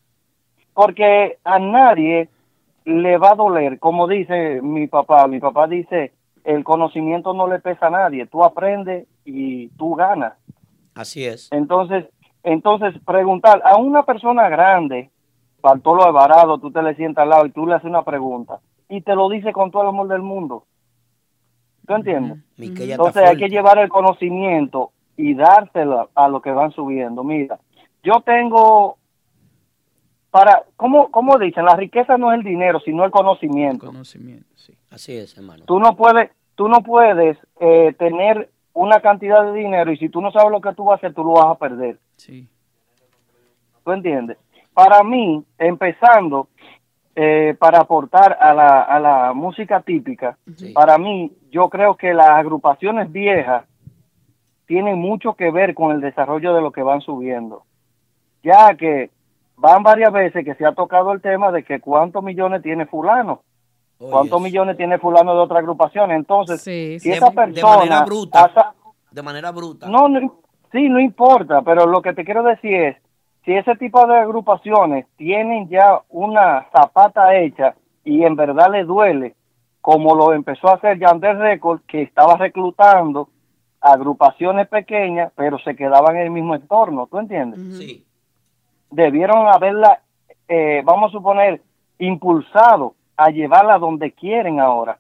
porque 0.74 1.38
a 1.44 1.60
nadie 1.60 2.30
le 2.86 3.18
va 3.18 3.32
a 3.32 3.36
doler, 3.36 3.80
como 3.80 4.08
dice 4.08 4.62
mi 4.62 4.88
papá, 4.88 5.28
mi 5.28 5.40
papá 5.40 5.68
dice, 5.68 6.14
el 6.44 6.64
conocimiento 6.64 7.34
no 7.34 7.48
le 7.48 7.60
pesa 7.60 7.88
a 7.88 7.92
nadie, 7.92 8.26
tú 8.28 8.44
aprendes 8.44 9.08
y 9.24 9.68
tú 9.70 9.96
ganas. 9.96 10.34
Así 10.96 11.26
es. 11.26 11.50
Entonces, 11.52 12.06
entonces 12.46 12.94
preguntar 13.06 13.62
a 13.66 13.76
una 13.78 14.04
persona 14.04 14.48
grande, 14.50 15.10
Bartolo 15.62 16.04
Alvarado, 16.04 16.60
tú 16.60 16.72
te 16.72 16.82
le 16.84 16.96
sientas 16.96 17.24
al 17.24 17.30
lado 17.30 17.46
y 17.48 17.52
tú 17.52 17.66
le 17.66 17.74
haces 17.74 17.90
una 17.90 18.04
pregunta 18.04 18.60
y 18.88 19.02
te 19.02 19.16
lo 19.16 19.30
dice 19.30 19.52
con 19.52 19.72
todo 19.72 19.82
el 19.82 19.90
amor 19.90 20.08
del 20.08 20.22
mundo. 20.22 20.66
¿Tú 21.88 21.96
entiendes? 21.96 22.38
Entonces 22.58 23.24
hay 23.24 23.38
que 23.38 23.50
llevar 23.50 23.80
el 23.80 23.90
conocimiento 23.90 24.92
y 25.18 25.34
dárselo 25.34 26.10
a 26.14 26.28
los 26.28 26.42
que 26.42 26.52
van 26.52 26.72
subiendo. 26.72 27.24
Mira, 27.24 27.60
yo 28.04 28.22
tengo 28.22 28.98
para, 30.30 30.66
¿cómo, 30.76 31.10
cómo 31.10 31.40
dicen? 31.40 31.66
La 31.66 31.76
riqueza 31.76 32.18
no 32.18 32.32
es 32.32 32.40
el 32.40 32.44
dinero, 32.44 32.80
sino 32.82 33.06
el 33.06 33.12
conocimiento. 33.12 33.88
Conocimiento, 33.88 34.50
sí. 34.56 34.74
Así 34.92 35.16
es, 35.18 35.36
hermano. 35.36 35.66
Tú 35.66 35.80
no 35.80 35.96
puedes, 35.96 36.30
tú 36.56 36.68
no 36.68 36.82
puedes 36.82 37.38
eh, 37.60 37.96
tener 37.98 38.50
una 38.76 39.00
cantidad 39.00 39.44
de 39.44 39.54
dinero 39.54 39.92
y 39.92 39.98
si 39.98 40.10
tú 40.10 40.22
no 40.22 40.32
sabes 40.32 40.52
lo 40.52 40.62
que 40.62 40.74
tú 40.74 40.84
vas 40.84 40.94
a 40.94 40.98
hacer, 40.98 41.14
tú 41.14 41.24
lo 41.24 41.32
vas 41.32 41.48
a 41.48 41.56
perder. 41.56 41.98
Sí. 42.18 42.48
¿Tú 43.84 43.92
entiendes? 43.92 44.38
Para 44.74 45.02
mí, 45.02 45.44
empezando, 45.58 46.50
eh, 47.16 47.56
para 47.58 47.80
aportar 47.80 48.38
a 48.40 48.54
la, 48.54 48.82
a 48.82 49.00
la 49.00 49.34
música 49.34 49.82
típica, 49.82 50.38
para 50.74 50.98
mí, 50.98 51.32
yo 51.50 51.70
creo 51.70 51.96
que 51.96 52.14
las 52.14 52.30
agrupaciones 52.30 53.10
viejas 53.10 53.64
tienen 54.66 55.00
mucho 55.00 55.34
que 55.34 55.52
ver 55.52 55.74
con 55.74 55.96
el 55.96 56.02
desarrollo 56.02 56.54
de 56.54 56.62
lo 56.62 56.72
que 56.72 56.84
van 56.84 57.00
subiendo. 57.00 57.64
Ya 58.44 58.76
que 58.76 59.10
van 59.56 59.84
varias 59.84 60.12
veces 60.12 60.44
que 60.44 60.56
se 60.56 60.66
ha 60.66 60.74
tocado 60.74 61.14
el 61.14 61.22
tema 61.22 61.52
de 61.54 61.64
que 61.64 61.80
cuántos 61.80 62.22
millones 62.22 62.62
tiene 62.62 62.86
fulano, 62.88 63.42
cuántos 63.98 64.42
millones 64.42 64.78
tiene 64.78 64.98
fulano 65.00 65.34
de 65.34 65.40
otra 65.42 65.60
agrupación. 65.60 66.12
Entonces, 66.12 66.62
si 66.62 67.00
de, 67.00 67.16
esa 67.16 67.30
de 67.30 67.36
persona... 67.36 67.78
manera 67.78 68.06
bruta. 68.06 68.74
De 69.12 69.22
manera 69.22 69.52
bruta. 69.52 69.88
no, 69.88 70.10
no, 70.10 70.40
sí, 70.72 70.90
no 70.90 71.00
importa, 71.00 71.62
pero 71.62 71.86
lo 71.86 72.02
que 72.02 72.14
te 72.14 72.26
quiero 72.26 72.44
decir 72.44 72.74
es, 72.74 72.98
si 73.46 73.54
ese 73.54 73.76
tipo 73.76 74.06
de 74.08 74.18
agrupaciones 74.18 75.06
tienen 75.16 75.70
ya 75.70 76.02
una 76.10 76.68
zapata 76.72 77.36
hecha 77.36 77.76
y 78.04 78.24
en 78.24 78.36
verdad 78.36 78.72
le 78.72 78.84
duele, 78.84 79.36
como 79.82 80.16
lo 80.16 80.34
empezó 80.34 80.68
a 80.68 80.76
hacer 80.76 81.00
Yandel 81.00 81.38
Record, 81.38 81.82
que 81.88 82.02
estaba 82.02 82.38
reclutando 82.38 83.30
agrupaciones 83.80 84.68
pequeñas, 84.68 85.32
pero 85.36 85.60
se 85.60 85.76
quedaban 85.76 86.16
en 86.16 86.24
el 86.24 86.32
mismo 86.32 86.56
entorno, 86.56 87.06
¿tú 87.06 87.20
entiendes? 87.20 87.78
Sí. 87.78 88.04
Debieron 88.90 89.48
haberla, 89.48 90.02
eh, 90.48 90.82
vamos 90.84 91.10
a 91.10 91.12
suponer, 91.12 91.62
impulsado 92.00 92.95
a 93.18 93.30
llevarla 93.30 93.78
donde 93.80 94.12
quieren 94.12 94.60
ahora. 94.60 95.00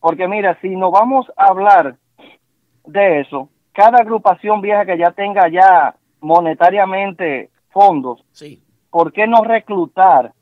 Porque 0.00 0.26
mira, 0.28 0.58
si 0.60 0.68
nos 0.76 0.92
vamos 0.92 1.26
a 1.36 1.46
hablar 1.46 1.96
de 2.86 3.20
eso, 3.20 3.48
cada 3.72 3.98
agrupación 3.98 4.60
vieja 4.60 4.84
que 4.86 4.98
ya 4.98 5.10
tenga 5.12 5.48
ya 5.48 5.94
monetariamente 6.20 7.50
fondos, 7.70 8.22
Sí. 8.32 8.62
¿por 8.90 9.12
qué 9.12 9.26
no 9.26 9.42
reclutar 9.44 10.32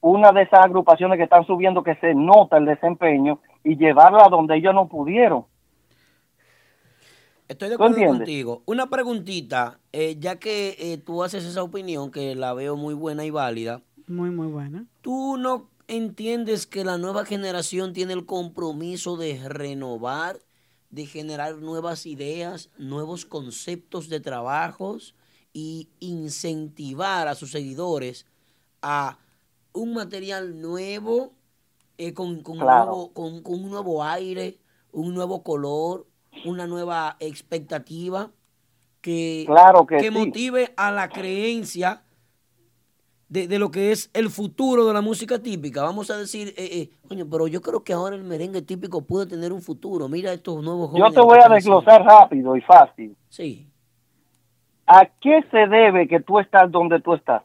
una 0.00 0.30
de 0.32 0.42
esas 0.42 0.64
agrupaciones 0.64 1.16
que 1.18 1.24
están 1.24 1.44
subiendo 1.46 1.82
que 1.82 1.96
se 1.96 2.14
nota 2.14 2.56
el 2.58 2.64
desempeño 2.66 3.40
y 3.64 3.76
llevarla 3.76 4.24
a 4.26 4.28
donde 4.28 4.56
ellos 4.56 4.74
no 4.74 4.88
pudieron? 4.88 5.44
Estoy 7.48 7.68
de 7.68 7.76
¿Tú 7.76 7.82
acuerdo 7.82 7.96
entiendes? 7.96 8.18
contigo. 8.18 8.62
Una 8.66 8.86
preguntita, 8.86 9.78
eh, 9.92 10.16
ya 10.18 10.38
que 10.38 10.76
eh, 10.78 10.98
tú 10.98 11.22
haces 11.22 11.44
esa 11.44 11.62
opinión, 11.62 12.10
que 12.10 12.34
la 12.34 12.52
veo 12.54 12.76
muy 12.76 12.94
buena 12.94 13.24
y 13.24 13.30
válida, 13.30 13.82
Muy, 14.08 14.30
muy 14.30 14.48
buena. 14.48 14.84
¿tú 15.00 15.36
no 15.36 15.68
entiendes 15.88 16.66
que 16.66 16.84
la 16.84 16.98
nueva 16.98 17.24
generación 17.24 17.92
tiene 17.92 18.12
el 18.12 18.26
compromiso 18.26 19.16
de 19.16 19.48
renovar, 19.48 20.40
de 20.90 21.06
generar 21.06 21.56
nuevas 21.56 22.06
ideas, 22.06 22.70
nuevos 22.78 23.24
conceptos 23.26 24.08
de 24.08 24.20
trabajos 24.20 25.14
y 25.52 25.88
incentivar 26.00 27.28
a 27.28 27.34
sus 27.34 27.50
seguidores 27.52 28.26
a 28.82 29.18
un 29.72 29.94
material 29.94 30.60
nuevo, 30.60 31.32
eh, 31.98 32.12
con, 32.14 32.42
con 32.42 32.58
Claro. 32.58 32.86
nuevo, 32.86 33.12
con, 33.12 33.42
con 33.42 33.64
un 33.64 33.70
nuevo 33.70 34.02
aire, 34.04 34.58
un 34.92 35.14
nuevo 35.14 35.42
color, 35.42 36.06
una 36.44 36.66
nueva 36.66 37.16
expectativa 37.20 38.30
que, 39.00 39.44
Claro 39.46 39.86
que 39.86 40.00
sí. 40.00 40.10
motive 40.10 40.72
a 40.76 40.90
la 40.92 41.08
creencia 41.08 42.02
de, 43.28 43.48
de 43.48 43.58
lo 43.58 43.70
que 43.70 43.92
es 43.92 44.10
el 44.14 44.30
futuro 44.30 44.86
de 44.86 44.94
la 44.94 45.00
música 45.00 45.38
típica. 45.38 45.82
Vamos 45.82 46.10
a 46.10 46.16
decir, 46.16 46.48
eh, 46.56 46.68
eh, 46.72 46.90
coño, 47.08 47.26
pero 47.30 47.48
yo 47.48 47.60
creo 47.60 47.82
que 47.82 47.92
ahora 47.92 48.14
el 48.16 48.24
merengue 48.24 48.62
típico 48.62 49.02
puede 49.02 49.26
tener 49.26 49.52
un 49.52 49.62
futuro. 49.62 50.08
Mira 50.08 50.32
estos 50.32 50.62
nuevos 50.62 50.90
Yo 50.92 50.98
jóvenes. 50.98 51.14
te 51.14 51.20
lo 51.20 51.26
voy 51.26 51.38
a 51.44 51.48
desglosar 51.48 52.04
rápido 52.04 52.56
y 52.56 52.60
fácil. 52.60 53.16
Sí. 53.28 53.68
¿A 54.86 55.06
qué 55.20 55.44
se 55.50 55.66
debe 55.66 56.06
que 56.06 56.20
tú 56.20 56.38
estás 56.38 56.70
donde 56.70 57.00
tú 57.00 57.14
estás? 57.14 57.42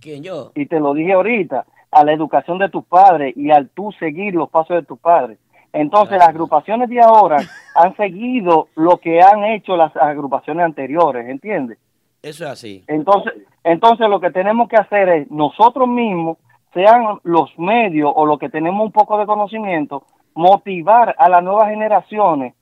¿Quién 0.00 0.24
yo? 0.24 0.50
y 0.56 0.66
te 0.66 0.80
lo 0.80 0.94
dije 0.94 1.12
ahorita, 1.12 1.64
a 1.92 2.04
la 2.04 2.12
educación 2.12 2.58
de 2.58 2.68
tus 2.68 2.84
padres 2.84 3.36
y 3.36 3.52
al 3.52 3.68
tú 3.68 3.92
seguir 4.00 4.34
los 4.34 4.50
pasos 4.50 4.74
de 4.74 4.82
tus 4.82 4.98
padres. 4.98 5.38
Entonces, 5.72 6.18
las 6.18 6.28
agrupaciones 6.28 6.88
de 6.90 7.00
ahora 7.00 7.36
han 7.76 7.96
seguido 7.96 8.68
lo 8.74 8.98
que 8.98 9.22
han 9.22 9.44
hecho 9.44 9.76
las 9.76 9.96
agrupaciones 9.96 10.64
anteriores, 10.66 11.28
¿entiendes? 11.28 11.78
Eso 12.22 12.44
es 12.44 12.50
así. 12.50 12.84
Entonces, 12.86 13.32
entonces 13.64 14.08
lo 14.08 14.20
que 14.20 14.30
tenemos 14.30 14.68
que 14.68 14.76
hacer 14.76 15.08
es 15.08 15.30
nosotros 15.30 15.88
mismos, 15.88 16.38
sean 16.72 17.18
los 17.24 17.50
medios 17.58 18.12
o 18.14 18.24
los 18.24 18.38
que 18.38 18.48
tenemos 18.48 18.84
un 18.86 18.92
poco 18.92 19.18
de 19.18 19.26
conocimiento, 19.26 20.04
motivar 20.34 21.14
a 21.18 21.28
las 21.28 21.42
nuevas 21.42 21.68
generaciones 21.68 22.54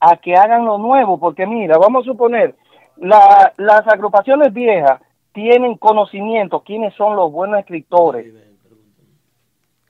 a 0.00 0.16
que 0.16 0.34
hagan 0.36 0.64
lo 0.66 0.76
nuevo, 0.76 1.18
porque 1.18 1.46
mira, 1.46 1.78
vamos 1.78 2.02
a 2.02 2.10
suponer, 2.10 2.54
la- 2.96 3.52
las 3.56 3.86
agrupaciones 3.88 4.52
viejas 4.52 5.00
tienen 5.32 5.76
conocimiento, 5.78 6.60
quiénes 6.60 6.94
son 6.94 7.16
los 7.16 7.32
buenos 7.32 7.58
escritores. 7.60 8.26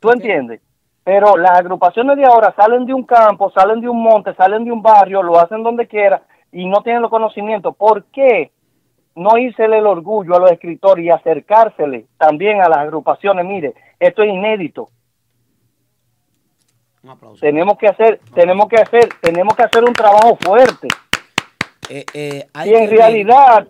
¿Tú 0.00 0.10
entiendes? 0.10 0.60
Pero 1.02 1.36
las 1.36 1.58
agrupaciones 1.58 2.16
de 2.16 2.24
ahora 2.24 2.54
salen 2.56 2.86
de 2.86 2.94
un 2.94 3.02
campo, 3.04 3.50
salen 3.50 3.80
de 3.80 3.88
un 3.88 4.02
monte, 4.02 4.34
salen 4.34 4.64
de 4.64 4.72
un 4.72 4.82
barrio, 4.82 5.22
lo 5.22 5.38
hacen 5.38 5.62
donde 5.62 5.86
quiera 5.86 6.22
y 6.52 6.66
no 6.66 6.82
tienen 6.82 7.02
los 7.02 7.10
conocimientos. 7.10 7.76
¿Por 7.76 8.04
qué 8.04 8.52
no 9.16 9.38
hírsele 9.38 9.78
el 9.78 9.86
orgullo 9.86 10.34
a 10.36 10.40
los 10.40 10.50
escritores 10.52 11.04
y 11.04 11.10
acercársele 11.10 12.06
también 12.18 12.60
a 12.60 12.68
las 12.68 12.78
agrupaciones. 12.78 13.44
Mire, 13.46 13.74
esto 13.98 14.22
es 14.22 14.30
inédito. 14.30 14.88
Un 17.02 17.10
aplauso. 17.10 17.40
Tenemos 17.40 17.76
que 17.78 17.86
hacer, 17.88 18.20
tenemos 18.34 18.66
que 18.68 18.76
hacer, 18.76 19.08
tenemos 19.20 19.54
que 19.54 19.62
hacer 19.62 19.84
un 19.84 19.92
trabajo 19.92 20.36
fuerte. 20.40 20.88
Eh, 21.90 22.04
eh, 22.14 22.46
hay 22.54 22.70
Si 22.70 22.74
en 22.74 22.88
que- 22.88 22.96
realidad, 22.96 23.68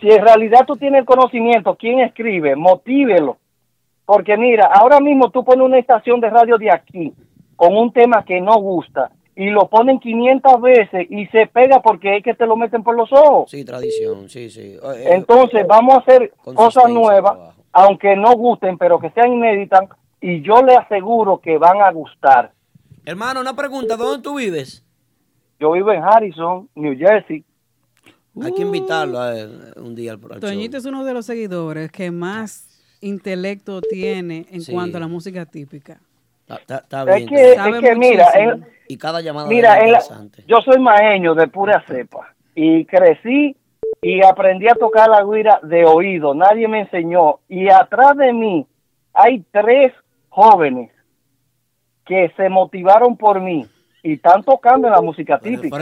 si 0.00 0.10
en 0.10 0.22
realidad 0.22 0.64
tú 0.66 0.76
tienes 0.76 1.00
el 1.00 1.06
conocimiento, 1.06 1.76
¿quién 1.76 2.00
escribe? 2.00 2.56
Motívelo. 2.56 3.38
Porque 4.04 4.36
mira, 4.36 4.66
ahora 4.66 5.00
mismo 5.00 5.30
tú 5.30 5.44
pones 5.44 5.64
una 5.64 5.78
estación 5.78 6.20
de 6.20 6.30
radio 6.30 6.58
de 6.58 6.70
aquí 6.70 7.12
con 7.56 7.76
un 7.76 7.92
tema 7.92 8.24
que 8.24 8.40
no 8.40 8.56
gusta 8.60 9.10
y 9.36 9.50
lo 9.50 9.68
ponen 9.68 10.00
500 10.00 10.60
veces 10.62 11.06
y 11.10 11.26
se 11.26 11.46
pega 11.46 11.82
porque 11.82 12.16
es 12.16 12.24
que 12.24 12.32
te 12.32 12.46
lo 12.46 12.56
meten 12.56 12.82
por 12.82 12.96
los 12.96 13.12
ojos. 13.12 13.50
Sí, 13.50 13.64
tradición, 13.66 14.30
sí, 14.30 14.48
sí. 14.48 14.62
Eh, 14.62 14.80
eh, 14.82 15.04
Entonces 15.10 15.66
vamos 15.68 15.94
a 15.94 15.98
hacer 15.98 16.32
cosas 16.42 16.88
nuevas, 16.88 17.54
aunque 17.70 18.16
no 18.16 18.32
gusten, 18.34 18.78
pero 18.78 18.98
que 18.98 19.10
sean 19.10 19.34
inéditas 19.34 19.82
y 20.22 20.40
yo 20.40 20.62
le 20.62 20.74
aseguro 20.74 21.38
que 21.38 21.58
van 21.58 21.82
a 21.82 21.92
gustar. 21.92 22.52
Hermano, 23.04 23.40
una 23.42 23.54
pregunta, 23.54 23.96
¿dónde 23.96 24.22
tú 24.22 24.36
vives? 24.36 24.82
Yo 25.60 25.72
vivo 25.72 25.92
en 25.92 26.02
Harrison, 26.02 26.68
New 26.74 26.96
Jersey. 26.96 27.44
Hay 28.42 28.52
que 28.52 28.62
invitarlo 28.62 29.20
a 29.20 29.38
él 29.38 29.72
un 29.76 29.94
día 29.94 30.12
al, 30.12 30.20
show. 30.20 30.40
Toñito 30.40 30.78
es 30.78 30.84
uno 30.86 31.04
de 31.04 31.12
los 31.12 31.26
seguidores 31.26 31.90
que 31.92 32.10
más 32.10 32.68
intelecto 33.00 33.80
tiene 33.82 34.46
en 34.50 34.62
Sí. 34.62 34.72
cuanto 34.72 34.96
a 34.96 35.00
la 35.00 35.08
música 35.08 35.44
típica. 35.44 36.00
Está, 36.48 36.56
está- 36.56 36.78
está 37.02 37.16
Es 37.16 37.26
que, 37.26 37.54
Sabe 37.56 37.78
es 37.78 37.80
que 37.84 37.94
mira, 37.96 38.26
en- 38.34 38.66
y 38.88 38.96
cada 38.96 39.20
llamada 39.20 39.48
Mira, 39.48 39.80
en 39.80 39.92
la- 39.92 40.00
yo 40.46 40.58
soy 40.64 40.78
maeño 40.78 41.34
de 41.34 41.48
pura 41.48 41.82
cepa 41.88 42.34
y 42.54 42.84
crecí 42.84 43.56
y 44.00 44.24
aprendí 44.24 44.68
a 44.68 44.74
tocar 44.74 45.08
la 45.08 45.24
guira 45.24 45.58
de 45.64 45.84
oído. 45.84 46.34
Nadie 46.34 46.68
me 46.68 46.80
enseñó. 46.80 47.40
Y 47.48 47.68
atrás 47.68 48.16
de 48.16 48.32
mí 48.32 48.64
hay 49.12 49.44
tres 49.50 49.92
jóvenes 50.28 50.92
que 52.04 52.32
se 52.36 52.48
motivaron 52.48 53.16
por 53.16 53.40
mí 53.40 53.66
y 54.04 54.12
están 54.14 54.44
tocando 54.44 54.86
en 54.86 54.92
la 54.94 55.00
música 55.00 55.38
típica. 55.40 55.76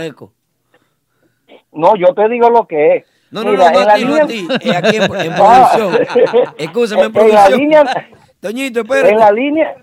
No, 1.72 1.94
yo 1.96 2.14
te 2.14 2.26
digo 2.30 2.48
lo 2.48 2.66
que 2.66 2.96
es. 2.96 3.06
No, 3.30 3.42
no, 3.42 3.50
Mira, 3.50 3.70
no, 3.70 3.80
no 3.84 3.90
a 3.90 3.94
ti, 3.96 4.04
no 4.04 4.14
a 4.14 4.26
ti. 4.26 4.48
Aquí 4.74 4.96
en, 4.96 5.02
en 5.02 5.32
Ah. 5.36 5.70
producción. 5.74 6.54
Escúchame, 6.56 7.02
en 7.02 7.06
En 7.06 7.12
la 7.12 7.20
producción. 7.20 7.60
línea- 7.60 8.08
Toñito, 8.40 8.80
espérate. 8.80 9.10
En 9.10 9.18
la 9.18 9.30
línea. 9.32 9.74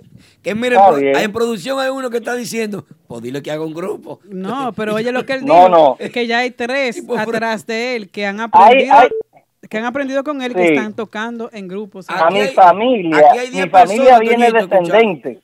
Que 0.41 0.55
mire, 0.55 0.75
Está 0.75 1.23
en, 1.23 1.31
producción 1.33 1.79
hay 1.79 1.89
uno 1.89 2.09
que 2.09 2.17
está 2.17 2.35
diciendo, 2.35 2.85
pues 3.07 3.21
dile 3.21 3.41
que 3.41 3.51
haga 3.51 3.63
un 3.65 3.73
grupo. 3.73 4.19
No, 4.29 4.71
pero 4.75 4.95
oye 4.95 5.11
lo 5.11 5.25
que 5.25 5.33
él 5.33 5.45
No, 5.45 5.53
dijo, 5.55 5.69
no. 5.69 5.95
es 5.99 6.11
que 6.11 6.27
ya 6.27 6.39
hay 6.39 6.51
tres 6.51 7.03
atrás 7.17 7.65
de 7.65 7.95
él 7.95 8.09
que 8.09 8.25
han 8.25 8.39
aprendido, 8.39 8.93
hay- 8.93 9.09
que 9.69 9.77
han 9.77 9.85
aprendido 9.85 10.23
con 10.23 10.41
él 10.41 10.53
que 10.55 10.65
están 10.73 10.93
tocando 10.93 11.49
en 11.53 11.67
grupos. 11.67 12.09
a 12.09 12.29
mi 12.29 12.41
familia, 12.47 13.23
mi 13.33 13.49
10 13.51 13.69
familia 13.69 14.19
viene 14.19 14.51
descendente. 14.51 15.39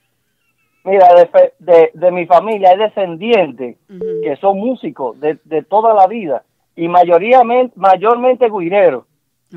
Mira, 0.84 1.08
de, 1.16 1.30
de, 1.60 1.92
de 1.94 2.12
mi 2.12 2.26
familia 2.26 2.70
hay 2.70 2.78
descendientes 2.78 3.76
que 4.24 4.36
son 4.40 4.58
músicos 4.58 5.20
de, 5.20 5.38
de 5.44 5.62
toda 5.62 5.94
la 5.94 6.08
vida 6.08 6.44
y 6.78 6.88
mayoría, 6.88 7.42
mayormente 7.76 8.48
guireros. 8.50 9.04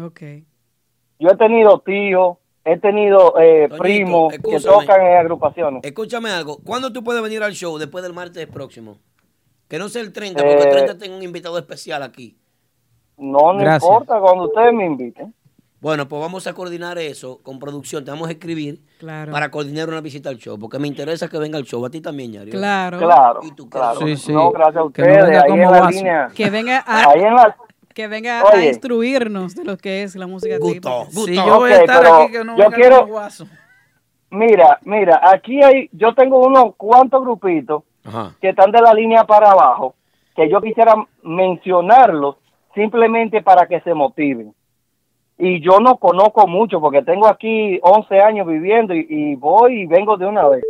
Ok. 0.01 0.21
Yo 1.21 1.29
he 1.31 1.37
tenido 1.37 1.79
tíos, 1.81 2.39
he 2.65 2.79
tenido 2.79 3.35
eh, 3.41 3.69
primos 3.79 4.33
que 4.35 4.61
tocan 4.61 5.01
en 5.01 5.17
agrupaciones. 5.17 5.83
Escúchame 5.85 6.31
algo. 6.31 6.59
¿Cuándo 6.65 6.93
tú 6.93 7.03
puedes 7.03 7.23
venir 7.23 7.43
al 7.43 7.53
show 7.53 7.79
después 7.79 8.03
del 8.05 8.13
martes 8.13 8.47
próximo? 8.47 8.99
Que 9.69 9.79
no 9.79 9.89
sea 9.89 10.03
el 10.03 10.13
30, 10.13 10.43
porque 10.43 10.63
el 10.63 10.69
Eh, 10.69 10.71
30 10.73 10.99
tengo 10.99 11.17
un 11.17 11.23
invitado 11.23 11.57
especial 11.59 12.03
aquí. 12.03 12.37
No, 13.17 13.53
no 13.53 13.59
Gracias. 13.61 13.85
importa 13.85 14.19
cuando 14.21 14.45
ustedes 14.45 14.73
me 14.73 14.87
inviten. 14.87 15.35
Bueno, 15.81 16.07
pues 16.09 16.21
vamos 16.21 16.47
a 16.47 16.53
coordinar 16.53 16.99
eso 16.99 17.41
con 17.43 17.59
producción. 17.59 18.05
Te 18.05 18.11
vamos 18.11 18.29
a 18.29 18.33
escribir 18.33 18.83
Claro. 18.99 19.33
para 19.33 19.51
coordinar 19.51 19.89
una 19.89 20.03
visita 20.03 20.29
al 20.29 20.37
show, 20.37 20.59
porque 20.59 20.79
me 20.79 20.87
interesa 20.89 21.29
que 21.29 21.39
venga 21.39 21.57
al 21.57 21.65
show. 21.65 21.85
A 21.87 21.91
ti 21.91 22.03
también, 22.03 22.33
Yari. 22.33 22.51
Claro. 22.51 22.99
Claro, 22.99 23.41
¿Y 23.43 23.53
tú 23.53 23.69
claro. 23.71 23.99
Sí, 24.01 24.17
sí. 24.17 24.33
No, 24.33 24.51
gracias 24.51 24.77
a 24.77 24.93
Que 24.93 25.03
no 25.03 25.09
ustedes. 25.09 25.25
venga 25.27 25.43
ahí 25.43 25.51
como 25.51 25.63
en 25.63 25.71
la 25.85 25.91
línea. 25.91 26.29
Que 26.35 26.51
venga 26.51 26.85
a, 26.87 27.11
Ahí 27.11 27.23
en 27.23 27.35
la, 27.35 27.57
que 27.95 28.09
venga 28.09 28.43
a 28.49 28.65
instruirnos 28.65 29.55
de 29.55 29.65
lo 29.65 29.77
que 29.77 30.03
es 30.03 30.17
la 30.17 30.27
música 30.27 30.59
típica. 30.59 31.07
Si 31.11 31.35
yo 31.35 31.59
voy 31.59 31.73
a 31.73 31.81
estar 31.81 32.07
aquí, 32.07 32.33
que 32.33 32.45
no 32.45 32.57
yo 32.57 32.71
venga 32.71 32.77
quiero-. 32.77 33.09
Mira, 34.31 34.79
mira, 34.85 35.21
aquí 35.25 35.61
hay, 35.63 35.89
yo 35.93 36.15
tengo 36.15 36.39
unos 36.39 36.77
cuantos 36.77 37.21
grupitos 37.23 37.83
Ajá. 38.05 38.37
que 38.41 38.51
están 38.51 38.71
de 38.71 38.81
la 38.81 38.95
línea 38.95 39.25
para 39.25 39.51
abajo, 39.51 39.95
que 40.37 40.49
yo 40.49 40.61
quisiera 40.61 40.95
mencionarlos 41.23 42.37
simplemente 42.75 43.43
para 43.43 43.67
que 43.67 43.81
se 43.81 43.93
motiven. 43.93 44.55
Y 45.37 45.61
yo 45.61 45.81
no 45.81 45.97
conozco 45.97 46.47
mucho 46.47 46.81
porque 46.81 47.03
tengo 47.03 47.27
aquí 47.27 47.81
11 47.83 48.21
años 48.21 48.47
viviendo 48.47 48.95
y, 48.95 49.07
y 49.09 49.35
voy 49.35 49.81
y 49.81 49.87
vengo 49.87 50.17
de 50.17 50.27
una 50.27 50.47
vez. 50.49 50.65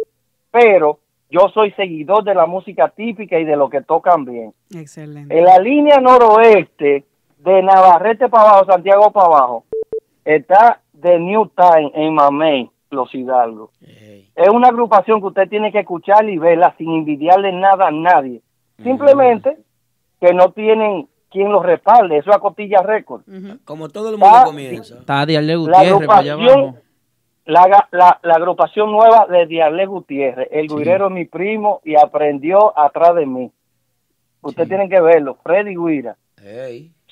Pero 0.50 1.00
yo 1.30 1.48
soy 1.52 1.72
seguidor 1.72 2.24
de 2.24 2.34
la 2.34 2.46
música 2.46 2.88
típica 2.88 3.38
y 3.38 3.44
de 3.44 3.56
lo 3.56 3.68
que 3.68 3.82
tocan 3.82 4.24
bien. 4.24 4.54
Excelente. 4.74 5.36
En 5.36 5.44
la 5.44 5.58
línea 5.58 5.98
noroeste, 5.98 7.04
de 7.42 7.62
Navarrete 7.62 8.28
para 8.28 8.50
abajo, 8.50 8.66
Santiago 8.66 9.10
para 9.12 9.26
abajo, 9.26 9.64
está 10.24 10.80
The 11.00 11.18
New 11.18 11.46
Time 11.56 11.92
en 11.94 12.14
Mamey, 12.14 12.70
Los 12.90 13.14
Hidalgos. 13.14 13.70
Es 14.34 14.48
una 14.48 14.68
agrupación 14.68 15.20
que 15.20 15.26
usted 15.28 15.48
tiene 15.48 15.72
que 15.72 15.80
escuchar 15.80 16.28
y 16.28 16.38
verla 16.38 16.74
sin 16.78 16.90
envidiarle 16.90 17.52
nada 17.52 17.88
a 17.88 17.90
nadie. 17.90 18.40
Simplemente 18.82 19.58
que 20.20 20.32
no 20.34 20.52
tienen 20.52 21.08
quien 21.30 21.50
los 21.52 21.64
respalde. 21.64 22.18
Eso 22.18 22.30
es 22.30 22.36
a 22.36 22.40
Cotilla 22.40 22.82
Record. 22.82 23.22
Como 23.64 23.88
todo 23.88 24.10
el 24.10 24.18
mundo 24.18 24.34
Ah, 24.34 24.44
comienza. 24.44 24.98
Está 24.98 25.24
Diarle 25.26 25.54
La 25.54 25.58
Gutiérrez 25.58 26.06
para 26.06 26.20
allá 26.20 26.32
agrupación, 26.34 26.60
abajo. 26.68 26.78
la, 27.46 27.88
la, 27.92 28.20
la 28.22 28.34
agrupación 28.34 28.90
nueva 28.92 29.26
de 29.28 29.46
Diarle 29.46 29.86
Gutiérrez. 29.86 30.48
El 30.50 30.68
guirero 30.68 31.06
es 31.06 31.12
mi 31.12 31.24
primo 31.26 31.80
y 31.84 31.96
aprendió 31.96 32.78
atrás 32.78 33.14
de 33.14 33.26
mí. 33.26 33.50
Usted 34.42 34.66
tiene 34.68 34.88
que 34.88 35.00
verlo. 35.00 35.36
Freddy 35.42 35.74
Guira. 35.76 36.16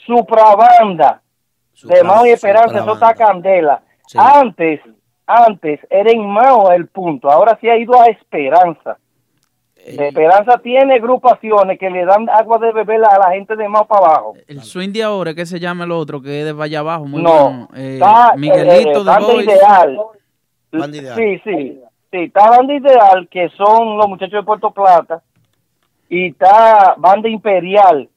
Ey. 0.08 0.16
Supravanda. 0.16 1.22
de 1.84 2.02
Mao 2.02 2.26
y 2.26 2.30
Esperanza, 2.30 2.78
eso 2.78 2.92
está 2.94 3.14
candela. 3.14 3.82
Sí. 4.06 4.18
Antes, 4.20 4.80
antes 5.26 5.80
era 5.90 6.10
en 6.10 6.26
Mao 6.26 6.72
el 6.72 6.88
punto, 6.88 7.30
ahora 7.30 7.56
sí 7.60 7.68
ha 7.68 7.76
ido 7.76 8.00
a 8.00 8.06
Esperanza. 8.06 8.98
Esperanza 9.76 10.58
tiene 10.58 10.96
agrupaciones 10.96 11.78
que 11.78 11.88
le 11.88 12.04
dan 12.04 12.28
agua 12.28 12.58
de 12.58 12.72
beber 12.72 13.00
a 13.04 13.18
la 13.18 13.30
gente 13.32 13.56
de 13.56 13.68
Mao 13.68 13.86
para 13.86 14.06
abajo. 14.06 14.34
El 14.46 14.62
swing 14.62 14.92
de 14.92 15.02
ahora, 15.02 15.34
que 15.34 15.46
se 15.46 15.60
llama 15.60 15.84
el 15.84 15.92
otro, 15.92 16.20
que 16.20 16.40
es 16.40 16.56
de 16.56 16.62
allá 16.62 16.80
abajo, 16.80 17.06
muy 17.06 17.22
No, 17.22 17.44
bueno. 17.44 17.68
Eh, 17.76 17.94
está 17.94 18.34
Miguelito 18.36 18.90
eh, 18.90 18.98
de 18.98 19.04
Banda 19.04 19.32
Boys. 19.32 19.46
Ideal. 19.46 19.98
Banda 20.72 20.96
Ideal. 20.96 21.16
Sí, 21.16 21.40
sí. 21.44 21.80
Sí, 22.10 22.18
está 22.18 22.50
Banda 22.50 22.74
Ideal, 22.74 23.28
que 23.30 23.48
son 23.50 23.96
los 23.96 24.08
muchachos 24.08 24.40
de 24.40 24.42
Puerto 24.42 24.70
Plata, 24.70 25.22
y 26.08 26.28
está 26.28 26.94
Banda 26.98 27.28
Imperial. 27.28 28.08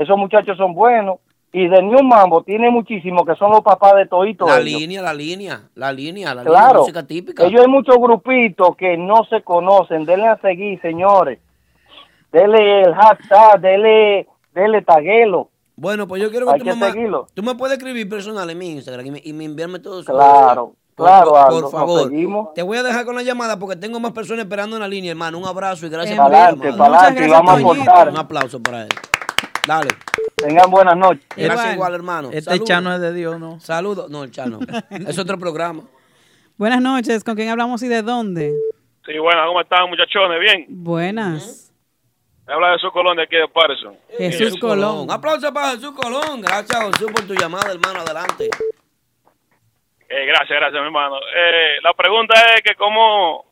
Esos 0.00 0.16
muchachos 0.18 0.56
son 0.56 0.74
buenos. 0.74 1.18
Y 1.50 1.66
de 1.66 1.82
New 1.82 2.02
Mambo 2.02 2.42
tiene 2.42 2.70
muchísimos 2.70 3.24
que 3.24 3.34
son 3.36 3.50
los 3.50 3.62
papás 3.62 3.94
de 3.96 4.06
Toito. 4.06 4.46
La 4.46 4.58
ellos. 4.60 4.80
línea, 4.80 5.00
la 5.00 5.14
línea, 5.14 5.62
la 5.74 5.92
línea, 5.92 6.34
la 6.34 6.42
línea 6.44 6.58
Claro. 6.60 6.80
música 6.80 7.06
típica. 7.06 7.44
Ellos 7.46 7.62
hay 7.62 7.68
muchos 7.68 7.96
grupitos 7.96 8.76
que 8.76 8.98
no 8.98 9.24
se 9.30 9.40
conocen. 9.42 10.04
Denle 10.04 10.26
a 10.28 10.36
seguir, 10.40 10.78
señores. 10.82 11.38
Dele 12.30 12.82
el 12.82 12.94
hashtag, 12.94 13.60
dele, 13.62 14.26
dele 14.54 14.82
taguelo. 14.82 15.48
Bueno, 15.74 16.06
pues 16.06 16.20
yo 16.20 16.30
quiero 16.30 16.46
que 16.46 16.52
Hay 16.54 16.58
tú 16.58 16.64
que 16.66 16.74
me, 16.74 17.10
tú 17.32 17.42
me 17.42 17.54
puedes 17.54 17.78
escribir 17.78 18.06
personal 18.08 18.50
en 18.50 18.58
mi 18.58 18.70
Instagram 18.72 19.06
y 19.06 19.10
me, 19.12 19.20
y 19.24 19.32
me 19.32 19.44
enviarme 19.46 19.78
todo 19.78 20.00
eso. 20.00 20.12
Claro, 20.12 20.74
Por- 20.94 21.06
claro, 21.06 21.30
por, 21.30 21.38
Aldo, 21.38 21.60
por 21.62 21.70
favor. 21.70 22.12
Te 22.54 22.62
voy 22.62 22.76
a 22.76 22.82
dejar 22.82 23.06
con 23.06 23.14
la 23.14 23.22
llamada 23.22 23.58
porque 23.58 23.76
tengo 23.76 23.98
más 24.00 24.12
personas 24.12 24.44
esperando 24.44 24.76
en 24.76 24.82
la 24.82 24.88
línea, 24.88 25.12
hermano. 25.12 25.38
Un 25.38 25.46
abrazo 25.46 25.86
y 25.86 25.88
gracias 25.88 26.18
Para 26.18 26.28
adelante, 26.48 26.72
llamada. 26.72 26.98
adelante, 27.06 27.26
y 27.26 27.30
vamos 27.30 27.88
a. 27.88 28.08
Un 28.10 28.16
aplauso 28.18 28.60
para 28.62 28.82
él. 28.82 28.88
Dale. 29.68 29.90
Tengan 30.34 30.70
buenas 30.70 30.96
noches. 30.96 31.26
Gracias 31.36 31.74
igual, 31.74 31.94
hermano. 31.94 32.28
Este 32.28 32.44
Saludos. 32.44 32.68
Chano 32.68 32.94
es 32.94 33.00
de 33.02 33.12
Dios, 33.12 33.38
¿no? 33.38 33.60
Saludos. 33.60 34.08
No, 34.08 34.24
el 34.24 34.30
Chano. 34.30 34.60
es 34.90 35.18
otro 35.18 35.38
programa. 35.38 35.82
Buenas 36.56 36.80
noches, 36.80 37.22
¿con 37.22 37.36
quién 37.36 37.50
hablamos 37.50 37.82
y 37.82 37.88
de 37.88 38.00
dónde? 38.00 38.54
Sí, 39.04 39.18
bueno, 39.18 39.46
¿cómo 39.46 39.60
están 39.60 39.90
muchachones? 39.90 40.40
Bien. 40.40 40.64
Buenas. 40.70 41.70
Me 42.46 42.54
habla 42.54 42.72
Jesús 42.72 42.90
Colón 42.94 43.18
de 43.18 43.24
aquí 43.24 43.36
de 43.36 43.46
Patterson. 43.46 43.94
Jesús 44.16 44.58
Colón. 44.58 45.00
Un 45.00 45.10
aplauso 45.10 45.52
para 45.52 45.72
Jesús 45.72 45.92
Colón. 45.92 46.40
Gracias, 46.40 46.86
Jesús, 46.86 47.12
por 47.12 47.26
tu 47.26 47.34
llamada, 47.34 47.70
hermano. 47.70 48.00
Adelante. 48.00 48.48
Eh, 50.08 50.24
gracias, 50.24 50.58
gracias, 50.58 50.80
mi 50.80 50.86
hermano. 50.86 51.16
Eh, 51.18 51.76
la 51.82 51.92
pregunta 51.92 52.32
es 52.56 52.62
que 52.62 52.74
cómo, 52.74 53.47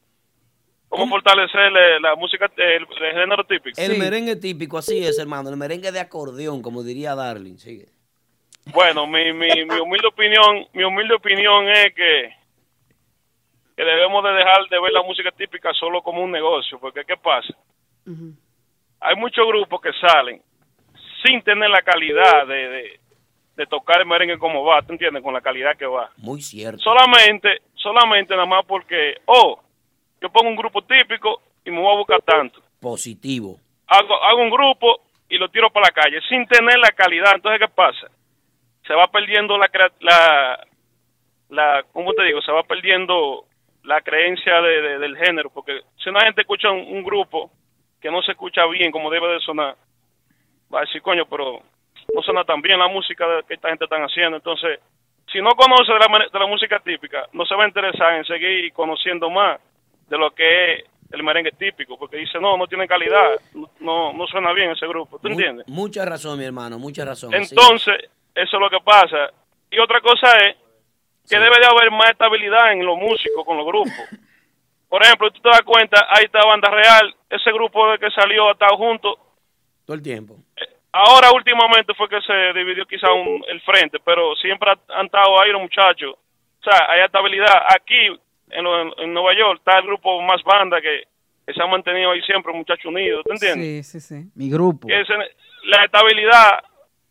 cómo 0.89 1.09
fortalecer 1.09 1.73
la 2.01 2.15
música, 2.17 2.51
el, 2.57 2.87
el 3.01 3.13
género 3.13 3.45
típico. 3.45 3.81
El 3.81 3.99
merengue 3.99 4.37
típico, 4.37 4.79
así 4.79 5.05
es, 5.05 5.19
hermano. 5.19 5.51
El 5.51 5.57
merengue 5.57 5.93
de 5.93 6.01
acordeón, 6.01 6.63
como 6.63 6.83
diría 6.83 7.15
Darling. 7.15 7.57
Sigue. 7.57 7.87
Bueno, 8.67 9.07
mi, 9.07 9.33
mi, 9.33 9.65
mi 9.65 9.79
humilde 9.79 10.09
opinión, 10.09 10.67
mi 10.73 10.83
humilde 10.83 11.15
opinión 11.15 11.69
es 11.69 11.95
que, 11.95 12.35
que 13.77 13.85
debemos 13.85 14.25
de 14.25 14.33
dejar 14.33 14.69
de 14.69 14.81
ver 14.81 14.93
la 14.93 15.03
música 15.03 15.31
típica 15.31 15.73
solo 15.75 16.03
como 16.03 16.23
un 16.23 16.33
negocio, 16.33 16.79
porque 16.81 17.05
¿qué 17.05 17.17
pasa? 17.17 17.55
Hay 19.01 19.17
muchos 19.17 19.47
grupos 19.47 19.81
que 19.81 19.93
salen 20.01 20.43
sin 21.25 21.43
tener 21.43 21.71
la 21.71 21.83
calidad 21.83 22.47
de, 22.47 22.69
de, 22.69 23.01
de 23.57 23.67
tocar 23.67 24.01
el 24.01 24.07
merengue 24.07 24.39
como 24.39 24.65
va, 24.65 24.83
¿tú 24.83 24.93
entiendes? 24.93 25.23
Con 25.23 25.35
la 25.35 25.41
calidad 25.41 25.77
que 25.77 25.87
va. 25.87 26.11
Muy 26.17 26.43
cierto. 26.43 26.81
Solamente, 26.83 27.63
solamente 27.75 28.35
nada 28.35 28.47
más 28.47 28.65
porque, 28.67 29.17
oh, 29.27 29.61
yo 30.21 30.31
pongo 30.31 30.49
un 30.51 30.57
grupo 30.57 30.83
típico 30.83 31.41
y 31.65 31.71
me 31.71 31.81
voy 31.81 31.93
a 31.95 31.99
buscar 31.99 32.23
tanto. 32.23 32.61
Positivo. 32.81 33.57
Hago, 33.89 34.15
hago 34.23 34.43
un 34.43 34.51
grupo 34.51 35.01
y 35.29 35.37
lo 35.39 35.49
tiro 35.49 35.71
para 35.71 35.87
la 35.89 35.93
calle 35.93 36.21
sin 36.29 36.47
tener 36.47 36.79
la 36.79 36.91
calidad. 36.91 37.33
Entonces, 37.35 37.61
¿qué 37.61 37.73
pasa? 37.75 38.09
Se 38.87 38.95
va 38.95 39.07
perdiendo 39.07 39.59
la, 39.59 39.69
la, 40.01 40.67
la 41.51 41.85
¿cómo 41.93 42.13
te 42.13 42.25
digo? 42.25 42.41
Se 42.43 42.53
va 42.53 42.63
perdiendo 42.63 43.45
la 43.85 44.01
creencia 44.01 44.61
de- 44.61 44.83
de- 44.83 44.99
del 44.99 45.17
género, 45.17 45.51
porque 45.51 45.81
si 46.03 46.09
una 46.11 46.21
gente 46.25 46.41
escucha 46.43 46.71
un, 46.71 46.81
un 46.81 47.03
grupo 47.05 47.51
que 48.01 48.11
no 48.11 48.23
se 48.23 48.33
escucha 48.33 48.67
bien 48.67 48.91
como 48.91 49.11
debe 49.11 49.29
de 49.35 49.41
sonar, 49.41 49.77
va 50.73 50.79
a 50.79 50.83
decir, 50.83 51.03
coño, 51.03 51.25
pero 51.27 51.61
no 52.15 52.23
suena 52.23 52.45
tan 52.45 52.61
bien 52.63 52.79
la 52.79 52.89
música 52.89 53.25
que 53.47 53.55
esta 53.55 53.69
gente 53.69 53.85
están 53.85 54.03
haciendo. 54.03 54.37
Entonces, 54.37 54.81
si 55.33 55.41
no 55.41 55.51
conoce 55.51 55.93
de 55.93 55.99
la, 55.99 56.29
de 56.33 56.39
la 56.39 56.47
música 56.47 56.79
típica, 56.81 57.27
no 57.33 57.45
se 57.47 57.55
va 57.55 57.65
a 57.65 57.69
interesar 57.69 58.15
en 58.15 58.25
seguir 58.25 58.73
conociendo 58.73 59.31
más 59.31 59.61
de 60.09 60.19
lo 60.19 60.31
que 60.35 60.75
es 60.75 60.85
el 61.13 61.23
merengue 61.23 61.53
típico, 61.53 61.99
porque 61.99 62.17
dice, 62.17 62.39
no, 62.41 62.57
no 62.57 62.67
tiene 62.67 62.87
calidad, 62.89 63.31
no, 63.81 64.13
no 64.13 64.27
suena 64.27 64.53
bien 64.53 64.71
ese 64.73 64.87
grupo, 64.87 65.19
¿tú 65.19 65.29
Mu- 65.29 65.35
entiendes? 65.35 65.69
Mucha 65.69 66.05
razón, 66.05 66.39
mi 66.39 66.45
hermano, 66.45 66.79
mucha 66.79 67.05
razón. 67.05 67.33
Entonces, 67.35 67.95
eso 68.35 68.57
es 68.57 68.61
lo 68.61 68.69
que 68.71 68.81
pasa. 68.85 69.31
Y 69.71 69.79
otra 69.79 70.01
cosa 70.01 70.31
es 70.47 70.57
que 71.29 71.39
debe 71.39 71.59
de 71.61 71.67
haber 71.67 71.91
más 71.91 72.11
estabilidad 72.11 72.73
en 72.73 72.85
los 72.85 72.97
músicos 72.97 73.45
con 73.45 73.57
los 73.57 73.67
grupos. 73.67 73.93
Por 74.89 75.03
ejemplo, 75.03 75.31
tú 75.31 75.41
te 75.41 75.49
das 75.49 75.63
cuenta, 75.63 76.07
ahí 76.11 76.25
está 76.25 76.41
Banda 76.47 76.71
Real, 76.71 77.15
ese 77.31 77.53
grupo 77.53 77.91
de 77.91 77.99
que 77.99 78.11
salió 78.11 78.49
ha 78.49 78.53
estado 78.53 78.77
junto. 78.77 79.19
Todo 79.85 79.97
el 79.97 80.03
tiempo. 80.03 80.37
Ahora 80.93 81.31
últimamente 81.33 81.93
fue 81.95 82.09
que 82.09 82.21
se 82.23 82.53
dividió 82.55 82.87
quizá 82.87 83.13
un- 83.13 83.45
el 83.49 83.61
frente, 83.63 83.99
pero 84.05 84.35
siempre 84.37 84.71
ha- 84.71 84.99
han 84.99 85.07
estado 85.07 85.41
ahí 85.41 85.51
los 85.51 85.61
muchachos. 85.63 86.15
O 86.15 86.63
sea, 86.71 86.87
hay 86.89 87.03
estabilidad. 87.05 87.63
Aquí, 87.69 88.09
en, 88.51 88.65
lo- 88.65 88.99
en 88.99 89.13
Nueva 89.15 89.33
York, 89.39 89.59
está 89.59 89.79
el 89.79 89.87
grupo 89.87 90.21
más 90.23 90.43
banda 90.45 90.81
que, 90.81 91.05
que 91.47 91.53
se 91.53 91.63
ha 91.63 91.67
mantenido 91.67 92.11
ahí 92.11 92.21
siempre, 92.23 92.53
muchachos 92.53 92.87
unidos, 92.87 93.25
¿te 93.25 93.33
entiendes? 93.33 93.87
Sí, 93.87 94.01
sí, 94.01 94.15
sí. 94.23 94.31
Mi 94.35 94.51
grupo. 94.51 94.87
Que 94.89 95.03
la 95.65 95.85
estabilidad 95.85 96.63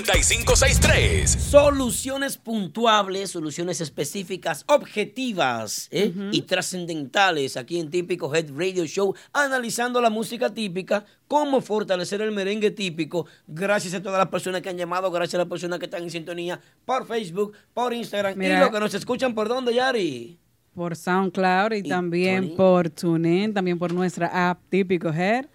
347-599-3563. 0.00 1.26
Soluciones 1.26 2.36
puntuables, 2.38 3.30
soluciones 3.30 3.80
específicas, 3.80 4.64
objetivas 4.68 5.88
¿eh? 6.00 6.14
y 6.32 6.42
trascendentales 6.42 7.56
aquí 7.56 7.78
en 7.78 7.90
Típico 7.90 8.34
Head 8.34 8.50
Radio 8.54 8.84
Show, 8.86 9.14
analizando 9.32 10.00
la 10.00 10.10
música 10.10 10.52
típica, 10.52 11.04
cómo 11.28 11.60
fortalecer 11.60 12.20
el 12.22 12.32
merengue 12.32 12.70
típico. 12.70 13.26
Gracias 13.46 13.94
a 13.94 14.02
todas 14.02 14.18
las 14.18 14.28
personas 14.28 14.62
que 14.62 14.68
han 14.68 14.76
llamado, 14.76 15.10
gracias 15.10 15.34
a 15.36 15.38
las 15.38 15.48
personas 15.48 15.78
que 15.78 15.86
están 15.86 16.02
en 16.02 16.10
sintonía 16.10 16.60
por 16.84 17.06
Facebook, 17.06 17.52
por 17.72 17.92
Instagram 17.92 18.40
y 18.40 18.48
los 18.48 18.70
que 18.70 18.80
nos 18.80 18.94
escuchan 18.94 19.34
por 19.34 19.48
dónde, 19.48 19.74
Yari. 19.74 20.38
Por 20.74 20.96
SoundCloud 20.96 21.72
y, 21.72 21.82
también 21.82 22.44
Tony. 22.44 22.56
por 22.56 22.90
TuneIn, 22.90 23.52
también 23.52 23.78
por 23.78 23.92
nuestra 23.92 24.50
app 24.50 24.60
Típico 24.68 25.08
Head. 25.12 25.46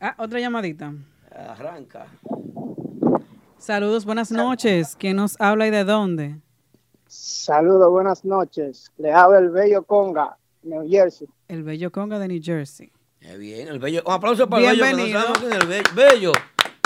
Ah, 0.00 0.14
otra 0.18 0.40
llamadita. 0.40 0.92
Arranca. 1.30 2.06
Saludos, 3.58 4.04
buenas 4.04 4.30
noches. 4.30 4.96
¿Quién 4.98 5.16
nos 5.16 5.40
habla 5.40 5.66
y 5.66 5.70
de 5.70 5.84
dónde? 5.84 6.36
Saludos, 7.06 7.90
buenas 7.90 8.24
noches. 8.24 8.90
Le 8.98 9.12
habla 9.12 9.38
el 9.38 9.50
Bello 9.50 9.84
Conga, 9.84 10.36
New 10.62 10.88
Jersey. 10.88 11.28
El 11.46 11.62
Bello 11.62 11.92
Conga 11.92 12.18
de 12.18 12.26
New 12.28 12.40
Jersey. 12.42 12.90
Qué 13.20 13.36
bien, 13.38 13.68
el 13.68 13.78
bello. 13.78 14.02
Un 14.04 14.12
aplauso 14.12 14.48
para 14.48 14.70
el 14.70 14.80
bello. 14.80 15.32
que 15.40 15.46
el 15.46 15.66
bello. 15.66 15.82
Bello, 15.94 16.32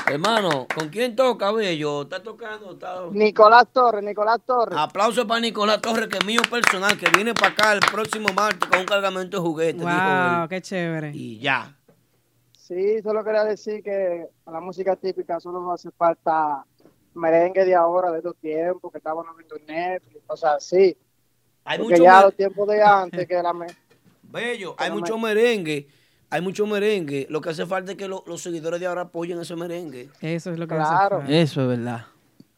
hermano, 0.06 0.66
¿con 0.74 0.88
quién 0.90 1.16
toca 1.16 1.52
bello? 1.52 2.02
¿Está 2.02 2.22
tocando? 2.22 2.72
¿Está... 2.72 3.06
Nicolás 3.12 3.66
Torres, 3.72 4.04
Nicolás 4.04 4.40
Torres. 4.46 4.78
Aplauso 4.78 5.26
para 5.26 5.40
Nicolás 5.40 5.80
Torres, 5.80 6.08
que 6.08 6.18
es 6.18 6.24
mío 6.26 6.42
personal, 6.50 6.98
que 6.98 7.10
viene 7.10 7.34
para 7.34 7.52
acá 7.52 7.72
el 7.72 7.80
próximo 7.80 8.28
martes 8.34 8.68
con 8.68 8.80
un 8.80 8.86
cargamento 8.86 9.38
de 9.38 9.42
juguetes. 9.42 9.82
Wow, 9.82 10.48
qué 10.48 10.60
chévere. 10.60 11.12
Y 11.14 11.38
ya. 11.38 11.76
Sí, 12.52 13.02
solo 13.02 13.24
quería 13.24 13.44
decir 13.44 13.82
que 13.82 14.26
a 14.46 14.50
la 14.50 14.60
música 14.60 14.96
típica 14.96 15.40
solo 15.40 15.60
nos 15.60 15.80
hace 15.80 15.90
falta 15.90 16.64
merengue 17.14 17.64
de 17.64 17.74
ahora, 17.74 18.10
de 18.10 18.18
estos 18.18 18.36
tiempos, 18.36 18.90
que 18.92 18.98
estábamos 18.98 19.26
viendo 19.36 19.56
en 19.56 19.66
Netflix, 19.66 20.22
cosas 20.26 20.56
así. 20.56 20.96
Hay 21.64 21.78
Porque 21.78 21.92
mucho 21.94 22.04
ya 22.04 22.14
mer- 22.16 22.24
los 22.24 22.34
tiempos 22.34 22.68
de 22.68 22.82
antes, 22.82 23.26
que 23.28 23.42
la 23.42 23.52
me- 23.52 23.66
Bello, 24.22 24.74
hay 24.78 24.90
mucho 24.90 25.18
me- 25.18 25.28
merengue. 25.34 25.88
Hay 26.32 26.40
mucho 26.40 26.64
merengue. 26.64 27.26
Lo 27.28 27.40
que 27.40 27.50
hace 27.50 27.66
falta 27.66 27.90
es 27.92 27.98
que 27.98 28.06
lo- 28.06 28.22
los 28.26 28.40
seguidores 28.40 28.78
de 28.78 28.86
ahora 28.86 29.02
apoyen 29.02 29.40
ese 29.40 29.56
merengue. 29.56 30.08
Eso 30.20 30.52
es 30.52 30.58
lo 30.58 30.66
que 30.68 30.76
Claro. 30.76 31.16
hace 31.16 31.16
falta. 31.26 31.32
Eso 31.32 31.60
es 31.62 31.68
verdad. 31.68 32.06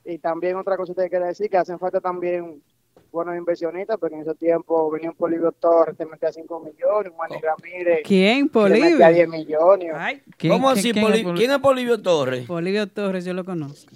Y 0.05 0.19
también 0.19 0.57
otra 0.57 0.77
cosa 0.77 0.93
que 0.95 1.09
quería 1.09 1.29
decir, 1.29 1.49
que 1.49 1.57
hacen 1.57 1.79
falta 1.79 2.01
también 2.01 2.63
buenos 3.11 3.37
inversionistas, 3.37 3.99
porque 3.99 4.15
en 4.17 4.23
ese 4.23 4.35
tiempo 4.35 4.91
venía 4.91 5.11
un 5.11 5.17
Polibio 5.17 5.53
Torres, 5.53 5.97
te 5.97 6.05
metía 6.07 6.33
5 6.33 6.61
millones, 6.61 7.13
un 7.13 7.17
Manny 7.19 7.37
Ramírez, 7.41 8.01
¿Quién? 8.05 8.49
te 8.51 8.59
metía 8.59 9.09
10 9.09 9.27
Polivio. 9.27 9.29
millones. 9.29 10.23
¿Quién- 10.37 10.53
¿Cómo 10.53 10.69
así? 10.71 10.93
quién 10.93 11.07
¿Quién 11.35 11.51
es 11.53 11.59
Polivio 11.59 12.01
Torres? 12.03 12.47
Polivio 12.47 12.87
Torres, 12.89 13.25
yo 13.25 13.33
lo 13.35 13.45
conozco. 13.45 13.91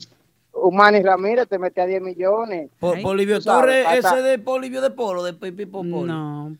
Manny 0.72 1.02
Ramírez 1.02 1.48
te 1.48 1.58
metía 1.58 1.86
10 1.86 2.02
millones. 2.02 2.70
Po- 2.78 2.92
Ay. 2.94 3.02
Polivio 3.02 3.40
Torres, 3.40 3.86
ese 3.94 4.22
de 4.22 4.38
Polivio 4.38 4.80
de 4.80 4.90
Polo, 4.90 5.22
de 5.22 5.32
Pipi 5.34 5.66
Popolo. 5.66 6.06
No. 6.06 6.56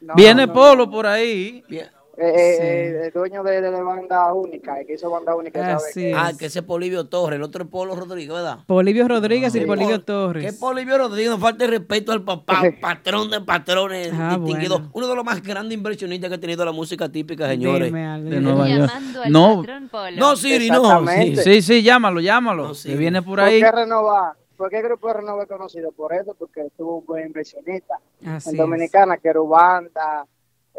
No, 0.00 0.14
Viene 0.14 0.46
no, 0.46 0.52
Polo 0.52 0.90
por 0.90 1.06
ahí. 1.06 1.62
Bien. 1.68 1.88
Eh, 2.16 2.32
eh, 2.34 2.56
Sí. 2.56 2.62
eh, 2.62 3.06
el 3.06 3.12
dueño 3.12 3.42
de, 3.42 3.60
de 3.62 3.70
la 3.70 3.80
banda 3.82 4.32
única, 4.34 4.78
el 4.78 4.86
que 4.86 4.94
hizo 4.94 5.08
banda 5.10 5.34
única. 5.34 5.76
Así 5.76 6.00
Que- 6.00 6.10
es. 6.10 6.16
Ah, 6.18 6.32
que 6.38 6.46
ese 6.46 6.58
es 6.58 6.64
Polivio 6.64 7.06
Torres, 7.06 7.36
el 7.36 7.42
otro 7.42 7.64
es 7.64 7.70
Polo 7.70 7.94
Rodríguez, 7.94 8.32
¿verdad? 8.34 8.58
Polivio 8.66 9.08
Rodríguez 9.08 9.54
y 9.54 9.60
Sí, 9.60 9.66
Polivio 9.66 9.96
Pol- 9.96 10.04
Torres. 10.04 10.44
Que 10.52 10.58
Polivio 10.58 10.98
Rodríguez, 10.98 11.30
no 11.30 11.38
falta 11.38 11.64
el 11.64 11.70
respeto 11.70 12.12
al 12.12 12.22
papá, 12.22 12.62
patrón 12.80 13.30
de 13.30 13.40
patrones, 13.40 14.10
Ah, 14.12 14.36
distinguido. 14.38 14.78
bueno. 14.78 14.90
Uno 14.94 15.08
de 15.08 15.14
los 15.16 15.24
más 15.24 15.42
grandes 15.42 15.76
inversionistas 15.76 16.28
que 16.28 16.34
ha 16.36 16.40
tenido 16.40 16.64
la 16.64 16.72
música 16.72 17.08
típica, 17.08 17.48
señores. 17.48 17.86
Dime 17.86 18.20
De. 18.22 18.40
Nueva 18.40 18.68
York. 18.68 18.90
No, 19.28 19.62
Polo. 19.90 20.16
No, 20.16 20.36
Siri, 20.36 20.68
no. 20.70 21.06
Sí, 21.42 21.62
sí, 21.62 21.82
llámalo, 21.82 22.20
llámalo. 22.20 22.68
No, 22.68 22.74
sí. 22.74 22.90
que 22.90 22.96
viene 22.96 23.22
por 23.22 23.38
¿Por 23.38 23.40
ahí. 23.40 23.60
qué 23.60 23.70
renovar? 23.72 24.34
¿Por 24.56 24.68
qué 24.68 24.76
el 24.76 24.82
grupo 24.82 25.10
Renova 25.10 25.44
es 25.44 25.48
conocido? 25.48 25.90
Por 25.90 26.12
eso, 26.12 26.34
porque 26.38 26.68
tuvo 26.76 26.98
un 26.98 27.06
buen 27.06 27.26
inversionista. 27.28 27.94
Así 28.26 28.50
en 28.50 28.56
es. 28.56 28.58
Dominicana, 28.60 29.16
Querubanda, 29.16 30.26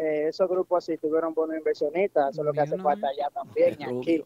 eh, 0.02 0.28
esos 0.28 0.48
grupos 0.48 0.84
así 0.84 0.96
tuvieron 0.98 1.32
buenos 1.34 1.56
inversionistas. 1.56 2.30
Eso 2.32 2.42
es 2.42 2.46
lo 2.46 2.52
que 2.52 2.60
hace 2.60 2.76
falta 2.78 3.08
allá 3.08 3.28
también, 3.30 3.76
y 3.78 3.84
aquí. 3.84 4.24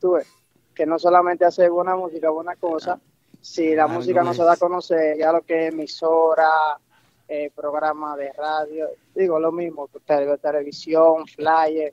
Tú 0.00 0.12
ves, 0.12 0.26
que 0.74 0.86
no 0.86 0.98
solamente 0.98 1.44
hacer 1.44 1.70
buena 1.70 1.96
música, 1.96 2.30
buena 2.30 2.56
cosa, 2.56 3.00
si 3.40 3.74
la 3.74 3.86
música 3.86 4.22
no 4.22 4.32
se 4.34 4.42
da 4.42 4.52
a 4.54 4.56
conocer, 4.56 5.16
ya 5.18 5.32
lo 5.32 5.42
que 5.42 5.68
es 5.68 5.72
emisora, 5.72 6.48
eh, 7.28 7.50
programa 7.54 8.16
de 8.16 8.32
radio, 8.32 8.86
digo 9.14 9.38
lo 9.40 9.50
mismo, 9.52 9.88
tele- 10.06 10.38
televisión, 10.38 11.26
flyer, 11.26 11.92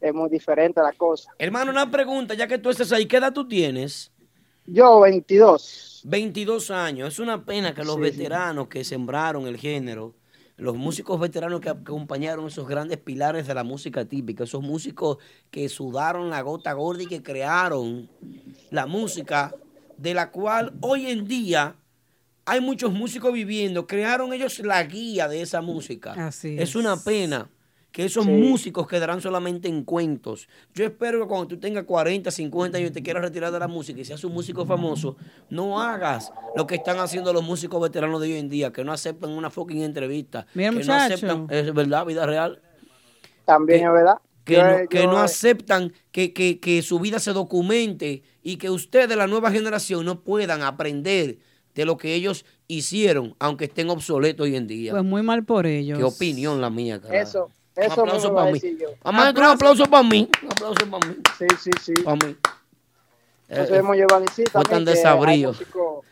es 0.00 0.14
muy 0.14 0.28
diferente 0.30 0.80
la 0.82 0.92
cosa. 0.92 1.30
Hermano, 1.38 1.70
una 1.70 1.90
pregunta, 1.90 2.34
ya 2.34 2.46
que 2.46 2.58
tú 2.58 2.70
estás 2.70 2.90
ahí, 2.92 3.06
¿qué 3.06 3.18
edad 3.18 3.32
tú 3.32 3.46
tienes? 3.46 4.10
Yo, 4.66 5.00
22. 5.00 6.02
22 6.04 6.70
años. 6.70 7.08
Es 7.14 7.18
una 7.18 7.44
pena 7.44 7.74
que 7.74 7.84
los 7.84 7.96
Sí, 7.96 8.02
sí. 8.04 8.10
veteranos 8.10 8.68
que 8.68 8.84
sembraron 8.84 9.46
el 9.46 9.56
género, 9.56 10.14
los 10.60 10.76
músicos 10.76 11.18
veteranos 11.18 11.60
que 11.60 11.70
acompañaron 11.70 12.46
esos 12.46 12.68
grandes 12.68 12.98
pilares 12.98 13.46
de 13.46 13.54
la 13.54 13.64
música 13.64 14.04
típica, 14.04 14.44
esos 14.44 14.62
músicos 14.62 15.16
que 15.50 15.68
sudaron 15.68 16.28
la 16.28 16.42
gota 16.42 16.72
gorda 16.74 17.02
y 17.02 17.06
que 17.06 17.22
crearon 17.22 18.10
la 18.70 18.86
música 18.86 19.54
de 19.96 20.12
la 20.14 20.30
cual 20.30 20.74
hoy 20.80 21.06
en 21.06 21.26
día 21.26 21.76
hay 22.44 22.60
muchos 22.60 22.92
músicos 22.92 23.32
viviendo, 23.32 23.86
crearon 23.86 24.32
ellos 24.32 24.58
la 24.58 24.82
guía 24.84 25.28
de 25.28 25.40
esa 25.40 25.62
música. 25.62 26.12
Así 26.12 26.56
es 26.58 26.70
es. 26.70 26.74
una 26.76 26.96
pena 26.96 27.48
que 27.92 28.04
esos 28.04 28.24
Sí. 28.24 28.30
músicos 28.30 28.86
quedarán 28.86 29.20
solamente 29.20 29.68
en 29.68 29.82
cuentos. 29.84 30.48
Yo 30.74 30.84
espero 30.84 31.20
que 31.20 31.26
cuando 31.26 31.48
tú 31.48 31.58
tengas 31.58 31.84
40, 31.84 32.30
50 32.30 32.78
años 32.78 32.90
y 32.90 32.92
te 32.92 33.02
quieras 33.02 33.22
retirar 33.22 33.50
de 33.52 33.58
la 33.58 33.66
música 33.68 34.00
y 34.00 34.04
seas 34.04 34.22
un 34.24 34.32
músico 34.32 34.64
famoso, 34.64 35.16
no 35.48 35.80
hagas 35.80 36.32
lo 36.56 36.66
que 36.66 36.76
están 36.76 36.98
haciendo 37.00 37.32
los 37.32 37.42
músicos 37.42 37.80
veteranos 37.82 38.20
de 38.20 38.28
hoy 38.28 38.38
en 38.38 38.48
día, 38.48 38.72
que 38.72 38.84
no 38.84 38.92
aceptan 38.92 39.30
una 39.30 39.50
fucking 39.50 39.82
entrevista. 39.82 40.46
Mira, 40.54 40.70
que 40.70 40.76
muchacho. 40.76 40.92
no 41.26 41.32
aceptan, 41.34 41.46
es 41.50 41.74
verdad, 41.74 42.06
vida 42.06 42.26
real 42.26 42.60
También 43.44 43.80
Que- 43.80 43.86
es 43.86 43.92
verdad. 43.92 44.14
que, 44.44 44.54
Yo, 44.54 44.62
no, 44.64 44.88
que 44.88 44.98
yo, 44.98 45.06
no 45.10 45.18
aceptan 45.18 45.92
que, 46.12 46.32
que- 46.32 46.60
que 46.60 46.82
su 46.82 47.00
vida 47.00 47.18
se 47.18 47.32
documente 47.32 48.22
y 48.42 48.56
que 48.56 48.70
ustedes, 48.70 49.16
la 49.16 49.26
nueva 49.26 49.50
generación, 49.50 50.04
no 50.04 50.20
puedan 50.20 50.62
aprender 50.62 51.38
de 51.74 51.84
lo 51.84 51.96
que 51.96 52.14
ellos 52.14 52.44
hicieron, 52.68 53.34
aunque 53.40 53.64
estén 53.64 53.90
obsoletos 53.90 54.44
hoy 54.44 54.54
en 54.56 54.66
día. 54.68 54.92
Pues 54.92 55.04
muy 55.04 55.22
mal 55.22 55.44
por 55.44 55.66
ellos. 55.66 55.98
Qué 55.98 56.04
opinión 56.04 56.60
la 56.60 56.70
mía, 56.70 57.00
carajo. 57.00 57.20
Eso, 57.20 57.50
eso 57.76 57.96
me 57.96 58.02
aplauso 58.12 58.28
a 58.28 58.34
para 58.34 58.52
mí. 58.52 58.60
yo. 58.78 58.88
Mamá, 59.04 59.30
un 59.30 59.42
aplauso 59.44 59.84
para 59.86 60.02
mí. 60.02 60.28
Un 60.42 60.52
aplauso 60.52 60.90
para 60.90 61.06
mí. 61.08 61.16
Sí, 61.38 61.46
sí, 61.58 61.70
sí. 61.80 61.94
Para 62.02 62.16
mí. 62.26 62.36
Eso 63.48 63.74
Eh, 63.74 63.78
hemos 63.78 63.96
llevado 63.96 64.24
a 64.24 64.28
fue 64.28 64.44
también 64.44 64.84
tan 64.84 64.94
que 64.94 65.00
Hay 65.28 65.44
músicos, 65.46 66.04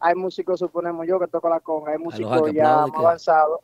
hay 0.00 0.14
músicos, 0.14 0.58
suponemos 0.58 1.06
yo, 1.06 1.20
que 1.20 1.26
toco 1.28 1.48
la 1.48 1.60
conga, 1.60 1.92
hay 1.92 1.98
músicos 1.98 2.52
ya 2.52 2.76
más 2.78 2.90
que- 2.90 2.96
avanzados, 2.98 3.60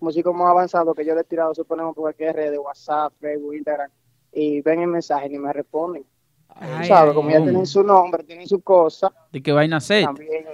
músicos 0.00 0.34
más 0.34 0.48
avanzados 0.48 0.94
que 0.96 1.04
yo 1.04 1.14
le 1.14 1.20
he 1.20 1.24
tirado, 1.24 1.54
suponemos, 1.54 1.94
por 1.94 2.02
cualquier 2.02 2.34
red 2.34 2.50
de 2.50 2.58
WhatsApp, 2.58 3.12
Facebook, 3.20 3.54
Instagram, 3.54 3.90
y 4.32 4.60
ven 4.62 4.80
el 4.80 4.88
mensaje 4.88 5.26
y 5.26 5.30
ni 5.30 5.38
me 5.38 5.52
responden. 5.52 6.04
Ay, 6.48 6.88
¿Sabes? 6.88 7.10
ay, 7.10 7.14
Como 7.14 7.30
ya 7.30 7.42
tienen 7.42 7.66
su 7.66 7.82
nombre, 7.82 8.24
tienen 8.24 8.48
su 8.48 8.60
cosa, 8.62 9.12
¿De 9.30 9.42
qué 9.42 9.52
vaina 9.52 9.76
hacer? 9.76 10.04
también 10.04 10.44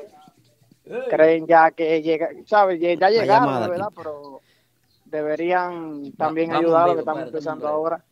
creen 1.09 1.47
ya 1.47 1.71
que 1.71 2.03
llega, 2.03 2.29
¿sabes? 2.47 2.81
Ya, 2.81 2.93
ya 2.95 3.09
llegaron, 3.11 3.61
¿verdad? 3.71 3.87
aquí. 3.87 3.95
pero 3.97 4.41
deberían 5.13 6.11
también 6.17 6.53
ayudar 6.53 6.83
a 6.83 6.87
los 6.87 6.95
que 6.97 7.01
estamos 7.01 7.23
empezando 7.23 7.69
ahora. 7.69 8.03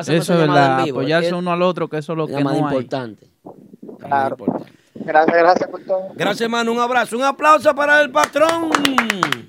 Eso 0.00 0.12
es 0.16 0.28
verdad, 0.28 0.80
en 0.80 0.84
vivo, 0.86 0.98
apoyarse 0.98 1.32
uno 1.32 1.52
al 1.52 1.62
otro, 1.62 1.88
que 1.88 1.98
eso 1.98 2.12
es 2.12 2.18
lo 2.18 2.26
que 2.26 2.32
llamada 2.32 2.58
no 2.58 2.66
hay. 2.66 2.72
importante. 2.74 3.26
Claro. 3.98 4.36
importante. 4.38 4.72
Gracias, 4.94 5.36
gracias 5.36 5.70
por 5.70 5.80
todo. 5.84 6.08
Gracias, 6.14 6.40
hermano. 6.42 6.72
Un 6.72 6.80
abrazo. 6.80 7.16
Un 7.16 7.22
aplauso 7.22 7.72
para 7.74 8.02
el 8.02 8.10
patrón. 8.10 8.70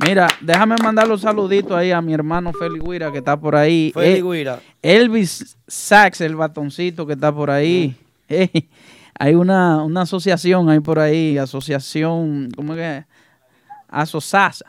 Mira, 0.06 0.28
déjame 0.40 0.76
mandar 0.82 1.08
los 1.08 1.22
saluditos 1.22 1.74
ahí 1.74 1.92
a 1.92 2.02
mi 2.02 2.14
hermano 2.14 2.54
Félix 2.54 2.84
Guira 2.86 3.12
que 3.12 3.18
está 3.18 3.36
por 3.38 3.56
ahí. 3.56 3.92
Félix 3.94 4.20
Eh, 4.20 4.24
Guira. 4.24 4.60
Elvis 4.82 5.58
Sachs, 5.68 6.22
el 6.22 6.36
batoncito 6.36 7.06
que 7.08 7.14
está 7.14 7.32
por 7.34 7.50
ahí. 7.50 7.96
Eh, 8.30 8.50
hay 9.20 9.36
una, 9.36 9.84
una 9.84 10.04
asociación 10.04 10.70
ahí 10.70 10.80
por 10.80 11.00
ahí, 11.00 11.38
asociación, 11.38 12.50
¿cómo 12.56 12.74
es 12.74 12.80
que? 12.80 13.06
Asosasa. 13.90 14.66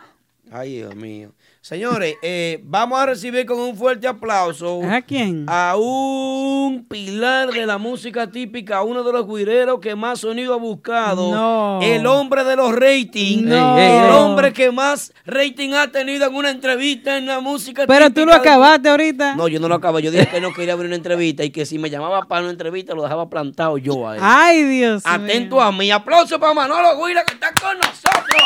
Ay, 0.51 0.79
Dios 0.79 0.97
mío. 0.97 1.31
Señores, 1.65 2.17
eh, 2.23 2.59
vamos 2.65 2.99
a 2.99 3.07
recibir 3.07 3.47
con 3.47 3.57
un 3.61 3.77
fuerte 3.77 4.09
aplauso 4.09 4.81
¿A 4.83 5.01
quién? 5.01 5.45
a 5.47 5.77
un 5.79 6.85
pilar 6.89 7.51
de 7.53 7.65
la 7.67 7.79
música 7.79 8.29
típica, 8.33 8.83
uno 8.83 9.05
de 9.05 9.13
los 9.13 9.29
guireros 9.29 9.79
que 9.79 9.95
más 9.95 10.19
sonido 10.19 10.55
ha 10.55 10.57
buscado. 10.57 11.31
No. 11.33 11.79
El 11.81 12.05
hombre 12.09 12.43
de 12.43 12.57
los 12.57 12.75
ratings. 12.75 13.45
No. 13.45 13.79
El 13.79 14.11
hombre 14.11 14.53
que 14.53 14.73
más 14.73 15.13
rating 15.25 15.71
ha 15.75 15.87
tenido 15.93 16.27
en 16.27 16.35
una 16.35 16.51
entrevista 16.51 17.17
en 17.17 17.27
la 17.27 17.39
música 17.39 17.87
Pero 17.87 18.07
tú 18.11 18.27
lo 18.27 18.33
típica 18.33 18.43
de- 18.43 18.49
acabaste 18.49 18.89
ahorita. 18.89 19.37
No, 19.37 19.47
yo 19.47 19.61
no 19.61 19.69
lo 19.69 19.77
acabé. 19.77 20.03
Yo 20.03 20.11
dije 20.11 20.27
que 20.27 20.41
no 20.41 20.53
quería 20.53 20.73
abrir 20.73 20.89
una 20.89 20.97
entrevista 20.97 21.45
y 21.45 21.51
que 21.51 21.65
si 21.65 21.79
me 21.79 21.91
llamaba 21.91 22.25
para 22.27 22.43
una 22.43 22.51
entrevista 22.51 22.93
lo 22.93 23.05
dejaba 23.05 23.31
plantado 23.31 23.79
yo 23.79 24.09
a 24.09 24.17
él. 24.17 24.21
Ay, 24.21 24.65
Dios 24.65 25.05
Atento 25.07 25.57
mío. 25.57 25.65
a 25.65 25.71
mí. 25.71 25.91
Aplauso 25.93 26.41
para 26.41 26.55
Manolo 26.55 27.07
Guira 27.07 27.25
que 27.25 27.35
está 27.35 27.53
con 27.55 27.77
nosotros. 27.79 28.43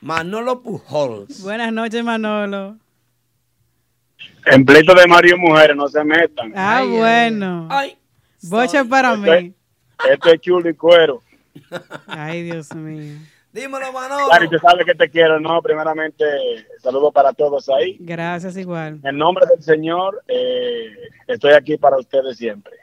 Manolo 0.00 0.62
Pujols. 0.62 1.42
Buenas 1.42 1.72
noches, 1.72 2.02
Manolo. 2.04 2.76
En 4.46 4.64
pleito 4.64 4.94
de 4.94 5.06
Mario 5.06 5.36
y 5.36 5.38
mujeres, 5.38 5.76
no 5.76 5.88
se 5.88 6.02
metan. 6.04 6.52
Ah, 6.56 6.78
Ay, 6.78 6.88
bueno. 6.88 7.68
Ay. 7.70 7.98
Boche 8.42 8.84
para 8.84 9.16
mí. 9.16 9.52
Esto 10.10 10.32
es 10.32 10.40
chulo 10.40 10.68
y 10.70 10.74
cuero. 10.74 11.22
Ay, 12.06 12.44
Dios 12.44 12.74
mío. 12.74 13.16
Dímelo, 13.52 13.92
Manolo. 13.92 14.26
Claro, 14.28 14.44
y 14.44 14.48
tú 14.48 14.58
sabes 14.58 14.86
que 14.86 14.94
te 14.94 15.08
quiero, 15.10 15.40
¿no? 15.40 15.60
Primeramente, 15.60 16.24
saludo 16.80 17.10
para 17.10 17.32
todos 17.32 17.68
ahí. 17.68 17.96
Gracias 17.98 18.56
igual. 18.56 19.00
En 19.02 19.18
nombre 19.18 19.44
del 19.46 19.62
Señor, 19.62 20.22
eh, 20.28 20.94
estoy 21.26 21.52
aquí 21.54 21.76
para 21.76 21.98
ustedes 21.98 22.36
siempre. 22.36 22.74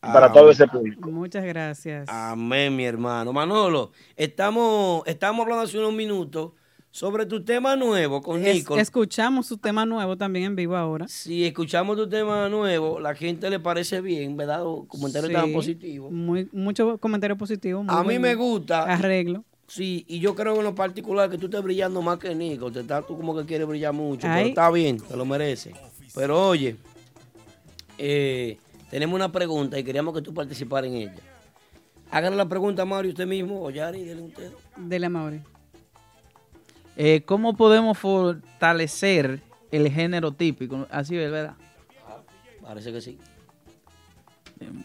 Y 0.00 0.06
para 0.12 0.26
Ah, 0.26 0.32
todo 0.32 0.50
ese 0.50 0.66
público. 0.68 1.10
Muchas 1.10 1.44
gracias. 1.44 2.08
Amén, 2.08 2.74
mi 2.76 2.84
hermano. 2.84 3.32
Manolo, 3.32 3.90
estamos, 4.16 5.02
estamos 5.06 5.42
hablando 5.42 5.64
hace 5.64 5.76
unos 5.78 5.92
minutos 5.92 6.52
sobre 6.92 7.26
tu 7.26 7.44
tema 7.44 7.74
nuevo 7.74 8.22
con 8.22 8.44
Es- 8.44 8.54
Nicole. 8.54 8.80
escuchamos 8.80 9.46
su 9.46 9.58
tema 9.58 9.84
nuevo 9.86 10.16
también 10.16 10.44
en 10.46 10.56
vivo 10.56 10.76
ahora. 10.76 11.08
Si 11.08 11.44
escuchamos 11.44 11.96
tu 11.96 12.08
tema 12.08 12.48
nuevo, 12.48 13.00
la 13.00 13.14
gente 13.16 13.50
le 13.50 13.58
parece 13.58 14.00
bien, 14.00 14.36
¿verdad? 14.36 14.62
Los 14.62 14.86
comentarios 14.86 15.30
Sí, 15.30 15.34
tan 15.34 15.52
positivos. 15.52 16.12
Muy, 16.12 16.48
mucho 16.52 16.96
comentario 16.98 17.36
positivo. 17.36 17.82
muy 17.82 17.92
A 17.94 18.02
mí 18.04 18.20
me 18.20 18.36
gusta. 18.36 18.84
Arreglo. 18.84 19.44
Sí, 19.66 20.04
y 20.08 20.20
yo 20.20 20.34
creo 20.36 20.56
en 20.56 20.64
lo 20.64 20.74
particular 20.76 21.28
que 21.28 21.38
tú 21.38 21.46
estás 21.46 21.62
brillando 21.62 22.00
más 22.02 22.18
que 22.18 22.34
Nico. 22.36 22.70
Te 22.70 22.80
estás, 22.80 23.04
tú 23.06 23.16
como 23.16 23.36
que 23.36 23.44
quieres 23.44 23.66
brillar 23.66 23.92
mucho, 23.92 24.26
Ay. 24.28 24.34
pero 24.36 24.48
está 24.50 24.70
bien, 24.70 24.98
te 25.00 25.16
lo 25.16 25.26
mereces. 25.26 25.74
Pero 26.14 26.48
oye, 26.48 26.76
eh, 27.98 28.58
tenemos 28.90 29.14
una 29.14 29.30
pregunta 29.30 29.78
y 29.78 29.84
queríamos 29.84 30.14
que 30.14 30.22
tú 30.22 30.32
participaras 30.34 30.88
en 30.90 30.96
ella. 30.96 31.14
Háganle 32.10 32.36
la 32.38 32.48
pregunta 32.48 32.82
a 32.82 32.84
Mario 32.86 33.10
usted 33.10 33.26
mismo, 33.26 33.62
o 33.62 33.70
Yari, 33.70 34.02
denle 34.04 34.22
usted. 34.24 34.50
Dele 34.76 35.06
a 35.06 35.10
Mauri. 35.10 35.40
Eh, 36.96 37.22
¿Cómo 37.24 37.56
podemos 37.56 37.96
fortalecer 37.98 39.40
el 39.70 39.90
género 39.90 40.32
típico? 40.32 40.86
Así 40.90 41.16
es, 41.16 41.30
¿verdad? 41.30 41.54
Parece 42.62 42.92
que 42.92 43.00
sí. 43.00 43.18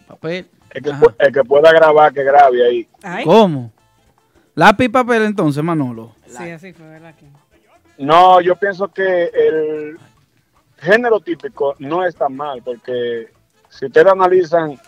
Papel. 0.08 0.48
El 0.70 0.84
que, 0.84 0.92
pu- 0.92 1.16
el 1.20 1.34
que 1.34 1.44
pueda 1.44 1.72
grabar, 1.72 2.14
que 2.14 2.24
grabe 2.24 2.66
ahí. 2.66 2.88
¿Cómo? 3.24 3.72
Lápiz 4.56 4.86
y 4.86 4.90
papel 4.90 5.24
entonces, 5.24 5.64
Manolo. 5.64 6.16
Sí, 6.28 6.50
así 6.52 6.74
fue, 6.74 6.88
¿verdad? 6.88 7.16
Que- 7.16 7.26
No, 8.04 8.40
yo 8.42 8.56
pienso 8.56 8.88
que 8.90 9.26
el 9.34 9.98
género 10.78 11.20
típico 11.20 11.76
no 11.80 12.06
está 12.06 12.30
mal, 12.30 12.62
porque 12.64 13.32
si 13.78 13.86
ustedes 13.88 14.08
analizan 14.08 14.80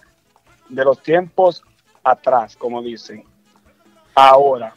de 0.70 0.86
los 0.86 1.02
tiempos 1.02 1.64
atrás, 2.04 2.56
como 2.56 2.82
dicen, 2.82 3.24
ahora 4.14 4.76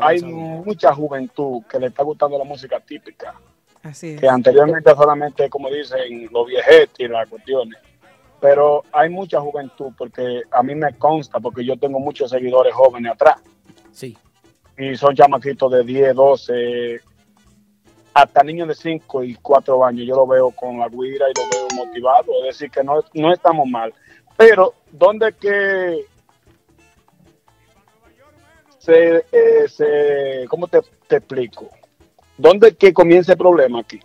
hay 0.00 0.22
mucha 0.22 0.94
juventud 0.94 1.62
que 1.68 1.78
le 1.78 1.88
está 1.88 2.02
gustando 2.02 2.38
la 2.38 2.44
música 2.44 2.78
típica, 2.80 3.34
Así 3.82 4.10
es. 4.10 4.20
que 4.20 4.28
anteriormente 4.28 4.94
solamente, 4.94 5.50
como 5.50 5.68
dicen, 5.68 6.28
los 6.30 6.46
viejetes 6.46 7.00
y 7.00 7.08
las 7.08 7.28
cuestiones. 7.28 7.80
Pero 8.40 8.82
hay 8.92 9.08
mucha 9.08 9.40
juventud, 9.40 9.92
porque 9.96 10.42
a 10.50 10.62
mí 10.62 10.74
me 10.74 10.96
consta, 10.98 11.40
porque 11.40 11.64
yo 11.64 11.76
tengo 11.76 12.00
muchos 12.00 12.30
seguidores 12.30 12.74
jóvenes 12.74 13.12
atrás. 13.12 13.40
Sí. 13.92 14.16
Y 14.76 14.96
son 14.96 15.14
chamaquitos 15.14 15.70
de 15.70 15.84
10, 15.84 16.14
12, 16.14 17.00
hasta 18.14 18.42
niños 18.42 18.68
de 18.68 18.74
5 18.74 19.24
y 19.24 19.34
4 19.36 19.84
años. 19.84 20.06
Yo 20.06 20.16
lo 20.16 20.26
veo 20.26 20.50
con 20.50 20.78
la 20.78 20.88
guira 20.88 21.26
y 21.28 21.34
lo 21.38 21.48
veo 21.50 21.61
motivado. 21.74 22.32
Es 22.40 22.58
decir, 22.58 22.70
que 22.70 22.82
no, 22.82 23.00
no 23.14 23.32
estamos 23.32 23.66
mal. 23.68 23.92
Pero, 24.36 24.74
¿dónde 24.90 25.32
que 25.34 26.06
se, 28.78 29.24
eh, 29.30 29.68
se 29.68 30.46
¿cómo 30.48 30.66
te, 30.66 30.80
te 31.06 31.16
explico? 31.16 31.68
¿Dónde 32.36 32.74
que 32.74 32.92
comienza 32.92 33.32
el 33.32 33.38
problema 33.38 33.80
aquí? 33.80 34.00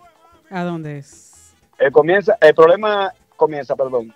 ¿A 0.50 0.62
dónde 0.62 0.98
es? 0.98 1.54
El, 1.78 1.92
comienza, 1.92 2.36
el 2.40 2.54
problema 2.54 3.12
comienza, 3.36 3.74
perdón, 3.74 4.14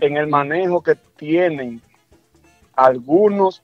en 0.00 0.16
el 0.16 0.26
manejo 0.26 0.82
que 0.82 0.94
tienen 1.16 1.80
algunos 2.74 3.62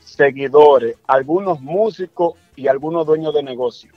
seguidores, 0.00 0.96
algunos 1.06 1.60
músicos 1.60 2.34
y 2.56 2.68
algunos 2.68 3.06
dueños 3.06 3.34
de 3.34 3.42
negocio. 3.42 3.92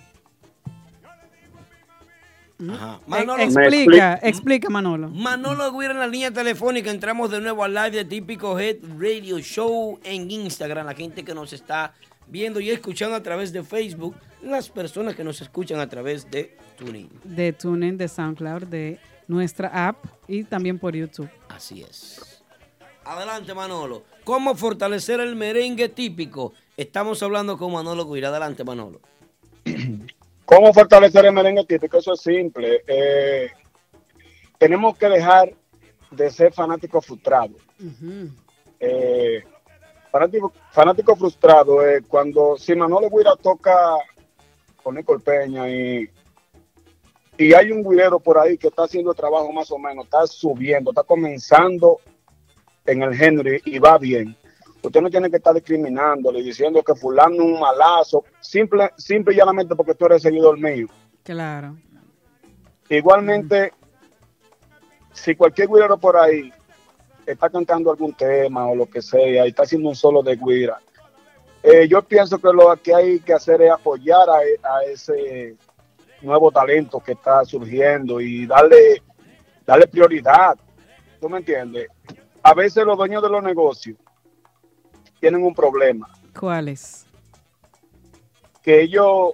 Ajá. 2.70 3.00
E- 3.06 3.10
Manolo, 3.10 3.44
explica, 3.44 4.20
explica, 4.24 4.70
Manolo. 4.70 5.10
Manolo 5.10 5.72
Guira 5.78 5.92
en 5.94 6.00
la 6.00 6.08
línea 6.08 6.32
telefónica. 6.32 6.90
Entramos 6.90 7.32
de 7.32 7.42
nuevo 7.42 7.64
al 7.64 7.74
live 7.74 7.92
de 7.92 8.06
Típico 8.06 8.58
Head 8.60 8.78
Radio 8.98 9.40
Show 9.40 10.00
en 10.04 10.32
Instagram. 10.32 10.86
La 10.86 10.94
gente 10.94 11.24
que 11.24 11.34
nos 11.36 11.52
está 11.54 11.94
viendo 12.28 12.60
y 12.60 12.70
escuchando 12.70 13.16
a 13.16 13.22
través 13.24 13.52
de 13.52 13.64
Facebook. 13.64 14.16
Las 14.42 14.70
personas 14.70 15.16
que 15.16 15.24
nos 15.24 15.42
escuchan 15.42 15.80
a 15.80 15.90
través 15.90 16.30
de 16.32 16.58
TuneIn. 16.78 17.10
De 17.24 17.52
TuneIn, 17.52 17.98
de 17.98 18.08
SoundCloud, 18.08 18.64
de 18.64 19.00
nuestra 19.28 19.88
app 19.88 20.06
y 20.28 20.44
también 20.44 20.80
por 20.80 20.96
YouTube. 20.96 21.30
Así 21.50 21.82
es. 21.82 22.44
Adelante, 23.04 23.54
Manolo. 23.54 24.04
¿Cómo 24.24 24.56
fortalecer 24.56 25.20
el 25.20 25.36
merengue 25.36 25.90
típico? 25.90 26.54
Estamos 26.78 27.22
hablando 27.22 27.58
con 27.58 27.72
Manolo 27.72 28.10
Guira. 28.12 28.30
Adelante, 28.30 28.64
Manolo. 28.64 29.00
¿Cómo 30.46 30.74
fortalecer 30.74 31.26
el 31.26 31.34
merengue 31.34 31.66
típico? 31.66 31.98
Eso 31.98 32.14
es 32.14 32.22
simple. 32.22 32.84
Eh, 32.88 33.50
tenemos 34.58 34.98
que 34.98 35.08
dejar 35.08 35.54
de 36.12 36.30
ser 36.30 36.54
fanáticos 36.54 37.06
frustrados. 37.06 37.62
Eh, 38.80 39.44
fanático, 40.12 40.54
fanático 40.72 41.16
frustrado 41.16 41.86
es 41.86 42.04
cuando 42.08 42.58
si 42.58 42.76
Manolo 42.76 43.10
Guira 43.10 43.36
toca 43.36 43.76
con 44.82 44.96
Nicole 44.96 45.20
Peña 45.20 45.68
y, 45.68 46.10
y 47.38 47.54
hay 47.54 47.72
un 47.72 47.84
guirero 47.84 48.20
por 48.20 48.38
ahí 48.38 48.58
que 48.58 48.68
está 48.68 48.84
haciendo 48.84 49.12
el 49.12 49.18
trabajo 49.18 49.52
más 49.52 49.72
o 49.72 49.80
menos, 49.80 50.06
está 50.06 50.28
subiendo, 50.28 50.92
está 50.92 51.04
comenzando 51.04 52.00
en 52.86 53.02
el 53.02 53.16
género 53.16 53.50
y 53.66 53.80
va 53.80 53.98
bien. 53.98 54.38
Usted 54.86 55.02
no 55.02 55.10
tiene 55.10 55.30
que 55.32 55.38
estar 55.38 55.54
discriminándole, 55.54 56.44
diciendo 56.44 56.84
que 56.84 56.94
fulano 56.94 57.34
es 57.36 57.40
un 57.42 57.60
malazo, 57.60 58.24
simple, 58.40 58.92
simple 58.98 59.34
y 59.34 59.38
llanamente 59.38 59.76
porque 59.76 59.96
tú 59.96 60.06
eres 60.06 60.22
seguidor 60.22 60.60
mío. 60.60 60.88
Claro. 61.24 61.76
Igualmente, 62.90 63.74
si 65.12 65.36
cualquier 65.36 65.70
guirero 65.70 65.98
por 65.98 66.18
ahí 66.18 66.54
está 67.26 67.50
cantando 67.50 67.90
algún 67.90 68.14
tema 68.14 68.68
o 68.68 68.76
lo 68.76 68.86
que 68.86 69.02
sea 69.02 69.46
y 69.46 69.50
está 69.50 69.64
haciendo 69.64 69.90
un 69.90 69.96
solo 69.96 70.22
de 70.22 70.36
guira, 70.36 70.80
eh, 71.64 71.88
yo 71.88 72.04
pienso 72.04 72.38
que 72.38 72.50
lo 72.54 72.76
que 72.78 72.94
hay 72.94 73.20
que 73.22 73.34
hacer 73.34 73.64
es 73.64 73.72
apoyar 73.72 74.30
a, 74.30 74.44
e- 74.44 74.60
a 74.62 74.84
ese 74.84 75.56
nuevo 76.22 76.52
talento 76.52 77.00
que 77.00 77.14
está 77.14 77.44
surgiendo 77.44 78.22
y 78.22 78.46
darle, 78.46 79.02
darle 79.66 79.88
prioridad. 79.88 80.56
¿Tú 81.20 81.28
me 81.28 81.40
entiendes? 81.40 81.88
A 82.44 82.54
veces 82.54 82.86
los 82.86 82.96
dueños 82.96 83.24
de 83.24 83.30
los 83.30 83.42
negocios 83.42 83.98
tienen 85.26 85.44
un 85.44 85.56
problema, 85.56 86.08
¿Cuáles? 86.40 87.08
que 88.62 88.84
ellos 88.84 89.34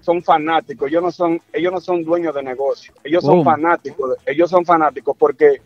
son 0.00 0.22
fanáticos, 0.22 0.88
ellos 0.88 1.02
no 1.02 1.10
son, 1.10 1.42
ellos 1.52 1.70
no 1.70 1.78
son 1.78 2.02
dueños 2.04 2.34
de 2.34 2.42
negocio, 2.42 2.94
ellos 3.04 3.22
son 3.22 3.44
fanáticos, 3.44 4.16
ellos 4.24 4.48
son 4.48 4.64
fanáticos 4.64 5.14
porque 5.14 5.60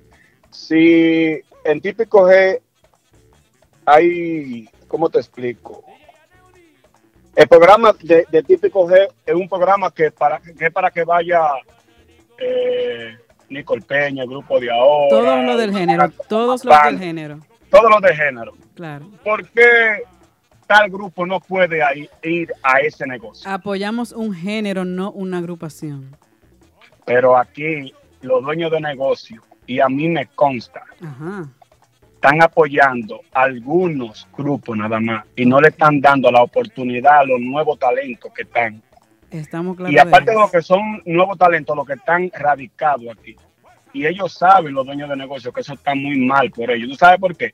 si 0.51 1.41
en 1.63 1.81
típico 1.81 2.29
G 2.29 2.61
hay, 3.87 4.69
¿cómo 4.89 5.09
te 5.09 5.19
explico? 5.21 5.85
El 7.37 7.47
programa 7.47 7.95
de, 8.03 8.27
de 8.29 8.43
típico 8.43 8.89
G 8.89 9.07
es 9.25 9.35
un 9.37 9.49
programa 9.49 9.93
que 9.93 10.11
para 10.11 10.41
que 10.41 10.67
es 10.67 10.73
para 10.73 10.91
que 10.91 11.05
vaya 11.05 11.43
eh, 12.39 13.17
Nicole 13.51 13.83
Peña, 13.83 14.25
el 14.25 14.29
grupo 14.29 14.59
de 14.59 14.69
ahora, 14.69 15.11
Todos 15.11 15.45
los 15.45 15.59
del 15.59 15.73
género. 15.73 16.11
Todos 16.29 16.65
los 16.65 16.83
del 16.83 16.99
género. 16.99 17.52
Todos 17.73 17.91
los 17.91 18.03
de 18.03 18.15
género. 18.15 18.53
Claro. 18.75 19.09
¿Por 19.25 19.49
qué 19.49 20.03
tal 20.67 20.91
grupo 20.91 21.27
no 21.27 21.41
puede 21.41 21.81
ir 22.23 22.53
a 22.63 22.81
ese 22.81 23.07
negocio? 23.07 23.51
Apoyamos 23.51 24.13
un 24.13 24.35
género, 24.35 24.85
no 24.85 25.11
una 25.11 25.39
agrupación. 25.39 26.15
Pero 27.07 27.37
aquí 27.37 27.93
los 28.21 28.43
dueños 28.43 28.71
de 28.71 28.81
negocio, 28.81 29.43
y 29.67 29.81
a 29.81 29.89
mí 29.89 30.09
me 30.09 30.27
consta, 30.27 30.85
Ajá. 31.03 31.49
están 32.15 32.43
apoyando 32.43 33.21
algunos 33.33 34.29
grupos 34.37 34.77
nada 34.77 35.01
más 35.01 35.25
y 35.35 35.47
no 35.47 35.61
le 35.61 35.69
están 35.69 36.01
dando 36.01 36.31
la 36.31 36.43
oportunidad 36.43 37.21
a 37.21 37.25
los 37.25 37.41
nuevos 37.41 37.79
talentos 37.79 38.33
que 38.33 38.43
están. 38.43 38.83
Estamos 39.31 39.77
claros. 39.77 39.95
Y 39.95 39.99
aparte 39.99 40.31
de 40.31 40.39
lo 40.39 40.51
que 40.51 40.61
son 40.61 41.03
nuevos 41.07 41.39
talentos, 41.39 41.75
los 41.75 41.87
que 41.87 41.95
están 41.95 42.31
radicados 42.35 43.07
aquí. 43.19 43.35
Y 43.93 44.07
ellos 44.07 44.33
saben, 44.33 44.73
los 44.75 44.87
dueños 44.87 45.09
de 45.09 45.17
negocio, 45.17 45.53
que 45.53 45.61
eso 45.61 45.75
está 45.75 45.95
muy 45.95 46.19
mal 46.19 46.51
por 46.51 46.71
ellos. 46.71 46.89
¿Tú 46.91 46.95
sabes 46.97 47.21
por 47.21 47.37
qué? 47.37 47.53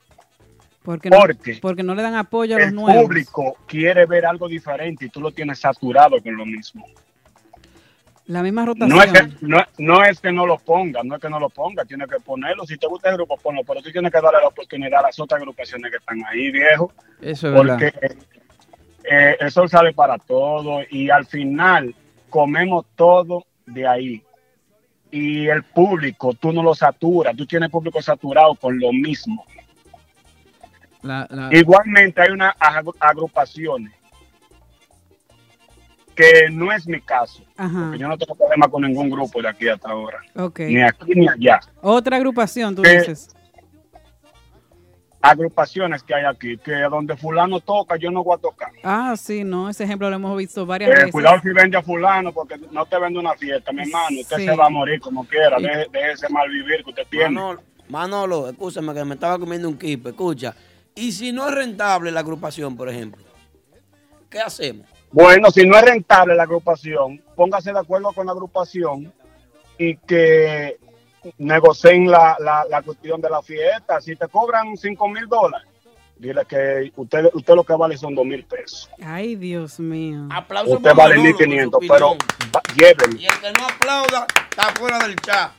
Porque 0.83 1.09
no, 1.09 1.19
Porque 1.19 1.59
porque 1.61 1.83
no 1.83 1.93
le 1.93 2.01
dan 2.01 2.15
apoyo 2.15 2.55
a 2.55 2.59
los 2.59 2.69
El 2.69 2.75
nuevos. 2.75 3.03
público 3.03 3.57
quiere 3.67 4.05
ver 4.05 4.25
algo 4.25 4.47
diferente 4.47 5.05
y 5.05 5.09
tú 5.09 5.19
lo 5.21 5.31
tienes 5.31 5.59
saturado 5.59 6.21
con 6.23 6.35
lo 6.35 6.45
mismo. 6.45 6.85
La 8.27 8.43
misma 8.43 8.63
rotación. 8.65 8.89
No 8.95 9.01
es, 9.03 9.11
que, 9.11 9.27
no, 9.41 9.57
no 9.79 10.03
es 10.05 10.19
que 10.21 10.31
no 10.31 10.45
lo 10.45 10.57
ponga, 10.59 11.01
no 11.03 11.15
es 11.15 11.21
que 11.21 11.29
no 11.29 11.39
lo 11.39 11.49
ponga, 11.49 11.83
tiene 11.83 12.05
que 12.07 12.19
ponerlo. 12.19 12.63
Si 12.65 12.77
te 12.77 12.85
gusta 12.87 13.09
el 13.09 13.15
grupo, 13.15 13.37
ponlo, 13.37 13.63
pero 13.63 13.81
tú 13.81 13.91
tienes 13.91 14.11
que 14.11 14.21
darle 14.21 14.39
la 14.39 14.47
oportunidad 14.47 14.99
a 14.99 15.07
las 15.07 15.19
otras 15.19 15.41
agrupaciones 15.41 15.89
que 15.91 15.97
están 15.97 16.23
ahí, 16.27 16.51
viejo. 16.51 16.93
Eso 17.21 17.49
es 17.49 17.55
porque 17.55 17.85
verdad. 17.85 18.17
eh, 19.03 19.37
eso 19.39 19.67
sale 19.67 19.93
para 19.93 20.17
todo 20.19 20.81
y 20.91 21.09
al 21.09 21.25
final 21.25 21.93
comemos 22.29 22.85
todo 22.95 23.45
de 23.65 23.87
ahí. 23.87 24.23
Y 25.11 25.47
el 25.47 25.63
público, 25.63 26.33
tú 26.33 26.51
no 26.51 26.61
lo 26.61 26.75
saturas, 26.75 27.35
tú 27.35 27.45
tienes 27.45 27.69
público 27.69 28.01
saturado 28.01 28.53
con 28.55 28.79
lo 28.79 28.91
mismo. 28.93 29.43
La- 31.01 31.25
la- 31.29 31.49
Igualmente 31.51 32.21
hay 32.21 32.29
unas 32.31 32.53
agru- 32.57 32.95
agrupaciones 32.99 33.93
que 36.15 36.49
no 36.51 36.71
es 36.71 36.85
mi 36.85 36.99
caso. 37.01 37.41
Ajá. 37.57 37.79
porque 37.85 37.97
yo 37.99 38.07
no 38.07 38.17
tengo 38.17 38.35
problema 38.35 38.67
con 38.67 38.83
ningún 38.83 39.09
grupo 39.09 39.41
de 39.41 39.49
aquí 39.49 39.67
hasta 39.67 39.89
ahora. 39.89 40.19
Ok. 40.35 40.59
Ni 40.61 40.81
aquí 40.81 41.11
ni 41.15 41.27
allá. 41.27 41.59
Otra 41.81 42.17
agrupación, 42.17 42.75
tú 42.75 42.81
dices. 42.83 43.29
Agrupaciones 45.21 46.01
que 46.03 46.15
hay 46.15 46.23
aquí, 46.23 46.57
que 46.57 46.71
donde 46.89 47.17
fulano 47.17 47.59
toca, 47.59 47.97
yo 47.97 48.09
no 48.09 48.23
voy 48.23 48.35
a 48.37 48.41
tocar. 48.41 48.71
Ah, 48.83 49.15
sí, 49.17 49.43
no, 49.43 49.69
ese 49.69 49.83
ejemplo 49.83 50.09
lo 50.09 50.15
hemos 50.15 50.37
visto 50.37 50.65
varias 50.65 50.91
Eh, 50.91 50.93
veces. 50.93 51.11
cuidado 51.11 51.41
si 51.41 51.49
vende 51.49 51.77
a 51.77 51.81
fulano, 51.81 52.31
porque 52.31 52.55
no 52.71 52.85
te 52.85 52.97
vende 52.97 53.19
una 53.19 53.33
fiesta, 53.33 53.73
mi 53.73 53.81
hermano. 53.81 54.21
Usted 54.21 54.37
Sí. 54.37 54.45
se 54.45 54.55
va 54.55 54.67
a 54.67 54.69
morir 54.69 55.01
como 55.01 55.27
quiera. 55.27 55.57
Deje, 55.57 55.87
deje 55.91 56.11
ese 56.13 56.29
mal 56.29 56.49
vivir 56.49 56.83
que 56.85 56.89
usted 56.91 57.07
tiene. 57.09 57.31
Manolo, 57.31 57.61
Manolo, 57.89 58.49
escúchame 58.49 58.93
que 58.93 59.03
me 59.03 59.15
estaba 59.15 59.37
comiendo 59.37 59.67
un 59.67 59.77
kipe, 59.77 60.09
escucha. 60.11 60.55
Y 60.95 61.11
si 61.11 61.33
no 61.33 61.47
es 61.49 61.53
rentable 61.53 62.11
la 62.11 62.21
agrupación, 62.21 62.77
por 62.77 62.87
ejemplo, 62.87 63.21
¿qué 64.29 64.39
hacemos? 64.39 64.87
Bueno, 65.11 65.51
si 65.51 65.65
no 65.67 65.75
es 65.75 65.83
rentable 65.83 66.33
la 66.35 66.43
agrupación, 66.43 67.21
póngase 67.35 67.73
de 67.73 67.79
acuerdo 67.79 68.13
con 68.13 68.25
la 68.25 68.31
agrupación 68.31 69.11
y 69.77 69.97
que 69.97 70.77
negocien 71.37 72.09
la, 72.09 72.35
la, 72.39 72.65
la 72.69 72.81
cuestión 72.81 73.21
de 73.21 73.29
la 73.29 73.41
fiesta. 73.41 73.99
Si 74.01 74.15
te 74.15 74.27
cobran 74.27 74.75
5 74.77 75.07
mil 75.09 75.27
dólares, 75.27 75.67
dile 76.17 76.41
que 76.47 76.91
usted, 76.95 77.29
usted 77.33 77.53
lo 77.55 77.63
que 77.63 77.73
vale 77.73 77.97
son 77.97 78.15
2 78.15 78.25
mil 78.25 78.43
pesos. 78.45 78.89
Ay, 79.03 79.35
Dios 79.35 79.79
mío. 79.79 80.27
Aplauso 80.31 80.73
Usted 80.75 80.93
vale 80.93 81.15
1.500, 81.17 81.77
pero 81.87 82.15
llévenlo. 82.75 83.19
Y 83.19 83.25
el 83.25 83.33
que 83.39 83.51
no 83.53 83.65
aplauda 83.65 84.27
está 84.49 84.63
fuera 84.79 84.99
del 84.99 85.15
chat. 85.17 85.51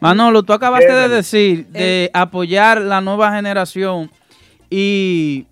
Manolo, 0.00 0.42
tú 0.42 0.52
acabaste 0.52 0.92
de 0.92 1.08
decir 1.08 1.66
de 1.68 2.10
apoyar 2.12 2.80
la 2.80 3.00
nueva 3.00 3.32
generación 3.32 4.10
y 4.68 5.46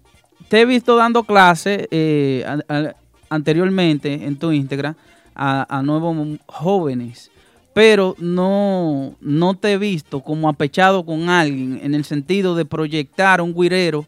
te 0.49 0.61
he 0.61 0.65
visto 0.67 0.97
dando 0.97 1.23
clases 1.25 1.89
eh, 1.91 2.45
an- 2.47 2.65
an- 2.69 2.95
anteriormente 3.31 4.13
en 4.13 4.39
tu 4.39 4.53
Instagram 4.53 4.95
a, 5.35 5.79
a 5.79 5.83
nuevos 5.83 6.15
jóvenes, 6.47 7.31
pero 7.75 8.15
no, 8.19 9.15
no 9.21 9.55
te 9.55 9.73
he 9.73 9.79
visto 9.79 10.21
como 10.21 10.49
apechado 10.49 11.05
con 11.05 11.29
alguien 11.29 11.81
en 11.83 11.95
el 11.95 12.05
sentido 12.05 12.55
de 12.55 12.65
proyectar 12.65 13.41
un 13.41 13.55
guirero 13.55 14.07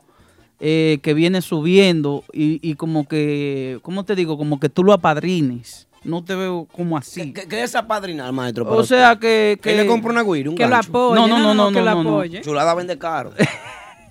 eh, 0.60 0.98
que 1.02 1.14
viene 1.14 1.42
subiendo 1.42 2.24
y, 2.32 2.58
y 2.68 2.74
como 2.74 3.06
que, 3.08 3.78
¿cómo 3.82 4.04
te 4.04 4.14
digo? 4.14 4.36
Como 4.38 4.60
que 4.60 4.68
tú 4.68 4.84
lo 4.84 4.92
apadrines. 4.92 5.88
No 6.04 6.22
te 6.22 6.34
veo 6.34 6.66
como 6.70 6.98
así. 6.98 7.32
¿Qué, 7.32 7.48
qué 7.48 7.62
es 7.62 7.74
apadrinar, 7.74 8.30
maestro? 8.32 8.70
O 8.70 8.84
sea 8.84 9.16
que, 9.16 9.58
que 9.62 9.74
le 9.74 9.86
compra 9.86 10.10
una 10.12 10.22
guira, 10.22 10.50
un 10.50 10.56
que 10.56 10.68
gancho. 10.68 10.90
apoye, 10.90 11.14
No, 11.18 11.26
no, 11.26 11.38
no, 11.38 11.54
no, 11.54 11.68
que 11.72 11.80
no, 11.80 11.94
no, 11.94 12.02
no. 12.04 12.10
apoye. 12.10 12.40
Chulada 12.42 12.74
vende 12.74 12.98
caro. 12.98 13.32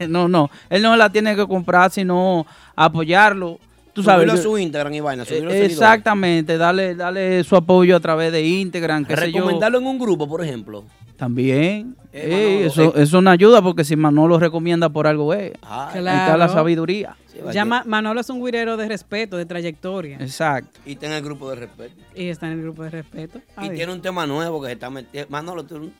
No, 0.10 0.28
no, 0.28 0.50
él 0.70 0.82
no 0.82 0.98
la 0.98 1.10
tiene 1.12 1.34
que 1.36 1.48
comprar, 1.48 1.90
sino 1.92 2.46
apoyarlo. 2.76 3.60
Tú 3.94 4.04
sabes. 4.04 4.26
Subirlo 4.28 4.40
a 4.40 4.44
su 4.44 4.58
Instagram 4.58 4.94
y 4.94 5.00
vaina, 5.00 5.26
subirlo 5.26 5.52
Eh. 5.52 5.66
Exactamente, 5.66 6.58
darle, 6.58 6.96
darle 6.96 7.44
su 7.44 7.56
apoyo 7.56 7.96
a 7.96 8.00
través 8.00 8.32
de 8.32 8.42
Instagram, 8.44 9.06
qué 9.06 9.16
sé 9.16 9.32
yo. 9.32 9.38
Recomendarlo 9.40 9.78
en 9.78 9.86
un 9.88 10.00
grupo, 10.00 10.28
por 10.28 10.44
ejemplo. 10.44 10.84
También. 11.16 11.96
Eh, 12.12 12.60
Ey, 12.62 12.66
eso, 12.68 12.86
eh. 12.96 13.04
eso 13.04 13.22
no 13.22 13.30
ayuda 13.30 13.62
porque 13.62 13.84
si 13.84 13.96
Manolo 13.96 14.40
recomienda 14.40 14.90
por 14.90 15.06
algo 15.08 15.32
es. 15.34 15.54
Ah, 15.62 15.90
Ahí 15.94 16.00
está 16.00 16.30
la 16.38 16.46
Claro. 16.46 16.54
sabiduría. 16.54 17.16
Ya 17.52 17.66
Ma- 17.66 17.84
Manolo 17.86 18.22
es 18.22 18.30
un 18.30 18.44
guirero 18.44 18.78
de 18.78 18.88
respeto, 18.88 19.38
de 19.38 19.46
trayectoria. 19.46 20.18
Exacto. 20.20 20.80
Y 20.86 20.94
está 20.94 21.06
en 21.08 21.14
el 21.14 21.24
grupo 21.24 21.50
de 21.50 21.56
respeto. 21.58 21.96
Y 22.16 22.30
está 22.30 22.48
en 22.48 22.54
el 22.54 22.62
grupo 22.64 22.84
de 22.84 22.90
respeto. 22.92 23.40
Y 23.62 23.70
tiene 23.72 23.92
un 23.94 24.02
tema 24.02 24.26
nuevo 24.28 24.62
que 24.62 24.68
se 24.68 24.74
está 24.74 24.90
metiendo. 24.90 25.30
Manolo, 25.32 25.64
tú. 25.64 25.80
No 25.80 25.92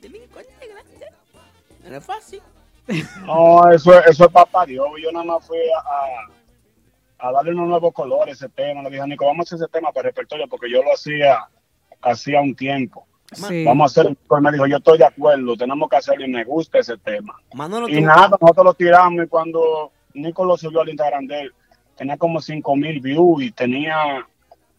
es 1.98 2.04
fácil. 2.04 2.40
No, 3.26 3.72
eso, 3.72 3.98
eso 4.04 4.26
es 4.26 4.32
papá 4.32 4.66
Dios. 4.66 4.86
Yo 5.02 5.10
nada 5.12 5.24
más 5.24 5.48
fui 5.48 5.58
a, 5.58 5.80
a, 5.80 6.28
a 7.24 7.32
darle 7.32 7.52
unos 7.52 7.70
nuevos 7.70 7.94
colores 7.94 8.42
a 8.42 8.46
ese 8.46 8.54
tema. 8.54 8.84
Le 8.84 8.90
dije, 8.90 9.08
Nico, 9.08 9.26
vamos 9.26 9.46
a 9.52 9.56
hacer 9.56 9.64
ese 9.64 9.72
tema 9.72 9.92
para 9.94 10.10
el 10.10 10.14
repertorio 10.14 10.46
porque 10.50 10.70
yo 10.70 10.84
lo 10.84 10.94
hacía 10.94 11.40
hacía 12.02 12.42
un 12.42 12.54
tiempo. 12.54 13.08
Sí. 13.32 13.64
Vamos 13.64 13.84
a 13.84 14.02
hacerlo. 14.02 14.18
Pues 14.28 14.42
me 14.42 14.52
dijo, 14.52 14.68
yo 14.68 14.78
estoy 14.78 14.98
de 14.98 15.06
acuerdo, 15.06 15.56
tenemos 15.56 15.90
que 15.90 15.96
hacerlo 15.96 16.26
y 16.26 16.30
me 16.30 16.44
gusta 16.44 16.80
ese 16.80 16.98
tema. 16.98 17.34
Manolo, 17.54 17.88
Y 17.88 17.96
tú- 17.96 18.02
nada, 18.02 18.28
nosotros 18.40 18.66
lo 18.66 18.74
tiramos 18.74 19.24
y 19.24 19.28
cuando 19.30 19.92
Nico 20.14 20.44
lo 20.44 20.58
subió 20.58 20.82
al 20.82 20.90
Instagram 20.90 21.26
de 21.28 21.42
él, 21.44 21.54
tenía 21.96 22.18
como 22.18 22.42
5 22.42 22.76
mil 22.76 23.00
views 23.00 23.42
y 23.42 23.52
tenía 23.52 24.28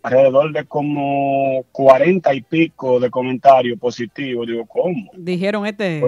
alrededor 0.02 0.52
de 0.52 0.66
como 0.66 1.64
40 1.72 2.34
y 2.34 2.42
pico 2.42 3.00
de 3.00 3.10
comentarios 3.10 3.78
positivos. 3.78 4.46
Digo, 4.46 4.66
¿cómo? 4.66 5.10
Dijeron 5.14 5.64
este. 5.66 6.02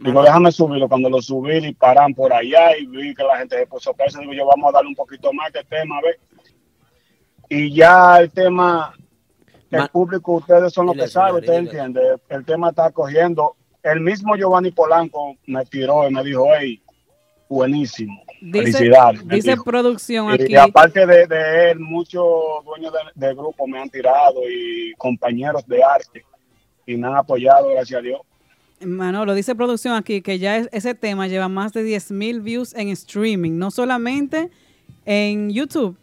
Digo, 0.00 0.22
déjame 0.22 0.50
subirlo. 0.50 0.88
Cuando 0.88 1.10
lo 1.10 1.20
subí, 1.20 1.60
disparan 1.60 2.14
por 2.14 2.32
allá 2.32 2.76
y 2.76 2.86
vi 2.86 3.14
que 3.14 3.22
la 3.22 3.36
gente 3.38 3.58
se 3.58 3.66
puso 3.66 3.92
presa. 3.92 4.18
Digo, 4.20 4.32
yo 4.32 4.46
vamos 4.46 4.70
a 4.70 4.72
darle 4.72 4.88
un 4.88 4.94
poquito 4.94 5.30
más 5.32 5.52
de 5.52 5.62
tema, 5.64 5.98
a 5.98 6.00
ver. 6.00 6.18
Y 7.50 7.74
ya 7.74 8.18
el 8.18 8.30
tema, 8.30 8.94
el 9.70 9.88
público, 9.90 10.32
ustedes 10.34 10.72
son 10.72 10.86
los 10.86 10.96
que 10.96 11.06
saben, 11.06 11.36
ustedes 11.36 11.58
entienden. 11.58 12.02
El 12.28 12.44
tema 12.46 12.70
está 12.70 12.90
cogiendo. 12.90 13.56
El 13.82 14.00
mismo 14.00 14.36
Giovanni 14.36 14.70
Polanco 14.70 15.36
me 15.46 15.64
tiró 15.66 16.08
y 16.08 16.12
me 16.12 16.24
dijo, 16.24 16.46
hey, 16.58 16.82
buenísimo. 17.48 18.22
Dice, 18.40 18.72
Felicidades. 18.72 19.28
dice 19.28 19.50
dijo. 19.50 19.64
producción 19.64 20.30
Y 20.30 20.32
aquí. 20.32 20.56
aparte 20.56 21.04
de, 21.06 21.26
de 21.26 21.70
él, 21.72 21.80
muchos 21.80 22.24
dueños 22.64 22.90
de, 22.92 23.26
de 23.26 23.34
grupo 23.34 23.66
me 23.66 23.78
han 23.78 23.90
tirado 23.90 24.40
y 24.50 24.94
compañeros 24.96 25.66
de 25.66 25.82
arte 25.82 26.24
y 26.86 26.96
me 26.96 27.06
han 27.08 27.16
apoyado, 27.16 27.68
gracias 27.68 27.98
a 27.98 28.02
Dios. 28.02 28.20
Manolo, 28.84 29.34
dice 29.34 29.54
producción 29.54 29.94
aquí 29.94 30.22
que 30.22 30.38
ya 30.38 30.56
es- 30.56 30.68
ese 30.72 30.94
tema 30.94 31.26
lleva 31.26 31.48
más 31.48 31.72
de 31.72 31.82
10 31.82 32.10
mil 32.10 32.40
views 32.40 32.74
en 32.74 32.88
streaming, 32.88 33.58
no 33.58 33.70
solamente 33.70 34.50
en 35.04 35.50
YouTube, 35.50 35.96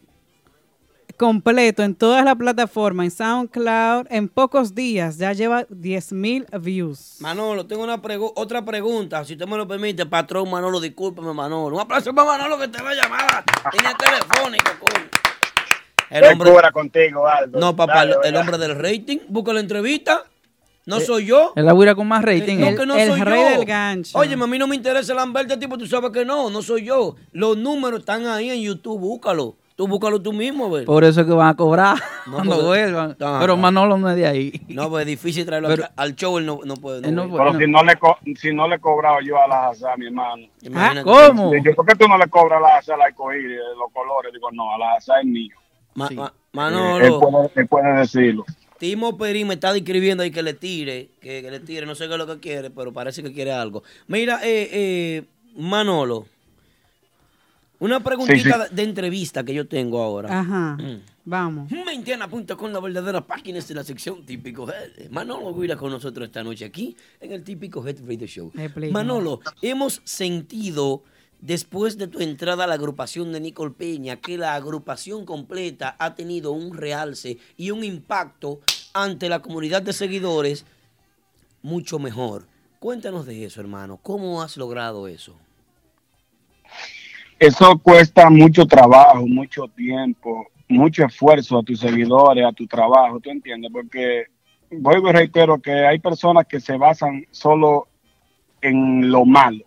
completo, 1.17 1.81
en 1.83 1.95
todas 1.95 2.23
las 2.23 2.35
plataformas, 2.35 3.05
en 3.05 3.11
SoundCloud, 3.11 4.05
en 4.11 4.27
pocos 4.29 4.75
días 4.75 5.17
ya 5.17 5.33
lleva 5.33 5.65
10 5.69 6.11
mil 6.11 6.45
views. 6.61 7.17
Manolo, 7.19 7.65
tengo 7.65 7.83
una 7.83 7.99
pregu- 8.01 8.31
otra 8.35 8.63
pregunta, 8.63 9.25
si 9.25 9.33
usted 9.33 9.47
me 9.47 9.57
lo 9.57 9.67
permite, 9.67 10.05
patrón 10.05 10.49
Manolo, 10.51 10.79
discúlpeme 10.79 11.33
Manolo. 11.33 11.75
Un 11.75 11.81
aplauso 11.81 12.13
para 12.13 12.27
Manolo 12.37 12.59
que 12.59 12.67
te 12.67 12.81
va 12.83 12.91
a 12.91 12.93
llamar 12.93 13.43
en 13.73 13.85
el 13.85 13.97
telefónico, 13.97 14.71
coño. 14.79 15.05
El 16.09 16.23
hombre, 16.25 16.51
contigo, 16.71 17.27
Aldo. 17.27 17.59
no, 17.59 17.75
papá, 17.75 17.95
Dale, 18.05 18.15
el, 18.23 18.27
el 18.29 18.35
hombre 18.37 18.57
del 18.59 18.75
rating, 18.75 19.17
busca 19.27 19.51
la 19.53 19.59
entrevista. 19.59 20.23
No 20.87 20.97
Eh, 20.97 21.01
soy 21.01 21.25
yo. 21.25 21.51
Es 21.55 21.63
la 21.63 21.73
güira 21.73 21.93
con 21.95 22.07
más 22.07 22.23
rating. 22.23 22.57
No, 22.59 22.67
eh. 22.67 22.75
que 22.75 22.85
no 22.85 22.95
el 22.95 23.09
soy 23.09 23.21
rey 23.21 23.41
yo. 23.43 23.49
del 23.57 23.65
gancho. 23.65 24.17
Oye, 24.17 24.33
a 24.33 24.37
mí 24.47 24.57
no 24.57 24.67
me 24.67 24.75
interesa 24.75 25.11
el 25.11 25.17
Lambert, 25.17 25.59
tipo, 25.59 25.77
tú 25.77 25.85
sabes 25.85 26.09
que 26.11 26.23
no, 26.25 26.49
no 26.49 26.61
soy 26.61 26.85
yo. 26.85 27.15
Los 27.33 27.57
números 27.57 27.99
están 27.99 28.25
ahí 28.25 28.49
en 28.49 28.61
YouTube, 28.61 28.99
búscalo. 28.99 29.57
Tú 29.75 29.87
búscalo 29.87 30.19
tú 30.19 30.33
mismo, 30.33 30.71
¿ver? 30.71 30.85
Por 30.85 31.03
eso 31.03 31.21
es 31.21 31.27
que 31.27 31.33
van 31.33 31.49
a 31.49 31.55
cobrar 31.55 31.97
No, 32.25 32.33
cuando 32.35 32.55
porque- 32.55 32.67
vuelvan. 32.67 33.15
Ah, 33.19 33.37
Pero 33.41 33.53
ah. 33.53 33.57
Manolo 33.57 33.97
no 33.99 34.09
es 34.09 34.15
de 34.15 34.25
ahí. 34.25 34.61
No, 34.69 34.89
pues 34.89 35.01
es 35.01 35.07
difícil 35.07 35.45
traerlo 35.45 35.67
Pero- 35.67 35.83
al 35.95 36.15
show, 36.15 36.37
él 36.39 36.45
no, 36.47 36.61
no 36.65 36.75
puede. 36.77 37.07
Él 37.07 37.13
no 37.13 37.29
puede. 37.29 37.43
Pero 37.45 37.59
si 37.59 37.67
no 37.69 37.83
le 37.83 37.95
co- 37.97 38.17
si 38.39 38.53
no 38.55 38.67
le 38.67 38.79
cobraba 38.79 39.19
yo 39.23 39.37
a 39.39 39.47
la 39.47 39.67
Haza, 39.67 39.95
mi 39.97 40.07
hermano. 40.07 40.47
Imagínate. 40.63 41.03
¿Cómo? 41.03 41.51
Yo, 41.53 41.75
¿Por 41.75 41.85
qué 41.85 41.95
tú 41.95 42.07
no 42.07 42.17
le 42.17 42.27
cobras 42.27 42.57
a 42.57 42.61
la 42.61 42.77
Haza 42.77 42.97
la 42.97 43.05
arcoíris, 43.05 43.57
los 43.77 43.91
colores? 43.93 44.31
Digo, 44.33 44.49
no, 44.51 44.73
a 44.73 44.77
la 44.79 44.93
Haza 44.93 45.19
es 45.19 45.25
mío. 45.27 45.55
Ma- 45.93 46.09
ma- 46.15 46.27
Eh, 46.33 46.39
Manolo. 46.53 47.05
él, 47.05 47.13
puede, 47.19 47.51
él 47.55 47.67
puede 47.67 47.93
decirlo. 47.99 48.45
Timo 48.79 49.17
Perín 49.17 49.47
me 49.47 49.55
está 49.55 49.73
describiendo 49.73 50.23
ahí 50.23 50.31
que 50.31 50.43
le 50.43 50.53
tire, 50.53 51.09
que, 51.21 51.41
que 51.41 51.51
le 51.51 51.59
tire, 51.59 51.85
no 51.85 51.95
sé 51.95 52.07
qué 52.07 52.13
es 52.13 52.17
lo 52.17 52.27
que 52.27 52.39
quiere, 52.39 52.69
pero 52.69 52.93
parece 52.93 53.23
que 53.23 53.33
quiere 53.33 53.51
algo. 53.51 53.83
Mira, 54.07 54.39
eh, 54.43 54.69
eh, 54.71 55.23
Manolo, 55.55 56.27
una 57.79 57.99
preguntita 58.03 58.63
Sí, 58.63 58.69
sí. 58.69 58.75
De, 58.75 58.83
entrevista 58.83 59.43
que 59.43 59.53
yo 59.53 59.67
tengo 59.67 60.01
ahora. 60.01 60.39
Ajá, 60.39 60.77
Mm. 60.79 61.01
vamos. 61.25 61.71
Maintiana.com, 61.71 62.71
la 62.71 62.79
verdadera 62.79 63.21
página 63.21 63.59
es 63.59 63.67
de 63.67 63.75
la 63.75 63.83
sección 63.83 64.25
Típico 64.25 64.67
Head. 64.67 65.09
Manolo 65.11 65.53
Guira 65.53 65.75
con 65.75 65.91
nosotros 65.91 66.27
esta 66.27 66.43
noche 66.43 66.65
aquí 66.65 66.95
en 67.21 67.31
el 67.33 67.43
Típico 67.43 67.85
Head 67.87 67.97
Radio 68.07 68.27
Show. 68.27 68.51
Manolo, 68.91 69.41
hemos 69.61 70.01
sentido 70.05 71.03
después 71.41 71.97
de 71.97 72.07
tu 72.07 72.19
entrada 72.19 72.63
a 72.63 72.67
la 72.67 72.75
agrupación 72.75 73.31
de 73.31 73.39
Nicole 73.39 73.73
Peña 73.73 74.17
que 74.17 74.37
la 74.37 74.55
agrupación 74.55 75.25
completa 75.25 75.95
ha 75.99 76.15
tenido 76.15 76.51
un 76.51 76.75
realce 76.75 77.37
y 77.55 77.71
un 77.71 77.83
impacto 77.83 78.59
ante 78.93 79.29
la 79.29 79.41
comunidad 79.41 79.81
de 79.81 79.93
seguidores 79.93 80.65
mucho 81.61 81.99
mejor. 81.99 82.45
Cuéntanos 82.79 83.25
de 83.25 83.45
eso, 83.45 83.59
hermano. 83.59 83.99
¿Cómo 84.01 84.41
has 84.41 84.57
logrado 84.57 85.07
eso? 85.07 85.35
Eso 87.39 87.77
cuesta 87.77 88.29
mucho 88.29 88.65
trabajo, 88.65 89.27
mucho 89.27 89.67
tiempo, 89.67 90.47
mucho 90.67 91.05
esfuerzo 91.05 91.59
a 91.59 91.63
tus 91.63 91.79
seguidores, 91.79 92.45
a 92.45 92.51
tu 92.51 92.65
trabajo, 92.65 93.19
¿tú 93.19 93.29
entiendes? 93.29 93.71
Porque 93.71 94.25
voy 94.71 94.97
y 94.97 95.11
reitero 95.11 95.59
que 95.59 95.85
hay 95.85 95.99
personas 95.99 96.47
que 96.47 96.59
se 96.59 96.77
basan 96.77 97.25
solo 97.31 97.87
en 98.61 99.11
lo 99.11 99.23
malo. 99.25 99.66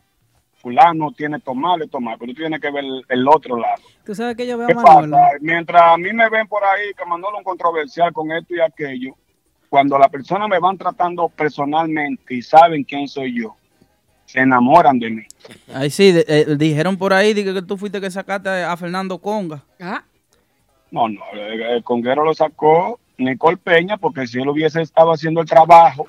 Fulano 0.61 1.11
tiene 1.12 1.39
esto 1.39 1.55
malo, 1.55 1.87
pero 1.91 2.32
tú 2.32 2.35
tienes 2.35 2.61
que 2.61 2.70
ver 2.70 2.85
el, 2.85 3.05
el 3.09 3.28
otro 3.28 3.57
lado. 3.57 3.82
Tú 4.05 4.15
sabes 4.15 4.37
que 4.37 4.47
yo 4.47 4.59
veo 4.59 4.66
¿Qué 4.66 4.73
a 4.74 4.77
Manolo. 4.77 5.16
pasa? 5.16 5.31
Mientras 5.41 5.82
a 5.82 5.97
mí 5.97 6.12
me 6.12 6.28
ven 6.28 6.47
por 6.47 6.62
ahí 6.65 6.93
que 6.97 7.05
Manolo 7.07 7.39
un 7.39 7.45
controversial 7.45 8.12
con 8.12 8.31
esto 8.32 8.55
y 8.55 8.61
aquello, 8.61 9.15
cuando 9.69 9.99
las 9.99 10.09
personas 10.09 10.49
me 10.49 10.59
van 10.59 10.77
tratando 10.77 11.28
personalmente 11.28 12.35
y 12.35 12.43
saben 12.43 12.85
quién 12.85 13.09
soy 13.09 13.41
yo, 13.41 13.57
se 14.27 14.41
enamoran 14.41 14.99
de 14.99 15.11
mí. 15.11 15.23
Ahí 15.74 15.91
sí, 15.91 16.12
de- 16.12 16.24
eh, 16.28 16.57
dijeron 16.57 16.97
por 16.97 17.12
ahí 17.12 17.32
dije, 17.35 17.55
que 17.55 17.62
tú 17.62 17.77
fuiste 17.77 18.01
que 18.01 18.11
sacaste 18.11 18.49
a 18.49 18.77
Fernando 18.77 19.19
Conga. 19.19 19.62
Ah, 19.81 20.03
No, 20.91 21.09
no, 21.09 21.20
el, 21.32 21.62
el 21.62 21.85
conguero 21.85 22.24
lo 22.24 22.35
sacó 22.35 22.99
Nicole 23.16 23.57
Peña 23.57 23.97
porque 23.97 24.27
si 24.27 24.41
él 24.41 24.49
hubiese 24.49 24.82
estado 24.82 25.12
haciendo 25.12 25.41
el 25.41 25.47
trabajo 25.49 26.07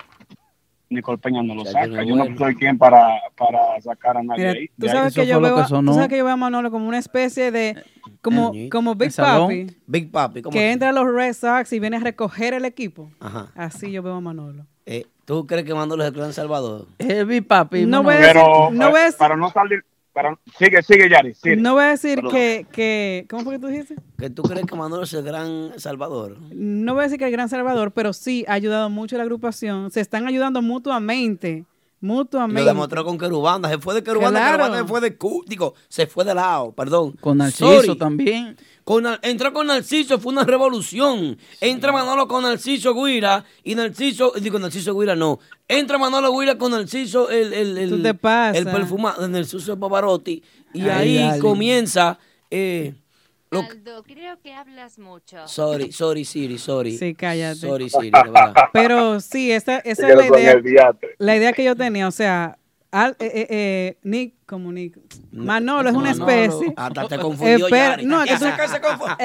Nicole 0.92 1.18
Peña 1.18 1.42
no 1.42 1.56
lo 1.56 1.64
Ya, 1.64 1.72
saca. 1.72 2.04
Yo 2.04 2.16
no 2.16 2.38
soy 2.38 2.56
quien 2.56 2.78
para, 2.78 3.08
para 3.38 3.80
sacar 3.82 4.18
a 4.18 4.24
nadie 4.24 4.40
Mira, 4.48 4.52
ahí. 4.60 4.70
tú 4.80 4.88
sabes, 4.88 5.14
que 5.16 5.26
yo 5.26 5.40
veo, 5.42 5.56
que 5.56 5.62
tú 5.64 5.94
sabes 5.94 6.10
que 6.10 6.18
yo 6.18 6.26
veo 6.26 6.34
a 6.34 6.38
Manolo 6.38 6.70
como 6.70 6.88
una 6.88 6.98
especie 7.00 7.52
de, 7.52 7.82
como, 8.22 8.52
El- 8.54 8.70
como 8.70 8.96
Big. 8.96 9.16
Papi, 9.16 9.68
Big 9.88 10.12
Papi, 10.12 10.42
¿cómo 10.42 10.52
que 10.54 10.60
así? 10.60 10.74
entra 10.74 10.90
a 10.90 10.92
los 10.92 11.12
Red 11.12 11.34
Sox 11.34 11.72
y 11.74 11.80
viene 11.80 11.98
a 11.98 12.00
recoger 12.02 12.54
el 12.54 12.66
equipo. 12.66 13.10
Ajá. 13.20 13.52
Así 13.56 13.92
yo 13.92 14.04
veo 14.04 14.16
a 14.16 14.22
Manolo. 14.22 14.66
Eh, 14.86 15.06
¿Tú 15.26 15.46
crees 15.48 15.64
que 15.66 15.74
Manolo 15.74 16.04
es 16.04 16.10
el 16.10 16.16
gran 16.16 16.34
Salvador? 16.34 16.88
Es 16.98 17.26
Big 17.26 17.48
Papi. 17.48 17.86
No 17.86 18.04
voy 18.04 18.16
a 18.16 18.18
decir- 18.18 18.34
Pero 18.34 18.70
no 18.72 18.90
eh, 18.90 19.02
decir- 19.02 19.18
para 19.18 19.36
no 19.38 19.50
salir, 19.52 19.84
para, 20.14 20.38
sigue, 20.58 20.82
sigue, 20.84 21.10
Yari. 21.10 21.34
sigue. 21.34 21.56
No 21.56 21.74
voy 21.74 21.84
a 21.84 21.88
decir 21.88 22.16
Perdón. 22.16 22.32
que, 22.32 22.68
que, 22.72 23.26
¿cómo 23.30 23.44
fue 23.44 23.56
que 23.56 23.60
tú 23.60 23.68
dijiste? 23.68 23.96
¿Que 24.18 24.30
tú 24.30 24.44
crees 24.44 24.66
que 24.66 24.76
Manolo 24.76 25.04
es 25.04 25.14
el 25.14 25.24
gran 25.24 25.80
Salvador? 25.80 26.38
No 26.52 26.94
voy 26.94 27.02
a 27.02 27.04
decir 27.04 27.18
que 27.20 27.26
el 27.26 27.32
Gran 27.32 27.50
Salvador, 27.50 27.92
pero 27.92 28.14
sí 28.14 28.46
ha 28.48 28.54
ayudado 28.54 28.90
mucho 28.90 29.16
a 29.16 29.18
la 29.18 29.24
agrupación. 29.24 29.90
Se 29.92 30.02
están 30.02 30.28
ayudando 30.28 30.62
mutuamente. 30.62 31.66
Lo 32.02 32.08
Mutuamente. 32.08 32.64
demostró 32.66 33.06
con 33.06 33.18
Querubanda. 33.18 33.70
Se 33.70 33.78
fue 33.78 33.94
de 33.94 34.04
Querubanda, 34.04 34.40
Claro. 34.40 34.58
Querubanda 34.58 34.78
se 34.80 34.88
fue 34.88 35.02
de 35.02 35.18
digo, 35.48 35.76
se 35.88 36.08
fue 36.08 36.26
de 36.26 36.34
lado, 36.34 36.72
perdón. 36.74 37.12
Con 37.22 37.38
Narciso 37.38 37.84
Sorry. 37.84 37.96
también. 37.98 38.58
Con, 38.84 39.06
entró 39.22 39.54
con 39.54 39.68
Narciso, 39.68 40.20
fue 40.20 40.34
una 40.34 40.44
revolución. 40.44 41.38
Entra 41.62 41.92
Manolo 41.92 42.28
con 42.28 42.42
Narciso 42.44 42.96
Guira 42.96 43.46
y 43.64 43.76
Narciso, 43.76 44.34
digo 44.42 44.58
Narciso 44.58 44.98
Guira 44.98 45.16
no. 45.16 45.40
Entra 45.68 46.00
Manolo 46.00 46.32
Guira 46.38 46.58
con 46.58 46.72
Narciso, 46.72 47.30
el, 47.30 47.54
el, 47.54 47.78
el, 47.78 48.06
el 48.06 48.66
perfumado, 48.66 49.28
Narciso 49.28 49.80
Pavarotti. 49.80 50.42
Y 50.74 50.82
Ay, 50.82 50.90
ahí 50.90 51.16
dale. 51.18 51.40
comienza. 51.40 52.18
Eh, 52.50 52.96
Aldo, 53.62 54.02
creo 54.04 54.40
que 54.40 54.54
hablas 54.54 54.98
mucho. 54.98 55.46
sorry, 55.46 55.92
sorry, 55.92 56.24
Siri, 56.24 56.58
sorry. 56.58 56.98
Sí, 56.98 57.14
cállate. 57.14 57.56
Sorry, 57.60 57.90
Siri, 57.90 58.12
de 58.12 58.30
verdad. 58.30 58.54
Pero 58.72 59.20
sí, 59.20 59.52
esa, 59.52 59.80
esa 59.80 60.08
es 60.08 60.16
la 60.16 60.28
idea. 60.28 60.62
La 61.18 61.36
idea 61.36 61.52
que 61.52 61.66
yo 61.66 61.76
tenía, 61.76 62.08
o 62.08 62.12
sea, 62.12 62.58
al- 62.92 63.18
eh, 63.20 63.32
eh, 63.34 63.48
eh, 63.50 63.98
Nick, 64.04 64.36
como 64.52 64.72
Nick. 64.72 65.00
Manolo 65.32 65.90
es 65.90 65.96
una 65.96 66.12
Manolo. 66.14 66.32
especie. 66.32 66.74
Hasta 66.78 67.08
te 67.08 67.18
confundió, 67.18 67.66
Espera, 67.66 67.98
no, 68.04 68.22
es 68.24 68.30
que, 68.32 68.38
tú- 68.38 68.46
que 68.46 68.68
se 68.68 68.76
es 68.76 68.80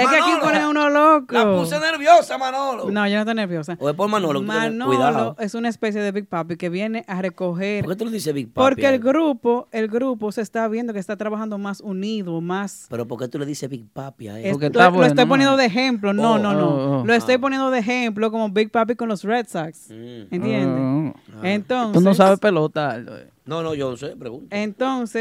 que 0.08 0.16
aquí 0.16 0.30
Manolo. 0.40 0.58
a 0.58 0.68
uno 0.70 0.88
loco. 0.88 1.34
La 1.34 1.44
puse 1.44 1.78
nerviosa, 1.78 2.38
Manolo. 2.38 2.90
No, 2.90 3.06
yo 3.08 3.14
no 3.16 3.20
estoy 3.20 3.34
nerviosa. 3.34 3.76
O 3.80 3.90
es 3.90 3.94
por 3.96 4.08
Manolo. 4.08 4.40
que 4.40 4.46
tú 4.46 4.52
tienes- 4.52 4.70
Manolo 4.72 4.86
Cuidado. 4.96 5.36
es 5.40 5.54
una 5.54 5.68
especie 5.68 6.00
de 6.00 6.12
Big 6.12 6.26
Papi 6.28 6.56
que 6.56 6.68
viene 6.70 7.04
a 7.08 7.20
recoger. 7.20 7.84
¿Por 7.84 7.92
qué 7.92 7.98
tú 7.98 8.04
le 8.06 8.12
dices 8.12 8.32
Big 8.32 8.46
Papi? 8.52 8.66
Porque 8.66 8.86
el 8.88 9.00
grupo, 9.00 9.68
el 9.72 9.88
grupo 9.88 10.30
se 10.32 10.40
está 10.42 10.66
viendo 10.68 10.92
que 10.92 11.00
está 11.00 11.16
trabajando 11.16 11.58
más 11.58 11.80
unido, 11.80 12.40
más. 12.40 12.86
Pero 12.88 13.06
¿por 13.06 13.18
qué 13.18 13.28
tú 13.28 13.38
le 13.38 13.44
dices 13.46 13.68
Big 13.68 13.86
Papi 13.92 14.28
a 14.28 14.38
él? 14.40 14.56
Lo 14.60 15.04
estoy 15.04 15.26
poniendo 15.26 15.56
de 15.56 15.66
ejemplo, 15.66 16.12
no, 16.12 16.34
Oh, 16.34 16.38
no, 16.38 16.52
no. 16.54 16.68
oh, 16.68 17.00
oh. 17.00 17.04
Lo 17.04 17.12
estoy 17.14 17.38
poniendo 17.38 17.70
de 17.70 17.80
ejemplo 17.80 18.30
como 18.30 18.48
Big 18.50 18.70
Papi 18.70 18.94
con 18.94 19.08
los 19.08 19.24
Red 19.24 19.46
Sox. 19.48 19.90
¿Entiendes? 19.90 21.14
Ah. 21.34 21.40
Entonces. 21.42 21.92
Tú 21.94 22.00
no 22.00 22.14
sabes 22.14 22.38
pelota. 22.38 22.90
Aldo. 22.92 23.12
No, 23.46 23.62
no, 23.62 23.74
yo 23.74 23.90
no 23.92 23.96
sé, 23.96 24.08
pregunto. 24.16 24.48
Entonces, 24.50 25.15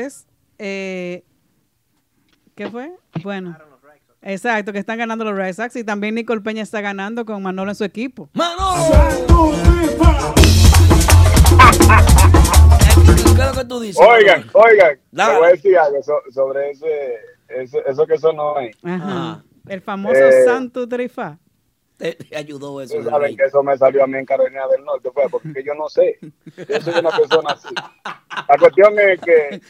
eh, 0.57 1.23
¿qué 2.55 2.69
fue? 2.69 2.91
Bueno. 3.23 3.57
Exacto, 4.22 4.73
que 4.73 4.80
están 4.80 4.97
ganando 4.97 5.23
los 5.23 5.35
Red 5.35 5.53
Sox 5.53 5.76
y 5.76 5.84
también 5.84 6.15
Nicole 6.15 6.41
Peña 6.41 6.63
está 6.63 6.81
ganando 6.81 7.26
con 7.26 7.43
Manolo 7.43 7.69
en 7.72 7.76
su 7.76 7.84
equipo. 7.84 8.27
¿Qué 13.35 13.41
es 13.41 13.47
lo 13.47 13.53
que 13.61 13.65
tú 13.67 13.80
dices? 13.80 14.01
Oigan, 14.05 14.45
oigan, 14.53 14.99
Dale. 15.11 15.34
te 15.34 15.39
voy 15.39 15.47
a 15.47 15.51
decir 15.51 15.77
algo 15.77 16.03
so- 16.03 16.22
sobre 16.31 16.72
ese, 16.72 17.15
ese- 17.49 17.84
eso 17.85 18.05
que 18.07 18.17
sonó 18.17 18.57
ahí. 18.57 18.72
Ajá. 18.84 19.43
El 19.67 19.81
famoso 19.81 20.15
Eh, 20.15 20.43
Santo 20.45 20.88
Trifá. 20.88 21.38
Te, 21.97 22.13
te 22.13 22.35
ayudó 22.35 22.81
eso. 22.81 22.93
Ustedes 22.97 23.09
saben 23.09 23.38
que 23.38 23.43
eso 23.45 23.63
me 23.63 23.77
salió 23.77 24.03
a 24.03 24.07
mí 24.07 24.17
en 24.17 24.26
Carolina 24.26 24.67
del 24.67 24.84
Norte, 24.84 25.09
fue 25.13 25.23
porque 25.30 25.63
yo 25.65 25.73
no 25.76 25.88
sé. 25.89 26.19
Yo 26.22 26.81
soy 26.81 26.99
una 26.99 27.09
persona 27.17 27.51
así. 27.51 27.73
La 28.49 28.57
cuestión 28.59 28.99
es 28.99 29.22
que 29.22 29.61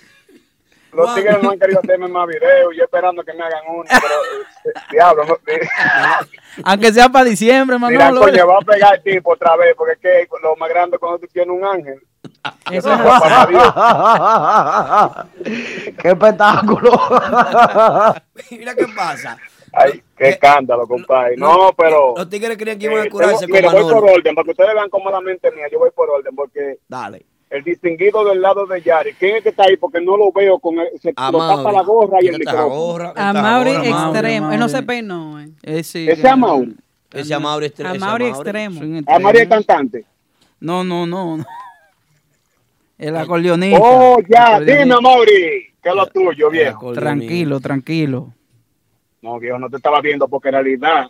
los 0.95 1.05
Wow. 1.07 1.15
tigres 1.15 1.41
no 1.43 1.51
han 1.51 1.59
querido 1.59 1.79
hacerme 1.79 2.07
más 2.07 2.27
videos, 2.27 2.73
yo 2.77 2.83
esperando 2.83 3.23
que 3.23 3.33
me 3.33 3.43
hagan 3.43 3.61
uno, 3.69 3.83
pero 3.87 4.15
eh, 4.65 4.73
diablo, 4.91 5.23
no, 5.25 5.37
Aunque 6.63 6.93
sea 6.93 7.09
para 7.09 7.25
diciembre, 7.25 7.77
mira, 7.77 8.05
Manolo. 8.05 8.21
coño, 8.21 8.47
va 8.47 8.57
a 8.57 8.61
pegar 8.61 8.95
el 8.95 9.03
tipo 9.03 9.33
otra 9.33 9.55
vez, 9.57 9.73
porque 9.77 9.93
es 9.93 9.99
que 9.99 10.27
lo 10.41 10.55
más 10.55 10.69
grande 10.69 10.97
cuando 10.97 11.19
tú 11.19 11.27
tienes 11.27 11.55
un 11.55 11.63
ángel. 11.65 11.99
Eso 12.71 12.91
es 12.93 12.99
¡Qué 16.01 16.09
espectáculo! 16.09 16.91
Mira 18.51 18.75
qué 18.75 18.85
pasa. 18.95 19.37
Ay, 19.73 20.01
qué 20.17 20.29
escándalo, 20.29 20.87
compadre. 20.87 21.35
No, 21.37 21.71
pero... 21.77 22.13
Los 22.15 22.29
tigres 22.29 22.57
creían 22.57 22.79
que 22.79 22.85
iban 22.85 22.99
a 22.99 23.03
Eh, 23.05 23.09
curarse 23.09 23.45
tengo- 23.45 23.61
con 23.61 23.71
mira, 23.73 23.83
voy 23.83 23.93
por 23.93 24.09
orden, 24.09 24.35
para 24.35 24.45
que 24.45 24.51
ustedes 24.51 24.73
vean 24.73 24.89
cómo 24.89 25.09
la 25.11 25.19
mente 25.21 25.51
mía, 25.51 25.65
yo 25.71 25.79
voy 25.79 25.91
por 25.91 26.09
orden, 26.09 26.33
porque 26.35 26.77
Dale. 26.87 27.25
El 27.55 27.63
distinguido 27.63 28.23
del 28.25 28.41
lado 28.41 28.65
de 28.65 28.81
Yari, 28.81 29.13
¿quién 29.13 29.37
es 29.37 29.43
que 29.43 29.49
está 29.49 29.63
ahí? 29.63 29.77
Porque 29.77 30.01
no 30.01 30.17
lo 30.17 30.31
veo 30.31 30.59
con 30.59 30.77
el, 30.79 30.87
se 30.99 31.13
A 31.15 31.31
lo 31.31 31.39
tapa 31.39 31.55
Mauri. 31.63 31.75
la 31.77 31.83
gorra 31.83 32.17
y 32.21 32.27
el 32.27 32.39
micrófono. 32.39 33.13
A 33.15 33.33
Mauri. 33.33 33.71
Extremo. 33.71 34.51
Él 34.51 34.59
no 34.59 34.69
se 34.69 34.83
peinó, 34.83 35.39
eh. 35.41 35.49
Ese 35.63 36.05
que- 36.05 36.11
es 36.13 36.37
Mauri. 36.37 36.75
Ese 37.13 37.33
a 37.33 37.39
Mauri 37.39 37.65
Extremo. 37.67 37.95
A 37.95 37.97
Mauri 37.97 38.25
Extremo. 38.25 38.81
A 39.07 39.19
Mauri 39.19 39.39
es 39.39 39.47
cantante. 39.47 40.05
No, 40.59 40.83
no, 40.83 41.05
no. 41.05 41.37
no. 41.37 41.45
El 42.97 43.15
acordeonista. 43.17 43.79
Oh, 43.81 44.17
ya, 44.29 44.59
dime, 44.59 44.85
Mauri, 45.01 45.73
¿qué 45.83 45.89
es 45.89 45.95
lo 45.95 46.05
tuyo, 46.07 46.49
viejo? 46.49 46.93
Tranquilo, 46.93 47.59
tranquilo. 47.59 48.33
No, 49.21 49.39
viejo, 49.39 49.59
no 49.59 49.69
te 49.69 49.77
estaba 49.77 49.99
viendo 50.01 50.27
porque 50.27 50.49
en 50.49 50.53
realidad 50.53 51.07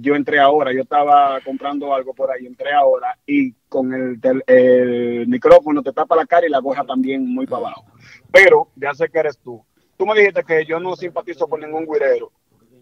yo 0.00 0.14
entré 0.14 0.38
ahora, 0.38 0.72
yo 0.72 0.82
estaba 0.82 1.40
comprando 1.42 1.94
algo 1.94 2.14
por 2.14 2.30
ahí, 2.30 2.46
entré 2.46 2.72
ahora 2.72 3.18
y 3.26 3.52
con 3.68 3.92
el, 3.92 4.20
tel- 4.20 4.44
el 4.46 5.26
micrófono 5.28 5.82
te 5.82 5.92
tapa 5.92 6.16
la 6.16 6.26
cara 6.26 6.46
y 6.46 6.50
la 6.50 6.60
gorra 6.60 6.84
también 6.84 7.26
muy 7.26 7.46
para 7.46 7.66
abajo. 7.68 7.84
Pero 8.32 8.68
ya 8.76 8.92
sé 8.94 9.08
que 9.08 9.18
eres 9.18 9.38
tú. 9.38 9.64
Tú 9.96 10.06
me 10.06 10.14
dijiste 10.14 10.44
que 10.44 10.64
yo 10.64 10.78
no 10.80 10.94
simpatizo 10.96 11.48
por 11.48 11.60
ningún 11.60 11.86
guirero 11.86 12.30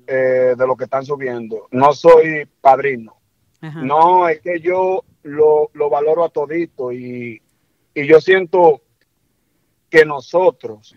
eh, 0.06 0.54
de 0.56 0.66
lo 0.66 0.76
que 0.76 0.84
están 0.84 1.04
subiendo. 1.04 1.68
No 1.70 1.92
soy 1.92 2.46
padrino. 2.60 3.16
No, 3.86 4.28
es 4.28 4.40
que 4.40 4.60
yo 4.60 5.04
lo, 5.22 5.70
lo 5.72 5.88
valoro 5.88 6.24
a 6.24 6.28
todito 6.28 6.92
y, 6.92 7.40
y 7.94 8.06
yo 8.06 8.20
siento 8.20 8.82
que 9.88 10.04
nosotros, 10.04 10.94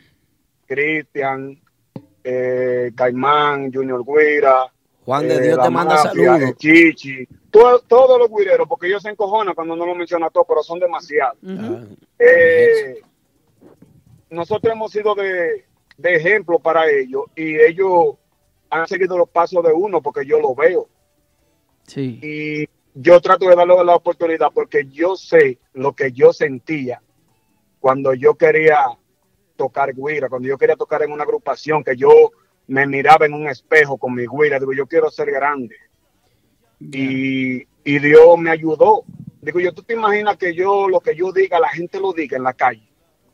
Cristian, 0.65 1.61
eh, 2.23 2.91
Caimán, 2.95 3.72
Junior 3.72 4.03
Guira, 4.03 4.72
Juan 5.08 5.26
de 5.26 5.36
eh, 5.36 5.40
Dios 5.40 5.60
te 5.64 5.70
manda 5.70 5.98
saludos. 6.00 6.58
Chichi, 6.58 7.26
todo- 7.50 7.80
todos 7.88 8.20
los 8.20 8.30
guireros, 8.30 8.68
porque 8.68 8.88
ellos 8.88 9.02
se 9.02 9.10
encojonan 9.10 9.56
cuando 9.56 9.74
no 9.74 9.86
lo 9.86 9.96
menciona 9.96 10.30
todo, 10.30 10.44
pero 10.44 10.62
son 10.62 10.82
demasiados. 10.82 11.38
Eh, 12.20 13.00
nosotros 14.30 14.74
hemos 14.74 14.92
sido 14.92 15.16
de, 15.16 15.64
de 15.98 16.16
ejemplo 16.16 16.60
para 16.60 16.90
ellos 16.92 17.24
y 17.38 17.56
ellos 17.58 18.16
han 18.70 18.86
seguido 18.86 19.18
los 19.18 19.30
pasos 19.30 19.64
de 19.64 19.72
uno 19.72 20.02
porque 20.02 20.26
yo 20.26 20.42
lo 20.42 20.54
veo. 20.54 20.90
Sí. 21.88 22.20
Y 22.22 22.70
yo 22.94 23.22
trato 23.22 23.48
de 23.48 23.56
darle 23.56 23.82
la 23.86 23.96
oportunidad 23.96 24.50
porque 24.54 24.88
yo 24.92 25.16
sé 25.16 25.58
lo 25.72 25.94
que 25.94 26.12
yo 26.12 26.34
sentía 26.34 27.02
cuando 27.80 28.14
yo 28.14 28.36
quería 28.36 28.80
tocar 29.56 29.94
guira, 29.96 30.28
cuando 30.28 30.50
yo 30.50 30.58
quería 30.58 30.76
tocar 30.76 31.02
en 31.04 31.14
una 31.14 31.24
agrupación, 31.24 31.82
que 31.82 31.96
yo 31.96 32.10
me 32.68 32.85
miraba 32.85 33.26
en 33.26 33.34
un 33.34 33.48
espejo 33.48 33.98
con 33.98 34.14
mi 34.14 34.26
guira, 34.26 34.60
digo, 34.60 34.73
yo 34.73 34.88
quiero 34.88 35.10
ser 35.10 35.31
grande. 35.31 35.76
Y, 36.80 37.68
y 37.84 37.99
Dios 37.99 38.38
me 38.38 38.52
ayudó. 38.52 39.03
Digo, 39.41 39.60
yo, 39.60 39.73
tú 39.73 39.84
te 39.84 39.94
imaginas 39.94 40.38
que 40.38 40.53
yo, 40.53 40.88
lo 40.89 40.99
que 40.99 41.15
yo 41.15 41.31
diga, 41.31 41.60
la 41.60 41.69
gente 41.69 41.99
lo 41.99 42.14
diga 42.14 42.38
en 42.38 42.44
la 42.44 42.53
calle. 42.53 42.87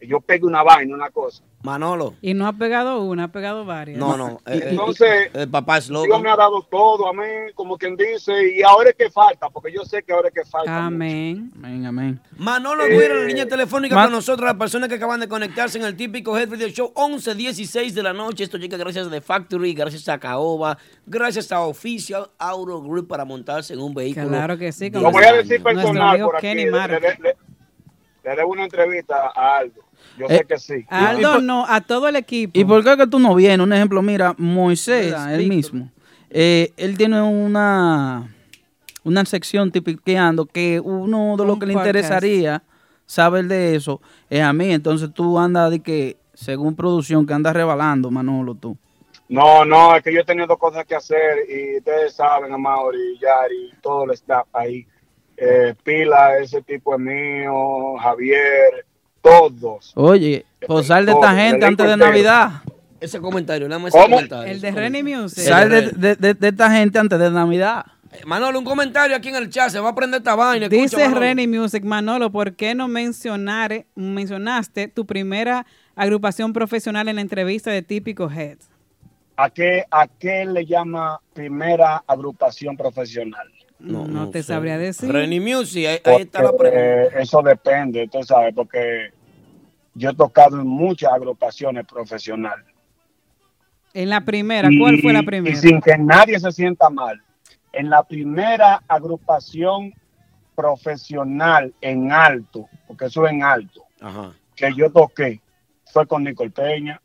Que 0.04 0.10
yo 0.10 0.20
pegue 0.20 0.46
una 0.46 0.64
vaina, 0.64 0.94
una 0.94 1.10
cosa. 1.12 1.42
Manolo. 1.62 2.16
Y 2.22 2.34
no 2.34 2.46
ha 2.46 2.52
pegado 2.52 3.02
una, 3.04 3.24
ha 3.24 3.28
pegado 3.32 3.64
varias. 3.64 3.98
No, 3.98 4.18
no. 4.18 4.42
eh, 4.46 4.58
eh, 4.62 4.68
Entonces, 4.72 5.30
el 5.34 5.50
papá 5.50 5.78
es 5.78 5.88
loco. 5.90 6.08
Dios 6.08 6.22
me 6.22 6.30
ha 6.30 6.36
dado 6.36 6.62
todo 6.64 7.08
a 7.08 7.14
mí, 7.14 7.24
como 7.56 7.78
quien 7.78 7.96
dice, 7.96 8.34
y 8.54 8.62
ahora 8.64 8.90
es 8.90 8.98
que 8.98 9.10
falta, 9.10 9.50
porque 9.50 9.72
yo 9.72 9.86
sé 9.86 10.04
que 10.04 10.12
ahora 10.12 10.28
es 10.28 10.34
que 10.34 10.44
falta. 10.44 10.88
Amén. 10.88 11.52
Amén, 11.56 11.86
amén. 11.86 12.20
Manolo 12.36 12.86
Guira, 12.86 13.16
la 13.16 13.24
línea 13.24 13.48
telefónica 13.48 13.96
con 14.04 14.12
nosotros, 14.12 14.46
las 14.46 14.58
personas 14.58 14.90
que 14.90 14.96
acaban 14.96 15.22
de 15.22 15.30
conectarse 15.30 15.78
en 15.78 15.86
el 15.86 15.96
típico 15.96 16.38
Head 16.38 16.50
Radio 16.52 16.68
Show, 16.68 16.92
11, 16.96 17.34
16 17.34 17.96
de 17.96 18.04
la 18.04 18.12
noche. 18.12 18.44
Esto 18.44 18.58
llega 18.58 18.76
gracias 18.76 19.08
a 19.08 19.10
The 19.10 19.22
Factory, 19.22 19.74
gracias 19.74 20.10
a 20.10 20.20
Caoba, 20.20 20.78
gracias 21.06 21.50
a 21.54 21.62
Official 21.62 22.30
Auto 22.40 22.82
Group 22.82 23.08
para 23.08 23.24
montarse 23.24 23.74
en 23.74 23.80
un 23.80 23.94
vehículo. 23.94 24.28
Claro 24.28 24.58
que 24.58 24.74
sí. 24.74 24.90
Lo 24.90 25.10
voy 25.12 25.24
a 25.24 25.32
decir 25.32 25.64
personal 25.64 26.20
por 26.20 26.36
aquí. 26.36 26.48
Kenny 26.48 26.66
Le, 26.66 26.88
le- 26.88 27.00
le- 27.00 27.38
le 28.26 28.36
debo 28.36 28.52
una 28.52 28.66
entrevista 28.66 29.32
a 29.34 29.60
Aldo. 29.60 29.82
Yo 30.18 30.28
Eh, 30.30 30.38
sé 30.38 30.46
que 30.46 30.58
sí. 30.60 30.86
A 30.90 31.10
Aldo 31.10 31.42
no, 31.42 31.66
a 31.68 31.82
todo 31.82 32.08
el 32.08 32.16
equipo. 32.16 32.52
¿Y 32.60 32.66
por 32.66 32.84
qué 32.84 32.96
que 32.98 33.08
tú 33.08 33.20
no 33.20 33.34
vienes? 33.36 33.66
Un 33.66 33.74
ejemplo, 33.74 34.02
mira, 34.02 34.36
Moisés, 34.38 35.14
él 35.30 35.38
Víctor. 35.40 35.56
mismo, 35.56 35.92
eh, 36.30 36.72
él 36.78 36.98
tiene 36.98 37.22
una, 37.22 38.34
una 39.04 39.26
sección 39.26 39.72
tipiqueando 39.72 40.46
que 40.46 40.80
uno 40.80 41.36
de 41.38 41.46
los 41.46 41.54
Un 41.56 41.60
que 41.60 41.66
le 41.68 41.74
interesaría 41.74 42.62
saber 43.06 43.46
de 43.46 43.76
eso 43.76 44.02
es 44.30 44.42
a 44.42 44.54
mí. 44.54 44.72
Entonces 44.72 45.10
tú 45.14 45.38
andas 45.40 45.72
de 45.72 45.80
que, 45.80 46.18
según 46.34 46.76
producción, 46.76 47.26
que 47.26 47.34
andas 47.34 47.54
rebalando, 47.54 48.10
Manolo, 48.12 48.56
tú. 48.56 48.78
No, 49.30 49.66
no, 49.66 49.96
es 49.96 50.04
que 50.04 50.14
yo 50.14 50.20
he 50.20 50.26
tenido 50.26 50.58
cosas 50.58 50.86
que 50.86 50.96
hacer 50.96 51.38
y 51.50 51.78
ustedes 51.78 52.14
saben, 52.14 52.54
Amaury, 52.54 53.18
Yari, 53.20 53.72
todo 53.82 54.04
el 54.06 54.12
staff 54.12 54.46
ahí. 54.54 54.86
eh, 55.38 55.74
Pila, 55.84 56.38
ese 56.38 56.62
tipo 56.62 56.94
es 56.94 57.00
mío, 57.00 57.96
Javier, 58.00 58.86
todos. 59.24 59.94
Oye, 59.96 60.46
pues 60.68 60.88
sal 60.88 61.06
de 61.08 61.14
esta 61.14 61.34
gente 61.36 61.66
antes 61.66 61.88
de. 61.88 61.98
Navidad. 61.98 62.52
Ese 63.00 63.20
comentario, 63.20 63.68
nada 63.68 63.80
más 63.80 63.90
ese 63.94 63.98
¿Cómo? 64.04 64.16
comentario. 64.16 64.52
El 64.54 64.62
de 64.62 64.72
Renny 64.72 65.04
Music. 65.04 65.44
Sal 65.44 65.70
de, 65.70 65.82
de- 65.92 66.16
de- 66.16 66.34
de 66.36 66.48
esta 66.50 66.70
gente 66.72 67.00
antes 67.00 67.18
de 67.20 67.32
Navidad. 67.32 67.86
Manolo, 68.26 68.60
un 68.60 68.66
comentario 68.66 69.16
aquí 69.16 69.30
en 69.30 69.36
el 69.36 69.50
chat, 69.50 69.72
se 69.72 69.80
va 69.80 69.90
a 69.90 69.96
prender 69.96 70.20
esta 70.20 70.36
vaina. 70.36 70.70
Dice 70.70 70.98
Manolo. 70.98 71.20
Renny 71.20 71.48
Music, 71.48 71.84
Manolo, 71.84 72.32
¿por 72.32 72.54
qué 72.56 72.76
no 72.76 72.88
mencionar, 72.88 73.86
mencionaste 73.96 74.88
tu 74.88 75.06
primera 75.06 75.66
agrupación 75.96 76.54
profesional 76.54 77.08
en 77.10 77.16
la 77.16 77.22
entrevista 77.22 77.72
de 77.72 77.82
Típico 77.82 78.30
Head? 78.32 78.60
¿A 79.36 79.50
qué, 79.50 79.84
¿A 79.90 80.08
qué 80.08 80.46
le 80.46 80.64
llama 80.66 81.20
primera 81.34 82.04
agrupación 82.06 82.78
profesional? 82.78 83.48
No, 83.84 84.30
te 84.30 84.44
sabría 84.44 84.78
decir. 84.78 85.12
Renny 85.12 85.40
Music, 85.40 85.86
ahí, 85.88 86.00
ahí 86.06 86.22
está 86.22 86.42
la 86.42 86.56
pregunta. 86.56 86.80
eh, 86.80 87.10
eso 87.20 87.42
depende, 87.42 88.08
tú 88.08 88.24
sabes, 88.24 88.54
porque 88.54 89.12
yo 89.94 90.12
he 90.12 90.16
tocado 90.16 90.60
en 90.60 90.68
muchas 90.68 91.12
agrupaciones 91.12 91.86
profesionales. 91.86 92.66
En 93.94 94.10
la 94.10 94.22
primera, 94.22 94.70
¿cuál 94.80 95.00
fue 95.00 95.14
la 95.14 95.24
primera? 95.24 95.56
Y 95.56 95.60
sin 95.60 95.82
que 95.82 95.98
nadie 95.98 96.40
se 96.40 96.52
sienta 96.52 96.90
mal, 96.90 97.22
en 97.74 97.90
la 97.90 98.04
primera 98.04 98.82
agrupación 98.88 99.94
profesional 100.56 101.74
en 101.82 102.12
alto, 102.12 102.68
porque 102.88 103.06
eso 103.06 103.26
es 103.26 103.34
en 103.34 103.44
alto, 103.44 103.84
que 104.56 104.74
yo 104.74 104.92
toqué, 104.92 105.42
fue 105.86 106.08
con 106.08 106.24
Nicole 106.24 106.52
Peña. 106.52 107.00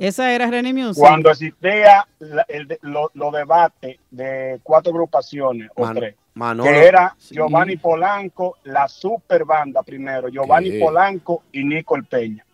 Esa 0.00 0.32
era 0.32 0.46
Renny 0.50 0.72
Music. 0.72 0.98
Cuando 0.98 1.30
existía 1.30 2.06
la- 2.20 2.46
el 2.48 2.66
de- 2.68 2.78
lo- 2.82 3.10
los 3.12 3.32
debates 3.32 3.98
de 4.10 4.58
cuatro 4.62 4.92
agrupaciones 4.92 5.70
o 5.76 5.82
Man- 5.84 5.94
tres, 5.94 6.14
Manolo, 6.32 6.70
que 6.70 6.86
era 6.86 7.14
sí. 7.18 7.34
Giovanni 7.34 7.76
Polanco, 7.76 8.56
la 8.64 8.88
super 8.88 9.44
banda 9.44 9.82
primero, 9.82 10.28
Giovanni 10.30 10.70
¿Qué? 10.70 10.78
Polanco 10.80 11.42
y 11.52 11.64
Nicole 11.64 12.04
Peña. 12.04 12.44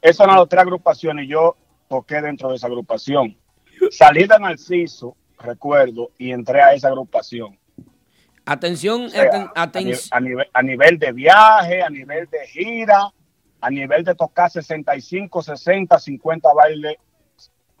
Esas 0.00 0.20
eran 0.26 0.36
las 0.38 0.48
tres 0.48 0.62
agrupaciones 0.62 1.24
y 1.26 1.28
yo 1.28 1.56
toqué 1.88 2.22
dentro 2.22 2.48
de 2.48 2.56
esa 2.56 2.66
agrupación. 2.68 3.36
Salí 3.90 4.26
de 4.26 4.38
Narciso, 4.38 5.16
recuerdo, 5.38 6.10
y 6.18 6.30
entré 6.30 6.62
a 6.62 6.72
esa 6.72 6.88
agrupación. 6.88 7.58
Atención, 8.46 9.04
O 9.04 9.08
sea, 9.10 9.24
aten- 9.30 9.50
a, 9.54 9.66
aten- 9.66 9.84
ni- 9.84 9.92
a 10.10 10.20
nivel, 10.20 10.46
a 10.54 10.62
nivel 10.62 10.98
de 10.98 11.12
viaje, 11.12 11.82
a 11.82 11.90
nivel 11.90 12.26
de 12.30 12.46
gira, 12.46 13.10
a 13.60 13.70
nivel 13.70 14.04
de 14.04 14.14
tocar 14.14 14.50
65, 14.50 15.42
60, 15.42 15.98
50 15.98 16.52
bailes 16.54 16.96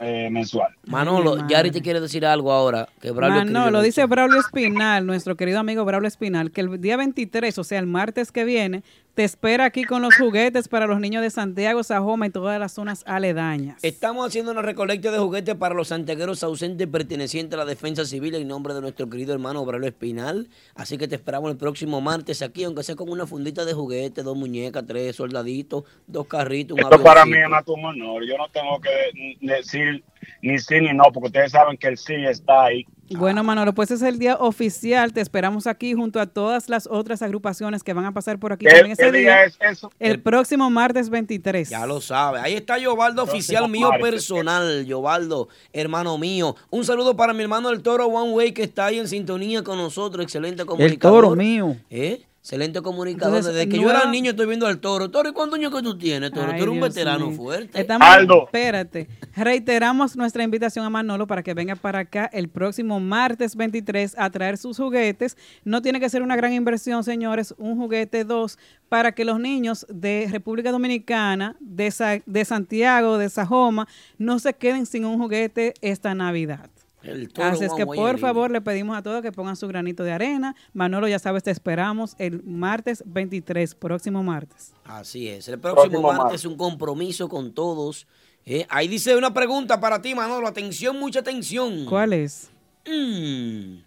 eh, 0.00 0.28
mensual. 0.30 0.74
Manolo, 0.86 1.48
Yari 1.48 1.70
te 1.72 1.82
quiere 1.82 2.00
decir 2.00 2.24
algo 2.24 2.52
ahora. 2.52 2.88
Que 3.00 3.10
Braulio 3.10 3.44
Manolo, 3.44 3.82
dice 3.82 4.06
Braulio 4.06 4.38
Espinal, 4.38 5.04
nuestro 5.04 5.36
querido 5.36 5.58
amigo 5.58 5.84
Braulio 5.84 6.06
Espinal, 6.06 6.52
que 6.52 6.60
el 6.60 6.80
día 6.80 6.96
23, 6.96 7.58
o 7.58 7.64
sea, 7.64 7.80
el 7.80 7.86
martes 7.86 8.30
que 8.30 8.44
viene, 8.44 8.84
te 9.18 9.24
espera 9.24 9.64
aquí 9.64 9.82
con 9.82 10.00
los 10.00 10.14
juguetes 10.14 10.68
para 10.68 10.86
los 10.86 11.00
niños 11.00 11.22
de 11.24 11.30
Santiago, 11.30 11.82
Sajoma 11.82 12.28
y 12.28 12.30
todas 12.30 12.60
las 12.60 12.70
zonas 12.70 13.02
aledañas. 13.04 13.82
Estamos 13.82 14.24
haciendo 14.24 14.52
una 14.52 14.62
recolecta 14.62 15.10
de 15.10 15.18
juguetes 15.18 15.56
para 15.56 15.74
los 15.74 15.88
santiagueros 15.88 16.44
ausentes 16.44 16.86
pertenecientes 16.86 17.54
a 17.54 17.56
la 17.56 17.64
defensa 17.64 18.04
civil 18.04 18.36
en 18.36 18.46
nombre 18.46 18.74
de 18.74 18.80
nuestro 18.80 19.10
querido 19.10 19.34
hermano 19.34 19.64
Braulio 19.64 19.88
Espinal. 19.88 20.46
Así 20.76 20.98
que 20.98 21.08
te 21.08 21.16
esperamos 21.16 21.50
el 21.50 21.56
próximo 21.56 22.00
martes 22.00 22.42
aquí, 22.42 22.62
aunque 22.62 22.84
sea 22.84 22.94
con 22.94 23.10
una 23.10 23.26
fundita 23.26 23.64
de 23.64 23.72
juguetes, 23.72 24.24
dos 24.24 24.36
muñecas, 24.36 24.86
tres 24.86 25.16
soldaditos, 25.16 25.82
dos 26.06 26.28
carritos, 26.28 26.78
un 26.78 26.84
Esto 26.84 27.02
para 27.02 27.26
mí 27.26 27.38
es 27.38 27.48
más 27.48 27.66
un 27.66 27.86
honor. 27.86 28.24
Yo 28.24 28.38
no 28.38 28.48
tengo 28.50 28.80
que 28.80 29.36
decir 29.40 30.04
ni 30.42 30.58
sí 30.58 30.80
ni 30.80 30.92
no, 30.92 31.04
porque 31.12 31.26
ustedes 31.28 31.52
saben 31.52 31.76
que 31.76 31.88
el 31.88 31.98
sí 31.98 32.14
está 32.14 32.64
ahí. 32.64 32.86
Bueno, 33.10 33.42
Manolo, 33.42 33.72
pues 33.72 33.90
ese 33.90 34.04
es 34.06 34.12
el 34.12 34.18
día 34.18 34.36
oficial. 34.36 35.14
Te 35.14 35.22
esperamos 35.22 35.66
aquí 35.66 35.94
junto 35.94 36.20
a 36.20 36.26
todas 36.26 36.68
las 36.68 36.86
otras 36.86 37.22
agrupaciones 37.22 37.82
que 37.82 37.94
van 37.94 38.04
a 38.04 38.12
pasar 38.12 38.38
por 38.38 38.52
aquí 38.52 38.66
¿Qué- 38.66 38.72
también 38.74 38.96
qué 38.96 39.02
ese 39.02 39.12
día 39.12 39.20
día. 39.20 39.44
es 39.44 39.56
eso? 39.60 39.90
El 39.98 40.20
próximo 40.20 40.68
martes 40.68 41.08
23. 41.08 41.70
Ya 41.70 41.86
lo 41.86 42.02
sabe. 42.02 42.38
Ahí 42.40 42.52
está 42.52 42.76
Yobaldo, 42.76 43.22
oficial 43.22 43.66
mío 43.70 43.88
martes. 43.88 44.10
personal. 44.10 44.84
Yobaldo, 44.84 45.48
hermano 45.72 46.18
mío. 46.18 46.54
Un 46.68 46.84
saludo 46.84 47.16
para 47.16 47.32
mi 47.32 47.42
hermano 47.42 47.70
el 47.70 47.80
Toro 47.82 48.06
One 48.08 48.32
Way 48.32 48.52
que 48.52 48.64
está 48.64 48.86
ahí 48.86 48.98
en 48.98 49.08
sintonía 49.08 49.62
con 49.64 49.78
nosotros. 49.78 50.22
Excelente 50.22 50.62
El 50.62 50.68
comunicador. 50.68 51.24
toro 51.24 51.34
mío. 51.36 51.76
¿Eh? 51.88 52.20
Excelente 52.48 52.80
comunicador. 52.80 53.36
Entonces, 53.36 53.54
Desde 53.54 53.68
que 53.68 53.78
yo 53.78 53.90
era 53.90 54.10
niño 54.10 54.30
estoy 54.30 54.46
viendo 54.46 54.66
al 54.66 54.78
Toro. 54.80 55.10
Toro, 55.10 55.28
¿y 55.28 55.32
cuántos 55.32 55.58
años 55.58 55.70
que 55.74 55.82
tú 55.82 55.98
tienes, 55.98 56.30
Toro? 56.30 56.46
Ay, 56.50 56.56
tú 56.58 56.62
eres 56.62 56.68
un 56.68 56.74
Dios 56.76 56.88
veterano 56.94 57.26
mío. 57.26 57.36
fuerte. 57.36 57.78
Estamos, 57.78 58.08
Espérate. 58.46 59.06
Reiteramos 59.36 60.16
nuestra 60.16 60.42
invitación 60.42 60.82
a 60.86 60.88
Manolo 60.88 61.26
para 61.26 61.42
que 61.42 61.52
venga 61.52 61.76
para 61.76 61.98
acá 61.98 62.24
el 62.32 62.48
próximo 62.48 63.00
martes 63.00 63.54
23 63.54 64.14
a 64.18 64.30
traer 64.30 64.56
sus 64.56 64.78
juguetes. 64.78 65.36
No 65.64 65.82
tiene 65.82 66.00
que 66.00 66.08
ser 66.08 66.22
una 66.22 66.36
gran 66.36 66.54
inversión, 66.54 67.04
señores. 67.04 67.54
Un 67.58 67.76
juguete, 67.76 68.24
dos, 68.24 68.58
para 68.88 69.12
que 69.12 69.26
los 69.26 69.38
niños 69.38 69.84
de 69.90 70.26
República 70.32 70.72
Dominicana, 70.72 71.54
de, 71.60 71.90
Sa- 71.90 72.22
de 72.24 72.44
Santiago, 72.46 73.18
de 73.18 73.28
Sajoma, 73.28 73.86
no 74.16 74.38
se 74.38 74.54
queden 74.54 74.86
sin 74.86 75.04
un 75.04 75.18
juguete 75.18 75.74
esta 75.82 76.14
Navidad. 76.14 76.70
El 77.02 77.28
Toro 77.32 77.48
Así 77.48 77.64
es 77.64 77.72
que 77.74 77.86
por 77.86 78.18
favor 78.18 78.50
le 78.50 78.60
pedimos 78.60 78.96
a 78.96 79.02
todos 79.02 79.22
que 79.22 79.30
pongan 79.32 79.56
su 79.56 79.68
granito 79.68 80.02
de 80.02 80.12
arena. 80.12 80.56
Manolo, 80.72 81.06
ya 81.08 81.18
sabes, 81.18 81.42
te 81.44 81.50
esperamos 81.50 82.16
el 82.18 82.42
martes 82.42 83.04
23, 83.06 83.74
próximo 83.76 84.22
martes. 84.22 84.72
Así 84.84 85.28
es. 85.28 85.48
El 85.48 85.60
próximo, 85.60 85.82
Próximo 85.82 86.02
martes 86.02 86.22
martes. 86.24 86.40
es 86.40 86.44
un 86.46 86.56
compromiso 86.56 87.28
con 87.28 87.52
todos. 87.52 88.06
¿eh? 88.44 88.66
Ahí 88.68 88.88
dice 88.88 89.16
una 89.16 89.32
pregunta 89.32 89.80
para 89.80 90.02
ti, 90.02 90.14
Manolo. 90.14 90.48
Atención, 90.48 90.98
mucha 90.98 91.20
atención. 91.20 91.86
¿Cuál 91.86 92.14
es? 92.14 92.50
Mm. 92.86 93.78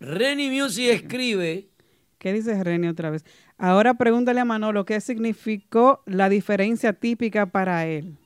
Renny 0.00 0.50
Music 0.50 0.90
escribe. 0.90 1.68
¿Qué 2.18 2.32
dice 2.32 2.62
Reni 2.62 2.86
otra 2.86 3.10
vez? 3.10 3.24
Ahora 3.58 3.94
pregúntale 3.94 4.40
a 4.40 4.44
Manolo 4.44 4.84
qué 4.84 5.00
significó 5.00 6.02
la 6.06 6.28
diferencia 6.28 6.92
típica 6.92 7.46
para 7.46 7.86
él. 7.86 8.16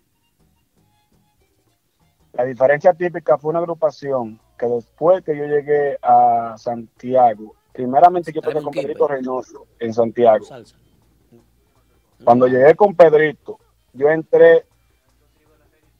La 2.36 2.44
diferencia 2.44 2.92
típica 2.92 3.38
fue 3.38 3.50
una 3.50 3.60
agrupación 3.60 4.38
que 4.58 4.66
después 4.66 5.24
que 5.24 5.34
yo 5.34 5.44
llegué 5.46 5.96
a 6.02 6.54
Santiago, 6.58 7.54
primeramente 7.72 8.30
yo 8.30 8.42
toqué 8.42 8.60
con 8.60 8.72
Pedrito 8.72 9.08
Reynoso 9.08 9.66
en 9.78 9.94
Santiago. 9.94 10.44
Cuando 12.22 12.46
llegué 12.46 12.74
con 12.74 12.94
Pedrito, 12.94 13.58
yo 13.94 14.10
entré 14.10 14.66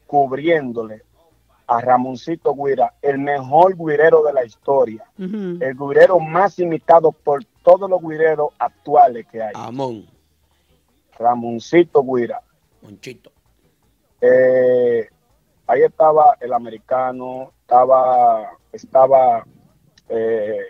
cubriéndole 0.07 1.05
a 1.67 1.81
Ramoncito 1.81 2.55
Guira, 2.55 2.95
el 3.01 3.19
mejor 3.19 3.75
guirero 3.75 4.23
de 4.23 4.33
la 4.35 4.45
historia, 4.45 5.11
el 5.19 5.75
guirero 5.75 6.21
más 6.21 6.59
imitado 6.59 7.13
por 7.13 7.45
todos 7.65 7.89
los 7.89 8.03
guireros 8.03 8.51
actuales 8.59 9.27
que 9.27 9.43
hay. 9.43 9.53
Amón. 9.55 10.07
Ramoncito 11.19 12.05
Guira. 12.05 12.43
Monchito. 12.83 13.33
Eh, 14.21 15.09
ahí 15.67 15.83
estaba 15.83 16.37
el 16.41 16.53
americano, 16.53 17.53
estaba, 17.61 18.53
estaba 18.73 19.45
eh, 20.09 20.61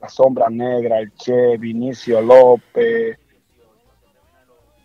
la 0.00 0.08
sombra 0.08 0.48
negra, 0.48 0.98
el 0.98 1.12
Che, 1.14 1.56
Vinicio 1.56 2.20
López, 2.20 3.18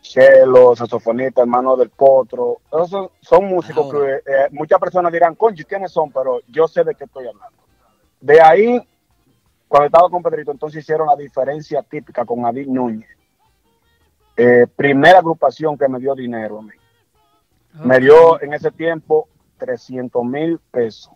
Chelo, 0.02 0.76
saxofonista, 0.76 1.42
hermano 1.42 1.78
del 1.78 1.90
Potro. 1.90 2.58
Esos 2.68 2.90
son, 2.90 3.10
son 3.22 3.46
músicos 3.46 3.92
que 3.92 4.32
eh, 4.32 4.48
muchas 4.52 4.80
personas 4.80 5.12
dirán, 5.12 5.36
conchi, 5.36 5.64
¿quiénes 5.64 5.92
son? 5.92 6.12
Pero 6.12 6.40
yo 6.48 6.68
sé 6.68 6.84
de 6.84 6.96
qué 6.96 7.06
estoy 7.06 7.28
hablando. 7.28 7.58
De 8.20 8.42
ahí, 8.42 8.86
cuando 9.68 9.86
estaba 9.86 10.10
con 10.10 10.24
Pedrito, 10.24 10.52
entonces 10.52 10.82
hicieron 10.82 11.08
la 11.08 11.16
diferencia 11.16 11.82
típica 11.84 12.26
con 12.26 12.46
Adil 12.46 12.72
Núñez. 12.74 13.10
Eh, 14.36 14.66
primera 14.76 15.20
agrupación 15.20 15.78
que 15.78 15.88
me 15.88 16.00
dio 16.00 16.16
dinero 16.16 16.60
a 16.60 16.62
mí. 16.64 16.72
Me 17.84 18.00
dio 18.00 18.42
en 18.42 18.54
ese 18.54 18.72
tiempo 18.72 19.28
300 19.64 20.24
mil 20.26 20.60
pesos. 20.72 21.10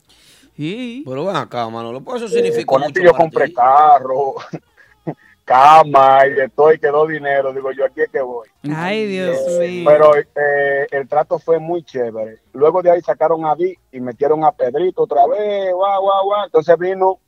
Pero 0.56 1.26
ven 1.26 1.36
acá, 1.36 1.68
Manolo. 1.70 2.02
Pues 2.02 2.22
eso 2.22 2.34
Eh, 2.34 2.38
significa 2.38 2.66
con 2.66 2.82
mucho 2.82 3.00
esto 3.00 3.04
yo 3.04 3.14
compré 3.14 3.48
ti. 3.48 3.54
carro, 3.54 4.36
cama 5.46 6.26
y 6.28 6.32
de 6.34 6.50
todo 6.50 6.74
y 6.74 6.80
quedó 6.80 7.06
dinero. 7.08 7.54
Digo, 7.54 7.72
yo 7.72 7.86
aquí 7.86 8.02
es 8.02 8.10
que 8.10 8.22
voy. 8.22 8.48
Ay, 8.76 9.06
Dios 9.06 9.38
Eh, 9.62 9.68
mío. 9.68 9.84
Pero 9.90 10.16
eh, 10.16 10.88
el 10.92 11.08
trato 11.08 11.40
fue 11.40 11.60
muy 11.60 11.84
chévere. 11.84 12.40
Luego 12.54 12.82
de 12.82 12.92
ahí 12.92 13.02
sacaron 13.02 13.46
a 13.46 13.56
Di 13.56 13.74
y 13.92 14.00
metieron 14.00 14.44
a 14.44 14.52
Pedrito 14.52 15.04
otra 15.04 15.28
vez, 15.28 15.72
guau, 15.74 16.02
guau, 16.02 16.26
guau. 16.26 16.46
Entonces 16.46 16.78
vino 16.78 17.20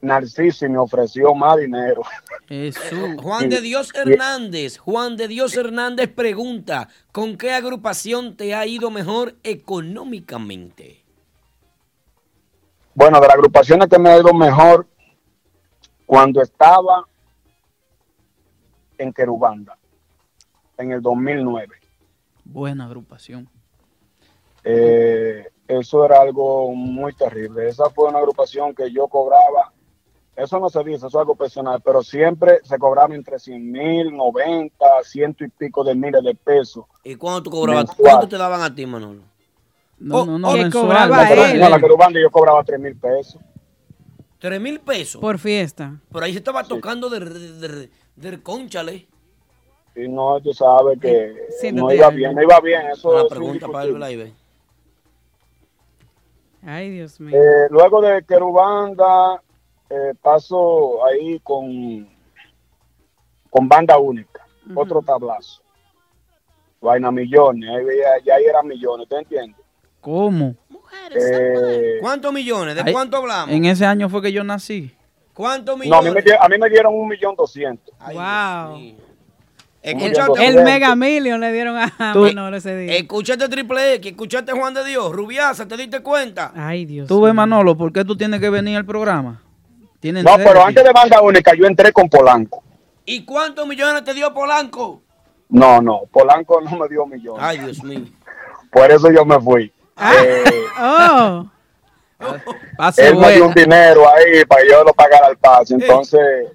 Narciso 0.00 0.66
y 0.66 0.68
me 0.68 0.78
ofreció 0.78 1.34
más 1.34 1.56
dinero. 1.56 2.02
Juan 3.22 3.48
de 3.48 3.60
Dios 3.60 3.92
Hernández, 3.94 4.78
Juan 4.78 5.16
de 5.16 5.28
Dios 5.28 5.56
Hernández 5.56 6.08
pregunta, 6.14 6.88
¿con 7.12 7.36
qué 7.36 7.52
agrupación 7.52 8.36
te 8.36 8.54
ha 8.54 8.66
ido 8.66 8.90
mejor 8.90 9.36
económicamente? 9.42 11.02
Bueno, 12.94 13.20
de 13.20 13.26
las 13.26 13.36
agrupaciones 13.36 13.88
que 13.88 13.98
me 13.98 14.10
ha 14.10 14.18
ido 14.18 14.32
mejor, 14.32 14.86
cuando 16.06 16.40
estaba 16.40 17.04
en 18.96 19.12
Querubanda, 19.12 19.76
en 20.78 20.92
el 20.92 21.02
2009. 21.02 21.76
Buena 22.44 22.86
agrupación. 22.86 23.48
Eh, 24.64 25.46
eso 25.68 26.04
era 26.04 26.20
algo 26.20 26.72
muy 26.72 27.12
terrible. 27.14 27.68
Esa 27.68 27.90
fue 27.90 28.08
una 28.08 28.18
agrupación 28.18 28.74
que 28.74 28.90
yo 28.90 29.08
cobraba, 29.08 29.72
eso 30.36 30.60
no 30.60 30.68
se 30.68 30.80
dice, 30.84 30.96
eso 30.96 31.06
es 31.08 31.14
algo 31.14 31.34
personal, 31.34 31.80
pero 31.82 32.02
siempre 32.02 32.60
se 32.62 32.78
cobraba 32.78 33.14
entre 33.14 33.38
100 33.38 33.72
mil, 33.72 34.16
90, 34.16 34.84
ciento 35.04 35.44
y 35.44 35.48
pico 35.48 35.82
de 35.82 35.94
miles 35.94 36.22
de 36.22 36.34
pesos. 36.34 36.84
¿Y 37.02 37.14
cuándo 37.16 37.42
tú 37.42 37.50
cobrabas? 37.50 37.86
Mensual. 37.88 37.98
¿Cuánto 38.10 38.28
te 38.28 38.36
daban 38.38 38.60
a 38.62 38.74
ti, 38.74 38.84
Manolo? 38.86 39.22
No, 39.98 40.26
no, 40.26 40.38
no, 40.38 40.52
¿Qué 40.52 40.62
mensual. 40.64 40.84
cobraba 40.84 41.22
La, 41.24 41.50
él? 41.52 41.60
la 41.60 41.80
Querubanda 41.80 42.20
yo 42.20 42.30
cobraba 42.30 42.62
3 42.62 42.78
mil 42.78 42.96
pesos. 42.96 43.40
¿Tres 44.38 44.60
mil 44.60 44.78
pesos? 44.80 45.18
Por 45.20 45.38
fiesta. 45.38 45.98
Por 46.12 46.22
ahí 46.22 46.32
se 46.32 46.38
estaba 46.38 46.62
tocando 46.64 47.08
del 47.08 47.58
de, 47.58 47.68
de, 47.68 47.90
del 48.16 48.42
conchale. 48.42 49.08
Y 49.94 50.06
no, 50.08 50.38
tú 50.42 50.52
sabes 50.52 51.00
que 51.00 51.34
Siéntate 51.58 51.86
no 51.86 51.90
iba 51.94 52.08
ahí. 52.08 52.16
bien, 52.16 52.34
no 52.34 52.42
iba 52.42 52.60
bien. 52.60 52.82
Eso 52.92 53.08
Una 53.12 53.22
es 53.22 53.28
pregunta 53.28 53.66
para 53.68 53.84
el 53.84 53.98
live. 53.98 54.34
Ay, 56.62 56.90
Dios 56.90 57.18
mío. 57.20 57.34
Eh, 57.34 57.66
luego 57.70 58.00
de 58.02 58.22
Querubanda, 58.24 59.40
eh, 59.90 60.12
paso 60.20 61.04
ahí 61.06 61.38
con, 61.40 62.08
con 63.50 63.68
banda 63.68 63.98
única, 63.98 64.46
otro 64.74 65.02
tablazo. 65.02 65.62
Vaina 66.80 67.10
millones, 67.10 67.68
ahí, 67.70 67.84
veía- 67.84 68.18
ya 68.24 68.34
ahí 68.34 68.44
eran 68.44 68.66
millones, 68.66 69.08
¿te 69.08 69.16
entiendes? 69.18 69.60
¿Cómo? 70.00 70.54
Eh, 71.14 71.98
¿Cuántos 72.00 72.32
millones? 72.32 72.76
¿De 72.76 72.92
cuánto 72.92 73.16
hablamos? 73.16 73.54
En 73.54 73.64
ese 73.64 73.84
año 73.86 74.08
fue 74.08 74.22
que 74.22 74.32
yo 74.32 74.44
nací. 74.44 74.92
¿Cuántos 75.34 75.76
no, 75.76 75.82
a 75.82 75.84
mí, 75.84 75.90
millones? 76.08 76.14
me, 76.14 76.22
di- 76.22 76.36
a 76.38 76.48
mí 76.48 76.58
me 76.58 76.68
dieron 76.70 76.94
un 76.94 77.08
millón 77.08 77.34
doscientos. 77.34 77.94
wow. 78.12 78.78
El, 79.82 80.64
Mega 80.64 80.96
Million 80.96 81.40
le 81.40 81.52
dieron 81.52 81.76
a 81.76 82.12
Tú- 82.12 82.22
Manolo 82.22 82.56
ese 82.56 82.76
día. 82.76 82.96
escuchaste 82.96 83.48
Triple 83.48 83.94
X, 83.94 84.10
escuchaste 84.12 84.50
Juan 84.52 84.74
de 84.74 84.84
Dios, 84.84 85.12
Rubiaza, 85.12 85.68
¿te 85.68 85.76
diste 85.76 86.00
cuenta? 86.00 86.52
Ay, 86.56 86.84
Dios. 86.86 87.06
Tú 87.06 87.20
ves, 87.20 87.32
Manolo, 87.32 87.76
¿por 87.76 87.92
qué 87.92 88.04
tú 88.04 88.16
tienes 88.16 88.40
que 88.40 88.50
venir 88.50 88.76
al 88.76 88.84
programa? 88.84 89.42
Tienen 90.06 90.24
No, 90.24 90.36
pero 90.36 90.64
antes 90.64 90.84
de 90.84 90.92
banda 90.92 91.20
única 91.20 91.52
yo 91.56 91.66
entré 91.66 91.92
con 91.92 92.08
Polanco. 92.08 92.62
¿Y 93.04 93.24
cuántos 93.24 93.66
millones 93.66 94.04
te 94.04 94.14
dio 94.14 94.32
Polanco? 94.32 95.02
No, 95.48 95.82
no, 95.82 96.02
Polanco 96.12 96.60
no 96.60 96.76
me 96.76 96.86
dio 96.86 97.04
millones. 97.06 97.42
Ay, 97.42 97.58
Dios 97.58 97.82
mío. 97.82 98.04
Por 98.70 98.88
eso 98.88 99.10
yo 99.10 99.24
me 99.24 99.40
fui. 99.40 99.72
Ah. 99.96 100.14
Eh, 100.22 100.44
Oh. 100.78 101.46
Pase 102.78 103.08
él 103.08 103.16
me 103.16 103.32
dio 103.32 103.48
un 103.48 103.52
dinero 103.52 104.08
ahí 104.08 104.44
para 104.44 104.62
que 104.62 104.68
yo 104.70 104.84
lo 104.84 104.92
pagara 104.94 105.26
al 105.26 105.38
paso. 105.38 105.74
Entonces 105.74 106.52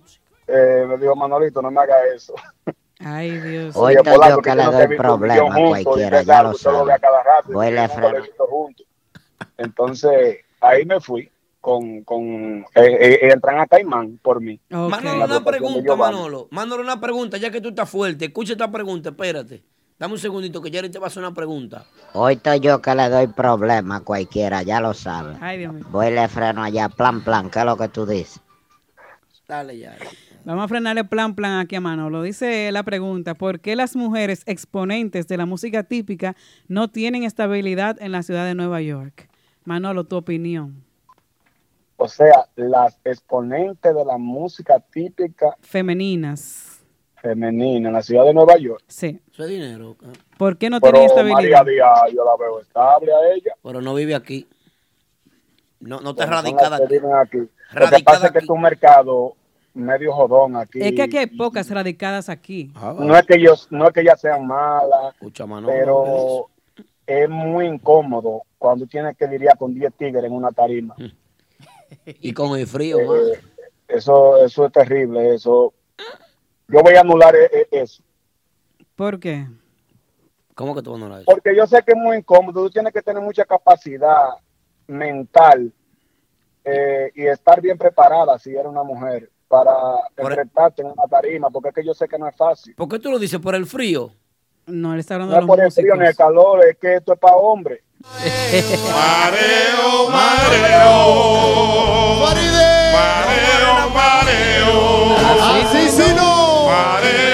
eh, 0.48 0.86
me 0.88 0.98
dijo, 0.98 1.14
Manolito, 1.14 1.61
no 1.61 1.72
me 1.72 1.82
haga 1.82 1.95
eso. 2.15 2.34
Ay, 2.99 3.38
Dios. 3.38 3.76
Oye, 3.76 3.98
Ahorita 3.98 4.14
Polanco, 4.14 4.36
yo 4.38 4.41
que 4.44 4.56
le 4.56 4.64
no 4.64 4.72
doy 4.72 4.98
problema 4.98 5.56
a 5.56 5.60
y 5.60 5.84
cualquiera, 5.84 6.22
ya 6.22 6.44
lo 6.44 6.53
sabe. 6.53 6.94
a 6.94 6.99
cada 6.99 7.22
rato, 7.22 7.52
y 7.52 7.53
Voy 7.53 7.72
no 7.73 8.45
juntos. 8.48 8.88
Entonces, 9.57 10.38
ahí 10.61 10.86
me 10.86 11.02
fui 11.02 11.30
con, 11.61 12.03
con 12.03 12.65
eh, 12.75 12.97
eh, 12.99 13.19
entran 13.31 13.59
a 13.59 13.67
Caimán 13.67 14.19
por 14.21 14.41
mí. 14.41 14.59
Manolo, 14.69 15.19
La 15.19 15.25
una 15.25 15.43
pregunta. 15.43 15.95
Manolo. 15.95 16.47
Manolo, 16.51 16.83
una 16.83 16.99
pregunta, 16.99 17.38
ya 17.38 17.51
que 17.51 17.61
tú 17.61 17.69
estás 17.69 17.89
fuerte. 17.89 18.25
Escucha 18.25 18.53
esta 18.53 18.69
pregunta, 18.69 19.09
espérate. 19.09 19.63
Dame 19.97 20.15
un 20.15 20.19
segundito 20.19 20.61
que 20.61 20.71
Jerry 20.71 20.89
te 20.89 20.97
va 20.97 21.05
a 21.05 21.07
hacer 21.07 21.21
una 21.21 21.33
pregunta. 21.33 21.85
Ahorita 22.13 22.57
yo 22.57 22.81
que 22.81 22.95
le 22.95 23.07
doy 23.07 23.27
problema 23.27 23.97
a 23.97 23.99
cualquiera, 23.99 24.63
ya 24.63 24.81
lo 24.81 24.95
sabe. 24.95 25.38
Ay, 25.39 25.59
Dios 25.59 25.73
mío. 25.73 25.85
Voy 25.91 26.07
y 26.07 26.11
le 26.11 26.27
freno 26.27 26.63
allá, 26.63 26.89
plan, 26.89 27.23
plan, 27.23 27.51
¿qué 27.51 27.59
es 27.59 27.65
lo 27.65 27.77
que 27.77 27.88
tú 27.88 28.07
dices? 28.07 28.41
Dale 29.47 29.77
ya. 29.77 29.95
Vamos 30.43 30.65
a 30.65 30.67
frenarle 30.67 31.03
plan 31.03 31.35
plan 31.35 31.59
aquí 31.59 31.75
a 31.75 31.81
Manolo. 31.81 32.23
Dice 32.23 32.71
la 32.71 32.81
pregunta, 32.81 33.35
¿por 33.35 33.59
qué 33.59 33.75
las 33.75 33.95
mujeres 33.95 34.41
exponentes 34.47 35.27
de 35.27 35.38
la 35.38 35.45
música 35.45 35.83
típica 35.83 36.35
no 36.67 36.88
tienen 36.88 37.23
estabilidad 37.23 38.01
en 38.01 38.11
la 38.11 38.23
ciudad 38.23 38.45
de 38.45 38.55
Nueva 38.55 38.81
York? 38.81 39.29
Manolo, 39.65 40.05
tu 40.05 40.15
opinión. 40.15 40.83
O 42.03 42.07
sea, 42.07 42.48
las 42.56 42.98
exponentes 43.03 43.94
de 43.94 44.03
la 44.06 44.18
música 44.18 44.80
típica 44.80 45.56
Femeninas. 45.61 46.82
femenina 47.22 47.90
en 47.90 47.94
la 47.94 48.02
ciudad 48.02 48.26
de 48.26 48.34
Nueva 48.34 48.57
York. 48.57 48.82
Sí. 48.88 49.19
Eso 49.32 49.44
es 49.44 49.49
dinero. 49.49 49.95
¿eh? 50.02 50.07
¿Por 50.36 50.57
qué 50.57 50.72
no 50.72 50.80
Pero 50.82 50.94
María 50.94 51.06
estabilidad? 51.07 51.64
Díaz, 51.64 52.11
yo 52.15 52.26
la 52.26 52.36
veo 52.44 52.60
estable 52.60 53.14
a 53.14 53.34
ella. 53.36 53.53
Pero 53.61 53.82
no 53.82 53.94
vive 53.94 54.15
aquí. 54.15 54.48
No, 55.80 55.99
no 55.99 56.10
está 56.11 56.26
Bueno, 56.26 56.41
radicada 56.41 56.78
aquí. 56.78 56.95
aquí. 56.95 57.38
Lo 57.73 57.90
que 57.98 58.03
pasa 58.03 58.26
es 58.28 58.32
que 58.32 58.40
es 58.40 58.49
un 58.49 58.61
mercado 58.61 59.36
medio 59.76 60.11
jodón 60.14 60.56
aquí. 60.56 60.80
Es 60.82 60.94
que 60.94 61.03
aquí 61.03 61.18
hay 61.18 61.28
pocas 61.28 61.69
radicadas 61.69 62.30
aquí. 62.30 62.72
No 62.98 63.15
es 63.15 63.26
que 63.28 63.36
ellos, 63.36 63.68
no 63.69 63.88
es 63.88 63.94
que 63.94 64.02
ellas 64.02 64.19
sean 64.19 64.48
malas, 64.48 65.14
Escucha, 65.14 65.45
Manolo. 65.45 65.72
pero 65.72 66.49
es 67.06 67.30
muy 67.30 67.68
incómodo 67.68 68.41
cuando 68.57 68.88
tienes 68.88 69.15
que 69.15 69.28
lidiar 69.28 69.56
con 69.60 69.73
10 69.76 69.94
tigres 69.94 70.23
en 70.23 70.32
una 70.34 70.49
tarima. 70.52 70.95
Y 72.05 72.34
con 72.34 72.57
el 72.59 72.68
frío, 72.68 72.99
Eh. 72.99 73.39
Eso, 73.88 74.38
eso 74.38 74.65
es 74.65 74.72
terrible, 74.72 75.35
eso. 75.35 75.73
Yo 76.69 76.81
voy 76.81 76.93
a 76.95 77.01
anular 77.01 77.35
e- 77.35 77.49
e- 77.51 77.68
eso. 77.72 78.01
¿Por 78.95 79.19
qué? 79.19 79.47
¿Cómo 80.55 80.73
que 80.73 80.81
tú 80.81 80.97
no 80.97 81.09
la 81.09 81.18
eso? 81.18 81.26
Porque 81.26 81.53
yo 81.55 81.68
sé 81.68 81.84
que 81.84 81.91
es 81.91 81.97
muy 81.97 82.18
incómodo, 82.18 82.63
tú 82.63 82.69
tienes 82.69 82.93
que 82.93 83.01
tener 83.01 83.22
mucha 83.22 83.43
capacidad 83.43 84.30
mental 84.88 85.73
eh, 86.63 87.11
y 87.15 87.26
estar 87.26 87.59
bien 87.59 87.77
preparada 87.77 88.39
si 88.39 88.51
eres 88.51 88.68
una 88.68 88.84
mujer 88.84 89.30
para 89.49 89.73
enfrentarte 90.15 90.81
en 90.84 90.88
una 90.91 91.03
tarima, 91.09 91.49
porque 91.49 91.69
es 91.69 91.76
que 91.76 91.85
yo 91.85 91.93
sé 91.93 92.07
que 92.07 92.18
no 92.18 92.27
es 92.30 92.35
fácil. 92.38 92.73
¿Por 92.76 92.88
qué 92.88 92.99
tú 92.99 93.11
lo 93.11 93.19
dices? 93.19 93.39
¿Por 93.41 93.55
el 93.55 93.65
frío? 93.65 94.11
No, 94.68 94.93
él 94.93 94.99
está 95.01 95.15
hablando 95.15 95.34
No 95.35 95.39
de 95.39 95.43
es 95.43 95.47
los 95.47 95.57
por 95.57 95.65
el 95.65 95.72
frío 95.73 95.95
ni 95.97 96.07
el 96.07 96.15
calor, 96.15 96.63
es 96.65 96.77
que 96.77 96.95
esto 96.95 97.13
es 97.13 97.19
para 97.19 97.35
hombres. 97.35 97.81
Mareo, 98.03 100.10
mareo. 100.10 101.02
Mareo, 102.94 103.90
mareo. 103.90 105.15
Así 105.41 105.90
sí 105.90 106.14
no. 106.15 106.69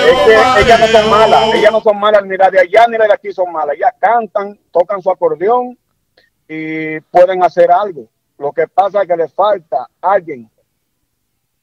Es 0.07 0.15
que 0.25 0.61
ellas 0.61 0.79
no 0.79 0.87
son 0.87 1.09
malas, 1.09 1.53
ellas 1.53 1.71
no 1.71 1.81
son 1.81 1.99
malas, 1.99 2.23
ni 2.25 2.37
la 2.37 2.49
de 2.49 2.59
allá 2.59 2.87
ni 2.87 2.97
la 2.97 3.07
de 3.07 3.13
aquí 3.13 3.31
son 3.33 3.51
malas. 3.51 3.75
Ellas 3.75 3.93
cantan, 3.99 4.57
tocan 4.71 5.01
su 5.01 5.09
acordeón 5.11 5.77
y 6.47 6.99
pueden 7.01 7.43
hacer 7.43 7.71
algo. 7.71 8.07
Lo 8.37 8.51
que 8.51 8.67
pasa 8.67 9.01
es 9.01 9.07
que 9.07 9.15
le 9.15 9.27
falta 9.29 9.87
alguien 10.01 10.49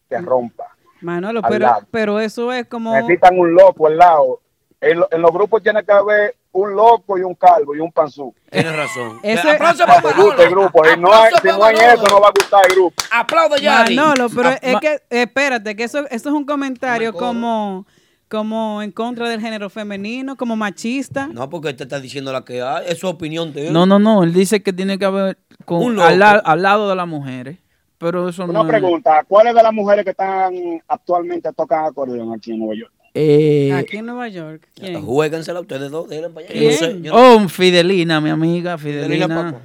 que 0.08 0.18
rompa. 0.18 0.66
Manolo, 1.00 1.42
pero, 1.42 1.58
lado. 1.66 1.86
pero 1.90 2.20
eso 2.20 2.52
es 2.52 2.66
como... 2.66 2.94
Necesitan 2.94 3.38
un 3.38 3.54
loco 3.54 3.86
al 3.86 3.96
lado. 3.98 4.40
En, 4.80 5.00
lo- 5.00 5.08
en 5.10 5.20
los 5.22 5.30
grupos 5.32 5.62
tiene 5.62 5.84
que 5.84 5.92
haber 5.92 6.34
un 6.54 6.74
loco 6.74 7.18
y 7.18 7.22
un 7.22 7.34
calvo 7.34 7.74
y 7.74 7.80
un 7.80 7.90
panzú. 7.92 8.34
Tienes 8.50 8.74
razón. 8.76 9.18
Eso- 9.22 9.50
Aplauso 9.50 9.84
Para 9.86 10.00
para 10.00 10.14
que 10.14 10.22
guste 10.22 10.42
el 10.44 10.50
Manolo. 10.50 10.70
grupo. 10.72 10.84
Si 10.88 11.00
no 11.00 11.12
hay, 11.12 11.32
si 11.42 11.48
no 11.48 11.64
hay 11.64 11.74
Manolo. 11.76 11.92
eso, 12.02 12.06
no 12.14 12.20
va 12.20 12.28
a 12.28 12.30
gustar 12.30 12.60
el 12.68 12.74
grupo. 12.74 12.94
Aplauda 13.12 13.56
ya. 13.58 13.78
Manolo, 13.84 14.28
pero 14.34 14.48
Ah, 14.50 14.58
es 14.62 14.72
ma- 14.74 14.80
que, 14.80 15.02
espérate, 15.10 15.74
que 15.76 15.82
eso, 15.84 15.98
eso 15.98 16.28
es 16.28 16.34
un 16.34 16.44
comentario 16.44 17.12
como, 17.12 17.86
como 18.28 18.82
en 18.82 18.92
contra 18.92 19.28
del 19.28 19.40
género 19.40 19.68
femenino, 19.68 20.36
como 20.36 20.54
machista. 20.56 21.26
No, 21.26 21.50
porque 21.50 21.74
te 21.74 21.82
está 21.82 21.98
diciendo 22.00 22.32
la 22.32 22.44
que 22.44 22.62
hay. 22.62 22.84
Es 22.86 22.98
su 22.98 23.08
opinión 23.08 23.52
de 23.52 23.66
él. 23.68 23.72
No, 23.72 23.84
no, 23.84 23.98
no. 23.98 24.22
Él 24.22 24.32
dice 24.32 24.62
que 24.62 24.72
tiene 24.72 24.96
que 24.98 25.04
haber 25.04 25.38
con, 25.64 25.82
Un 25.82 25.96
loco. 25.96 26.06
al, 26.08 26.18
la- 26.20 26.30
al 26.44 26.62
lado 26.62 26.88
de 26.88 26.94
las 26.96 27.06
mujeres. 27.08 27.58
Pero 27.98 28.28
eso 28.28 28.44
Una 28.44 28.52
no 28.54 28.62
es- 28.62 28.68
pregunta, 28.68 29.24
¿cuáles 29.26 29.54
de 29.54 29.62
las 29.62 29.72
mujeres 29.72 30.04
que 30.04 30.10
están 30.10 30.54
actualmente 30.88 31.52
tocan 31.52 31.84
acordeón 31.86 32.32
aquí 32.34 32.52
en 32.52 32.58
Nueva 32.60 32.74
York? 32.76 32.92
Eh, 33.16 33.72
Aquí 33.72 33.98
en 33.98 34.06
Nueva 34.06 34.26
York. 34.28 34.66
¿Quién? 34.74 35.00
Juéguensela 35.02 35.60
ustedes 35.60 35.90
dos. 35.90 36.08
Denle 36.08 36.30
para 36.30 36.46
allá. 36.46 36.52
¿Quién? 36.58 36.64
Yo 36.64 36.70
no 36.70 36.92
sé, 36.94 37.02
yo 37.02 37.12
no- 37.12 37.44
Oh, 37.44 37.48
Fidelina, 37.48 38.20
mi 38.20 38.30
amiga, 38.30 38.76
Fidelina. 38.76 39.28
Papo. 39.28 39.60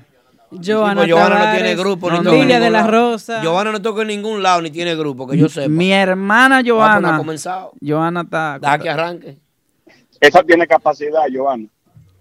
Joana 0.51 1.01
pues 1.01 1.11
Johanna 1.13 1.30
no 1.30 1.35
Tavares, 1.41 1.61
tiene 1.63 1.76
grupo. 1.76 2.09
No, 2.09 2.17
ni 2.17 2.23
no. 2.23 2.30
toca 2.31 2.35
en 2.35 2.41
Lilia 2.41 2.55
de 2.59 2.65
ningún 2.65 2.73
la 2.73 2.80
lado. 2.91 3.11
Rosa. 3.11 3.41
Giovanna 3.41 3.71
no 3.71 3.81
toca 3.81 4.01
en 4.01 4.07
ningún 4.07 4.41
lado 4.43 4.61
ni 4.63 4.71
tiene 4.71 4.95
grupo, 4.95 5.27
que 5.27 5.38
yo 5.38 5.47
sepa. 5.49 5.67
Mi 5.67 5.91
hermana 5.91 6.61
no 6.63 6.76
Joana. 6.76 7.15
ha 7.15 7.17
comenzado. 7.17 7.71
Joana 7.85 8.21
está. 8.21 8.57
Deja 8.59 8.80
que 8.80 8.89
arranque. 8.89 9.38
Esa 10.19 10.43
tiene 10.43 10.65
capacidad, 10.67 11.21
Giovanna. 11.31 11.67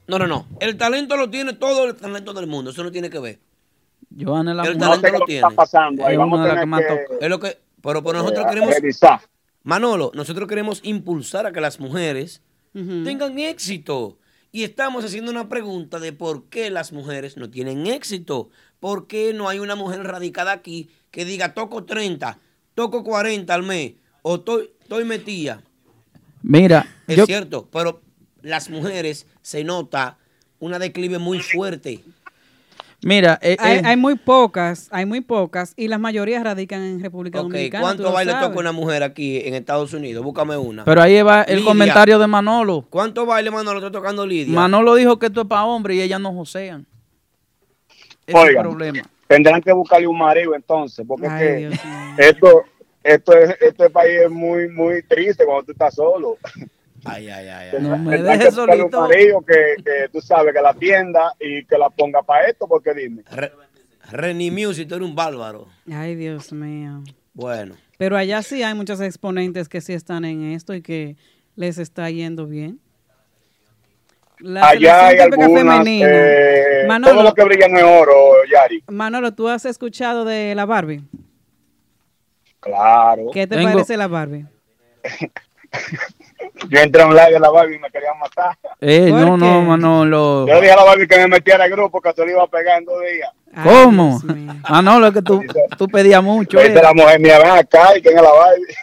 No, 0.07 0.19
no, 0.19 0.27
no. 0.27 0.47
El 0.61 0.77
talento 0.77 1.17
lo 1.17 1.29
tiene 1.31 1.55
todo 1.55 1.87
el 1.87 1.95
talento 1.95 2.33
del 2.35 2.47
mundo. 2.47 2.71
Eso 2.71 2.83
no 2.85 2.91
tiene 2.93 3.09
que 3.11 3.19
ver. 3.19 3.39
Joana 4.19 4.51
es 4.53 4.57
la 4.59 4.63
El 4.65 4.75
mujer. 4.77 4.89
talento 4.89 5.09
lo 5.09 5.15
está 5.15 5.27
tiene. 5.27 5.55
pasando. 5.55 6.07
Ahí 6.07 6.13
Es 6.15 6.19
vamos 6.19 6.39
una 6.39 6.45
a 6.45 6.49
de 6.49 6.55
las 6.55 6.63
tener 6.63 6.65
que 6.65 6.67
más 6.67 6.81
que, 6.81 7.13
toca. 7.15 7.25
Es 7.25 7.31
lo 7.31 7.41
que. 7.41 7.59
Pero, 7.83 8.03
pero 8.03 8.19
nosotros 8.19 8.45
eh, 8.45 8.49
queremos. 8.49 8.75
revisar. 8.75 9.21
Manolo, 9.69 10.13
nosotros 10.15 10.49
queremos 10.49 10.81
impulsar 10.83 11.45
a 11.45 11.53
que 11.53 11.61
las 11.61 11.79
mujeres 11.79 12.41
tengan 12.73 13.39
éxito. 13.39 14.19
Y 14.51 14.65
estamos 14.65 15.05
haciendo 15.05 15.31
una 15.31 15.51
pregunta 15.51 16.01
de 16.01 16.15
por 16.15 16.45
qué 16.49 16.71
las 16.71 16.91
mujeres 16.91 17.37
no 17.37 17.51
tienen 17.51 17.87
éxito. 17.87 18.49
¿Por 18.81 19.07
qué 19.07 19.35
no 19.35 19.47
hay 19.47 19.59
una 19.59 19.75
mujer 19.75 20.05
radicada 20.05 20.53
aquí 20.53 20.89
que 21.11 21.27
diga 21.27 21.53
toco 21.53 21.85
30, 21.85 22.39
toco 22.75 23.05
40 23.05 23.53
al 23.53 23.63
mes 23.63 23.93
o 24.23 24.37
estoy, 24.37 24.71
estoy 24.81 25.05
metida? 25.05 25.61
Mira, 26.41 26.89
Es 27.07 27.19
yo, 27.19 27.27
cierto, 27.27 27.69
pero 27.71 28.01
las 28.41 28.71
mujeres 28.71 29.27
se 29.43 29.65
nota 29.65 30.17
una 30.61 30.79
declive 30.79 31.19
muy 31.19 31.41
fuerte. 31.41 32.01
Mira, 33.03 33.39
eh, 33.43 33.57
Hay, 33.61 33.79
eh, 33.79 33.83
hay 33.85 33.97
muy 33.97 34.17
pocas, 34.17 34.89
hay 34.91 35.07
muy 35.07 35.21
pocas, 35.21 35.73
y 35.77 35.89
las 35.89 36.01
mayorías 36.01 36.43
radican 36.45 36.83
en 36.83 37.01
República 37.01 37.39
Dominicana. 37.39 37.81
tú 37.83 37.85
¿cuántos 37.87 38.07
lo 38.07 38.13
bailes 38.13 38.35
sabes. 38.35 38.49
toca 38.49 38.61
una 38.61 38.73
mujer 38.73 39.03
aquí 39.03 39.41
en 39.45 39.55
Estados 39.55 39.93
Unidos? 39.93 40.25
Búscame 40.25 40.57
una. 40.57 40.85
pero 40.85 41.03
ahí 41.03 41.21
va 41.23 41.43
el 41.43 41.57
Lidia. 41.59 41.71
comentario 41.71 42.19
de 42.19 42.27
Manolo. 42.27 42.87
¿Cuántos 42.91 43.27
bailes, 43.27 43.53
Manolo, 43.53 43.79
está 43.79 43.91
tocando 43.91 44.27
Lidia? 44.27 44.55
Manolo 44.55 44.95
dijo 44.95 45.19
que 45.19 45.27
esto 45.27 45.43
es 45.43 45.47
para 45.47 45.65
hombres 45.65 45.97
y 45.97 46.03
ellas 46.03 46.21
no 46.21 46.33
josean. 46.33 46.87
ese 48.27 48.37
Oigan, 48.39 48.63
problema. 48.63 49.03
tendrán 49.27 49.61
que 49.63 49.73
buscarle 49.73 50.07
un 50.07 50.19
marido 50.19 50.55
entonces, 50.55 51.05
porque 51.07 51.27
es 51.27 51.33
Ay, 51.33 51.47
que 51.47 51.57
Dios 51.57 51.73
mío. 51.85 52.15
esto, 52.19 52.63
esto 53.03 53.33
es, 53.33 53.57
este 53.61 53.89
país 53.91 54.21
es 54.25 54.31
muy, 54.31 54.69
muy 54.69 55.03
triste 55.05 55.45
cuando 55.45 55.65
tú 55.65 55.73
estás 55.73 55.95
solo. 55.95 56.37
Ay, 57.05 57.29
ay, 57.29 57.49
ay. 57.49 57.71
No 57.81 57.97
me 57.99 58.19
dejes 58.23 58.55
solito. 58.55 59.01
marido 59.03 59.41
que, 59.41 59.77
que 59.85 60.09
tú 60.13 60.21
sabes 60.21 60.53
que 60.55 60.61
la 60.61 60.71
atienda 60.71 61.33
y 61.39 61.65
que 61.65 61.79
la 61.79 61.91
ponga 61.91 62.23
para 62.23 62.47
esto, 62.49 62.67
porque 62.67 62.93
dime. 62.95 63.23
Renny 64.11 64.51
Music, 64.51 64.89
tú 64.89 64.97
eres 64.97 65.07
un 65.09 65.15
bárbaro. 65.15 65.69
Ay, 65.93 66.15
Dios 66.17 66.53
mío. 66.53 67.03
Bueno. 67.35 67.77
Pero 67.99 68.17
allá 68.17 68.43
sí 68.43 68.63
hay 68.63 68.75
muchos 68.75 69.01
exponentes 69.01 69.69
que 69.69 69.81
sí 69.81 69.93
están 69.93 70.25
en 70.25 70.53
esto 70.53 70.75
y 70.75 70.83
que 70.83 71.17
les 71.57 71.79
está 71.79 72.09
yendo 72.11 72.47
bien. 72.47 72.81
La 74.41 74.69
Allá 74.69 75.09
hay 75.09 75.19
algunas, 75.19 75.51
femenina. 75.53 76.07
eh, 76.09 76.85
Manolo, 76.87 77.13
todo 77.13 77.23
lo 77.25 77.35
que 77.35 77.43
brilla 77.45 77.69
no 77.69 77.79
es 77.79 77.85
oro, 77.85 78.15
Yari. 78.51 78.85
Manolo, 78.87 79.35
¿tú 79.35 79.49
has 79.49 79.65
escuchado 79.65 80.25
de 80.25 80.55
la 80.55 80.65
Barbie? 80.65 81.03
Claro. 82.61 83.31
¿Qué 83.33 83.47
te 83.49 83.57
Tengo- 83.57 83.73
parece 83.73 83.97
la 83.97 84.07
Barbie? 84.07 84.47
Yo 86.69 86.81
entré 86.81 87.03
a 87.03 87.07
un 87.07 87.15
live 87.15 87.33
de 87.33 87.41
la 87.41 87.51
Barbie 87.51 87.77
y 87.77 87.79
me 87.79 87.91
querían 87.91 88.19
matar. 88.19 88.57
Eh, 88.81 89.11
no, 89.11 89.37
no, 89.37 89.63
Manolo. 89.63 90.47
Yo 90.47 90.55
le 90.55 90.61
dije 90.61 90.73
a 90.73 90.77
la 90.77 90.85
Barbie 90.85 91.09
que 91.09 91.17
me 91.19 91.29
metiera 91.29 91.65
al 91.65 91.71
grupo 91.71 92.01
que 92.01 92.13
se 92.13 92.25
lo 92.25 92.31
iba 92.31 92.43
a 92.43 92.47
pegar 92.47 92.79
en 92.79 92.85
dos 92.85 93.01
días. 93.01 93.31
¿Cómo? 93.63 94.21
Manolo, 94.69 95.09
es 95.09 95.15
que 95.15 95.23
tú, 95.23 95.43
tú 95.77 95.89
pedías 95.89 96.23
mucho. 96.23 96.59
Eh. 96.59 96.69
dice 96.69 96.83
la 96.83 96.93
mujer 96.93 97.19
mía, 97.21 97.39
ven 97.39 97.51
acá 97.51 97.97
y 97.97 98.03
quién 98.03 98.17
es 98.17 98.23
la 98.23 98.33
Barbie. 98.33 98.75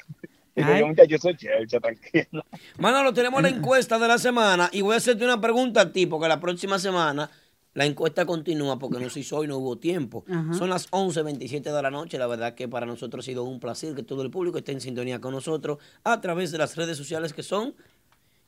Y 0.57 0.64
digo, 0.64 0.88
muchacho, 0.88 1.10
yo 1.10 1.18
soy 1.18 1.36
chelcha, 1.36 1.80
tranquilo. 1.80 2.45
Manolo, 2.77 3.14
tenemos 3.14 3.41
la 3.41 3.49
encuesta 3.49 3.99
de 3.99 4.07
la 4.07 4.18
semana 4.18 4.69
y 4.72 4.82
voy 4.82 4.94
a 4.94 4.98
hacerte 4.98 5.26
una 5.26 5.41
pregunta 5.41 5.82
a 5.82 5.91
ti, 5.91 6.06
porque 6.06 6.30
la 6.30 6.40
próxima 6.40 6.80
semana 6.80 7.30
la 7.76 7.85
encuesta 7.85 8.26
continúa 8.26 8.80
porque 8.80 8.99
no 8.99 9.10
se 9.11 9.19
hizo 9.19 9.38
hoy, 9.38 9.47
no 9.47 9.57
hubo 9.57 9.77
tiempo. 9.77 10.23
Ajá. 10.27 10.53
Son 10.53 10.69
las 10.69 10.89
11.27 10.91 11.61
de 11.61 11.81
la 11.84 11.91
noche. 11.91 12.18
La 12.18 12.26
verdad 12.26 12.56
que 12.56 12.68
para 12.68 12.85
nosotros 12.88 13.23
ha 13.23 13.27
sido 13.27 13.43
un 13.43 13.60
placer 13.60 13.93
que 13.93 14.02
todo 14.02 14.23
el 14.23 14.31
público 14.31 14.57
esté 14.57 14.72
en 14.72 14.81
sintonía 14.81 15.22
con 15.22 15.34
nosotros 15.34 15.77
a 16.03 16.19
través 16.22 16.52
de 16.52 16.57
las 16.57 16.76
redes 16.76 16.97
sociales 16.97 17.34
que 17.34 17.43
son 17.43 17.76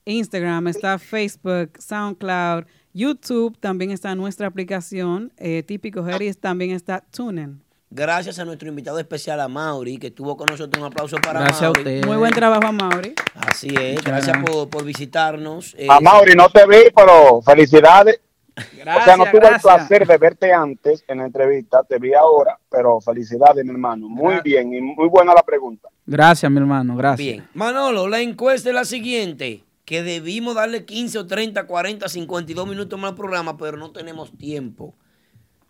Instagram, 0.05 0.67
está 0.69 0.97
Facebook, 0.99 1.71
SoundCloud, 1.79 2.63
YouTube, 2.93 3.57
también 3.59 3.91
está 3.91 4.15
nuestra 4.15 4.47
aplicación, 4.47 5.33
eh, 5.37 5.63
Típico 5.63 6.05
Jerry, 6.05 6.33
también 6.33 6.71
está 6.71 7.03
TuneIn. 7.11 7.61
gracias 7.89 8.39
a 8.39 8.45
nuestro 8.45 8.69
invitado 8.69 8.99
especial 8.99 9.41
a 9.41 9.49
Mauri, 9.49 9.97
que 9.97 10.07
estuvo 10.07 10.37
con 10.37 10.47
nosotros. 10.47 10.81
Un 10.81 10.87
aplauso 10.87 11.17
para 11.17 11.41
Gracias 11.41 11.61
a 11.63 11.65
Mauri. 11.65 11.79
usted. 11.81 12.05
Muy 12.05 12.15
buen 12.17 12.31
trabajo 12.33 12.67
a 12.67 12.71
Mauri. 12.71 13.13
Así 13.35 13.67
es, 13.77 14.01
gracias 14.01 14.37
por, 14.45 14.69
por 14.69 14.85
visitarnos. 14.85 15.75
Eh, 15.77 15.87
A 15.89 15.99
Mauri 15.99 16.33
no 16.35 16.47
te 16.49 16.65
vi, 16.65 16.89
pero 16.95 17.41
felicidades. 17.41 18.21
O 18.57 19.03
sea, 19.03 19.17
no 19.17 19.25
Gracias, 19.25 19.31
tuve 19.31 19.41
el 19.43 19.49
gracias. 19.49 19.61
placer 19.61 20.07
de 20.07 20.17
verte 20.17 20.53
antes 20.53 21.03
en 21.07 21.19
la 21.19 21.25
entrevista, 21.25 21.83
te 21.83 21.99
vi 21.99 22.13
ahora, 22.13 22.57
pero 22.69 22.99
felicidades, 23.01 23.63
mi 23.63 23.71
hermano. 23.71 24.09
Muy 24.09 24.35
bien 24.43 24.73
y 24.73 24.81
muy 24.81 25.07
buena 25.07 25.33
la 25.33 25.43
pregunta. 25.43 25.89
Gracias, 26.05 26.51
mi 26.51 26.57
hermano, 26.57 26.95
gracias. 26.95 27.17
Bien. 27.17 27.47
Manolo, 27.53 28.07
la 28.07 28.21
encuesta 28.21 28.69
es 28.69 28.75
la 28.75 28.85
siguiente, 28.85 29.63
que 29.85 30.03
debimos 30.03 30.55
darle 30.55 30.85
15 30.85 31.19
o 31.19 31.27
30, 31.27 31.67
40, 31.67 32.09
52 32.09 32.67
minutos 32.67 32.99
más 32.99 33.11
al 33.11 33.15
programa, 33.15 33.57
pero 33.57 33.77
no 33.77 33.91
tenemos 33.91 34.35
tiempo, 34.37 34.95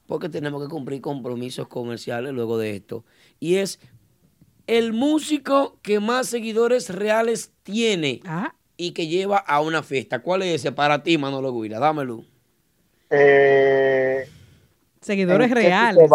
porque 0.06 0.30
tenemos 0.30 0.64
que 0.64 0.70
cumplir 0.70 1.02
compromisos 1.02 1.68
comerciales 1.68 2.34
luego 2.34 2.58
de 2.58 2.76
esto. 2.76 3.04
Y 3.40 3.56
es 3.56 3.80
el 4.68 4.94
músico 4.94 5.78
que 5.82 6.00
más 6.00 6.28
seguidores 6.28 6.90
reales 6.90 7.52
tiene 7.64 8.22
y 8.76 8.92
que 8.92 9.08
lleva 9.08 9.38
a 9.38 9.62
una 9.62 9.84
fiesta. 9.84 10.20
¿Cuál 10.20 10.44
es 10.44 10.56
ese 10.56 10.72
para 10.72 11.04
ti, 11.04 11.18
Manolo 11.18 11.54
Guira? 11.54 11.80
Dámelo. 11.80 12.24
Eh, 13.10 14.28
Seguidores 15.02 15.48
¿en 15.48 15.54
qué 15.54 15.62
tú 15.62 15.68
reales. 15.68 16.10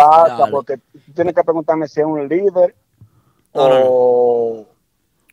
Porque 0.51 0.77
tú 0.77 1.12
tienes 1.14 1.35
que 1.35 1.43
preguntarme 1.44 1.89
si 1.89 2.01
es 2.01 2.06
un 2.06 2.28
líder 2.28 2.74
No, 3.55 3.69
no, 3.69 3.74
no. 3.74 3.81
o, 3.86 4.69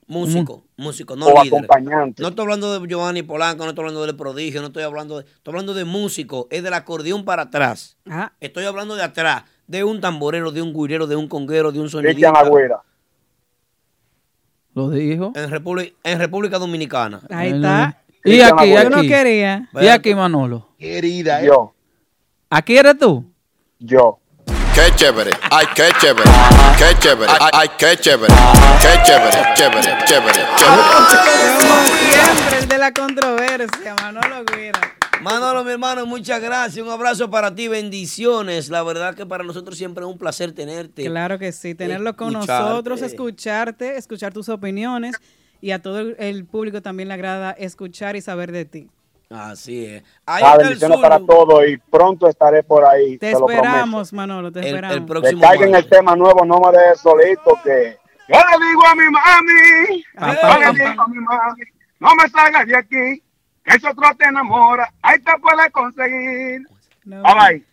Músico, 0.08 0.64
músico, 0.76 1.16
no 1.16 1.28
o 1.28 1.44
líder. 1.44 1.60
acompañante. 1.60 2.22
No 2.24 2.30
estoy 2.30 2.42
hablando 2.44 2.80
de 2.80 2.88
Giovanni 2.88 3.22
Polanco, 3.22 3.64
no 3.64 3.70
estoy 3.70 3.84
hablando 3.84 4.06
del 4.08 4.16
prodigio, 4.16 4.60
no 4.62 4.68
estoy 4.68 4.82
hablando 4.82 5.20
de, 5.20 5.26
estoy 5.26 5.52
hablando 5.52 5.74
de 5.76 5.86
músico, 5.86 6.48
es 6.50 6.64
del 6.64 6.74
acordeón 6.74 7.26
para 7.26 7.44
atrás. 7.44 7.96
Ah. 8.10 8.32
Estoy 8.40 8.66
hablando 8.66 8.96
de 8.96 9.04
atrás, 9.04 9.44
de 9.68 9.84
un 9.84 10.02
tamborero, 10.02 10.52
de 10.52 10.64
un 10.64 10.74
guirero, 10.74 11.06
de 11.06 11.16
un 11.16 11.28
conguero, 11.28 11.72
de 11.72 11.80
un 11.80 11.90
sonidista. 11.90 12.30
Agüera. 12.32 12.82
Lo 14.74 14.90
dijo. 14.90 15.32
En, 15.36 15.50
República- 15.52 15.96
en 16.04 16.18
República 16.20 16.58
Dominicana. 16.58 17.22
Ahí 17.30 17.52
está. 17.52 18.02
Y 18.24 18.42
aquí, 18.42 18.74
aquí. 18.74 18.74
Yo 18.74 18.90
no 18.90 19.02
quería. 19.02 19.70
Y 19.80 19.88
aquí, 19.90 20.16
Manolo. 20.16 20.69
Querida, 20.80 21.42
Yo, 21.44 21.74
¿Aquí 22.50 22.78
eres 22.78 22.98
tú? 22.98 23.26
yo. 23.80 24.20
Qué 24.74 24.96
chévere, 24.96 25.32
ay, 25.52 25.66
qué 25.76 25.90
chévere, 26.00 26.30
qué 26.78 26.98
chévere, 27.00 27.30
ay, 27.42 27.50
ay, 27.54 27.68
qué 27.78 27.98
chévere, 27.98 28.34
qué 28.82 28.88
chévere, 29.04 29.38
chévere, 29.56 29.82
chévere, 30.06 30.42
Como 30.42 31.06
chévere. 31.10 32.12
siempre, 32.12 32.58
el 32.60 32.68
de 32.70 32.78
la 32.78 32.94
controversia, 32.94 33.96
Manolo 34.02 34.46
Guira. 34.46 34.80
Manolo, 35.22 35.66
mi 35.66 35.72
hermano, 35.72 36.06
muchas 36.06 36.40
gracias. 36.42 36.86
Un 36.86 36.90
abrazo 36.92 37.30
para 37.30 37.54
ti, 37.54 37.68
bendiciones. 37.68 38.70
La 38.70 38.82
verdad 38.84 39.16
que 39.16 39.26
para 39.26 39.44
nosotros 39.44 39.78
siempre 39.78 40.06
es 40.06 40.10
un 40.10 40.18
placer 40.18 40.54
tenerte. 40.54 41.04
Claro 41.04 41.38
que 41.38 41.52
sí, 41.52 41.76
tenerlo 41.76 42.16
con 42.16 42.30
Escucharte. 42.34 42.70
nosotros, 42.70 43.02
escucharte, 43.02 43.98
escuchar 43.98 44.32
tus 44.34 44.48
opiniones 44.48 45.16
y 45.60 45.72
a 45.72 45.82
todo 45.82 46.00
el 46.00 46.46
público 46.46 46.82
también 46.82 47.10
le 47.10 47.16
agrada 47.16 47.52
escuchar 47.52 48.16
y 48.16 48.22
saber 48.22 48.54
de 48.54 48.64
ti. 48.64 48.88
Así 49.30 49.86
es. 49.86 50.04
Ahí 50.26 50.42
Ah, 50.44 50.52
está 50.52 50.54
el 50.54 50.58
bendiciones 50.70 51.00
para 51.00 51.20
todos 51.20 51.64
y 51.68 51.78
pronto 51.78 52.28
estaré 52.28 52.64
por 52.64 52.84
ahí. 52.84 53.18
Te 53.20 53.28
te 53.28 53.32
lo 53.34 53.46
prometo. 53.46 53.64
esperamos, 53.64 54.14
Manolo, 54.14 54.52
te 54.52 54.60
esperamos. 54.62 55.22
Que 55.22 55.40
caigan 55.40 55.76
el 55.76 55.88
tema 55.88 56.16
nuevo, 56.16 56.44
no 56.46 56.60
me 56.60 56.76
dejes 56.78 57.00
solito, 57.00 57.60
que 57.64 57.98
yo 58.28 58.38
le 58.38 58.66
digo 58.68 58.86
a 58.86 58.96
mi 58.96 59.04
mami, 59.04 60.04
yo 60.20 60.60
le 60.60 60.90
digo 60.90 61.02
a 61.04 61.08
mi 61.08 61.18
mami, 61.20 61.64
no 62.00 62.10
me 62.16 62.30
salgas 62.30 62.66
de 62.68 62.76
aquí, 62.78 63.24
que 63.64 63.76
ese 63.76 63.88
otro 63.88 64.04
te 64.18 64.26
enamora, 64.26 64.92
ahí 65.04 65.20
te 65.20 65.32
puedes 65.42 65.72
conseguir. 65.72 66.62
Bye 67.06 67.22
bye. 67.22 67.66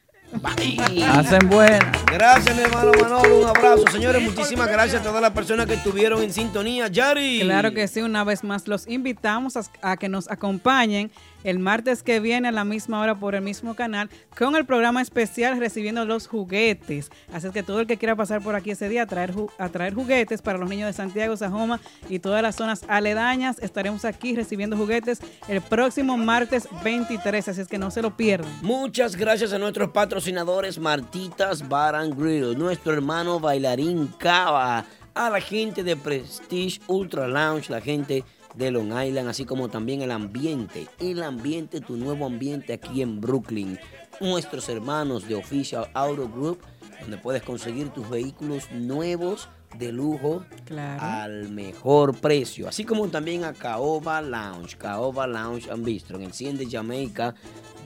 Hacen 1.09 1.49
buena. 1.49 1.93
Gracias, 2.13 2.55
mi 2.57 2.63
hermano 2.63 2.91
Manolo. 3.01 3.39
Un 3.39 3.45
abrazo. 3.47 3.85
Señores, 3.93 4.21
muchísimas 4.23 4.69
gracias 4.69 5.01
a 5.01 5.05
todas 5.05 5.23
las 5.23 5.31
personas 5.31 5.67
que 5.67 5.75
estuvieron 5.75 6.21
en 6.23 6.33
sintonía. 6.33 6.89
Yari. 6.89 7.41
Claro 7.43 7.73
que 7.73 7.87
sí, 7.87 8.01
una 8.03 8.25
vez 8.25 8.43
más 8.43 8.67
los 8.67 8.87
invitamos 8.89 9.57
a, 9.57 9.63
a 9.83 9.97
que 9.97 10.09
nos 10.09 10.29
acompañen 10.31 11.11
el 11.45 11.59
martes 11.59 12.03
que 12.03 12.21
viene 12.21 12.49
a 12.49 12.53
la 12.53 12.65
misma 12.65 13.01
hora 13.01 13.15
por 13.15 13.35
el 13.35 13.43
mismo 13.43 13.75
canal 13.75 14.09
con 14.37 14.57
el 14.57 14.65
programa 14.65 15.03
especial 15.03 15.59
recibiendo 15.59 16.05
los 16.05 16.27
juguetes. 16.27 17.11
Así 17.33 17.49
que 17.51 17.63
todo 17.63 17.81
el 17.81 17.87
que 17.87 17.97
quiera 17.97 18.17
pasar 18.17 18.43
por 18.43 18.55
aquí 18.55 18.71
ese 18.73 18.89
día 18.89 19.03
a 19.03 19.07
traer, 19.07 19.33
ju- 19.35 19.51
a 19.59 19.69
traer 19.69 19.95
juguetes 19.95 20.43
para 20.43 20.59
los 20.59 20.69
niños 20.69 20.87
de 20.89 20.93
Santiago, 20.93 21.37
Sajoma 21.37 21.81
y 22.09 22.19
todas 22.19 22.43
las 22.43 22.57
zonas 22.57 22.85
aledañas, 22.89 23.59
estaremos 23.61 24.05
aquí 24.05 24.35
recibiendo 24.35 24.77
juguetes 24.77 25.21
el 25.49 25.61
próximo 25.61 26.17
martes 26.17 26.69
23, 26.85 27.49
así 27.49 27.61
es 27.61 27.69
que 27.69 27.79
no 27.79 27.91
se 27.91 28.03
lo 28.03 28.17
pierdan. 28.17 28.51
Muchas 28.63 29.17
gracias 29.17 29.53
a 29.53 29.59
nuestros 29.59 29.91
patrocinadores 29.91 30.79
Martitas 30.79 31.69
Bar 31.69 31.95
and 31.95 32.19
Grill, 32.19 32.59
nuestro 32.59 32.93
hermano 32.93 33.39
bailarín 33.41 34.09
Cava, 34.19 34.85
a 35.15 35.31
la 35.31 35.41
gente 35.41 35.83
de 35.83 35.97
Prestige 35.97 36.81
Ultra 36.89 37.27
Lounge, 37.27 37.71
la 37.71 37.81
gente 37.81 38.23
de 38.57 38.71
Long 38.71 38.89
Island, 39.01 39.29
así 39.29 39.45
como 39.45 39.69
también 39.69 40.03
el 40.03 40.11
ambiente, 40.11 40.87
el 40.99 41.23
ambiente, 41.23 41.81
tu 41.81 41.97
nuevo 41.97 42.27
ambiente 42.27 42.73
aquí 42.73 43.03
en 43.03 43.21
Brooklyn. 43.21 43.79
Nuestros 44.21 44.69
hermanos 44.69 45.29
de 45.29 45.35
Official 45.35 45.89
Auto 45.93 46.29
Group, 46.29 46.61
donde 47.01 47.19
puedes 47.19 47.43
conseguir 47.43 47.91
tus 47.91 48.09
vehículos 48.09 48.71
nuevos 48.73 49.49
de 49.79 49.93
lujo 49.93 50.43
Claro. 50.65 51.03
al 51.03 51.51
mejor 51.51 52.17
precio. 52.19 52.67
Así 52.67 52.85
como 52.85 53.09
también 53.09 53.45
a 53.45 53.53
Caoba 53.53 54.23
Lounge, 54.23 54.77
Caoba 54.79 55.27
Lounge 55.27 55.71
and 55.71 55.85
Bistro, 55.85 56.17
en 56.17 56.25
el 56.25 56.33
100 56.33 56.57
de 56.57 56.71
Jamaica, 56.71 57.35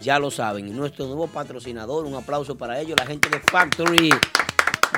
ya 0.00 0.20
lo 0.20 0.30
saben. 0.30 0.68
Y 0.68 0.70
nuestro 0.70 1.06
nuevo 1.06 1.26
patrocinador, 1.26 2.06
un 2.06 2.14
aplauso 2.14 2.56
para 2.56 2.78
ellos, 2.80 2.96
la 2.96 3.06
gente 3.06 3.28
de 3.28 3.40
Factory, 3.40 4.10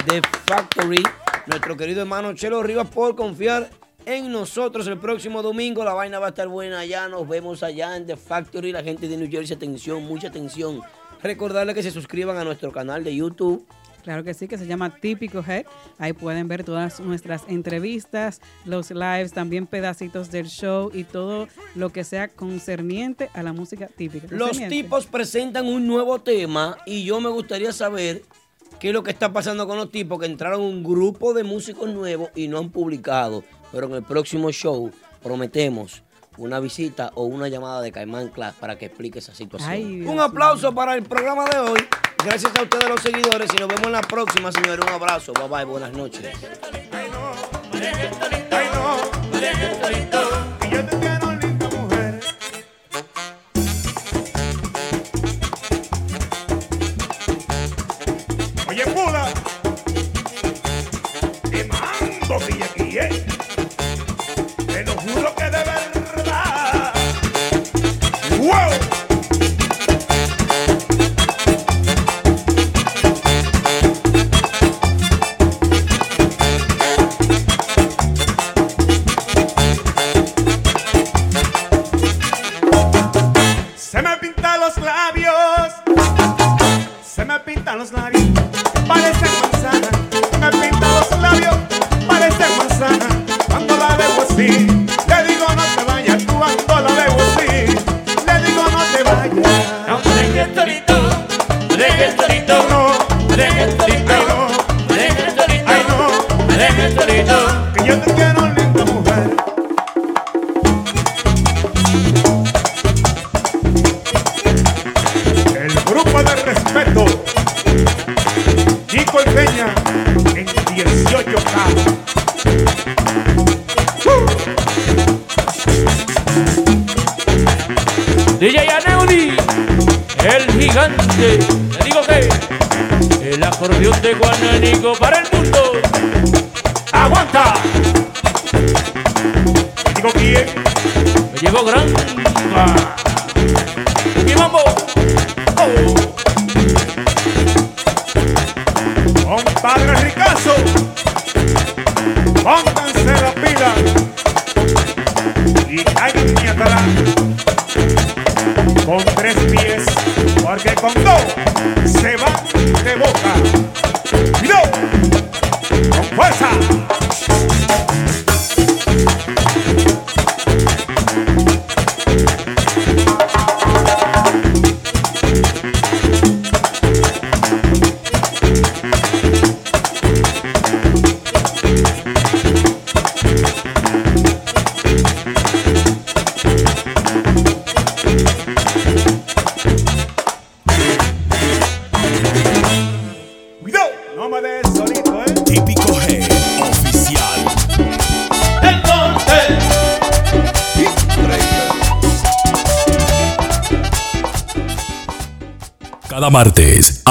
de 0.07 0.23
Factory, 0.47 1.03
nuestro 1.47 1.77
querido 1.79 2.03
hermano 2.03 2.35
Chelo 2.35 2.63
Rivas 2.63 2.89
por 2.89 3.17
confiar 3.17 3.71
en 4.07 4.33
nosotros 4.33 4.87
el 4.87 4.99
próximo 4.99 5.43
domingo. 5.43 5.85
La 5.85 5.95
vaina 5.95 6.19
va 6.19 6.27
a 6.27 6.29
estar 6.31 6.49
buena 6.49 6.81
allá, 6.81 7.09
nos 7.09 7.29
vemos 7.29 7.63
allá 7.63 7.97
en 7.97 8.07
The 8.07 8.17
Factory, 8.17 8.73
la 8.73 8.83
gente 8.83 9.09
de 9.09 9.17
New 9.17 9.31
Jersey, 9.31 9.57
atención, 9.57 10.05
mucha 10.05 10.29
atención. 10.29 10.81
Recordarle 11.23 11.75
que 11.75 11.83
se 11.83 11.91
suscriban 11.91 12.37
a 12.37 12.45
nuestro 12.45 12.73
canal 12.73 13.05
de 13.05 13.15
YouTube. 13.15 13.67
Claro 14.03 14.25
que 14.25 14.35
sí, 14.35 14.49
que 14.49 14.59
se 14.59 14.67
llama 14.67 14.97
Típico 14.97 15.45
Head. 15.47 15.65
Ahí 15.99 16.13
pueden 16.13 16.49
ver 16.49 16.65
todas 16.65 16.99
nuestras 16.99 17.45
entrevistas, 17.47 18.41
los 18.65 18.91
lives, 18.91 19.33
también 19.33 19.69
pedacitos 19.69 20.33
del 20.33 20.47
show 20.47 20.91
y 20.93 21.05
todo 21.05 21.47
lo 21.77 21.91
que 21.91 22.03
sea 22.03 22.27
concerniente 22.27 23.31
a 23.33 23.45
la 23.45 23.53
música 23.53 23.87
típica. 23.87 24.27
Los 24.31 24.59
tipos 24.69 25.07
presentan 25.07 25.67
un 25.67 25.87
nuevo 25.87 26.21
tema 26.21 26.79
y 26.85 27.05
yo 27.05 27.21
me 27.21 27.31
gustaría 27.31 27.73
saber 27.73 28.23
qué 28.83 28.89
es 28.89 28.95
lo 28.95 29.05
que 29.05 29.13
está 29.13 29.33
pasando 29.33 29.69
con 29.69 29.77
los 29.77 29.93
tipos 29.93 30.19
que 30.19 30.27
entraron 30.27 30.61
un 30.61 30.83
grupo 30.83 31.35
de 31.35 31.45
músicos 31.45 31.89
nuevos 31.89 32.31
y 32.35 32.49
no 32.49 32.59
han 32.59 32.71
publicado. 32.71 33.45
Pero 33.71 33.87
en 33.87 33.95
el 33.95 34.03
próximo 34.03 34.51
show 34.51 34.91
prometemos 35.23 36.03
una 36.37 36.59
visita 36.59 37.13
o 37.15 37.23
una 37.23 37.47
llamada 37.47 37.81
de 37.81 37.93
Caimán 37.93 38.31
Class 38.31 38.57
para 38.59 38.77
que 38.77 38.87
explique 38.87 39.21
esa 39.21 39.37
situación. 39.37 39.71
Ay, 39.71 40.03
un 40.05 40.19
aplauso 40.19 40.75
para 40.75 40.97
el 40.97 41.05
programa 41.05 41.45
de 41.45 41.59
hoy. 41.61 41.79
Gracias 42.25 42.51
a 42.57 42.63
ustedes 42.63 42.89
los 42.89 43.01
seguidores 43.01 43.49
y 43.57 43.61
nos 43.61 43.69
vemos 43.69 43.87
en 43.87 43.93
la 43.93 44.03
próxima, 44.03 44.51
señores. 44.51 44.85
Un 44.85 44.93
abrazo. 44.93 45.33
Bye 45.33 45.47
bye. 45.49 45.65
Buenas 45.65 45.93
noches. 45.93 46.33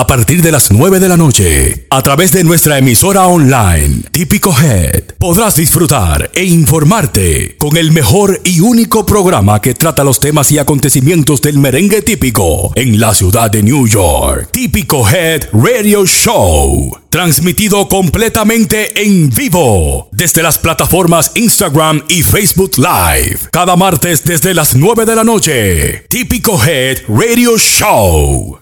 A 0.02 0.08
partir 0.08 0.42
de 0.42 0.52
las 0.52 0.72
9 0.72 1.00
de 1.00 1.08
la 1.08 1.16
noche, 1.16 1.86
a 1.92 2.02
través 2.02 2.32
de 2.32 2.44
nuestra 2.44 2.80
emisora 2.80 3.28
online, 3.28 4.02
Típico 4.12 4.52
Head, 4.52 5.14
podrás 5.20 5.58
disfrutar 5.58 6.32
e 6.34 6.44
informarte 6.44 7.56
con 7.60 7.78
el 7.78 7.92
mejor 7.92 8.42
y 8.44 8.62
único 8.62 9.06
programa 9.06 9.62
que 9.62 9.76
trata 9.76 10.04
los 10.04 10.20
temas 10.20 10.52
y 10.52 10.58
acontecimientos 10.58 11.40
del 11.44 11.60
merengue 11.60 12.02
típico 12.02 12.72
en 12.74 13.00
la 13.00 13.14
ciudad 13.14 13.52
de 13.52 13.62
New 13.62 13.88
York. 13.88 14.50
Típico 14.52 15.08
Head 15.08 15.50
Radio 15.54 16.04
Show. 16.08 16.98
Transmitido 17.12 17.88
completamente 17.88 19.04
en 19.04 19.30
vivo 19.30 20.10
desde 20.12 20.42
las 20.42 20.58
plataformas 20.58 21.32
Instagram 21.36 22.02
y 22.08 22.24
Facebook 22.24 22.72
Live. 22.78 23.38
Cada 23.52 23.76
martes 23.76 24.24
desde 24.24 24.56
las 24.56 24.74
9 24.74 25.06
de 25.06 25.16
la 25.16 25.24
noche. 25.24 26.06
Típico 26.10 26.60
Head 26.60 27.04
Radio 27.08 27.56
Show. 27.60 28.61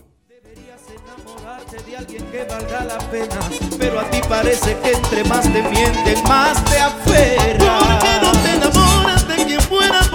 Que 2.39 2.45
valga 2.45 2.85
la 2.85 2.97
pena, 3.09 3.39
pero 3.77 3.99
a 3.99 4.09
ti 4.09 4.21
parece 4.29 4.77
que 4.77 4.91
entre 4.91 5.23
más 5.25 5.43
te 5.43 5.61
mienten, 5.61 6.23
más 6.23 6.63
te 6.65 6.79
aferras. 6.79 7.83
¿Por 7.83 7.99
qué 7.99 8.19
no 8.21 8.31
te 8.31 8.51
enamoras 8.55 9.27
de 9.27 9.35
quien 9.45 9.61
fuera 9.61 10.08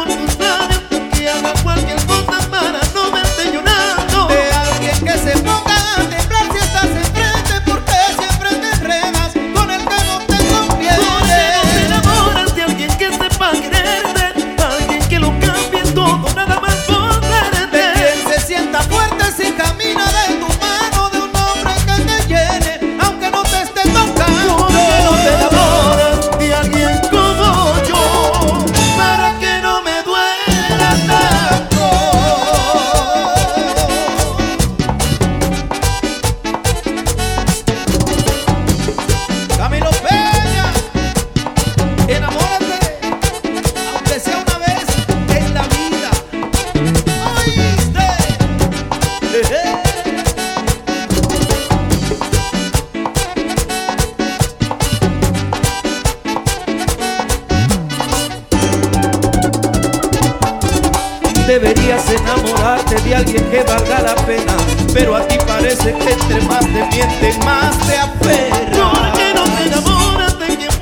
Deberías 61.54 62.10
enamorarte 62.10 63.00
de 63.02 63.14
alguien 63.14 63.48
que 63.48 63.62
valga 63.62 64.02
la 64.02 64.16
pena, 64.26 64.56
pero 64.92 65.14
a 65.14 65.24
ti 65.28 65.36
parece 65.46 65.94
que 65.94 66.10
entre 66.10 66.40
más 66.48 66.62
te 66.62 66.84
mienten, 66.90 67.38
más 67.44 67.78
te 67.86 67.96
aferras. 67.96 68.76
No 68.76 68.92
te 69.12 70.46
de 70.46 70.56
quien 70.56 70.72